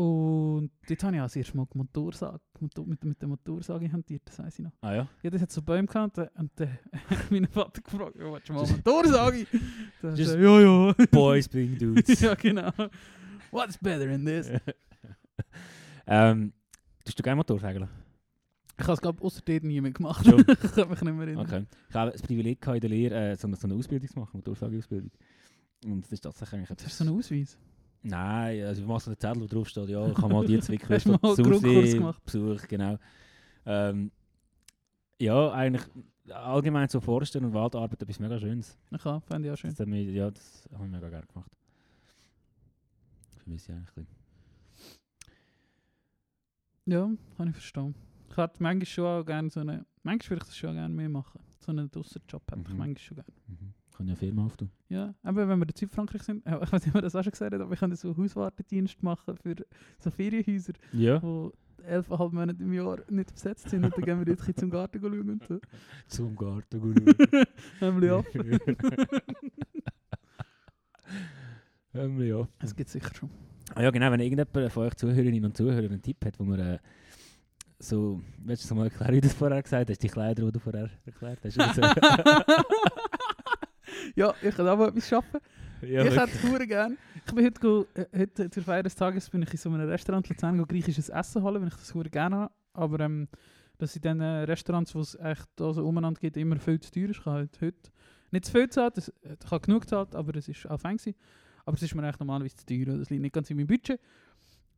Und 0.00 0.70
dort 0.88 1.04
habe 1.04 1.16
ich 1.16 1.20
auch 1.20 1.26
das 1.26 1.36
erste 1.36 1.56
Mal 1.58 1.66
die 1.74 1.76
Motorsage, 1.76 2.40
Motor, 2.58 2.86
mit, 2.86 3.04
mit 3.04 3.20
der 3.20 3.28
Motorsage 3.28 3.92
hantiert, 3.92 4.22
das 4.24 4.38
weiß 4.38 4.58
ich 4.58 4.64
noch. 4.64 4.72
Ah 4.80 4.94
ja? 4.94 5.08
Ja, 5.22 5.28
das 5.28 5.42
hat 5.42 5.52
so 5.52 5.60
Bäume 5.60 5.86
gehabt 5.86 6.16
und, 6.16 6.50
dann 6.56 6.78
hat 7.10 7.30
mein 7.30 7.46
Vater 7.46 7.82
gefragt, 7.82 8.16
ja, 8.16 8.32
willst 8.32 8.48
du 8.48 8.54
mal 8.54 8.66
Motorsage? 8.66 9.46
Dann 10.00 10.16
Just- 10.16 10.30
so, 10.32 10.38
ja, 10.38 10.60
ja. 10.88 10.94
Boys 11.10 11.46
being 11.50 11.76
dudes. 11.78 12.18
ja, 12.18 12.34
genau. 12.34 12.72
What's 13.50 13.76
better 13.76 14.08
in 14.08 14.24
this? 14.24 14.50
ähm, 16.06 16.54
tust 17.04 17.18
du 17.18 17.22
gerne 17.22 17.36
Motorsägeln? 17.36 17.86
Ich 18.78 18.84
habe 18.84 18.94
es, 18.94 19.02
glaube 19.02 19.18
ich, 19.18 19.24
außer 19.26 19.42
dort 19.44 19.64
nie 19.64 19.82
mehr 19.82 19.92
gemacht. 19.92 20.24
Ich 20.64 20.72
kann 20.72 20.88
mich 20.88 21.02
nicht 21.02 21.14
mehr 21.14 21.26
erinnern. 21.26 21.46
Okay. 21.46 21.66
Ich 21.90 21.94
habe 21.94 22.12
das 22.12 22.22
Privileg 22.22 22.66
in 22.66 22.80
der 22.80 22.88
Lehre 22.88 23.32
äh, 23.32 23.36
so, 23.36 23.46
eine, 23.48 23.56
so 23.56 23.66
eine 23.66 23.74
Ausbildung 23.74 24.08
zu 24.08 24.18
machen, 24.18 24.38
Motorsägeausbildung. 24.38 25.10
Und 25.84 26.04
das 26.04 26.12
ist 26.12 26.20
tatsächlich 26.22 26.60
eigentlich 26.60 26.78
Das 26.78 26.86
ist 26.86 26.96
so 26.96 27.04
ein 27.04 27.10
Ausweis. 27.10 27.58
Nein, 28.02 28.64
also 28.64 28.80
ich 28.82 28.88
mache 28.88 29.00
so 29.00 29.10
einen 29.10 29.18
Zettel, 29.18 29.42
wo 29.42 29.46
drauf 29.46 29.68
steht, 29.68 29.88
ja, 29.88 30.06
ich 30.10 30.16
habe 30.16 30.32
mal 30.32 30.44
die 30.44 30.58
du 30.58 31.42
Grundkurs 31.42 31.92
gemacht? 31.92 32.24
Besuch, 32.24 32.66
genau. 32.68 32.98
Ähm, 33.66 34.10
ja, 35.18 35.50
eigentlich 35.52 35.82
allgemein 36.32 36.88
so 36.88 37.00
Forsten 37.00 37.44
und 37.44 37.52
Waldarbeit 37.52 38.00
etwas 38.02 38.18
mega 38.18 38.38
Schönes. 38.38 38.78
Ich 38.90 39.02
kann, 39.02 39.20
fände 39.20 39.48
ich 39.48 39.52
auch 39.54 39.58
schön. 39.58 39.70
Das, 39.70 39.80
hat 39.80 39.88
mich, 39.88 40.08
ja, 40.08 40.30
das 40.30 40.68
habe 40.72 40.84
ich 40.86 40.90
mega 40.90 41.08
gerne 41.10 41.26
gemacht. 41.26 41.50
Vermisse 43.42 43.72
ich 43.72 43.76
eigentlich 43.78 43.88
ein 43.88 43.94
bisschen. 44.06 44.20
Ja, 46.86 47.10
kann 47.36 47.48
ich 47.48 47.54
verstehen. 47.54 47.94
Ich 48.30 48.36
hätte 48.36 48.62
manchmal 48.62 48.86
schon 48.86 49.04
auch 49.04 49.24
gerne 49.24 49.50
so 49.50 49.60
eine, 49.60 49.84
manchmal 50.02 50.30
würde 50.30 50.42
ich 50.44 50.48
das 50.48 50.56
schon 50.56 50.74
gerne 50.74 50.94
mehr 50.94 51.08
machen. 51.08 51.40
So 51.58 51.70
einen 51.72 51.90
Dussenjob 51.90 52.42
hätte 52.50 52.62
ich 52.62 52.68
Mhm. 52.68 52.76
manchmal 52.78 52.98
schon 52.98 53.16
gerne. 53.16 53.32
Mhm. 53.48 53.74
Kann 54.00 54.08
ja 54.08 54.14
Firma 54.14 54.46
auftun. 54.46 54.70
Ja, 54.88 55.14
aber 55.22 55.46
wenn 55.46 55.58
wir 55.58 55.68
in 55.68 55.76
Südfrankreich 55.76 56.22
sind, 56.22 56.42
ich 56.46 56.72
weiß 56.72 56.86
nicht, 56.86 56.88
ob 56.88 56.94
wir 56.94 57.02
das 57.02 57.14
auch 57.14 57.22
schon 57.22 57.32
gesagt 57.32 57.52
haben, 57.52 57.60
aber 57.60 57.74
ich 57.74 57.80
kann 57.80 57.94
so 57.94 58.16
Hauswartedienst 58.16 59.02
machen 59.02 59.36
für 59.36 59.54
so 59.98 60.10
Ferienhäuser, 60.10 60.72
Ja. 60.94 61.18
die 61.18 61.50
elfeinhalb 61.84 62.32
Monate 62.32 62.62
im 62.62 62.72
Jahr 62.72 62.96
nicht 63.10 63.30
besetzt 63.34 63.68
sind 63.68 63.84
und 63.84 63.94
dann 63.94 64.02
gehen 64.02 64.18
wir 64.18 64.24
bisschen 64.34 64.56
zum 64.56 64.70
Garten 64.70 65.00
schauen 65.02 65.28
und 65.28 65.44
so. 65.46 65.60
Zum 66.08 66.34
Garten 66.34 66.80
Haben 67.82 68.00
wir 68.00 68.14
ab. 68.16 68.24
Wir 71.92 72.26
ja. 72.26 72.48
Es 72.62 72.74
gibt 72.74 72.88
sicher 72.88 73.14
schon. 73.14 73.28
Ah 73.74 73.82
ja, 73.82 73.90
genau, 73.90 74.10
wenn 74.10 74.20
irgendjemand 74.20 74.72
von 74.72 74.82
euch 74.84 74.94
Zuhörerinnen 74.94 75.44
und 75.44 75.54
Zuhörer 75.58 75.84
einen 75.84 76.00
Tipp 76.00 76.24
hat, 76.24 76.38
wo 76.40 76.44
man 76.44 76.58
äh, 76.58 76.78
so, 77.78 78.22
willst 78.38 78.64
du 78.64 78.66
es 78.68 78.74
mal 78.74 78.84
erklären, 78.84 79.14
wie 79.14 79.20
du 79.20 79.26
es 79.26 79.34
vorher 79.34 79.62
gesagt 79.62 79.90
hast, 79.90 80.02
die 80.02 80.08
Kleider, 80.08 80.46
die 80.46 80.52
du 80.52 80.58
vorher 80.58 80.88
erklärt 81.04 81.40
hast? 81.44 81.58
Ja, 84.14 84.34
ich 84.42 84.54
kann 84.54 84.68
auch 84.68 84.86
etwas 84.86 85.12
arbeiten. 85.12 85.38
ja, 85.82 86.04
ich 86.04 86.16
hätte 86.16 86.32
es 86.32 86.42
hure 86.42 86.66
gern. 86.66 86.98
Ich 87.26 87.34
bin 87.34 87.44
heute, 87.44 87.86
äh, 87.94 88.18
heute 88.18 88.50
zur 88.50 88.62
Feier 88.62 88.82
des 88.82 88.94
Tages 88.94 89.30
bin 89.30 89.42
ich 89.42 89.52
in 89.52 89.58
so 89.58 89.70
einem 89.70 89.88
Restaurant 89.88 90.28
in 90.28 90.34
Luzern 90.34 90.66
griechisches 90.66 91.08
Essen 91.08 91.42
holen, 91.42 91.60
wenn 91.62 91.68
ich 91.68 91.74
das 91.74 91.94
hure 91.94 92.10
gerne 92.10 92.36
habe. 92.36 92.54
Aber 92.72 93.00
ähm, 93.00 93.28
dass 93.78 93.96
in 93.96 94.02
den 94.02 94.20
Restaurants, 94.20 94.94
wo 94.94 95.00
es 95.00 95.14
echt 95.16 95.48
da 95.56 95.72
so 95.72 95.86
umeinander 95.86 96.20
geht, 96.20 96.36
immer 96.36 96.56
viel 96.56 96.80
zu 96.80 96.90
teuer 96.90 97.10
ist. 97.10 97.18
Ich 97.18 97.26
habe 97.26 97.36
halt 97.38 97.60
heute 97.60 97.90
nicht 98.30 98.44
zu 98.44 98.52
viel 98.52 98.62
gezahlt, 98.62 98.98
äh, 98.98 99.36
ich 99.42 99.50
habe 99.50 99.60
genug 99.60 99.82
gezahlt, 99.82 100.14
aber 100.14 100.36
es 100.36 100.48
ist 100.48 100.68
auch 100.68 100.78
fein 100.78 100.96
gewesen. 100.96 101.16
Aber 101.64 101.76
es 101.76 101.82
ist 101.82 101.94
mir 101.94 102.02
eigentlich 102.02 102.18
normalerweise 102.18 102.56
zu 102.56 102.66
teuer, 102.66 102.96
das 102.96 103.10
liegt 103.10 103.22
nicht 103.22 103.32
ganz 103.32 103.50
in 103.50 103.56
meinem 103.56 103.66
Budget. 103.66 104.00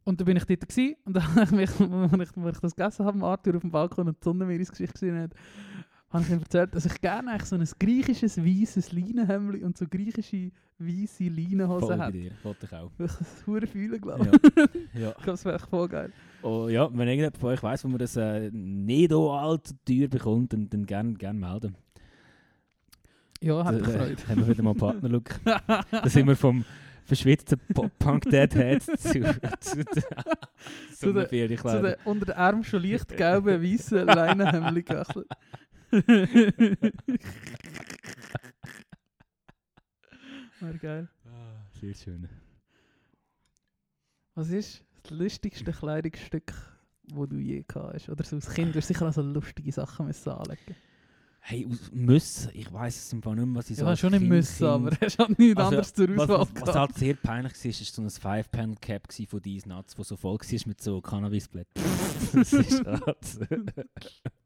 Und 0.05 0.21
dann 0.21 0.25
bin 0.27 0.37
ich 0.37 0.45
dort 0.45 0.69
gewesen, 0.69 0.97
und 1.05 1.15
dann 1.15 1.35
habe 1.35 1.45
ich 1.45 1.51
mich, 1.53 1.71
als 1.81 2.31
ich, 2.31 2.37
als 2.37 2.57
ich 2.57 2.61
das 2.61 2.77
gegessen 2.77 3.07
habe, 3.07 3.25
Arthur 3.25 3.57
auf 3.57 3.61
dem 3.61 3.71
Balkon 3.71 4.09
und 4.09 4.19
die 4.19 4.25
Sonne 4.25 4.45
mir 4.45 4.57
ins 4.57 4.71
Gesicht 4.71 4.95
gesehen 4.95 5.19
hat, 5.19 5.35
habe 6.13 6.25
ich 6.25 6.31
ihm 6.31 6.41
erzählt, 6.41 6.75
dass 6.75 6.85
ich 6.85 7.01
gerne 7.01 7.31
eigentlich 7.33 7.45
so 7.49 7.57
ein 7.57 7.69
griechisches 7.79 8.37
weißes 8.39 8.93
Leinenhemd 8.93 9.63
und 9.63 9.79
so 9.79 9.87
griechische 9.89 10.51
weiße 10.79 11.25
Leinenhosen 11.25 11.99
bei 11.99 12.07
hätte. 12.07 12.13
dir, 12.19 12.33
wollte 12.43 12.67
ich 12.67 12.73
auch. 12.73 12.91
Ich 12.93 12.99
kann 12.99 13.17
das 13.19 13.47
hure 13.47 13.67
fühlen, 13.67 14.01
glaube 14.01 14.31
ich. 14.33 15.01
Ja. 15.01 15.01
ja. 15.01 15.09
Ich 15.17 15.25
glaube, 15.25 15.33
das 15.33 15.45
wäre 15.45 15.57
echt 15.57 15.67
voll 15.67 15.89
geil. 15.89 16.13
Oh, 16.43 16.69
ja, 16.69 16.89
wenn 16.93 17.09
irgendjemand 17.09 17.39
von 17.39 17.51
euch 17.51 17.63
weiss, 17.63 17.85
wo 17.85 17.89
man 17.89 17.99
das 17.99 18.17
äh, 18.17 18.51
nicht 18.53 19.11
so 19.11 19.31
allzu 19.33 19.75
teuer 19.87 20.09
bekommt, 20.09 20.53
dann, 20.53 20.69
dann 20.69 20.85
gerne 20.87 21.15
gern 21.15 21.39
melden. 21.39 21.77
Ja, 23.41 23.65
hat 23.65 23.75
mich 23.75 23.85
gefreut. 23.85 24.29
haben 24.29 24.41
wir 24.41 24.49
wieder 24.49 24.63
mal 24.63 24.75
Partnerlook. 24.75 25.41
da 25.45 26.09
sind 26.09 26.27
wir 26.29 26.37
vom 26.37 26.65
verschwitzten 27.05 27.59
Pop-Punk-Deadhead 27.75 28.83
zu, 28.83 28.93
zu, 28.97 29.21
zu, 29.61 29.85
Zu 30.95 31.13
der- 31.13 31.29
Zu 31.29 31.83
den 31.83 31.95
unter 32.05 32.27
den 32.27 32.35
Armen 32.37 32.65
schon 32.65 32.83
leicht 32.83 33.17
gelben, 33.17 33.63
weißen 33.63 34.07
Leinenhemd 34.07 34.87
gewechselt. 35.93 36.95
Wäre 40.61 40.79
geil. 40.79 41.09
Ah, 41.27 41.65
Sehr 41.81 41.95
schön. 41.95 42.29
Was 44.35 44.49
ist 44.51 44.85
das 45.03 45.11
lustigste 45.13 45.73
Kleidungsstück, 45.73 46.53
das 47.09 47.29
du 47.29 47.37
je 47.37 47.63
gehabt 47.67 47.95
hast? 47.95 48.09
Oder 48.09 48.25
so 48.25 48.37
als 48.37 48.49
Kind, 48.55 48.75
du 48.75 48.79
hast 48.79 48.89
sicher 48.89 49.07
auch 49.09 49.13
so 49.13 49.23
lustige 49.23 49.73
Sachen 49.73 50.07
müssen 50.07 50.31
anlegen 50.31 50.75
Hey, 51.45 51.67
aus 51.69 51.91
müssen, 51.93 52.51
ich 52.55 52.73
weiß 52.73 52.97
es 52.97 53.13
im 53.13 53.21
Fall 53.21 53.35
nicht 53.35 53.47
mehr, 53.47 53.57
was 53.57 53.65
ich 53.67 53.73
Ich 53.73 53.79
so 53.81 53.85
als 53.87 53.99
schon 53.99 54.13
nicht 54.13 54.23
müssen, 54.23 54.65
aber 54.65 54.91
hast 55.01 55.19
halt 55.19 55.37
nichts 55.41 55.57
Also, 55.57 55.69
anderes 55.71 55.93
zur 55.93 56.09
Was, 56.17 56.31
Auswahl 56.31 56.39
was, 56.39 56.49
was 56.55 56.55
gehabt. 56.55 56.79
halt 56.79 56.95
sehr 56.95 57.15
peinlich 57.15 57.53
war, 57.53 57.67
ist 57.71 57.95
so 57.97 58.03
ein 58.03 58.11
Five-Panel-Cap 58.11 59.13
von 59.29 59.43
These 59.43 59.69
Nuts, 59.69 59.97
das 59.97 60.07
so 60.09 60.17
voll 60.17 60.35
war 60.39 60.67
mit 60.67 60.81
so 60.81 61.01
Cannabisblättern. 61.01 61.83
das 62.33 62.53
ist 62.53 62.87
halt... 62.87 63.39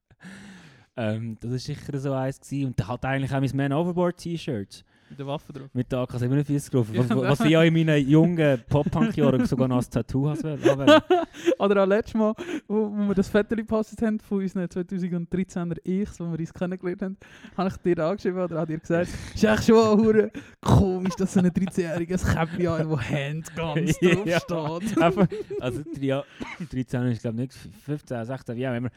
ähm, 0.97 1.37
das 1.41 1.51
war 1.51 1.59
sicher 1.59 1.99
so 1.99 2.13
eins. 2.13 2.41
Gewesen. 2.41 2.67
Und 2.69 2.79
der 2.79 2.89
hat 2.89 3.05
eigentlich 3.05 3.33
auch 3.35 3.41
mein 3.41 3.57
Man 3.71 3.73
Overboard-T-Shirt 3.73 4.85
Mit 5.11 5.19
der 5.19 5.27
Waffe 5.27 5.53
drauf. 5.53 5.69
mit 5.73 5.93
der 5.93 5.99
AK-47 6.01 6.71
drauf. 6.71 6.87
Was, 6.95 7.09
Ja. 7.09 7.17
was 7.17 7.41
ich 7.41 7.51
ja 7.51 7.63
in 7.63 7.75
meinen 7.75 8.09
jungen 8.09 8.61
Pop-Punk-Jahren 8.69 9.45
sogar 9.47 9.69
noch 9.69 9.77
als 9.77 9.91
Tattoo 9.91 10.29
habe. 10.29 10.59
Oder 11.59 11.83
auch 11.83 11.87
letztes 11.87 12.15
Mal, 12.15 12.35
wo, 12.67 12.91
wo 12.91 13.09
wir 13.09 13.15
das 13.15 13.29
Foto 13.29 13.55
gepostet 13.55 14.01
haben 14.03 14.19
von 14.21 14.39
unseren 14.41 14.65
2013er 14.65 15.77
Ichs, 15.85 16.19
wo 16.19 16.25
wir 16.33 16.39
uns 16.39 16.53
kennengelernt 16.55 17.03
haben, 17.03 17.17
habe 17.57 17.69
ich 17.69 17.77
dir 17.77 18.05
angeschrieben 18.05 18.41
oder 18.41 18.57
habe 18.59 18.73
dir 18.73 18.79
gesagt, 18.79 19.09
es 19.09 19.35
ist 19.35 19.45
echt 19.45 19.65
schon 19.65 19.99
hure 20.01 20.31
komisch, 20.61 21.15
dass 21.17 21.35
so 21.35 21.41
ein 21.41 21.47
13-jähriges 21.51 22.25
Käppchen 22.35 22.69
hat, 22.71 22.89
wo 22.89 22.99
Handguns 22.99 23.97
Ja. 24.25 24.39
draufsteht. 24.41 24.99
Einfach, 25.01 25.27
also 25.61 25.83
Jahre- 26.01 26.25
13 26.73 27.03
ist 27.09 27.21
glaube 27.23 27.43
ich 27.43 27.49
nicht, 27.49 27.55
15, 27.85 28.25
16, 28.25 28.57
wie 28.57 28.67
auch 28.69 28.75
immer. 28.75 28.89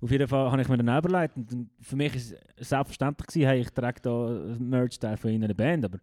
Auf 0.00 0.10
jeden 0.10 0.28
Fall 0.28 0.50
habe 0.50 0.60
ich 0.62 0.68
mir 0.68 0.76
dann 0.78 0.98
überlegt 0.98 1.36
und 1.36 1.70
für 1.80 1.96
mich 1.96 2.14
ist 2.14 2.34
es 2.56 2.68
selbstverständlich 2.68 3.26
gewesen, 3.26 3.46
hey, 3.48 3.60
ich 3.60 3.70
trage 3.70 4.00
da 4.02 4.56
Merch-Teil 4.58 5.16
von 5.16 5.30
einer 5.30 5.54
Band, 5.54 5.84
aber 5.84 5.98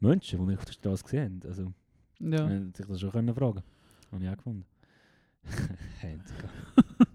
Menschen, 0.00 0.38
die 0.38 0.44
mich 0.46 0.58
auf 0.58 0.64
der 0.64 0.72
Straße 0.72 1.04
gesehen 1.04 1.40
haben, 1.42 1.48
also 1.48 1.72
Ja. 2.20 2.46
hätten 2.48 2.74
sich 2.74 2.86
das 2.86 3.00
schon 3.00 3.10
können 3.12 3.34
fragen 3.34 3.62
Habe 4.12 4.24
ich 4.24 4.30
auch 4.30 4.36
gefunden. 4.36 4.64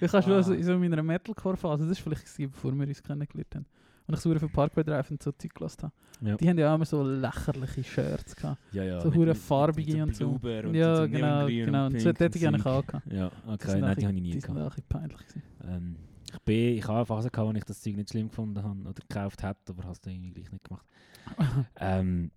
Ich 0.00 0.12
habe 0.12 0.22
schon 0.24 0.32
Ah. 0.32 0.42
so, 0.42 0.52
in 0.54 0.64
so 0.64 0.76
meiner 0.78 1.02
Metalcore-Phase, 1.02 1.86
das 1.86 1.98
war 1.98 2.02
vielleicht 2.14 2.24
gewesen, 2.26 2.50
bevor 2.50 2.72
wir 2.72 2.88
uns 2.88 3.00
kennengelernt 3.02 3.54
haben, 3.54 3.66
und 4.12 4.34
ich 4.34 4.40
so 4.40 4.46
für 4.46 4.48
Parkway 4.48 4.84
Drive 4.84 5.10
und 5.10 5.22
so 5.22 5.32
Zeug 5.32 5.54
gelassen 5.54 5.82
habe. 5.82 5.92
Ja. 6.28 6.36
Die 6.36 6.48
haben 6.48 6.58
ja 6.58 6.70
auch 6.70 6.74
immer 6.76 6.84
so 6.84 7.02
lächerliche 7.02 7.82
Shirts 7.84 8.36
gehabt. 8.36 8.60
Ja, 8.72 8.84
ja. 8.84 9.00
So 9.00 9.12
hure 9.12 9.26
mit- 9.28 9.36
farbige 9.38 10.02
und 10.02 10.14
so. 10.16 10.28
Und 10.30 10.74
ja, 10.74 10.96
so 10.96 11.08
genau, 11.08 11.46
genau. 11.46 11.86
Und 11.86 11.94
und 11.94 12.00
so 12.00 12.08
hätte 12.10 12.26
ich 12.38 12.42
und 12.42 12.48
eigentlich 12.48 12.62
Zeug. 12.62 12.72
auch 12.72 12.86
gehabt. 12.86 13.06
Ja, 13.12 13.30
okay, 13.46 13.70
sind 13.70 13.80
nein, 13.80 13.96
die 13.96 14.02
ein 14.02 14.08
habe 14.08 14.16
ich 14.16 14.22
nie 14.22 14.38
gehabt. 14.38 14.50
auch 14.50 14.54
ein 14.62 14.68
bisschen 14.68 14.84
peinlich. 14.88 15.20
Ähm, 15.64 15.96
ich, 16.32 16.38
bin, 16.40 16.76
ich 16.78 16.84
habe 16.84 16.96
eine 16.98 17.06
Phase 17.06 17.30
gehabt, 17.30 17.48
wo 17.52 17.56
ich 17.58 17.64
das 17.64 17.80
Zeug 17.80 17.96
nicht 17.96 18.10
schlimm 18.10 18.28
gefunden 18.28 18.62
habe 18.62 18.80
oder 18.80 18.92
gekauft 19.08 19.42
habe, 19.42 19.58
aber 19.68 19.82
habe 19.82 19.92
es 19.92 20.00
dann 20.00 20.12
irgendwie 20.14 20.32
gleich 20.32 20.52
nicht 20.52 20.64
gemacht. 20.64 20.86
Ähm, 21.76 22.30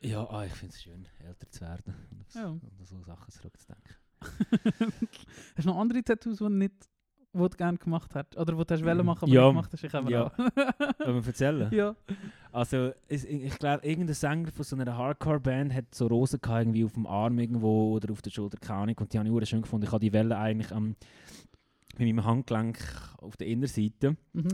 ja, 0.00 0.28
ah, 0.28 0.44
ich 0.44 0.52
finde 0.52 0.74
es 0.74 0.82
schön, 0.82 1.06
älter 1.24 1.48
zu 1.50 1.60
werden 1.60 1.94
und 2.10 2.34
Ja. 2.34 2.48
und 2.48 2.62
so 2.86 3.00
Sachen 3.04 3.30
zurückzudenken. 3.30 3.94
hast 5.56 5.64
du 5.64 5.68
noch 5.68 5.78
andere 5.78 6.02
Tattoos, 6.02 6.38
die 6.38 6.48
nicht 6.48 6.74
die 7.34 7.38
du 7.38 7.48
gerne 7.56 7.78
gemacht 7.78 8.14
hast? 8.14 8.36
Oder 8.36 8.52
die 8.52 8.64
du 8.64 8.74
hast 8.74 8.84
wollen 8.84 9.06
machen, 9.06 9.24
aber 9.24 9.32
Ja. 9.32 9.48
gemacht 9.48 9.72
hast? 9.72 9.84
Ich 9.84 9.92
habe 9.92 10.10
Ja. 10.10 10.26
auch. 10.26 10.38
Wollen 10.38 11.16
wir 11.22 11.26
erzählen? 11.26 11.68
ja. 11.72 11.94
Also, 12.52 12.92
ich 13.08 13.26
ich 13.28 13.58
glaube, 13.58 13.86
irgendein 13.86 14.14
Sänger 14.14 14.50
von 14.52 14.64
so 14.64 14.76
einer 14.76 14.96
Hardcore-Band 14.96 15.72
hat 15.72 15.94
so 15.94 16.06
Rosen 16.06 16.40
gehabt, 16.40 16.62
irgendwie 16.62 16.84
auf 16.84 16.92
dem 16.92 17.06
Arm 17.06 17.38
irgendwo 17.38 17.92
oder 17.94 18.12
auf 18.12 18.20
der 18.22 18.30
Schulter, 18.30 18.58
keine 18.58 18.80
Ahnung. 18.80 18.96
Und 19.00 19.12
die 19.12 19.18
habe 19.18 19.42
ich 19.42 19.48
schön 19.48 19.62
gefunden. 19.62 19.86
Ich 19.86 19.92
habe 19.92 20.00
die 20.00 20.12
Welle 20.12 20.36
eigentlich 20.36 20.70
am, 20.72 20.94
mit 21.98 22.06
meinem 22.14 22.24
Handgelenk 22.24 22.78
auf 23.18 23.36
der 23.36 23.46
Innenseite. 23.46 24.16
Mhm. 24.34 24.48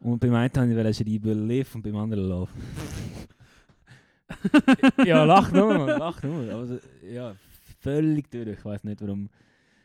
Und 0.00 0.18
beim 0.20 0.34
einen 0.34 0.52
habe 0.54 0.68
ich 0.70 0.76
wollte 0.76 0.94
schreiben 0.94 1.48
Live 1.48 1.74
und 1.74 1.82
beim 1.82 1.96
anderen 1.96 2.28
Love. 2.28 2.50
ja, 5.06 5.24
lach 5.24 5.52
nur, 5.52 5.86
lach 5.86 6.22
nur. 6.22 6.52
Also, 6.54 6.78
ja, 7.08 7.34
völlig 7.80 8.30
durch. 8.30 8.48
Ich 8.48 8.64
weiß 8.64 8.84
nicht 8.84 9.00
warum. 9.00 9.28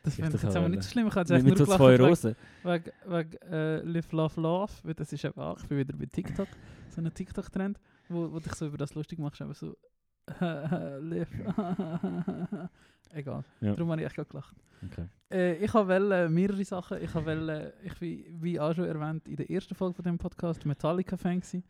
Das 0.02 0.14
finde 0.14 0.34
ich 0.36 0.42
jetzt 0.42 0.56
aber 0.56 0.68
nicht 0.68 0.82
so 0.82 0.90
schlimm. 0.90 1.06
Ich 1.08 1.14
habe 1.14 1.34
jetzt 1.34 1.44
nur 1.46 1.56
so 1.56 1.66
zwei 1.66 1.96
Rosen. 1.96 2.34
Wegen, 2.64 2.90
wegen 3.06 3.36
äh, 3.52 3.80
Live, 3.82 4.12
Love, 4.12 4.40
Love, 4.40 4.72
weil 4.82 4.94
das 4.94 5.12
ist 5.12 5.24
eben 5.24 5.38
auch, 5.40 5.58
ich 5.58 5.66
bin 5.66 5.78
wieder 5.78 5.94
bei 5.96 6.06
TikTok, 6.06 6.48
so 6.88 7.00
ein 7.00 7.12
TikTok-Trend, 7.12 7.78
wo, 8.08 8.32
wo 8.32 8.38
dich 8.40 8.54
so 8.54 8.66
über 8.66 8.78
das 8.78 8.94
lustig 8.94 9.18
machst, 9.18 9.42
aber 9.42 9.54
so 9.54 9.76
Live, 10.40 11.30
egal. 13.12 13.44
Ja. 13.60 13.74
Darum 13.74 13.90
habe 13.90 14.00
ich 14.00 14.06
echt 14.06 14.16
gerade 14.16 14.28
gelacht. 14.28 14.56
Okay. 14.90 15.06
Äh, 15.30 15.64
ich 15.64 15.72
habe 15.74 16.28
mehrere 16.28 16.64
Sachen, 16.64 17.02
ich 17.02 17.12
habe 17.14 17.72
ich 17.82 17.94
bin, 17.98 18.24
wie 18.42 18.58
auch 18.60 18.74
schon 18.74 18.84
erwähnt, 18.86 19.26
in 19.28 19.36
der 19.36 19.50
ersten 19.50 19.74
Folge 19.74 19.94
von 19.96 20.04
dem 20.04 20.18
Podcast 20.18 20.64
Metallica-Fan 20.64 21.40
gewesen. 21.40 21.64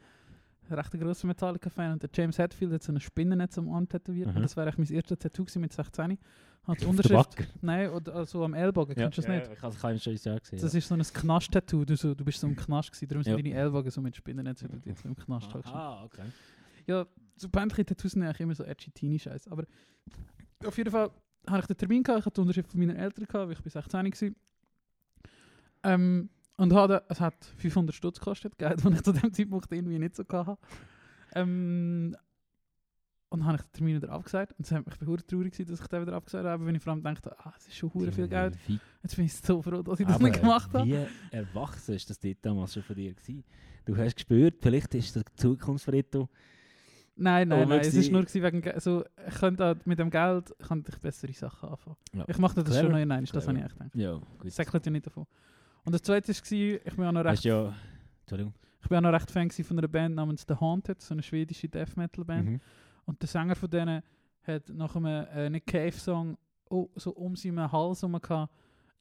Ein 0.69 0.75
recht 0.75 0.93
grosser 0.93 1.27
Metallica-Fan 1.27 1.93
und 1.95 2.03
der 2.03 2.11
James 2.15 2.39
Hetfield 2.39 2.73
hat 2.73 2.83
so 2.85 2.93
ein 2.93 3.01
Spinnennetz 3.01 3.59
am 3.59 3.69
Arm 3.75 3.89
tätowiert 3.89 4.29
Mhm. 4.29 4.37
und 4.37 4.43
das 4.43 4.57
wäre 4.57 4.73
mein 4.77 4.87
erstes 4.87 5.19
Tattoo 5.19 5.45
gewesen 5.45 5.63
mit 5.63 5.73
16. 5.73 6.17
Hat 6.67 6.81
die 6.81 6.87
Auf 6.87 6.97
der 6.97 7.11
Unterschrift, 7.17 7.63
nein, 7.63 7.91
oder 7.91 8.15
also 8.17 8.45
am 8.45 8.53
Ellbogen, 8.55 8.95
kennst 8.95 9.17
du 9.19 9.23
das 9.23 9.31
nicht? 9.31 9.47
Ja, 9.47 9.53
ich 9.53 9.63
habe 9.63 9.75
es 9.75 9.81
keinem 9.81 9.99
schon 9.99 10.15
Jahr 10.17 10.39
gesehen. 10.41 10.61
Das 10.61 10.75
ist 10.75 10.87
so 10.89 10.95
ein 10.95 11.03
Knast-Tattoo. 11.03 11.85
Du, 11.85 11.97
so, 11.97 12.15
du 12.15 12.25
bist 12.25 12.41
so 12.41 12.47
im 12.47 12.55
Knast 12.55 12.93
gewesen, 12.93 13.09
darum 13.09 13.23
sind 13.25 13.33
Ja. 13.33 13.37
deine 13.43 13.55
Ellbogen 13.55 13.91
so 13.91 14.01
mit 14.01 14.15
Spinnennetz, 14.15 14.63
weil 14.63 14.79
du 14.79 14.89
jetzt 14.89 15.03
so 15.03 15.09
im 15.09 15.17
Knast 15.17 15.53
hockst. 15.55 15.73
Ah, 15.73 16.05
okay. 16.05 16.23
Ja, 16.87 17.07
so 17.37 17.49
peinliche 17.49 17.87
Tattoos 17.87 18.13
sind 18.13 18.23
eigentlich 18.23 18.41
immer 18.41 18.55
so 18.55 18.65
edgy 18.65 18.91
Teenie-Scheiß. 18.91 19.49
Aber 19.49 19.65
auf 20.67 20.77
jeden 20.77 20.91
Fall 20.91 21.11
hatte 21.47 21.61
ich 21.61 21.67
den 21.69 21.77
Termin, 21.79 22.03
gehabt, 22.03 22.21
ich 22.21 22.27
hatte 22.27 22.35
die 22.35 22.41
Unterschrift 22.43 22.71
von 22.71 22.81
meinen 22.81 22.97
Eltern, 22.97 23.25
gehabt, 23.25 23.47
weil 23.47 23.53
ich 23.53 23.63
bin 23.63 23.71
16 23.71 23.93
war. 23.93 24.33
Ähm, 25.83 26.29
und 26.59 26.75
hatte, 26.75 27.03
es 27.09 27.21
hat 27.21 27.43
500 27.57 27.95
Stutz 27.95 28.19
gekostet, 28.19 28.59
Geld, 28.59 28.81
das 28.85 28.93
ich 28.93 29.03
zu 29.03 29.13
dem 29.13 29.33
Zeitpunkt 29.33 29.73
irgendwie 29.73 29.99
nicht 29.99 30.15
so 30.15 30.25
hatte. 30.29 30.59
Ähm, 31.35 32.15
und 33.31 33.41
dann 33.41 33.47
habe 33.49 33.57
ich 33.59 33.63
den 33.63 33.73
Termin 33.73 33.97
wieder 33.97 34.11
abgesagt. 34.11 34.53
Und 34.59 34.67
es 34.67 34.73
hat 34.73 34.85
mich 34.85 34.95
verdammt 34.97 35.27
traurig 35.29 35.53
gewesen, 35.53 35.71
dass 35.71 35.81
ich 35.81 35.87
den 35.87 36.03
wieder 36.03 36.13
abgesagt 36.15 36.45
habe, 36.45 36.67
weil 36.67 36.77
ich 36.77 36.83
vor 36.83 36.93
allem 36.93 37.03
dachte, 37.03 37.35
ah, 37.39 37.53
es 37.57 37.69
ist 37.69 37.77
schon 37.77 37.95
hure 37.95 38.13
viel 38.13 38.29
Geld. 38.29 38.59
Jetzt 39.03 39.17
bin 39.17 39.25
ich 39.25 39.35
so 39.35 39.63
froh, 39.63 39.83
dass 39.83 40.01
ich 40.01 40.07
das 40.07 40.17
aber 40.17 40.29
nicht 40.29 40.41
gemacht 40.41 40.73
habe. 40.75 40.87
Wie 40.87 41.07
erwachsen 41.31 41.95
ist 41.95 42.11
das 42.11 42.19
dort 42.19 42.39
damals 42.43 42.75
schon 42.75 42.83
von 42.83 42.97
dir 42.97 43.15
gewesen? 43.15 43.45
Du 43.85 43.97
hast 43.97 44.15
gespürt, 44.17 44.57
vielleicht 44.61 44.95
ist 44.95 45.17
das 45.17 45.25
Zukunftsfrito. 45.37 46.29
Nein, 47.17 47.49
nein, 47.49 47.63
Aber 47.63 47.77
nein. 47.77 47.81
Es 47.81 47.95
ist 47.95 48.11
nur 48.11 48.23
wegen 48.23 48.63
Ge- 48.63 48.79
so, 48.81 49.05
ich 49.29 49.35
könnte 49.35 49.77
mit 49.85 49.99
dem 49.99 50.11
Geld 50.11 50.55
könnte 50.67 50.91
ich 50.93 50.99
bessere 50.99 51.33
Sachen 51.33 51.69
anfangen. 51.69 51.97
Ja. 52.15 52.25
Ich 52.27 52.39
mache 52.39 52.55
das 52.55 52.65
Clever. 52.65 52.81
schon 52.81 52.93
noch 52.93 52.99
in 52.99 53.09
das 53.27 53.47
habe 53.47 53.59
ich 53.59 53.65
echt 53.65 53.75
gedacht. 53.75 53.95
Ja, 53.95 54.21
gut. 54.39 54.53
Säckelt 54.53 54.87
ja 54.87 54.93
nicht 54.93 55.07
davon. 55.07 55.27
Und 55.85 55.93
das 55.93 56.03
zweite 56.03 56.29
war, 56.33 56.43
ich 56.43 56.97
bin 56.97 57.05
auch 57.05 57.13
noch 57.13 57.25
recht, 57.25 57.45
ja... 57.45 57.75
Entschuldigung. 58.23 58.55
ich 58.83 58.89
bin 58.89 58.99
auch 58.99 59.03
noch 59.03 59.13
recht 59.13 59.31
Fan 59.31 59.51
von 59.51 59.79
einer 59.79 59.89
Band 59.89 60.15
namens 60.15 60.45
The 60.49 60.55
Haunted, 60.55 61.01
so 61.01 61.15
eine 61.15 61.23
schwedische 61.23 61.69
Death 61.69 61.97
Metal 61.97 62.25
Band. 62.25 62.49
Mhm. 62.49 62.61
Und 63.11 63.21
der 63.21 63.29
Sänger 63.29 63.57
von 63.57 63.69
denen 63.69 64.03
hat 64.45 64.69
nach 64.69 64.95
einem 64.95 65.27
äh, 65.27 65.51
Nick 65.51 65.67
Cave 65.67 65.93
Song 65.93 66.39
oh, 66.71 66.89
so 66.95 67.11
um 67.11 67.35
seinen 67.37 67.71
Hals 67.71 68.03
herum 68.03 68.21
gehabt, 68.21 68.53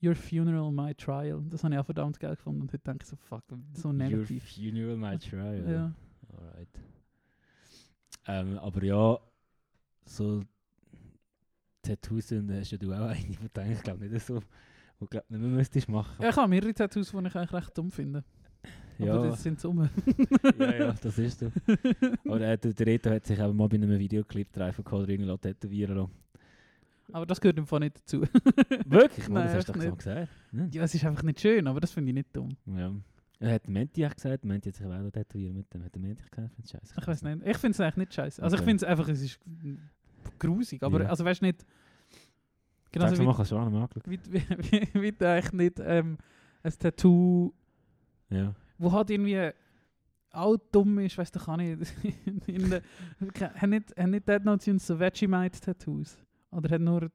Your 0.01 0.15
Funeral, 0.15 0.71
My 0.71 0.95
Trial. 0.95 1.43
Das 1.49 1.63
habe 1.63 1.75
ich 1.75 1.79
auch 1.79 1.85
verdammt 1.85 2.19
geil 2.19 2.35
gefunden 2.35 2.61
und 2.61 2.73
heute 2.73 2.83
denke 2.83 3.03
ich 3.03 3.09
so, 3.09 3.15
fuck, 3.15 3.43
so 3.73 3.89
Your 3.89 3.93
negativ. 3.93 4.43
funeral, 4.51 4.97
my 4.97 5.17
trial. 5.17 5.69
Ja. 5.69 5.91
Alright. 6.35 6.69
Ähm, 8.25 8.57
aber 8.57 8.83
ja, 8.83 9.19
so 10.05 10.43
Tattoos 11.83 12.29
sind, 12.29 12.51
hast 12.51 12.71
ja 12.71 12.77
du 12.77 12.91
auch 12.93 13.09
eine, 13.09 13.15
die 13.15 13.37
du 13.53 13.61
eigentlich 13.61 13.83
glaub, 13.83 13.99
nicht 13.99 14.25
so, 14.25 14.41
wo 14.99 15.05
glaub, 15.05 15.29
nicht 15.29 15.39
mehr 15.39 15.49
müsstest 15.49 15.87
machen. 15.87 16.25
Ich 16.25 16.35
habe 16.35 16.47
mehrere 16.47 16.73
Tattoos, 16.73 17.11
die 17.11 17.17
ich 17.17 17.35
eigentlich 17.35 17.53
recht 17.53 17.77
dumm 17.77 17.91
finde. 17.91 18.23
Ja, 18.99 19.13
Aber 19.15 19.27
das 19.29 19.41
sind 19.43 19.63
um. 19.65 19.89
ja, 20.59 20.75
ja, 20.75 20.91
das 21.01 21.17
ist 21.17 21.39
so. 21.39 21.51
Aber 22.25 22.41
äh, 22.41 22.57
der, 22.57 22.85
Reto 22.85 23.09
hat 23.09 23.25
sich 23.25 23.41
auch 23.41 23.53
mal 23.53 23.67
bei 23.69 23.75
einem 23.77 23.97
Videoclip 23.97 24.51
drei 24.51 24.73
von 24.73 24.83
Cold 24.83 25.07
Ring 25.07 25.25
tätowieren 25.39 25.95
lassen. 25.97 26.11
Aber 27.11 27.25
das 27.25 27.39
gehört 27.41 27.57
im 27.57 27.65
Fall 27.65 27.79
nicht 27.79 27.97
dazu. 27.97 28.21
Wirklich? 28.85 29.27
Nein, 29.29 29.45
das 29.45 29.55
hast 29.55 29.69
du 29.69 29.73
doch 29.73 29.81
so 29.81 29.95
gesagt. 29.95 30.29
Hm? 30.51 30.69
ja, 30.71 30.83
es 30.83 30.93
ist 30.93 31.05
einfach 31.05 31.23
nicht 31.23 31.39
schön, 31.39 31.65
aber 31.67 31.79
das 31.79 31.91
finde 31.91 32.09
ich 32.09 32.15
nicht 32.15 32.35
dumm. 32.35 32.49
Ja. 32.65 32.93
Er 33.39 33.53
hat 33.53 33.67
Menti 33.69 34.05
auch 34.05 34.13
gesagt, 34.13 34.43
Menti 34.43 34.69
hat 34.69 34.75
sich 34.75 34.85
auch 34.85 34.89
noch 35.01 35.11
tätowieren 35.11 35.55
mit 35.55 35.73
dem. 35.73 35.83
Hat 35.83 35.95
der 35.95 36.01
Menti 36.01 36.23
gesagt, 36.29 36.53
ich 36.61 36.69
scheiße. 36.69 36.93
Ich 36.99 37.07
weiß 37.07 37.21
nicht. 37.23 37.47
Ich 37.47 37.57
finde 37.57 37.71
es 37.71 37.79
eigentlich 37.79 37.97
nicht 37.97 38.13
scheiße. 38.13 38.43
Also 38.43 38.55
ich 38.57 38.61
Okay. 38.61 38.69
finde 38.69 38.85
es 38.85 38.89
einfach, 38.89 39.07
es 39.07 39.21
ist 39.21 39.39
grusig. 40.37 40.83
Aber 40.83 41.01
Ja. 41.03 41.09
also 41.09 41.23
weißt 41.23 41.41
du 41.41 41.45
nicht. 41.45 41.65
Wie, 42.91 42.99
wie, 42.99 43.23
machen, 43.23 43.45
schon 43.45 43.59
angeschaut. 43.59 44.03
wie, 44.07 44.19
wie, 44.29 44.41
wie, 44.71 45.01
wie 45.01 45.11
du 45.13 45.29
eigentlich 45.29 45.53
nicht 45.53 45.79
ähm, 45.79 46.17
ein 46.63 46.73
Tattoo, 46.77 47.53
Ja. 48.29 48.53
Wo 48.79 48.91
halt 48.91 49.09
irgendwie 49.11 49.51
auch 50.31 50.57
dumm 50.71 50.99
ist, 50.99 51.17
weißt 51.17 51.35
du, 51.35 51.39
kann 51.39 51.59
ich. 51.59 51.77
hat 53.39 53.69
nicht, 53.69 53.97
hat 53.97 54.09
nicht 54.09 54.27
Note 54.45 54.65
Tunes 54.65 54.87
so 54.87 54.99
Vegemite-Tattoos? 54.99 56.17
Oder 56.51 56.69
hat 56.69 56.81
nur. 56.81 57.09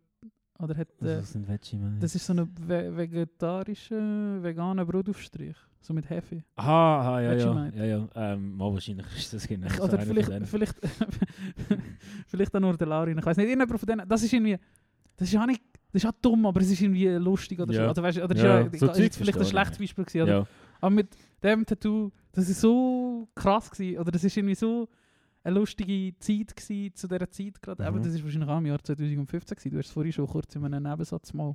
Oder 0.58 0.76
hat. 0.76 0.88
Äh, 1.02 1.18
Was 1.18 1.32
sind 1.32 1.48
Vegemite? 1.48 1.98
das 2.00 2.14
ist 2.14 2.26
so 2.26 2.32
ein 2.32 2.48
ve 2.60 2.96
vegetarischer, 2.96 4.42
veganer 4.42 4.84
Brotaufstrich. 4.84 5.56
So 5.80 5.92
mit 5.92 6.08
Hefe. 6.08 6.42
Aha, 6.56 7.00
aha, 7.00 7.20
ja, 7.20 7.34
ja, 7.34 7.70
ja, 7.74 7.84
ja. 7.84 8.08
Ähm, 8.14 8.56
mal 8.56 8.72
wahrscheinlich 8.72 9.06
ist 9.16 9.34
das 9.34 9.46
genau 9.46 9.68
so 9.68 9.82
oder 9.82 9.98
vielleicht, 9.98 10.32
vielleicht, 10.46 10.76
vielleicht 12.26 12.54
auch 12.56 12.60
nur 12.60 12.76
der 12.76 12.86
Laurin. 12.86 13.18
Ich 13.18 13.26
weiß 13.26 13.36
nicht, 13.36 13.48
irgendjemand 13.48 13.78
von 13.78 13.86
denen. 13.86 14.08
Das 14.08 14.22
ist 14.22 14.32
irgendwie. 14.32 14.56
Das 15.16 15.28
ist 15.28 15.36
auch 15.38 15.44
nicht. 15.46 15.62
Das 15.95 16.03
ist 16.03 16.11
auch 16.11 16.14
dumm, 16.20 16.45
aber 16.45 16.61
es 16.61 16.68
ist 16.72 16.80
irgendwie 16.80 17.07
lustig 17.07 17.61
oder 17.61 17.72
Ja. 17.72 17.82
so. 17.84 17.88
Also, 17.90 18.03
weißt, 18.03 18.18
oder 18.18 18.36
Ja, 18.36 18.59
ist, 18.62 18.80
so 18.80 18.90
ist 18.90 18.99
jetzt 18.99 19.16
vielleicht 19.16 19.38
ein 19.38 19.45
schlechtes 19.45 19.78
Beispiel 19.78 20.05
gewesen. 20.05 20.26
Ja, 20.26 20.45
Aber 20.80 20.90
mit 20.90 21.16
dem 21.40 21.64
Tattoo, 21.64 22.11
das 22.32 22.49
ist 22.49 22.61
so 22.61 23.28
krass 23.36 23.70
gewesen. 23.70 24.01
Oder 24.01 24.11
das 24.11 24.24
ist 24.24 24.36
irgendwie 24.36 24.57
so 24.57 24.88
eine 25.45 25.55
lustige 25.57 26.18
Zeit 26.18 26.57
gewesen, 26.57 26.97
zu 26.97 27.07
dieser 27.07 27.30
Zeit 27.30 27.62
gerade. 27.62 27.82
Mhm. 27.84 27.88
Aber 27.88 27.99
das 28.01 28.12
ist 28.12 28.24
wahrscheinlich 28.24 28.51
auch 28.51 28.59
im 28.59 28.66
Jahr 28.66 28.82
2015 28.82 29.55
gewesen. 29.57 29.70
Du 29.70 29.78
hast 29.78 29.86
es 29.86 29.92
vorhin 29.92 30.12
schon 30.12 30.26
kurz 30.26 30.57
in 30.57 30.64
einem 30.64 30.82
Nebensatz 30.82 31.32
mal 31.32 31.55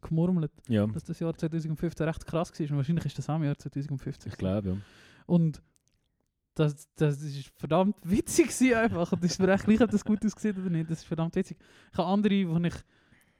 gemurmelt, 0.00 0.52
ja, 0.68 0.86
dass 0.86 1.02
das 1.02 1.18
Jahr 1.18 1.34
2015 1.36 2.06
recht 2.06 2.24
krass 2.24 2.52
war. 2.52 2.70
Und 2.70 2.76
wahrscheinlich 2.76 3.06
ist 3.06 3.18
das 3.18 3.28
auch 3.28 3.36
im 3.38 3.42
Jahr 3.42 3.58
2015 3.58 4.30
ich 4.30 4.38
glaube, 4.38 4.68
ja. 4.68 4.76
Und 5.26 5.60
das, 6.54 6.88
das 6.94 7.20
ist 7.22 7.50
verdammt 7.56 7.96
witzig 8.04 8.48
gewesen 8.56 8.74
einfach. 8.74 9.10
Und 9.12 9.24
es 9.24 9.32
ist 9.32 9.40
mir 9.40 9.52
echt 9.52 9.64
gleich, 9.64 9.80
ob 9.80 9.90
das 9.90 10.04
gut 10.04 10.24
ausgesehen 10.24 10.56
oder 10.60 10.70
nicht. 10.70 10.88
Das 10.90 10.98
ist 10.98 11.06
verdammt 11.06 11.34
witzig. 11.34 11.56
Ich 11.90 11.98
habe 11.98 12.08
andere, 12.08 12.34
die 12.34 12.66
ich 12.68 12.74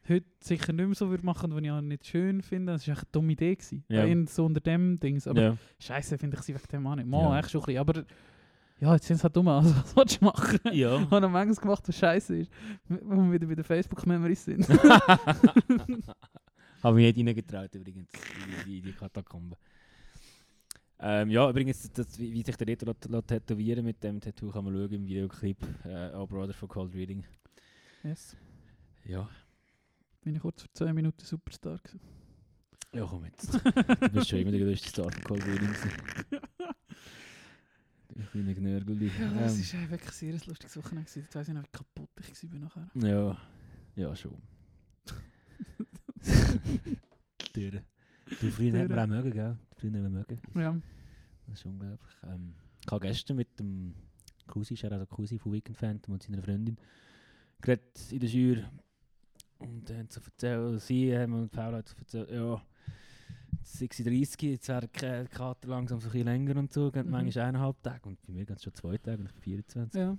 heute 0.09 0.27
sicher 0.41 0.73
nicht 0.73 0.87
mehr 0.87 0.95
so 0.95 1.09
würde 1.11 1.25
machen, 1.25 1.51
die 1.57 1.65
ich 1.67 1.71
auch 1.71 1.81
nicht 1.81 2.07
schön 2.07 2.43
finde. 2.43 2.73
Das 2.73 2.87
war 2.87 2.93
echt 2.95 3.03
eine 3.05 3.11
dumme 3.13 3.33
Idee. 3.33 3.55
Gewesen. 3.55 3.85
Ja. 3.89 4.05
Ja. 4.05 4.27
So 4.27 4.45
unter 4.47 4.61
dem 4.61 4.99
Dings. 4.99 5.27
Aber 5.27 5.41
ja. 5.43 5.57
scheiße 5.79 6.19
finde 6.19 6.37
ich 6.37 6.43
sie 6.43 6.55
wegen 6.55 6.67
dem 6.73 6.87
auch 6.87 6.95
nicht. 6.97 7.07
Mal, 7.09 7.23
Ja. 7.23 7.39
echt 7.39 7.51
schon 7.51 7.61
ein 7.63 7.67
bisschen. 7.67 7.81
Aber 7.81 8.05
ja, 8.81 8.95
jetzt 8.95 9.07
sind 9.07 9.17
sie 9.19 9.23
halt 9.23 9.37
dumm. 9.37 9.49
Also 9.49 9.75
was 9.77 9.97
willst 9.97 10.21
du 10.21 10.25
machen? 10.25 10.59
ja. 10.73 10.99
Ich 11.03 11.11
habe 11.11 11.29
manches 11.29 11.61
gemacht, 11.61 11.87
was 11.87 11.97
scheiße 11.99 12.37
ist. 12.39 12.51
Wenn 12.89 13.27
wir 13.31 13.33
wieder 13.33 13.47
bei 13.47 13.55
den 13.55 13.65
Facebook-Memories 13.65 14.45
sind. 14.45 14.69
Habe 16.83 16.97
mich 16.97 17.15
nicht 17.15 17.29
reingetraut 17.29 17.75
übrigens, 17.75 18.09
in 18.15 18.65
die, 18.67 18.79
in 18.89 18.97
Katakombe. 18.97 19.57
Ähm, 21.03 21.31
ja, 21.31 21.49
übrigens, 21.49 21.91
das, 21.93 22.19
wie, 22.19 22.43
sich 22.43 22.57
der 22.57 22.67
lässt 22.67 22.87
tätowieren 23.27 23.85
mit 23.85 24.03
dem 24.03 24.21
Tattoo 24.21 24.51
kann 24.51 24.65
man 24.65 24.75
schauen 24.75 24.93
im 24.93 25.07
Videoclip 25.07 25.57
äh, 25.85 26.11
Oh 26.15 26.27
Brother 26.27 26.53
von 26.53 26.69
Cold 26.69 26.95
Reading. 26.95 27.25
yes. 28.03 28.37
Ja, 29.05 29.29
Bin 30.23 30.35
ich 30.35 30.41
kurz 30.43 30.63
für 30.63 30.73
10 30.73 30.95
Minuten 30.95 31.25
Superstar 31.25 31.79
gewesen. 31.79 32.01
ja 32.93 33.07
komm 33.07 33.25
jetzt. 33.25 33.55
Du 33.55 34.09
bist 34.11 34.29
schon 34.29 34.39
immer 34.41 34.51
der 34.51 34.61
größte 34.61 34.89
Star 34.89 35.07
Reading. 35.07 35.57
gewesen. 35.57 35.91
Ich 38.17 38.29
bin 38.31 38.47
ein 38.49 38.55
Gnörgel. 38.55 39.03
Ja, 39.05 39.33
das 39.35 39.55
Ähm, 39.55 39.61
ist 39.61 39.73
äh, 39.75 39.89
wirklich 39.91 40.11
ein 40.11 40.15
sehr 40.15 40.33
lustiges 40.33 40.77
Wochenende. 40.77 41.09
Jetzt 41.15 41.35
weiss 41.35 41.49
ich 41.49 41.55
noch, 41.55 41.63
wie 41.63 41.69
kaputt 41.73 42.11
ich 42.21 42.53
war 42.53 42.59
nachher. 42.59 42.91
Ja, 42.95 43.39
ja 43.95 44.17
schon. 44.17 44.37
Türen. 47.53 47.85
Du 48.41 48.51
früher 48.51 48.81
hat 48.81 48.89
man 48.89 48.99
auch 48.99 49.07
mögen, 49.07 49.31
gell? 49.33 49.57
Früher 49.77 49.93
haben 49.93 50.03
wir 50.03 50.11
mögen. 50.11 50.41
Ja. 50.55 50.77
Das 51.47 51.61
ist 51.61 51.65
unglaublich. 51.67 52.13
Ähm, 52.25 52.55
ich 52.85 52.91
habe 52.93 53.07
gestern 53.07 53.37
mit 53.37 53.59
dem 53.59 53.95
Cousin, 54.49 54.77
also 54.93 55.07
Cousin 55.07 55.39
von 55.39 55.53
Weekend 55.53 55.77
Phantom 55.77 56.15
und 56.15 56.23
seiner 56.23 56.43
Freundin, 56.43 56.77
geredet 57.61 58.11
in 58.11 58.21
der 58.21 58.29
Jury. 58.29 58.65
Und 59.61 59.89
dann 59.91 60.09
sie 60.09 60.21
erzählt, 60.25 60.81
sie 60.83 61.17
haben 61.17 61.35
und 61.35 61.51
Paul 61.51 61.75
hat 61.75 61.89
so 61.89 61.97
erzählt, 61.99 62.31
ja, 62.31 62.63
jetzt 63.59 63.73
sind 63.79 63.93
sie 63.93 64.05
30, 64.05 64.43
jetzt 64.43 64.69
wäre 64.69 64.89
der 64.89 65.27
Kater 65.27 65.69
langsam 65.69 66.01
so 66.01 66.09
ein 66.09 66.13
bisschen 66.13 66.27
länger 66.27 66.57
und 66.59 66.73
so, 66.73 66.91
geht 66.91 67.05
Mhm. 67.05 67.11
manchmal 67.11 67.45
eineinhalb 67.47 67.83
Tage 67.83 68.09
und 68.09 68.21
bei 68.23 68.33
mir 68.33 68.45
geht 68.47 68.57
es 68.57 68.65
schon 68.65 68.75
zwei 68.75 68.97
Tage 68.99 69.19
und 69.19 69.27
ich 69.27 69.33
bin 69.35 69.43
24. 69.43 70.01
Ja. 70.01 70.17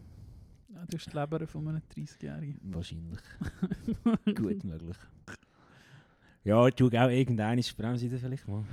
ja 0.74 0.86
du 0.86 0.98
hast 0.98 1.12
die 1.12 1.18
Leber 1.18 1.48
von 1.48 1.68
einem 1.68 1.82
30-Jährigen. 1.94 2.60
Wahrscheinlich. 2.74 3.20
Gut 4.36 4.64
möglich. 4.64 4.98
Ja, 6.44 6.68
ich 6.68 6.76
tue 6.76 6.88
auch 7.00 7.10
irgendeine 7.10 7.62
Bremse 7.78 8.06
wieder 8.06 8.18
vielleicht 8.20 8.48
mal. 8.48 8.64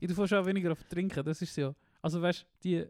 Ich 0.00 0.12
tue 0.12 0.28
schon 0.28 0.46
weniger 0.46 0.72
auf 0.72 0.82
Trinken, 0.84 1.24
das 1.24 1.42
ist 1.42 1.56
ja. 1.56 1.74
Also 2.02 2.20
weißt 2.22 2.42
du, 2.42 2.46
die. 2.64 2.86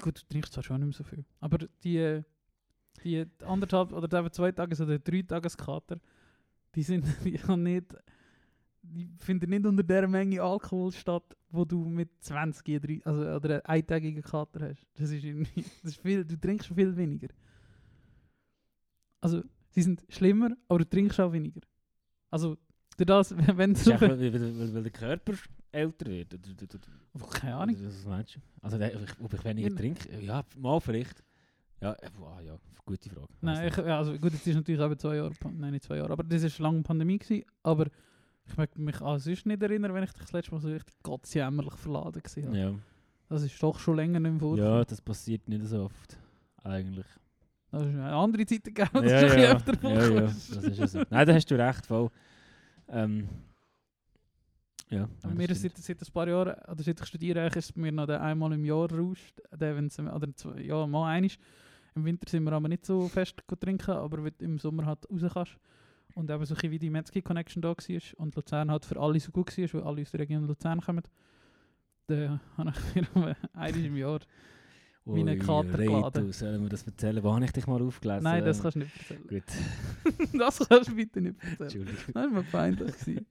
Gut, 0.00 0.20
du 0.22 0.26
trinkst 0.28 0.52
zwar 0.52 0.62
schon 0.62 0.78
nicht 0.80 0.86
mehr 0.86 0.92
so 0.92 1.04
viel. 1.04 1.24
Aber 1.40 1.58
die, 1.82 2.22
die 3.04 3.24
anderthalb 3.44 3.92
oder 3.92 4.18
eben 4.18 4.32
zwei 4.32 4.52
Tages- 4.52 4.80
oder 4.80 4.98
drei 4.98 5.22
Tageskater, 5.22 5.98
die 6.74 6.82
sind 6.82 7.04
die 7.24 7.38
haben 7.38 7.62
nicht. 7.62 7.86
Die 8.88 9.08
finden 9.18 9.50
nicht 9.50 9.66
unter 9.66 9.82
der 9.82 10.06
Menge 10.06 10.40
Alkohol 10.40 10.92
statt, 10.92 11.36
wo 11.50 11.64
du 11.64 11.84
mit 11.84 12.08
20 12.22 12.80
drei, 12.80 13.00
also, 13.04 13.22
oder 13.22 13.54
einen 13.54 13.62
eintägigen 13.82 14.22
Kater 14.22 14.68
hast. 14.70 14.86
Das 14.94 15.10
ist, 15.10 15.24
irgendwie, 15.24 15.62
das 15.82 15.92
ist 15.92 16.00
viel, 16.00 16.24
du 16.24 16.38
trinkst 16.38 16.68
viel 16.68 16.96
weniger. 16.96 17.26
Also, 19.20 19.42
sie 19.70 19.82
sind 19.82 20.04
schlimmer, 20.08 20.50
aber 20.68 20.80
du 20.80 20.88
trinkst 20.88 21.18
auch 21.20 21.32
weniger. 21.32 21.60
Also, 22.30 22.56
durch 22.96 23.06
das, 23.06 23.34
wenn 23.56 23.74
Das 23.74 23.84
du. 23.84 23.92
einfach, 23.92 24.08
weil, 24.08 24.32
weil, 24.32 24.74
weil, 24.74 24.82
der 24.84 24.92
Körper 24.92 25.32
älter 25.72 26.06
wird. 26.06 26.36
Keine 27.32 27.56
Ahnung. 27.56 27.76
oder 27.76 27.88
Was 27.88 28.04
meinst 28.04 28.36
du? 28.36 28.40
Also, 28.62 28.76
ob 29.20 29.34
ich, 29.34 29.44
weniger 29.44 29.68
Ja. 29.70 29.74
trinke? 29.74 30.20
Ja, 30.20 30.44
mal 30.56 30.80
vielleicht. 30.80 31.22
Ja, 31.80 31.92
äh, 31.92 32.08
wow, 32.18 32.40
ja, 32.40 32.56
gute 32.84 33.10
Frage. 33.10 33.28
Nein, 33.40 33.66
Weiss 33.66 33.78
ich, 33.78 33.84
ja, 33.84 33.98
also 33.98 34.12
gut, 34.12 34.32
jetzt 34.32 34.46
ist 34.46 34.54
natürlich 34.54 34.80
eben 34.80 34.98
zwei 34.98 35.16
Jahre, 35.16 35.32
nein, 35.52 35.72
nicht 35.72 35.84
zwei 35.84 35.96
Jahre, 35.96 36.12
aber 36.12 36.24
das 36.24 36.42
ist 36.42 36.58
lange 36.58 36.82
Pandemie 36.82 37.18
gewesen, 37.18 37.44
aber 37.62 37.86
ich 38.46 38.56
mag 38.56 38.78
mich 38.78 39.00
an 39.00 39.18
sonst 39.18 39.46
nicht 39.46 39.62
erinnern, 39.62 39.92
wenn 39.92 40.04
ich 40.04 40.12
dich 40.12 40.22
das 40.22 40.32
letzte 40.32 40.52
Mal 40.52 40.60
so 40.60 40.68
richtig 40.68 40.94
gottsjämmerlich 41.02 41.74
verladen 41.74 42.22
gesehen 42.22 42.46
habe. 42.48 42.58
Ja. 42.58 42.74
Das 43.28 43.42
ist 43.42 43.60
doch 43.62 43.78
schon 43.78 43.96
länger 43.96 44.20
nicht 44.20 44.40
mehr 44.40 44.56
ja, 44.56 44.84
das 44.84 45.00
passiert 45.00 45.48
nicht 45.48 45.66
so 45.66 45.84
oft. 45.84 46.16
Eigentlich. 46.62 47.06
Das 47.70 47.82
ist 47.82 47.88
eine 47.88 48.12
andere 48.12 48.46
Zeit 48.46 48.64
gegeben, 48.64 48.88
das 48.92 49.10
ja, 49.10 49.20
ist 49.20 49.32
ein 49.32 49.42
ja, 49.42 49.56
öfter 49.56 49.88
ja, 49.88 50.08
ja, 50.08 50.20
das 50.20 50.48
ist 50.48 50.78
ja 50.78 50.86
so. 50.86 51.02
Nein, 51.10 51.26
da 51.26 51.34
hast 51.34 51.50
du 51.50 51.58
recht, 51.58 51.84
voll. 51.84 52.10
Ähm, 52.88 53.28
ja, 54.88 55.08
nein, 55.24 55.36
mir 55.36 55.54
seit, 55.54 55.76
seit 55.76 56.00
ein 56.00 56.12
paar 56.12 56.28
Jahren, 56.28 56.54
oder 56.70 56.82
seit 56.82 57.00
ich 57.00 57.06
studiere, 57.06 57.48
ist 57.48 57.76
mir 57.76 57.90
noch 57.90 58.06
der 58.06 58.22
einmal 58.22 58.52
im 58.52 58.64
Jahr 58.64 58.90
rauscht, 58.90 59.40
der, 59.52 59.74
wenn's, 59.74 59.98
oder 59.98 60.28
ja, 60.60 60.86
mal 60.86 61.10
einig. 61.10 61.38
Im 61.96 62.04
Winter 62.04 62.28
sind 62.28 62.44
wir 62.44 62.52
aber 62.52 62.68
nicht 62.68 62.84
so 62.84 63.08
fest 63.08 63.42
trinken, 63.58 63.92
aber 63.92 64.22
wenn 64.22 64.34
du 64.36 64.44
im 64.44 64.58
Sommer 64.58 64.84
halt 64.84 65.10
raus 65.10 65.32
kannst. 65.32 65.56
Und 66.14 66.30
eben 66.30 66.44
so 66.44 66.54
ein 66.54 66.70
wie 66.70 66.78
die 66.78 66.90
Metzger 66.90 67.22
Connection 67.22 67.62
da 67.62 67.70
war 67.70 68.00
und 68.18 68.36
Luzern 68.36 68.70
halt 68.70 68.84
für 68.84 69.00
alle 69.00 69.18
so 69.18 69.32
gut 69.32 69.56
war, 69.56 69.72
weil 69.72 69.82
alle 69.82 70.02
aus 70.02 70.10
der 70.10 70.20
Region 70.20 70.46
Luzern 70.46 70.80
kommen, 70.80 71.02
dann 72.06 72.40
habe 72.58 72.72
ich 72.94 73.14
mir 73.14 73.36
einmal 73.54 73.76
im 73.76 73.96
Jahr 73.96 74.20
Ui, 75.06 75.38
Kater 75.38 75.78
Reto, 75.78 75.92
geladen. 75.94 76.32
Sollen 76.32 76.62
wir 76.62 76.68
das 76.68 76.82
erzählen? 76.84 77.22
Wo 77.22 77.32
habe 77.32 77.44
ich 77.44 77.52
dich 77.52 77.66
mal 77.66 77.80
aufgelesen? 77.80 78.24
Nein, 78.24 78.44
das 78.44 78.60
kannst 78.60 78.74
du 78.74 78.80
nicht 78.80 78.90
erzählen. 78.98 79.28
Gut, 79.28 79.42
das 80.40 80.68
kannst 80.68 80.88
du 80.90 80.94
bitte 80.96 81.20
nicht 81.20 81.36
erzählen. 81.42 81.60
Entschuldigung. 81.62 82.14
Das 82.14 82.32
war 82.34 82.42
peinlich. 82.42 82.94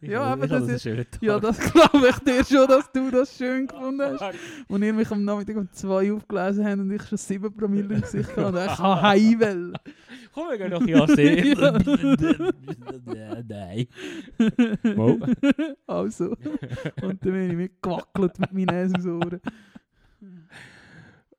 Ja, 0.00 0.26
habe- 0.26 0.44
aber 0.44 0.54
habe 0.54 0.66
das 0.68 0.86
einen 0.86 0.98
ist- 0.98 1.18
Ja, 1.20 1.38
das 1.40 1.58
glaube 1.58 2.08
ich 2.08 2.18
dir 2.20 2.44
schon, 2.44 2.68
dass 2.68 2.90
du 2.92 3.10
das 3.10 3.36
schön 3.36 3.66
gefunden 3.66 4.00
hast. 4.18 4.36
Und 4.68 4.82
ihr 4.82 4.92
mich 4.92 5.10
am 5.10 5.24
Nachmittag 5.24 5.56
um 5.56 5.70
zwei 5.72 6.12
aufgelesen 6.12 6.64
habt 6.64 6.78
und 6.80 6.90
ich 6.92 7.02
schon 7.02 7.18
sieben 7.18 7.54
Promille 7.54 7.94
im 7.94 8.00
Gesicht 8.00 8.36
hatte. 8.36 8.66
Ich 8.70 8.76
kann 8.76 9.02
heimwählen. 9.02 9.72
Komm, 10.32 10.48
wir 10.50 10.58
gehen 10.58 10.70
noch 10.70 10.86
ja 10.86 11.06
sehen. 11.06 11.56
Nein. 13.48 13.86
Mo. 14.96 15.18
Also. 15.86 16.30
Und 17.02 17.24
dann 17.24 17.32
bin 17.32 17.50
ich 17.50 17.56
mitgewackelt 17.56 18.38
mit 18.38 18.52
meinen 18.52 18.68
Eselsauren. 18.74 19.40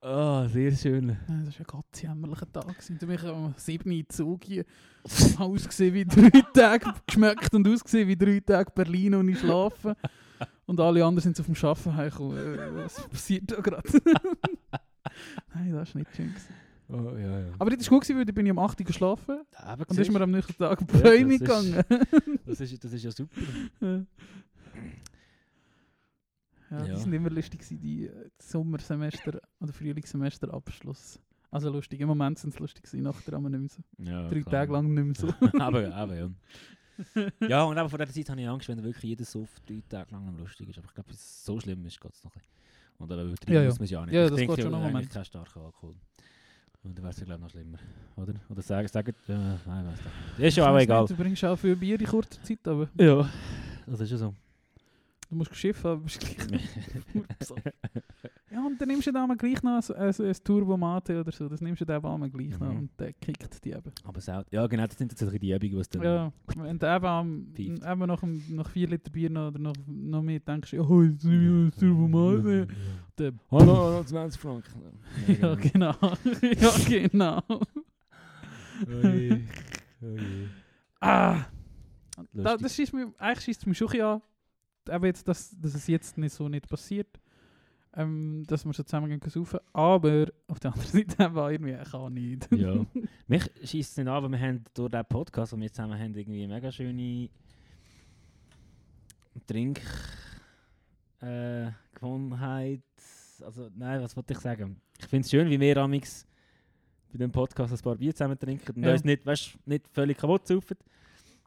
Ah, 0.02 0.48
sehr 0.48 0.72
schön. 0.72 1.08
Das 1.28 1.28
war 1.28 1.36
ein 1.60 1.66
ganz 1.68 2.02
jämmerlicher 2.02 2.50
Tag. 2.52 2.68
gewesen. 2.70 2.98
Dann 3.00 3.10
bin 3.10 3.18
ich 3.18 3.24
am 3.26 3.54
7. 3.58 3.92
Uhr 3.92 4.08
Zug 4.10 4.44
hier. 4.46 4.64
Ausgesehen 5.38 5.94
wie 5.94 6.06
drei 6.06 6.42
Tage, 6.54 6.94
geschmeckt 7.06 7.54
und 7.54 7.68
ausgesehen 7.68 8.08
wie 8.08 8.16
drei 8.16 8.40
Tage 8.40 8.72
Berlin 8.74 9.16
und 9.16 9.28
ich 9.30 9.40
schlafen. 9.40 9.96
Und 10.66 10.80
alle 10.80 11.04
anderen 11.04 11.22
sind 11.34 11.40
auf 11.40 11.46
dem 11.48 11.56
Arbeiten 11.68 11.96
heimgekommen. 11.96 12.38
Äh, 12.38 12.76
Was 12.86 13.08
passiert 13.10 13.52
da 13.52 13.60
gerade? 13.60 13.84
Nein, 15.54 15.74
das 15.74 15.94
war 15.96 16.00
nicht 16.02 16.16
schön. 16.16 16.34
Oh, 16.88 17.16
ja, 17.18 17.40
ja. 17.42 17.46
Aber 17.60 17.70
das 17.76 17.92
war 17.92 18.00
gut, 18.00 18.10
weil 18.10 18.26
dann 18.26 18.36
bin 18.36 18.46
ich 18.46 18.52
am 18.52 18.60
8. 18.60 18.80
Uhr 18.80 18.86
geschlafen. 18.86 19.40
Aber 19.54 19.82
Und 19.82 19.92
dann 19.92 19.98
ist 20.06 20.12
mir 20.12 20.22
am 20.22 20.32
nächsten 20.32 20.54
Tag 20.58 20.80
Ja, 20.82 21.00
Bäume 21.02 21.34
ist- 21.34 21.40
gegangen. 21.42 21.84
das, 22.46 22.62
ist, 22.62 22.84
das 22.84 22.94
ist 22.94 23.04
ja 23.04 23.12
super. 23.12 23.42
Ja, 26.72 26.86
ja, 26.86 26.94
die 26.94 27.00
sind 27.02 27.14
immer 27.14 27.30
lustig, 27.30 27.62
die 27.70 28.06
äh, 28.08 28.30
Sommersemester 28.40 29.40
oder 29.60 29.74
Frühlingssemester 29.74 30.54
Abschluss. 30.54 31.20
Also 31.52 31.70
lustig, 31.72 32.00
im 32.02 32.08
Moment 32.08 32.38
sind 32.38 32.54
es 32.54 32.60
lustig, 32.60 32.86
nachher 33.02 33.34
aber 33.34 33.50
nicht 33.50 33.60
mehr 33.60 33.70
so. 33.70 33.82
Ja, 34.12 34.28
Drei 34.30 34.42
klar. 34.42 34.52
Tage 34.52 34.72
lang 34.74 34.94
nicht 34.94 35.04
mehr 35.06 35.16
so. 35.16 35.60
aber, 35.60 35.94
aber 35.96 36.16
ja. 36.16 36.30
Ja, 37.48 37.64
und 37.64 37.78
aber 37.78 37.90
vor 37.90 37.98
dieser 37.98 38.12
Zeit 38.14 38.30
habe 38.30 38.42
ich 38.42 38.48
Angst, 38.48 38.68
wenn 38.68 38.84
wirklich 38.84 39.04
jeder 39.04 39.26
Suff 39.26 39.50
drei 39.66 39.82
Tage 39.88 40.12
lang 40.12 40.28
am 40.28 40.38
lustig 40.38 40.70
ist. 40.70 40.78
Aber 40.78 40.88
ich 40.88 40.94
glaube, 40.94 41.12
es 41.12 41.46
so 41.46 41.60
schlimm 41.60 41.86
ist, 41.86 42.00
geht 42.00 42.14
es 42.14 42.24
noch 42.24 42.36
ein 42.36 42.40
bisschen. 42.40 42.54
Und 42.98 43.12
aber 43.12 43.24
übertrieben 43.24 43.54
Ja, 43.54 43.62
ja. 43.62 43.68
muss 43.70 43.80
man 43.80 43.86
es 43.86 43.92
ja 43.92 44.02
auch 44.02 44.06
nicht. 44.06 44.14
Ja, 44.16 44.24
ich 44.26 44.30
das 44.30 44.38
trinke 44.38 44.62
schon 44.62 44.72
noch 44.72 44.78
einen 44.80 44.86
eigentlich 44.88 44.94
Moment. 44.94 45.10
keinen 45.14 45.26
starken 45.26 45.60
Alkohol. 45.60 45.96
Und 46.84 46.98
dann 46.98 47.04
wäre 47.04 47.12
es 47.12 47.20
ja, 47.20 47.26
glaube 47.26 47.40
ich, 47.40 47.44
noch 47.44 47.50
schlimmer. 47.50 47.78
Oder? 48.18 48.34
Oder 48.50 48.62
sagen, 48.62 48.88
sagen 48.90 49.16
ja, 49.28 49.60
nein, 49.66 49.86
weiss 49.88 50.00
nicht. 50.38 50.48
Ist 50.48 50.58
ja 50.58 50.70
auch 50.72 50.78
Ich 50.78 50.84
egal. 50.84 51.02
Nicht, 51.04 51.12
du 51.12 51.16
bringst 51.24 51.46
auch 51.46 51.56
viel 51.56 51.76
Bier 51.76 52.00
in 52.00 52.06
kurzer 52.06 52.44
Zeit, 52.44 52.68
aber 52.68 52.90
Ja, 52.98 53.30
das 53.88 54.02
ist 54.02 54.12
ja 54.12 54.18
so. 54.18 54.36
Du 55.30 55.36
musst 55.36 55.56
Schiff 55.56 55.84
haben, 55.84 56.04
bist 56.04 56.20
gleich. 56.20 56.62
Ja, 58.52 58.66
und 58.66 58.82
dann 58.82 58.88
nimmst 58.88 59.06
du 59.06 59.12
dann 59.12 59.38
gleich 59.38 59.62
noch 59.62 59.80
ein, 59.92 59.96
ein, 59.96 60.26
ein 60.26 60.36
Turbo 60.44 60.76
Mate 60.76 61.20
oder 61.20 61.32
so. 61.32 61.48
Das 61.48 61.62
nimmst 61.62 61.82
du 61.82 61.86
dann 61.86 62.04
einmal 62.04 62.30
gleich 62.32 62.50
noch 62.60 62.72
Mhm. 62.72 62.78
und 62.80 63.00
der 63.00 63.14
kickt 63.14 63.64
die 63.64 63.70
eben. 63.70 63.92
aber 64.04 64.20
selten. 64.22 64.50
Ja, 64.54 64.66
genau, 64.66 64.88
das 64.88 64.98
sind 64.98 65.12
jetzt 65.12 65.22
die 65.42 65.52
Übungen, 65.54 65.78
was 65.78 65.88
dann. 65.90 66.02
Ja, 66.02 66.34
wenn 66.56 66.80
du 66.80 66.96
eben, 66.96 67.54
eben 67.56 68.00
nach, 68.08 68.24
nach 68.50 68.70
4 68.70 68.88
Liter 68.88 69.12
Bier 69.12 69.30
noch, 69.30 69.50
oder 69.50 69.60
noch, 69.60 69.74
noch 69.88 70.24
mehr 70.24 70.40
denkst, 70.40 70.74
oh, 70.74 71.04
jetzt 71.04 71.24
nehme 71.26 71.68
ich 71.70 71.76
ein 71.76 71.80
Turbo 71.80 72.08
Mate. 72.08 72.68
Der- 73.20 73.34
Hallo, 73.52 73.78
hallo, 73.78 74.04
20 74.04 74.42
Franken. 74.42 74.82
Ja, 75.42 75.54
genau. 75.56 75.94
ja, 76.42 76.72
genau. 76.88 77.44
Oje, 78.88 79.42
oje. 80.02 80.50
Ah! 81.00 81.46
Da, 82.34 82.58
das 82.58 82.76
schießt 82.76 82.94
mir, 82.94 83.14
eigentlich 83.18 83.46
schießt 83.46 83.62
es 83.62 83.66
mich 83.68 83.78
schon 83.78 83.90
ein 83.92 84.22
eben 84.90 85.06
jetzt, 85.06 85.28
dass, 85.28 85.56
dass 85.60 85.74
es 85.76 85.88
jetzt 85.88 86.18
nicht 86.18 86.34
so 86.34 86.48
nicht 86.50 86.68
passiert, 86.68 87.20
ähm, 87.96 88.44
dass 88.48 88.66
wir 88.66 88.74
so 88.74 88.84
zusammen 88.84 89.10
gehen 89.10 89.30
saufen. 89.30 89.60
Aber 89.74 90.28
auf 90.48 90.60
der 90.60 90.74
anderen 90.74 90.92
Seite 91.08 91.32
auch 91.32 91.50
irgendwie, 91.50 91.74
ich 91.82 91.92
kann 91.92 92.14
nicht. 92.14 92.48
Ja. 92.52 92.86
Mich 93.28 93.44
schießt 93.64 93.92
es 93.92 93.98
nicht 93.98 94.08
an, 94.08 94.14
aber 94.14 94.30
wir 94.30 94.40
haben 94.40 94.64
durch 94.74 94.90
diesen 94.92 95.06
Podcast, 95.06 95.54
den 95.54 95.62
wir 95.62 95.72
zusammen 95.72 96.00
haben, 96.00 96.14
irgendwie 96.16 96.46
mega 96.48 96.72
schöne 96.72 97.30
Trink 99.48 99.82
äh, 101.22 101.72
Gewohnheit. 101.94 102.82
Also, 103.42 103.70
nein, 103.76 104.02
was 104.02 104.16
wollte 104.16 104.34
ich 104.34 104.40
sagen? 104.40 104.80
Ich 105.00 105.08
finde 105.08 105.26
es 105.26 105.32
schön, 105.32 105.50
wie 105.50 105.60
wir 105.60 105.78
amix 105.78 106.26
bei 107.12 107.18
dem 107.18 107.32
Podcast 107.32 107.74
ein 107.74 107.80
paar 107.80 107.96
Bier 107.96 108.14
zusammen 108.14 108.38
trinken 108.38 108.76
und 108.76 108.84
Ja. 108.84 108.92
uns 108.92 109.04
nicht, 109.04 109.26
weißt, 109.26 109.58
nicht 109.66 109.88
völlig 109.88 110.18
kaputt 110.18 110.46
saufen. 110.48 110.78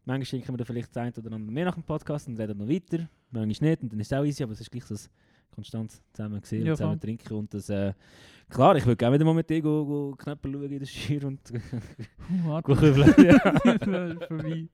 Manchmal 0.04 0.24
schenken 0.26 0.48
wir 0.52 0.56
dann 0.56 0.66
vielleicht 0.66 0.88
das 0.96 1.02
eine 1.02 1.12
oder 1.16 1.32
andere 1.36 1.52
mehr 1.52 1.64
nach 1.66 1.74
dem 1.74 1.84
Podcast 1.84 2.26
und 2.28 2.38
reden 2.38 2.58
noch 2.58 2.68
weiter. 2.68 3.08
Manchmal 3.30 3.70
nicht 3.70 3.82
und 3.82 3.92
dann 3.92 4.00
ist 4.00 4.10
es 4.12 4.18
auch 4.18 4.24
easy, 4.24 4.42
aber 4.42 4.52
es 4.52 4.60
ist 4.60 4.70
gleich 4.70 4.90
ein 4.90 4.98
konstant 5.54 5.92
zusammen 6.12 6.40
gesehen 6.40 6.64
Ja, 6.66 6.72
und 6.72 6.76
zusammen 6.76 7.00
trinken. 7.00 7.34
Und 7.34 7.54
das, 7.54 7.68
äh, 7.68 7.92
klar, 8.48 8.74
ich 8.76 8.84
würde 8.84 8.96
gerne 8.96 9.14
wieder 9.14 9.24
mal 9.24 9.34
mit 9.34 9.48
dir 9.48 9.62
go, 9.62 9.84
go 9.84 10.16
Knöpfe 10.16 10.50
schauen 10.50 10.62
in 10.70 10.78
der 10.78 10.86
Schür 10.86 11.24
und 11.24 11.40
kübeln. 11.44 13.14
ja. 13.24 13.38
das 13.78 14.12
ist 14.14 14.24
vorbei. 14.24 14.68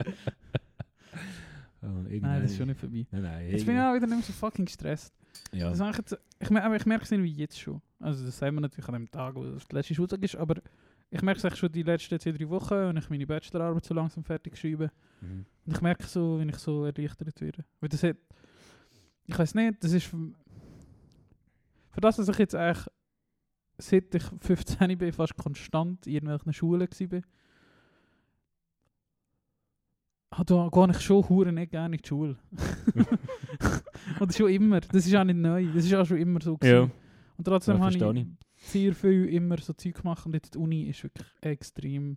oh, 1.82 1.86
Nein, 2.08 2.42
das 2.42 2.50
ist 2.52 2.56
schon 2.56 2.68
nicht 2.68 2.80
vorbei. 2.80 3.06
Nein, 3.10 3.22
nein, 3.22 3.50
Jetzt 3.50 3.66
bin 3.66 3.76
ich 3.76 3.82
auch 3.82 3.94
wieder 3.94 4.06
nicht 4.06 4.16
mehr 4.16 4.22
so 4.22 4.32
fucking 4.32 4.64
gestresst. 4.64 5.12
ja. 5.52 5.68
Das 5.70 5.80
eigentlich 5.80 5.98
jetzt, 5.98 6.18
ich, 6.40 6.50
ich 6.50 6.86
merke 6.86 7.04
es 7.04 7.12
irgendwie 7.12 7.32
jetzt 7.32 7.58
schon. 7.60 7.80
Also 8.00 8.24
das 8.24 8.38
sagen 8.38 8.56
wir 8.56 8.60
natürlich 8.60 8.88
an 8.88 8.94
dem 8.94 9.10
Tag, 9.10 9.34
wo 9.34 9.44
das 9.44 9.70
letzte 9.72 9.94
Schultag 9.94 10.22
ist, 10.22 10.36
aber 10.36 10.54
ich 11.10 11.22
merke 11.22 11.46
es 11.46 11.58
schon 11.58 11.72
die 11.72 11.82
letzten 11.82 12.20
zwei, 12.20 12.32
drei 12.32 12.48
Wochen, 12.48 12.74
wenn 12.74 12.96
ich 12.96 13.08
meine 13.08 13.26
Bachelorarbeit 13.26 13.84
so 13.84 13.94
langsam 13.94 14.24
fertig 14.24 14.56
schreibe. 14.56 14.90
Mhm. 15.20 15.46
Und 15.64 15.72
ich 15.72 15.80
merke 15.80 16.06
so, 16.06 16.38
wenn 16.38 16.48
ich 16.48 16.56
so 16.56 16.84
erleichtert 16.84 17.40
werde. 17.40 17.64
Weil 17.80 17.88
das 17.88 18.02
hat, 18.02 18.16
ich 19.24 19.38
weiß 19.38 19.54
nicht, 19.54 19.82
das 19.82 19.92
ist 19.92 20.06
für, 20.06 20.32
für 21.90 22.00
das, 22.00 22.16
dass 22.16 22.28
ich 22.28 22.38
jetzt 22.38 22.54
eigentlich 22.54 22.86
seit 23.78 24.14
ich 24.14 24.24
15 24.40 24.98
bin, 24.98 25.12
fast 25.12 25.36
konstant 25.36 26.06
in 26.06 26.14
irgendwelchen 26.14 26.52
Schulen 26.52 26.88
war, 26.88 27.20
ah, 30.30 30.44
da 30.44 30.68
gehe 30.70 30.90
ich 30.90 31.00
schon 31.00 31.28
hure 31.28 31.52
nicht 31.52 31.70
gerne 31.70 31.96
in 31.96 32.02
die 32.02 32.08
Schule. 32.08 32.36
Oder 34.20 34.32
schon 34.32 34.50
immer. 34.50 34.80
Das 34.80 35.06
ist 35.06 35.14
auch 35.14 35.24
nicht 35.24 35.36
neu. 35.36 35.66
Das 35.72 35.84
ist 35.84 35.94
auch 35.94 36.04
schon 36.04 36.18
immer 36.18 36.40
so. 36.40 36.58
Ja. 36.62 36.82
Und 37.36 37.44
trotzdem 37.44 37.76
Ja, 37.76 37.80
habe 37.80 37.92
verstehe 37.92 38.22
ich 38.22 38.47
sehr 38.72 38.94
viel 38.94 39.26
immer 39.26 39.58
so 39.58 39.72
Zeug 39.72 39.94
gemacht 39.96 40.24
und 40.26 40.34
jetzt 40.34 40.54
die 40.54 40.58
Uni 40.58 40.82
ist 40.84 41.02
wirklich 41.02 41.26
extrem 41.40 42.16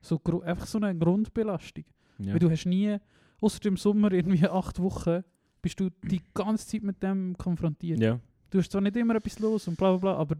so 0.00 0.20
einfach 0.44 0.66
so 0.66 0.78
eine 0.78 0.96
Grundbelastung. 0.98 1.84
Ja. 2.18 2.32
Weil 2.32 2.38
du 2.38 2.50
hast 2.50 2.66
nie, 2.66 2.96
außer 3.40 3.64
im 3.66 3.76
Sommer 3.76 4.12
irgendwie 4.12 4.46
acht 4.48 4.78
Wochen, 4.78 5.24
bist 5.62 5.80
du 5.80 5.90
die 6.02 6.20
ganze 6.34 6.66
Zeit 6.66 6.82
mit 6.82 7.02
dem 7.02 7.36
konfrontiert. 7.38 8.00
ja. 8.00 8.20
Du 8.50 8.58
hast 8.58 8.70
zwar 8.70 8.82
nicht 8.82 8.96
immer 8.96 9.16
etwas 9.16 9.40
los 9.40 9.66
und 9.66 9.76
bla 9.76 9.90
bla 9.96 9.98
bla, 9.98 10.14
aber 10.16 10.36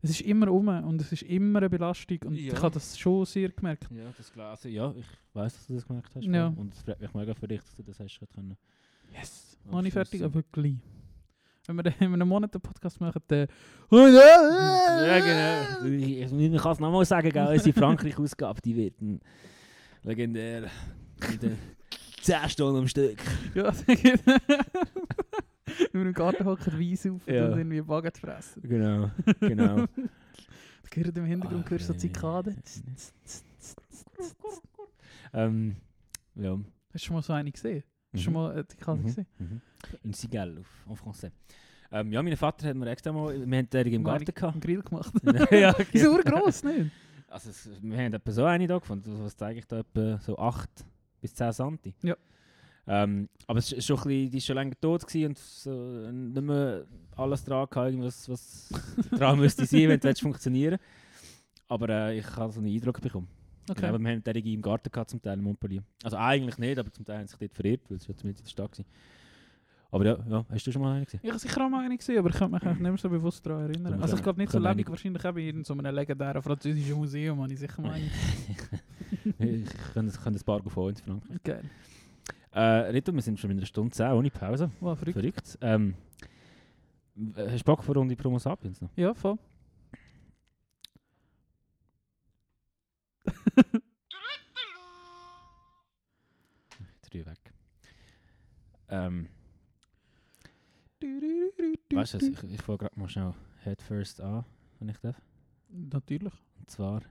es 0.00 0.08
ist 0.10 0.22
immer 0.22 0.50
um 0.50 0.66
und 0.68 0.98
es 1.02 1.12
ist 1.12 1.22
immer 1.24 1.58
eine 1.58 1.68
Belastung 1.68 2.18
und 2.24 2.34
Ja. 2.34 2.54
ich 2.54 2.62
habe 2.62 2.72
das 2.72 2.98
schon 2.98 3.26
sehr 3.26 3.50
gemerkt. 3.50 3.86
Ja, 3.90 4.10
das 4.16 4.32
klar. 4.32 4.52
Also, 4.52 4.68
ja, 4.70 4.94
ich 4.96 5.04
weiß, 5.34 5.52
dass 5.52 5.66
du 5.66 5.74
das 5.74 5.86
gemerkt 5.86 6.14
hast. 6.14 6.24
Ja. 6.24 6.46
Und 6.46 6.72
es 6.72 6.80
freut 6.80 7.00
mich 7.02 7.12
mega 7.12 7.34
für 7.34 7.46
dich, 7.48 7.60
dass 7.60 7.76
du 7.76 7.82
das 7.82 8.00
hast 8.00 8.18
können. 8.34 8.56
Yes! 9.12 9.58
Noch 9.70 9.82
nicht 9.82 9.92
fertig, 9.92 10.22
aber 10.22 10.42
gleich. 10.52 10.76
Wenn 11.76 11.84
wir 11.84 12.00
in 12.00 12.14
einem 12.14 12.28
Monat 12.28 12.54
einen 12.54 12.60
Podcast 12.60 13.00
machen, 13.00 13.22
dann... 13.28 13.46
Ja, 13.90 15.18
genau. 15.18 15.86
Ich, 15.96 16.20
ich, 16.22 16.62
kann 16.62 16.72
es 16.72 16.80
nochmal 16.80 17.04
sagen, 17.04 17.30
gell, 17.30 17.46
unsere 17.46 17.72
Frankreich-Ausgabe, 17.72 18.60
die 18.60 18.76
wird 18.76 18.94
legendär. 20.02 20.70
Mit 21.30 21.42
den 21.42 21.58
10 22.22 22.48
Stunden 22.48 22.78
am 22.80 22.88
Stück. 22.88 23.18
Ja. 23.54 23.72
Wenn 23.86 23.96
wir 25.92 26.02
im 26.02 26.12
Garten 26.12 26.44
hocken, 26.44 26.78
Weiss 26.78 27.06
auf 27.06 27.26
Ja. 27.26 27.46
und 27.46 27.58
irgendwie 27.58 27.80
Baguette 27.80 28.20
fressen. 28.20 28.62
Genau, 28.62 29.10
genau. 29.40 29.86
Da 30.82 30.88
gehört 30.90 31.16
im 31.18 31.24
Hintergrund 31.24 31.64
Ach, 31.66 31.70
hörst 31.70 31.86
so. 31.86 31.94
Zikaden. 31.94 32.56
ähm, 35.32 35.76
ja. 36.34 36.58
Hast 36.92 37.04
du 37.04 37.06
schon 37.06 37.14
mal 37.14 37.22
so 37.22 37.32
eine 37.32 37.52
gesehen? 37.52 37.84
Du 38.12 38.18
schon 38.18 38.32
Mhm. 38.32 38.38
mal 38.38 38.52
eine 38.52 38.66
Zikade 38.66 39.00
Mhm. 39.00 39.04
gesehen? 39.06 39.26
Mhm. 39.38 39.60
In 40.02 40.12
Cigale, 40.14 40.60
auf, 40.60 40.86
en 40.88 40.96
français. 41.12 41.30
Ähm, 41.92 42.12
ja, 42.12 42.22
mein 42.22 42.36
Vater 42.36 42.68
hat 42.68 42.76
mir 42.76 42.88
extra 42.90 43.12
mal, 43.12 43.34
wir 43.34 43.58
haben 43.58 43.70
den 43.70 43.86
im 43.92 44.04
Garten 44.04 44.24
gehabt. 44.24 44.52
Einen 44.54 44.60
Grill 44.60 44.82
gemacht. 44.82 45.12
ja, 45.52 45.72
Die 45.72 45.98
sind 45.98 46.08
urgross, 46.08 46.62
nicht? 46.62 46.90
Also, 47.28 47.50
es, 47.50 47.68
wir 47.80 47.96
haben 47.98 48.12
etwa 48.12 48.30
so 48.32 48.44
eine 48.44 48.66
da 48.66 48.78
gefunden. 48.78 49.12
Was 49.24 49.36
zeige 49.36 49.58
ich 49.60 49.66
da? 49.66 49.80
Etwa 49.80 50.18
so 50.18 50.36
8 50.38 50.68
bis 51.20 51.34
10 51.34 51.52
Santi. 51.52 51.94
Ja. 52.02 52.16
Ähm, 52.86 53.28
aber 53.46 53.58
es 53.60 53.70
ist 53.72 53.86
schon 53.86 53.98
ein 53.98 54.02
bisschen, 54.04 54.30
die 54.30 54.38
ist 54.38 54.46
schon 54.46 54.56
länger 54.56 54.74
tot 54.80 55.02
und 55.14 55.38
so, 55.38 55.70
äh, 56.04 56.12
nicht 56.12 56.42
mehr 56.42 56.86
alles 57.16 57.44
dran 57.44 57.66
gehabt, 57.70 57.86
irgendwas, 57.90 58.28
was 58.28 58.68
dran 59.12 59.38
müsste 59.38 59.64
sein, 59.66 59.88
wenn 59.88 60.00
es 60.00 60.18
funktionieren 60.20 60.78
Aber 61.68 61.88
äh, 61.88 62.18
ich 62.18 62.36
habe 62.36 62.52
so 62.52 62.58
einen 62.60 62.74
Eindruck 62.74 63.00
bekommen. 63.00 63.28
Okay. 63.70 63.82
Ja, 63.82 63.88
aber 63.90 64.00
wir 64.00 64.10
haben 64.10 64.22
derige 64.24 64.50
im 64.52 64.62
Garten 64.62 64.90
gehabt, 64.90 65.10
zum 65.10 65.22
Teil 65.22 65.38
in 65.38 65.44
Montpellier. 65.44 65.82
Also 66.02 66.16
eigentlich 66.16 66.58
nicht, 66.58 66.78
aber 66.78 66.90
zum 66.92 67.04
Teil 67.04 67.18
haben 67.18 67.26
sie 67.26 67.36
sich 67.36 67.38
dort 67.38 67.54
verirrt, 67.54 67.80
weil 67.88 67.98
es 67.98 68.04
schon 68.04 68.14
mit 68.24 68.38
in 68.38 68.44
der 68.44 68.50
Stadt 68.50 68.78
war. 68.78 68.84
Aber 69.92 70.04
ja, 70.04 70.18
ja, 70.28 70.44
hast 70.50 70.66
du 70.66 70.72
schon 70.72 70.82
mal 70.82 70.94
einen 70.94 71.04
gesehen? 71.04 71.20
Ich 71.22 71.30
habe 71.30 71.38
sicher 71.38 71.64
auch 71.64 71.68
mal 71.68 71.84
eine 71.84 71.96
gesehen, 71.96 72.18
aber 72.18 72.30
ich 72.30 72.36
kann 72.36 72.50
mich 72.50 72.62
nicht 72.62 72.80
mehr 72.80 72.96
so 72.96 73.08
bewusst 73.08 73.44
daran 73.44 73.70
erinnern. 73.70 74.00
Also 74.00 74.16
ich 74.16 74.22
glaube 74.22 74.40
nicht 74.40 74.52
so 74.52 74.58
lange, 74.58 74.86
wahrscheinlich 74.86 75.24
eben 75.24 75.58
in 75.58 75.64
so 75.64 75.74
einem 75.74 75.94
legendären 75.94 76.42
französischen 76.42 76.96
Museum, 76.96 77.40
habe 77.40 77.52
ich 77.52 77.58
sicher 77.58 77.82
mal 77.82 77.92
eine. 77.92 78.10
ich 79.38 79.68
kann 79.94 80.06
das, 80.06 80.20
kann 80.20 80.32
das 80.32 80.44
Bar 80.44 80.62
von 80.62 80.90
in 80.90 80.96
Frankreich. 80.96 81.42
Geil. 81.42 81.64
Äh, 82.52 82.60
Rito, 82.90 83.12
wir 83.12 83.22
sind 83.22 83.38
schon 83.38 83.50
in 83.50 83.58
einer 83.58 83.66
Stunde 83.66 83.90
10 83.90 84.12
ohne 84.12 84.30
Pause. 84.30 84.70
Wow, 84.80 84.98
verrückt. 84.98 85.18
Verrückt. 85.18 85.58
Ähm, 85.60 85.94
hast 87.36 87.60
du 87.60 87.64
Bock 87.64 87.82
für 87.82 87.90
eine 87.92 87.98
Runde 87.98 88.16
Promo 88.16 88.38
Sapiens 88.38 88.80
noch? 88.80 88.90
Ja, 88.96 89.14
voll. 89.14 89.38
Drühe 97.10 97.26
weg. 97.26 97.52
Ähm. 98.88 99.28
Weißt 101.92 102.14
du, 102.14 102.18
was, 102.18 102.22
ich, 102.22 102.44
ich 102.44 102.62
fange 102.62 102.78
gerade 102.78 102.98
mal 102.98 103.08
schnell 103.08 103.34
Headfirst 103.62 104.20
an, 104.20 104.44
wenn 104.78 104.88
ich 104.88 104.98
darf. 104.98 105.20
Natürlich. 105.68 106.32
Und 106.58 106.70
zwar 106.70 107.02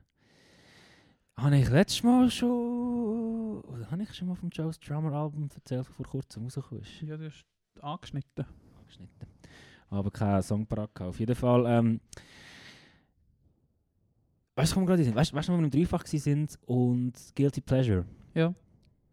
habe 1.37 1.57
ich 1.57 1.69
letztes 1.69 2.03
Mal 2.03 2.29
schon. 2.29 3.61
Oder 3.61 3.89
habe 3.91 4.03
ich 4.03 4.13
schon 4.13 4.27
mal 4.27 4.35
vom 4.35 4.49
Joes 4.49 4.79
Drummer 4.79 5.13
Album 5.13 5.49
erzählt, 5.53 5.87
vor 5.87 6.05
kurzem 6.05 6.43
rausgekommen 6.43 6.83
ist? 6.83 7.01
Ja, 7.01 7.17
das 7.17 7.33
ist 7.33 7.45
angeschnitten. 7.81 8.45
Angeschnitten. 8.77 9.27
Aber 9.89 10.11
keinen 10.11 10.41
Song 10.43 10.67
parat. 10.67 10.99
Auf 11.01 11.19
jeden 11.19 11.35
Fall. 11.35 11.65
Ähm, 11.65 12.01
weißt 14.59 14.71
du, 14.71 14.75
wo 14.75 14.81
wir 14.81 14.87
gerade 14.87 15.03
sind? 15.03 15.15
Weißt 15.15 15.31
du, 15.31 15.35
weißt, 15.35 15.49
wo 15.49 15.53
wir 15.57 15.63
im 15.63 15.71
Dreifach 15.71 16.05
sind 16.05 16.57
und 16.65 17.13
Guilty 17.35 17.61
Pleasure? 17.61 18.05
Ja. 18.33 18.53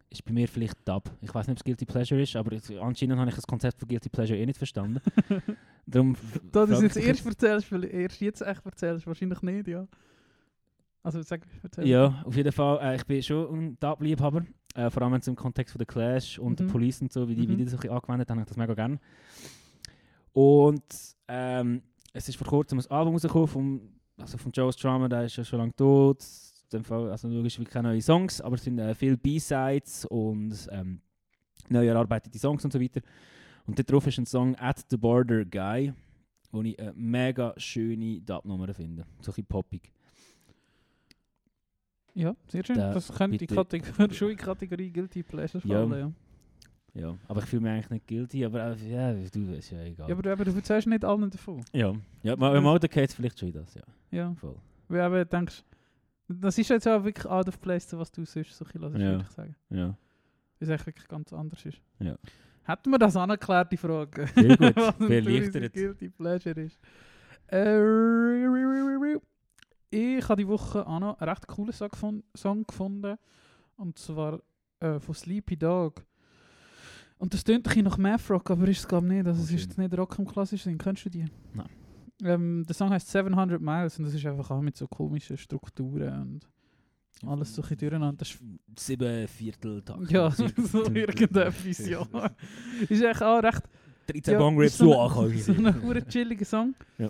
Ist 0.09 0.23
bei 0.23 0.31
mir 0.31 0.47
vielleicht 0.47 0.75
Dub. 0.87 1.09
Ich 1.21 1.33
weiß 1.33 1.47
nicht, 1.47 1.55
ob 1.55 1.57
es 1.57 1.63
Guilty 1.63 1.85
Pleasure 1.85 2.21
ist, 2.21 2.35
aber 2.35 2.55
anscheinend 2.81 3.17
habe 3.19 3.29
ich 3.29 3.35
das 3.35 3.45
Konzept 3.47 3.79
von 3.79 3.87
Guilty 3.89 4.09
Pleasure 4.09 4.39
eh 4.39 4.45
nicht 4.45 4.57
verstanden. 4.57 5.01
Darum 5.85 6.15
Da 6.51 6.65
du 6.65 6.73
es 6.73 6.81
jetzt 6.81 6.97
erst 6.97 7.25
erzählst, 7.25 7.71
weil 7.71 7.83
erst 7.85 8.21
jetzt 8.21 8.41
echt 8.41 8.65
erzählst, 8.65 9.05
wahrscheinlich 9.07 9.41
nicht, 9.41 9.67
ja. 9.67 9.87
Also 11.03 11.21
sag, 11.21 11.41
erzähl. 11.63 11.87
Ja, 11.87 12.21
auf 12.25 12.35
jeden 12.35 12.51
Fall. 12.51 12.79
Äh, 12.81 12.95
ich 12.97 13.05
bin 13.05 13.21
schon 13.23 13.53
ein 13.53 13.77
Dub-Liebhaber. 13.79 14.45
Äh, 14.75 14.89
vor 14.89 15.01
allem 15.03 15.19
im 15.25 15.35
Kontext 15.35 15.71
von 15.73 15.79
der 15.79 15.87
Clash 15.87 16.37
und 16.39 16.51
Mhm. 16.51 16.55
der 16.57 16.65
Police 16.65 17.01
und 17.01 17.11
so, 17.13 17.27
wie 17.27 17.35
die 17.35 17.47
Mhm. 17.47 17.51
Videos 17.59 17.71
so 17.71 17.77
angewendet 17.77 18.29
haben, 18.29 18.39
habe 18.39 18.41
ich 18.41 18.47
das 18.47 18.57
mega 18.57 18.73
gerne. 18.73 18.99
Und 20.33 20.83
ähm, 21.27 21.81
es 22.13 22.29
ist 22.29 22.35
vor 22.37 22.47
kurzem 22.47 22.79
ein 22.79 22.85
Album 22.91 23.13
rausgekommen 23.13 23.47
vom, 23.47 23.81
also 24.17 24.37
von 24.37 24.51
Joe 24.51 24.71
Strummer, 24.73 25.09
der 25.09 25.23
ist 25.25 25.35
ja 25.37 25.43
schon 25.43 25.59
lange 25.59 25.75
tot. 25.75 26.23
Fall, 26.83 27.11
also 27.11 27.29
logisch 27.29 27.57
wie 27.59 27.63
keine 27.63 27.89
neuen 27.89 28.01
Songs, 28.01 28.41
aber 28.41 28.55
es 28.55 28.63
sind 28.63 28.77
äh, 28.77 28.93
viele 28.93 29.15
B-Sides 29.15 30.05
und 30.05 30.67
ähm, 30.71 30.99
neu 31.69 31.87
erarbeitete 31.87 32.37
Songs 32.37 32.65
und 32.65 32.73
so 32.73 32.81
weiter. 32.81 32.99
Und 33.65 33.79
dort 33.79 33.89
drauf 33.89 34.05
ist 34.07 34.17
ein 34.17 34.25
Song 34.25 34.53
At 34.57 34.83
the 34.89 34.97
Border 34.97 35.45
Guy, 35.45 35.93
wo 36.51 36.61
ich 36.63 36.77
eine 36.77 36.93
mega 36.93 37.53
schöne 37.57 38.19
Dub-Nummer 38.21 38.73
finde. 38.73 39.03
So 39.21 39.31
ein 39.31 39.35
bisschen 39.35 39.45
poppig. 39.45 39.91
Ja, 42.13 42.35
sehr 42.47 42.65
schön. 42.65 42.77
Da 42.77 42.93
das 42.93 43.13
könnte 43.13 43.37
die 43.37 43.47
Kategorie, 43.47 44.13
schon 44.13 44.31
in 44.31 44.37
die 44.37 44.43
Kategorie 44.43 44.89
Guilty 44.91 45.23
Pleasures 45.23 45.63
Ja. 45.63 45.85
fallen, 45.85 45.91
ja. 45.91 45.97
Ja, 45.99 46.11
aber 47.27 47.41
ich 47.41 47.45
fühle 47.47 47.61
mich 47.61 47.71
eigentlich 47.71 47.89
nicht 47.89 48.07
guilty, 48.07 48.45
aber 48.45 48.71
äh, 48.75 48.89
ja, 48.89 49.13
du, 49.13 49.53
ist 49.53 49.71
ja 49.71 49.81
egal. 49.83 50.09
Ja, 50.09 50.15
aber, 50.15 50.31
aber 50.31 50.45
du 50.45 50.51
erzählst 50.55 50.87
nicht 50.87 51.03
allen 51.05 51.29
davon. 51.29 51.63
ja, 51.73 51.93
ja 52.23 52.35
mal, 52.35 52.55
im 52.55 52.65
Auto 52.65 52.87
geht 52.87 53.09
es 53.09 53.15
vielleicht 53.15 53.39
schon 53.39 53.49
in 53.49 53.53
das, 53.55 53.73
ja. 53.73 53.81
Ja. 54.11 54.33
Voll. 54.35 54.55
Weil 54.87 55.21
eben 55.21 55.29
denkst, 55.29 55.63
das 56.27 56.57
ist 56.57 56.69
jetzt 56.69 56.87
auch 56.87 57.03
wirklich 57.03 57.25
out 57.25 57.47
of 57.47 57.59
place, 57.61 57.87
was 57.97 58.11
du 58.11 58.25
sonst 58.25 58.57
so 58.57 58.65
bisschen 58.65 59.01
Ja. 59.01 59.11
würde 59.11 59.23
ich 59.27 59.29
sagen. 59.35 59.55
Ja. 59.69 59.87
Weil 59.87 59.95
es 60.59 60.69
eigentlich 60.69 60.85
wirklich 60.87 61.07
ganz 61.07 61.31
anders 61.33 61.65
ist. 61.65 61.81
Ja. 61.99 62.17
Hätten 62.63 62.89
wir 62.91 62.99
das 62.99 63.15
angeklärt, 63.15 63.71
die 63.71 63.77
Frage? 63.77 64.27
Sehr 64.35 64.57
gut, 64.57 64.75
touristische 64.99 65.69
Guilty 65.69 66.09
Pleasure 66.09 66.59
ist. 66.61 66.79
Äh, 67.49 69.15
ich 69.89 70.27
habe 70.27 70.41
die 70.41 70.47
Woche 70.47 70.85
auch 70.85 70.99
noch 70.99 71.17
einen 71.19 71.29
recht 71.29 71.47
coolen 71.47 71.71
Song, 71.71 71.87
gefun- 71.89 72.23
Song 72.35 72.65
gefunden. 72.65 73.15
Und 73.77 73.97
zwar 73.97 74.41
äh, 74.79 74.99
von 74.99 75.15
Sleepy 75.15 75.55
Dog. 75.55 76.03
Und 77.19 77.33
das 77.33 77.43
tönt 77.43 77.59
ein 77.59 77.63
bisschen 77.63 77.83
nach 77.85 77.97
Math 77.97 78.29
Rock, 78.29 78.51
aber 78.51 78.67
ist 78.67 78.79
es 78.79 78.87
glaube 78.87 79.07
nicht. 79.07 79.25
Also 79.25 79.41
es 79.41 79.51
ist 79.51 79.77
nicht 79.77 79.97
Rock 79.97 80.19
im 80.19 80.25
klassischen 80.27 80.69
Sinn. 80.71 80.77
Kennst 80.77 81.05
du 81.05 81.09
die? 81.09 81.25
Nein. 81.53 81.67
Ähm, 82.23 82.63
der 82.67 82.75
Song 82.75 82.89
heißt 82.89 83.09
700 83.11 83.61
Miles 83.61 83.97
und 83.99 84.05
das 84.05 84.13
ist 84.13 84.25
einfach 84.25 84.49
auch 84.51 84.61
mit 84.61 84.75
so 84.75 84.87
komischen 84.87 85.37
Strukturen 85.37 86.39
und 87.23 87.29
alles 87.29 87.53
so 87.53 87.61
ein 87.63 87.77
durcheinander. 87.77 88.17
Das 88.17 88.29
ist 88.29 88.39
Sieben 88.79 89.27
Viertel 89.27 89.81
Tag. 89.83 90.09
ja, 90.11 90.29
so 90.57 90.83
irgendetwas, 90.85 91.87
ja. 91.87 92.01
Ist 92.89 93.03
eigentlich 93.03 93.21
auch 93.21 93.41
recht 93.43 93.63
13 94.07 94.33
Ja, 94.33 94.39
Bong 94.39 94.57
Rips, 94.57 94.77
so 94.77 94.99
ankommen. 94.99 95.37
so 95.37 95.51
ein 95.51 95.81
hure 95.83 96.05
chilliger 96.07 96.45
Song. 96.45 96.75
Ja. 96.97 97.09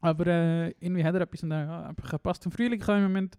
Aber 0.00 0.26
äh, 0.26 0.68
irgendwie 0.80 1.04
hat 1.04 1.14
er 1.14 1.22
etwas 1.22 1.42
und 1.42 1.50
dann, 1.50 1.68
ja, 1.68 1.86
einfach 1.86 2.22
passt 2.22 2.42
zum 2.42 2.52
Frühling. 2.52 2.80
Habe 2.82 2.98
im 2.98 3.04
Moment, 3.04 3.36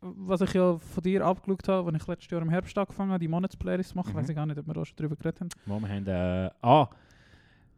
was 0.00 0.40
ich 0.40 0.54
ja 0.54 0.78
von 0.78 1.02
dir 1.02 1.24
abgeschaut 1.24 1.68
habe, 1.68 1.92
als 1.92 2.02
ich 2.02 2.06
letztes 2.08 2.30
Jahr 2.30 2.42
im 2.42 2.48
Herbst 2.50 2.76
angefangen 2.78 3.10
habe, 3.10 3.20
die 3.20 3.28
Monatsplaylist 3.28 3.90
zu 3.90 3.96
machen, 3.96 4.12
Mhm. 4.12 4.16
weiß 4.16 4.28
ich 4.28 4.34
gar 4.36 4.46
nicht, 4.46 4.58
ob 4.58 4.66
wir 4.66 4.74
da 4.74 4.84
schon 4.84 4.96
drüber 4.96 5.16
geredet 5.16 5.40
haben. 5.40 5.48
Wo 5.66 5.78
wir 5.80 5.88
haben, 5.88 6.06
äh, 6.06 6.50
ah, 6.62 6.88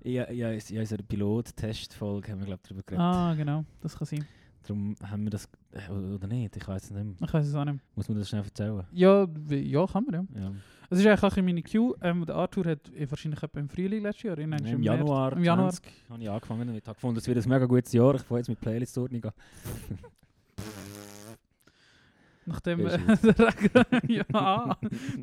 ja, 0.04 0.30
ja, 0.30 0.50
in 0.50 0.78
unserer 0.78 1.02
Pilot-Testfolge 1.02 2.32
haben 2.32 2.38
wir, 2.40 2.46
glaube 2.46 2.60
ich, 2.62 2.68
darüber 2.68 2.82
geredet. 2.84 3.00
Ah, 3.04 3.34
genau, 3.34 3.64
das 3.80 3.96
kann 3.96 4.06
sein. 4.06 4.24
Darum 4.64 4.94
haben 5.02 5.24
wir 5.24 5.30
das, 5.30 5.48
äh, 5.72 5.90
oder 5.90 6.28
nicht, 6.28 6.56
ich 6.56 6.68
weiß 6.68 6.84
es 6.84 6.90
nicht 6.92 7.04
mehr. 7.20 7.28
Ich 7.28 7.34
weiß 7.34 7.46
es 7.46 7.54
auch 7.54 7.64
nicht. 7.64 7.80
Muss 7.96 8.08
man 8.08 8.18
das 8.18 8.28
schnell 8.28 8.42
erzählen? 8.44 8.84
Ja, 8.92 9.26
ja, 9.48 9.86
kann 9.88 10.04
man, 10.04 10.14
ja. 10.34 10.40
Ja. 10.40 10.52
Es 10.90 10.98
ist 11.00 11.06
eigentlich 11.06 11.22
auch 11.24 11.36
in 11.36 11.44
meine 11.44 11.62
Queue. 11.62 11.94
Ähm, 12.02 12.24
der 12.26 12.36
Arthur 12.36 12.66
hat 12.66 12.92
eh 12.94 13.10
wahrscheinlich 13.10 13.42
etwa 13.42 13.58
im 13.58 13.68
Frühling 13.68 14.02
letztes 14.02 14.22
Jahr, 14.24 14.38
in, 14.38 14.52
Im, 14.52 14.80
März- 14.80 14.84
Januar, 14.84 15.32
Im 15.32 15.42
Januar. 15.42 15.70
20 15.72 15.92
habe 16.10 16.22
ich 16.22 16.30
angefangen 16.30 16.68
und 16.68 16.74
ich 16.76 16.86
habe 16.86 16.94
gefunden, 16.94 17.18
es 17.18 17.26
wird 17.26 17.38
ein 17.44 17.48
mega 17.48 17.66
gutes 17.66 17.92
Jahr. 17.92 18.14
Ich 18.14 18.22
fange 18.22 18.40
jetzt 18.40 18.48
mit 18.48 18.60
Playlist-Ordnung 18.60 19.24
an. 19.24 19.32
Nachdem 22.46 22.86
äh, 22.86 22.98
der, 23.22 23.38
Regen, 23.38 24.12
ja, 24.12 24.76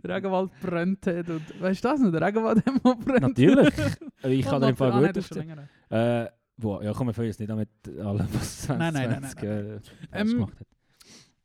der 0.03 0.15
Regenwald 0.15 0.51
brennt 0.61 1.05
hat. 1.05 1.29
Und, 1.29 1.61
weißt 1.61 1.83
du 1.83 1.87
das 1.87 1.99
noch? 1.99 2.11
Der 2.11 2.21
Regenwald 2.21 2.65
hat 2.65 2.83
mal 2.83 2.95
brennt. 2.95 3.21
Natürlich. 3.21 3.73
Äh, 4.23 4.33
Ich 4.33 4.45
kann 4.45 4.61
dir 4.61 4.73
nein, 4.77 5.03
gut 5.13 5.17
aufzählen. 5.17 5.69
Äh, 5.89 6.27
boah, 6.57 6.83
ja, 6.83 6.91
komm, 6.93 7.07
wir 7.07 7.13
fangen 7.13 7.27
jetzt 7.27 7.39
nicht 7.39 7.49
an 7.49 7.57
mit 7.57 7.69
allem, 7.99 8.27
was 8.33 8.63
2020 8.63 8.77
Nein, 8.77 8.93
nein, 8.93 9.09
nein, 9.09 9.31
nein, 9.33 9.81
äh, 10.11 10.19
Ähm, 10.19 10.27
gemacht 10.27 10.59
hat. 10.59 10.67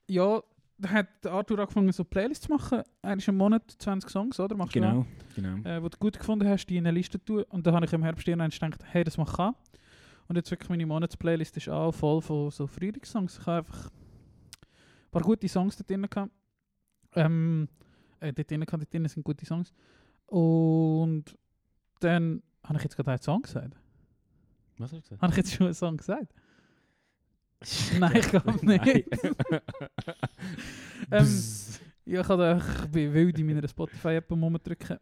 Ja, 0.09 0.43
da 0.77 0.91
hat 0.91 1.27
Arthur 1.27 1.61
angefangen, 1.61 1.93
so 1.93 2.05
Playlists 2.05 2.47
zu 2.47 2.53
machen. 2.53 2.83
Er 3.03 3.17
ist 3.17 3.29
im 3.29 3.37
Monat 3.37 3.63
20 3.79 4.11
Songs, 4.11 4.41
oder? 4.41 4.57
Machst 4.57 4.73
Genau, 4.73 5.07
genau. 5.35 5.57
Du, 5.57 5.63
auch, 5.63 5.73
äh, 5.73 5.83
wo 5.83 5.89
du 5.89 5.99
gut 5.99 6.19
gefunden 6.19 6.49
hast, 6.49 6.67
die 6.67 6.77
in 6.77 6.87
eine 6.87 6.97
Liste 6.97 7.25
tun. 7.25 7.45
Und 7.49 7.67
da 7.67 7.73
habe 7.73 7.87
ich 7.87 7.93
im 7.93 8.03
Herbst 8.03 8.27
irgendwann 8.27 8.51
gedacht, 8.51 8.81
hey, 8.91 9.05
das 9.05 9.17
mache 9.17 9.51
ich. 9.51 9.71
Und 10.27 10.37
jetzt 10.37 10.51
wirklich 10.51 10.69
meine 10.69 10.87
Monatsplaylist 10.87 11.57
ist 11.57 11.69
auch 11.69 11.93
voll 11.93 12.21
von 12.23 12.51
so 12.51 12.67
Frühlingssongs. 12.67 13.39
Ich 13.39 13.47
habe 13.47 13.59
einfach 13.59 13.87
ein 13.87 14.04
paar 15.15 15.23
gute 15.23 15.49
Songs 15.49 15.77
dort 15.77 15.89
drin 15.89 16.07
gehabt. 16.09 16.33
Ähm, 17.15 17.69
äh, 18.21 18.33
dort 18.33 18.51
drin, 18.51 18.61
gehabt, 18.61 18.83
dort 18.83 18.93
drin 18.93 19.09
sind 19.09 19.23
gute 19.23 19.47
Songs. 19.47 19.73
Und 20.27 21.25
dann 22.01 22.43
habe 22.65 22.79
ich 22.79 22.85
jetzt 22.85 22.97
gerade 22.97 23.11
einen 23.11 23.23
Song 23.23 23.43
gesagt. 23.43 23.77
Was 24.79 24.93
hast 24.93 24.99
du 24.99 25.01
gesagt? 25.03 25.23
Habe 25.23 25.33
ich 25.33 25.37
jetzt 25.37 25.53
schon 25.55 25.67
einen 25.67 25.75
Song 25.75 25.97
gesagt? 25.97 26.35
Nein, 27.99 28.17
ich 28.17 28.29
glaube 28.29 28.67
nicht. 28.67 29.09
Ähm. 31.11 31.27
Ja, 32.07 32.21
ich, 32.21 32.29
habe, 32.29 32.63
ich 32.83 32.91
bin 32.91 33.13
wild 33.13 33.39
in 33.39 33.47
meiner 33.47 33.67
Spotify-App 33.67 34.31
rumdrücken. 34.31 34.99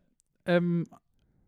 Ähm, 0.47 0.87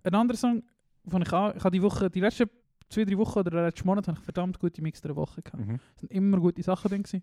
ein 0.02 0.14
anderer 0.14 0.36
Song, 0.36 0.62
den 1.04 1.22
ich 1.22 1.32
auch, 1.32 1.54
ich 1.54 1.64
habe 1.64 1.70
die 1.70 1.82
Woche, 1.82 2.10
die 2.10 2.20
letzten 2.20 2.48
zwei, 2.88 3.04
drei 3.04 3.16
Wochen 3.18 3.38
oder 3.38 3.50
den 3.50 3.64
letzten 3.64 3.86
Monat 3.86 4.08
habe 4.08 4.18
ich 4.18 4.24
verdammt 4.24 4.58
gute 4.58 4.82
Mix 4.82 5.00
der 5.00 5.14
Woche 5.16 5.42
gehabt. 5.42 5.64
Mhm. 5.64 5.80
Es 5.94 6.00
sind 6.00 6.12
immer 6.12 6.38
gute 6.38 6.62
Sachen 6.62 6.88
drin 6.88 7.02
gewesen. 7.02 7.22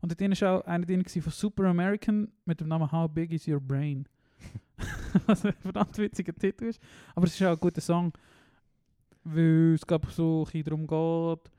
Und 0.00 0.12
dort 0.20 0.40
war 0.42 0.58
auch 0.60 0.64
einer 0.66 0.86
drin 0.86 1.04
von 1.04 1.32
Super 1.32 1.64
American 1.64 2.30
mit 2.44 2.60
dem 2.60 2.68
Namen 2.68 2.90
How 2.90 3.10
Big 3.10 3.32
Is 3.32 3.48
Your 3.48 3.60
Brain? 3.60 4.06
Was 5.26 5.44
ein 5.44 5.52
verdammt 5.54 5.96
witziger 5.98 6.34
Titel 6.34 6.66
ist. 6.66 6.80
Aber 7.14 7.26
es 7.26 7.34
ist 7.34 7.42
auch 7.46 7.52
ein 7.52 7.58
guter 7.60 7.80
Song, 7.80 8.12
weil 9.24 9.74
es 9.74 9.86
glaub, 9.86 10.06
so 10.12 10.46
ein 10.52 10.62
darum 10.64 10.86
geht, 10.86 11.50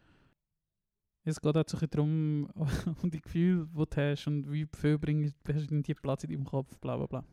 es 1.25 1.41
geht 1.41 1.57
auch 1.57 1.63
so 1.67 1.77
ein 1.77 1.89
darum, 1.89 2.49
um 3.03 3.11
die 3.11 3.21
Gefühle, 3.21 3.67
die 3.67 3.75
du 3.75 4.01
hast 4.01 4.27
und 4.27 4.51
wie 4.51 4.65
viel 4.77 4.97
bringst 4.97 5.35
hast 5.47 5.69
du 5.69 5.75
in 5.75 5.83
die 5.83 5.93
Platz 5.93 6.23
in 6.23 6.31
deinem 6.31 6.45
Kopf, 6.45 6.77
bla 6.79 6.95
bla 6.95 7.05
bla. 7.07 7.23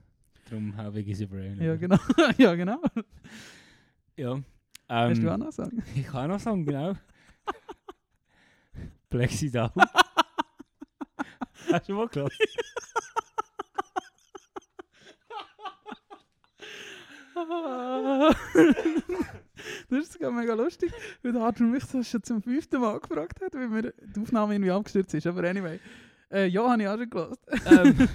Darum 0.51 0.77
habe 0.77 1.01
ich 1.01 1.09
easy 1.09 1.27
brain. 1.27 1.61
Ja, 1.61 1.77
genau. 1.77 1.99
ja, 2.39 2.55
genau. 2.55 2.81
Ja. 4.17 4.41
Hast 4.89 5.23
du 5.23 5.29
auch 5.29 5.35
Ähm, 5.35 5.41
noch 5.41 5.53
sagen? 5.53 5.83
ich 5.95 6.07
kann 6.07 6.25
auch 6.31 6.35
noch 6.35 6.41
sagen, 6.41 6.65
genau. 6.65 6.95
Plexi 9.09 9.51
Down. 9.51 9.71
Hast 11.73 11.89
du 11.89 11.95
mal 11.95 12.09
gehört? 12.09 12.33
das 19.91 20.05
ist 20.05 20.15
sogar 20.15 20.33
mega 20.33 20.55
lustig, 20.55 20.93
weil 21.23 21.33
der 21.33 21.43
Arthur 21.43 21.67
mich 21.67 21.85
das 21.85 22.09
schon 22.09 22.23
zum 22.23 22.43
fünften 22.43 22.81
Mal 22.81 22.99
gefragt 23.01 23.41
hat, 23.43 23.55
weil 23.55 23.69
mir 23.69 23.93
die 24.01 24.21
Aufnahme 24.21 24.55
irgendwie 24.55 24.71
abgestürzt 24.71 25.15
ist. 25.15 25.27
Aber 25.27 25.49
anyway, 25.49 25.79
äh, 26.31 26.47
ja, 26.47 26.69
habe 26.69 26.83
ich 26.83 26.89
auch 26.89 26.97
schon 26.97 27.11
gehört. 27.11 27.39
ähm, 27.67 28.09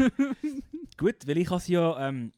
gut, 0.98 1.28
weil 1.28 1.38
ich 1.38 1.49
habe 1.49 1.61
sie 1.61 1.73
ja 1.73 2.07
ähm, 2.07 2.34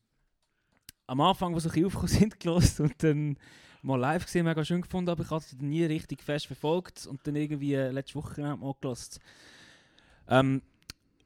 am 1.08 1.22
Anfang, 1.22 1.54
wo 1.54 1.60
sie 1.60 1.70
ein 1.70 1.86
aufgekommen 1.86 2.08
sind, 2.08 2.40
gelost 2.40 2.80
und 2.80 3.02
dann 3.02 3.38
mal 3.82 4.00
live 4.00 4.26
gesehen, 4.26 4.46
mega 4.46 4.64
schön 4.64 4.82
gefunden, 4.82 5.10
aber 5.10 5.24
ich 5.24 5.30
habe 5.30 5.44
sie 5.44 5.58
nie 5.58 5.84
richtig 5.86 6.24
fest 6.24 6.48
verfolgt 6.48 7.06
und 7.06 7.26
dann 7.28 7.36
irgendwie 7.36 7.74
äh, 7.74 7.92
letzte 7.92 8.16
Woche 8.16 8.42
mal 8.42 8.76
gelost. 8.80 9.20
Ähm, 10.28 10.62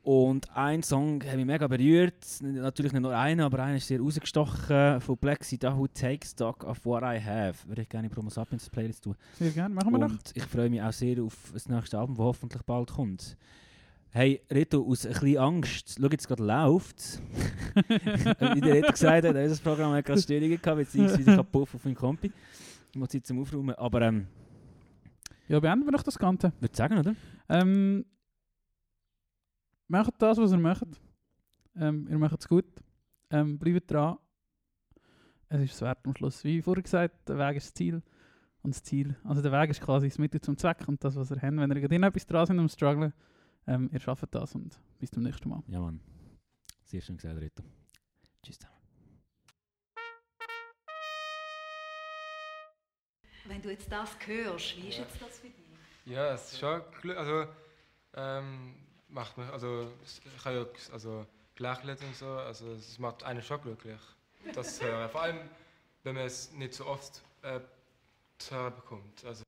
und 0.07 0.55
ein 0.55 0.83
Song 0.83 1.21
hat 1.25 1.35
mich 1.35 1.45
mega 1.45 1.67
berührt, 1.67 2.13
natürlich 2.41 2.93
nicht 2.93 3.01
nur 3.01 3.13
einer, 3.13 3.43
aber 3.43 3.59
einer 3.59 3.75
ist 3.75 3.87
sehr 3.87 3.99
rausgestochen 3.99 5.01
von 5.01 5.17
Plexi, 5.17 5.57
da 5.57 5.77
Who 5.77 5.85
Takes 5.87 6.31
Stock 6.31 6.63
of 6.63 6.85
What 6.85 7.03
I 7.03 7.19
Have. 7.21 7.67
Würde 7.67 7.81
ich 7.81 7.89
gerne 7.89 8.07
in 8.07 8.13
Promo 8.13 8.29
Sapiens 8.29 8.69
Playlist 8.69 9.03
tun. 9.03 9.15
Sehr 9.37 9.51
gerne, 9.51 9.75
machen 9.75 9.91
wir 9.91 9.97
noch. 9.99 10.11
Und 10.11 10.31
ich 10.33 10.43
freue 10.45 10.69
mich 10.69 10.81
auch 10.81 10.93
sehr 10.93 11.21
auf 11.21 11.35
das 11.51 11.67
nächste 11.67 11.99
Album, 11.99 12.15
das 12.15 12.23
hoffentlich 12.23 12.61
bald 12.63 12.89
kommt. 12.89 13.35
Hey, 14.11 14.41
Reto, 14.49 14.81
aus 14.89 15.05
ein 15.05 15.11
bisschen 15.11 15.37
Angst, 15.39 15.97
schau 16.01 16.07
jetzt 16.07 16.25
gerade 16.29 16.43
läuft 16.45 17.21
Wie 17.89 18.61
der 18.61 18.75
Reto 18.75 18.91
gesagt 18.93 19.27
hat, 19.27 19.35
unser 19.35 19.61
Programm 19.61 19.91
hat 19.91 20.05
gerade 20.05 20.21
Störungen 20.21 20.61
gehabt, 20.61 20.77
beziehungsweise 20.77 21.21
ich 21.21 21.27
habe 21.37 21.43
Puff 21.43 21.75
auf 21.75 21.83
meinen 21.83 21.95
Kompi. 21.95 22.31
Ich 22.93 22.97
muss 22.97 23.09
Zeit 23.09 23.25
zum 23.25 23.41
Aufräumen, 23.41 23.75
aber 23.75 24.03
ähm, 24.03 24.27
Ja, 25.49 25.59
beenden 25.59 25.85
wir 25.85 25.91
noch 25.91 26.03
das 26.03 26.17
Ganze. 26.17 26.53
würde 26.61 26.75
sagen, 26.77 26.97
oder? 26.97 27.13
Ähm, 27.49 28.05
macht 29.87 30.13
das, 30.19 30.37
was 30.37 30.51
ihr 30.51 30.57
macht. 30.57 30.87
Ähm, 31.75 32.07
ihr 32.09 32.17
macht 32.17 32.39
es 32.39 32.47
gut. 32.47 32.65
Ähm, 33.29 33.57
bleibt 33.59 33.91
dran. 33.91 34.17
Es 35.49 35.61
ist 35.61 35.73
es 35.75 35.81
wert 35.81 35.99
am 36.05 36.15
Schluss. 36.15 36.43
Wie 36.43 36.61
vorher 36.61 36.83
gesagt, 36.83 37.29
der 37.29 37.37
Weg 37.37 37.57
ist 37.57 37.67
das 37.67 37.73
Ziel. 37.73 38.01
Und 38.63 38.73
das 38.75 38.83
Ziel, 38.83 39.15
also 39.23 39.41
der 39.41 39.51
Weg 39.51 39.69
ist 39.69 39.79
quasi 39.81 40.09
das 40.09 40.17
Mittel 40.17 40.41
zum 40.41 40.57
Zweck 40.57 40.85
und 40.87 41.01
das, 41.03 41.15
was 41.15 41.31
ihr 41.31 41.37
habt. 41.41 41.55
Wenn 41.55 41.71
ihr 41.71 41.79
gerade 41.81 41.95
etwas 42.07 42.25
dran 42.25 42.45
sind 42.45 42.59
am 42.59 42.67
Strugglen, 42.67 43.13
ähm, 43.65 43.89
ihr 43.93 43.99
schafft 43.99 44.27
das 44.31 44.55
und 44.55 44.77
bis 44.99 45.11
zum 45.11 45.23
nächsten 45.23 45.47
Mal. 45.49 45.63
Ja, 45.67 45.79
Mann. 45.79 46.01
Sehr 46.83 47.01
schön 47.01 47.15
gesagt, 47.17 47.39
Reto. 47.39 47.63
Tschüss 48.43 48.57
zusammen. 48.59 48.75
Wenn 53.45 53.61
du 53.61 53.69
jetzt 53.69 53.89
das 53.89 54.09
hörst, 54.25 54.75
wie 54.77 54.89
ist 54.89 54.97
Ja. 54.97 55.03
jetzt 55.03 55.21
das 55.21 55.39
für 55.39 55.47
dich? 55.47 55.65
Ja, 56.05 56.33
es 56.33 56.51
ist 56.51 56.59
schon 56.59 56.81
also 57.15 57.45
ähm, 58.15 58.75
macht 59.09 59.37
mich 59.37 59.49
also 59.49 59.87
ich 60.03 60.45
habe 60.45 60.67
also 60.91 61.25
gelächelt 61.55 62.01
und 62.03 62.15
so, 62.15 62.27
also 62.27 62.73
es 62.73 62.99
macht 62.99 63.23
einen 63.23 63.41
schon 63.41 63.61
glücklich. 63.61 63.99
Das 64.53 64.77
zu 64.77 64.85
hören. 64.85 65.09
Vor 65.09 65.21
allem 65.21 65.39
wenn 66.03 66.15
man 66.15 66.25
es 66.25 66.51
nicht 66.53 66.73
so 66.73 66.85
oft 66.85 67.21
äh, 67.41 67.59
zu 68.37 68.55
hören 68.55 68.75
bekommt. 68.75 69.25
Also 69.25 69.43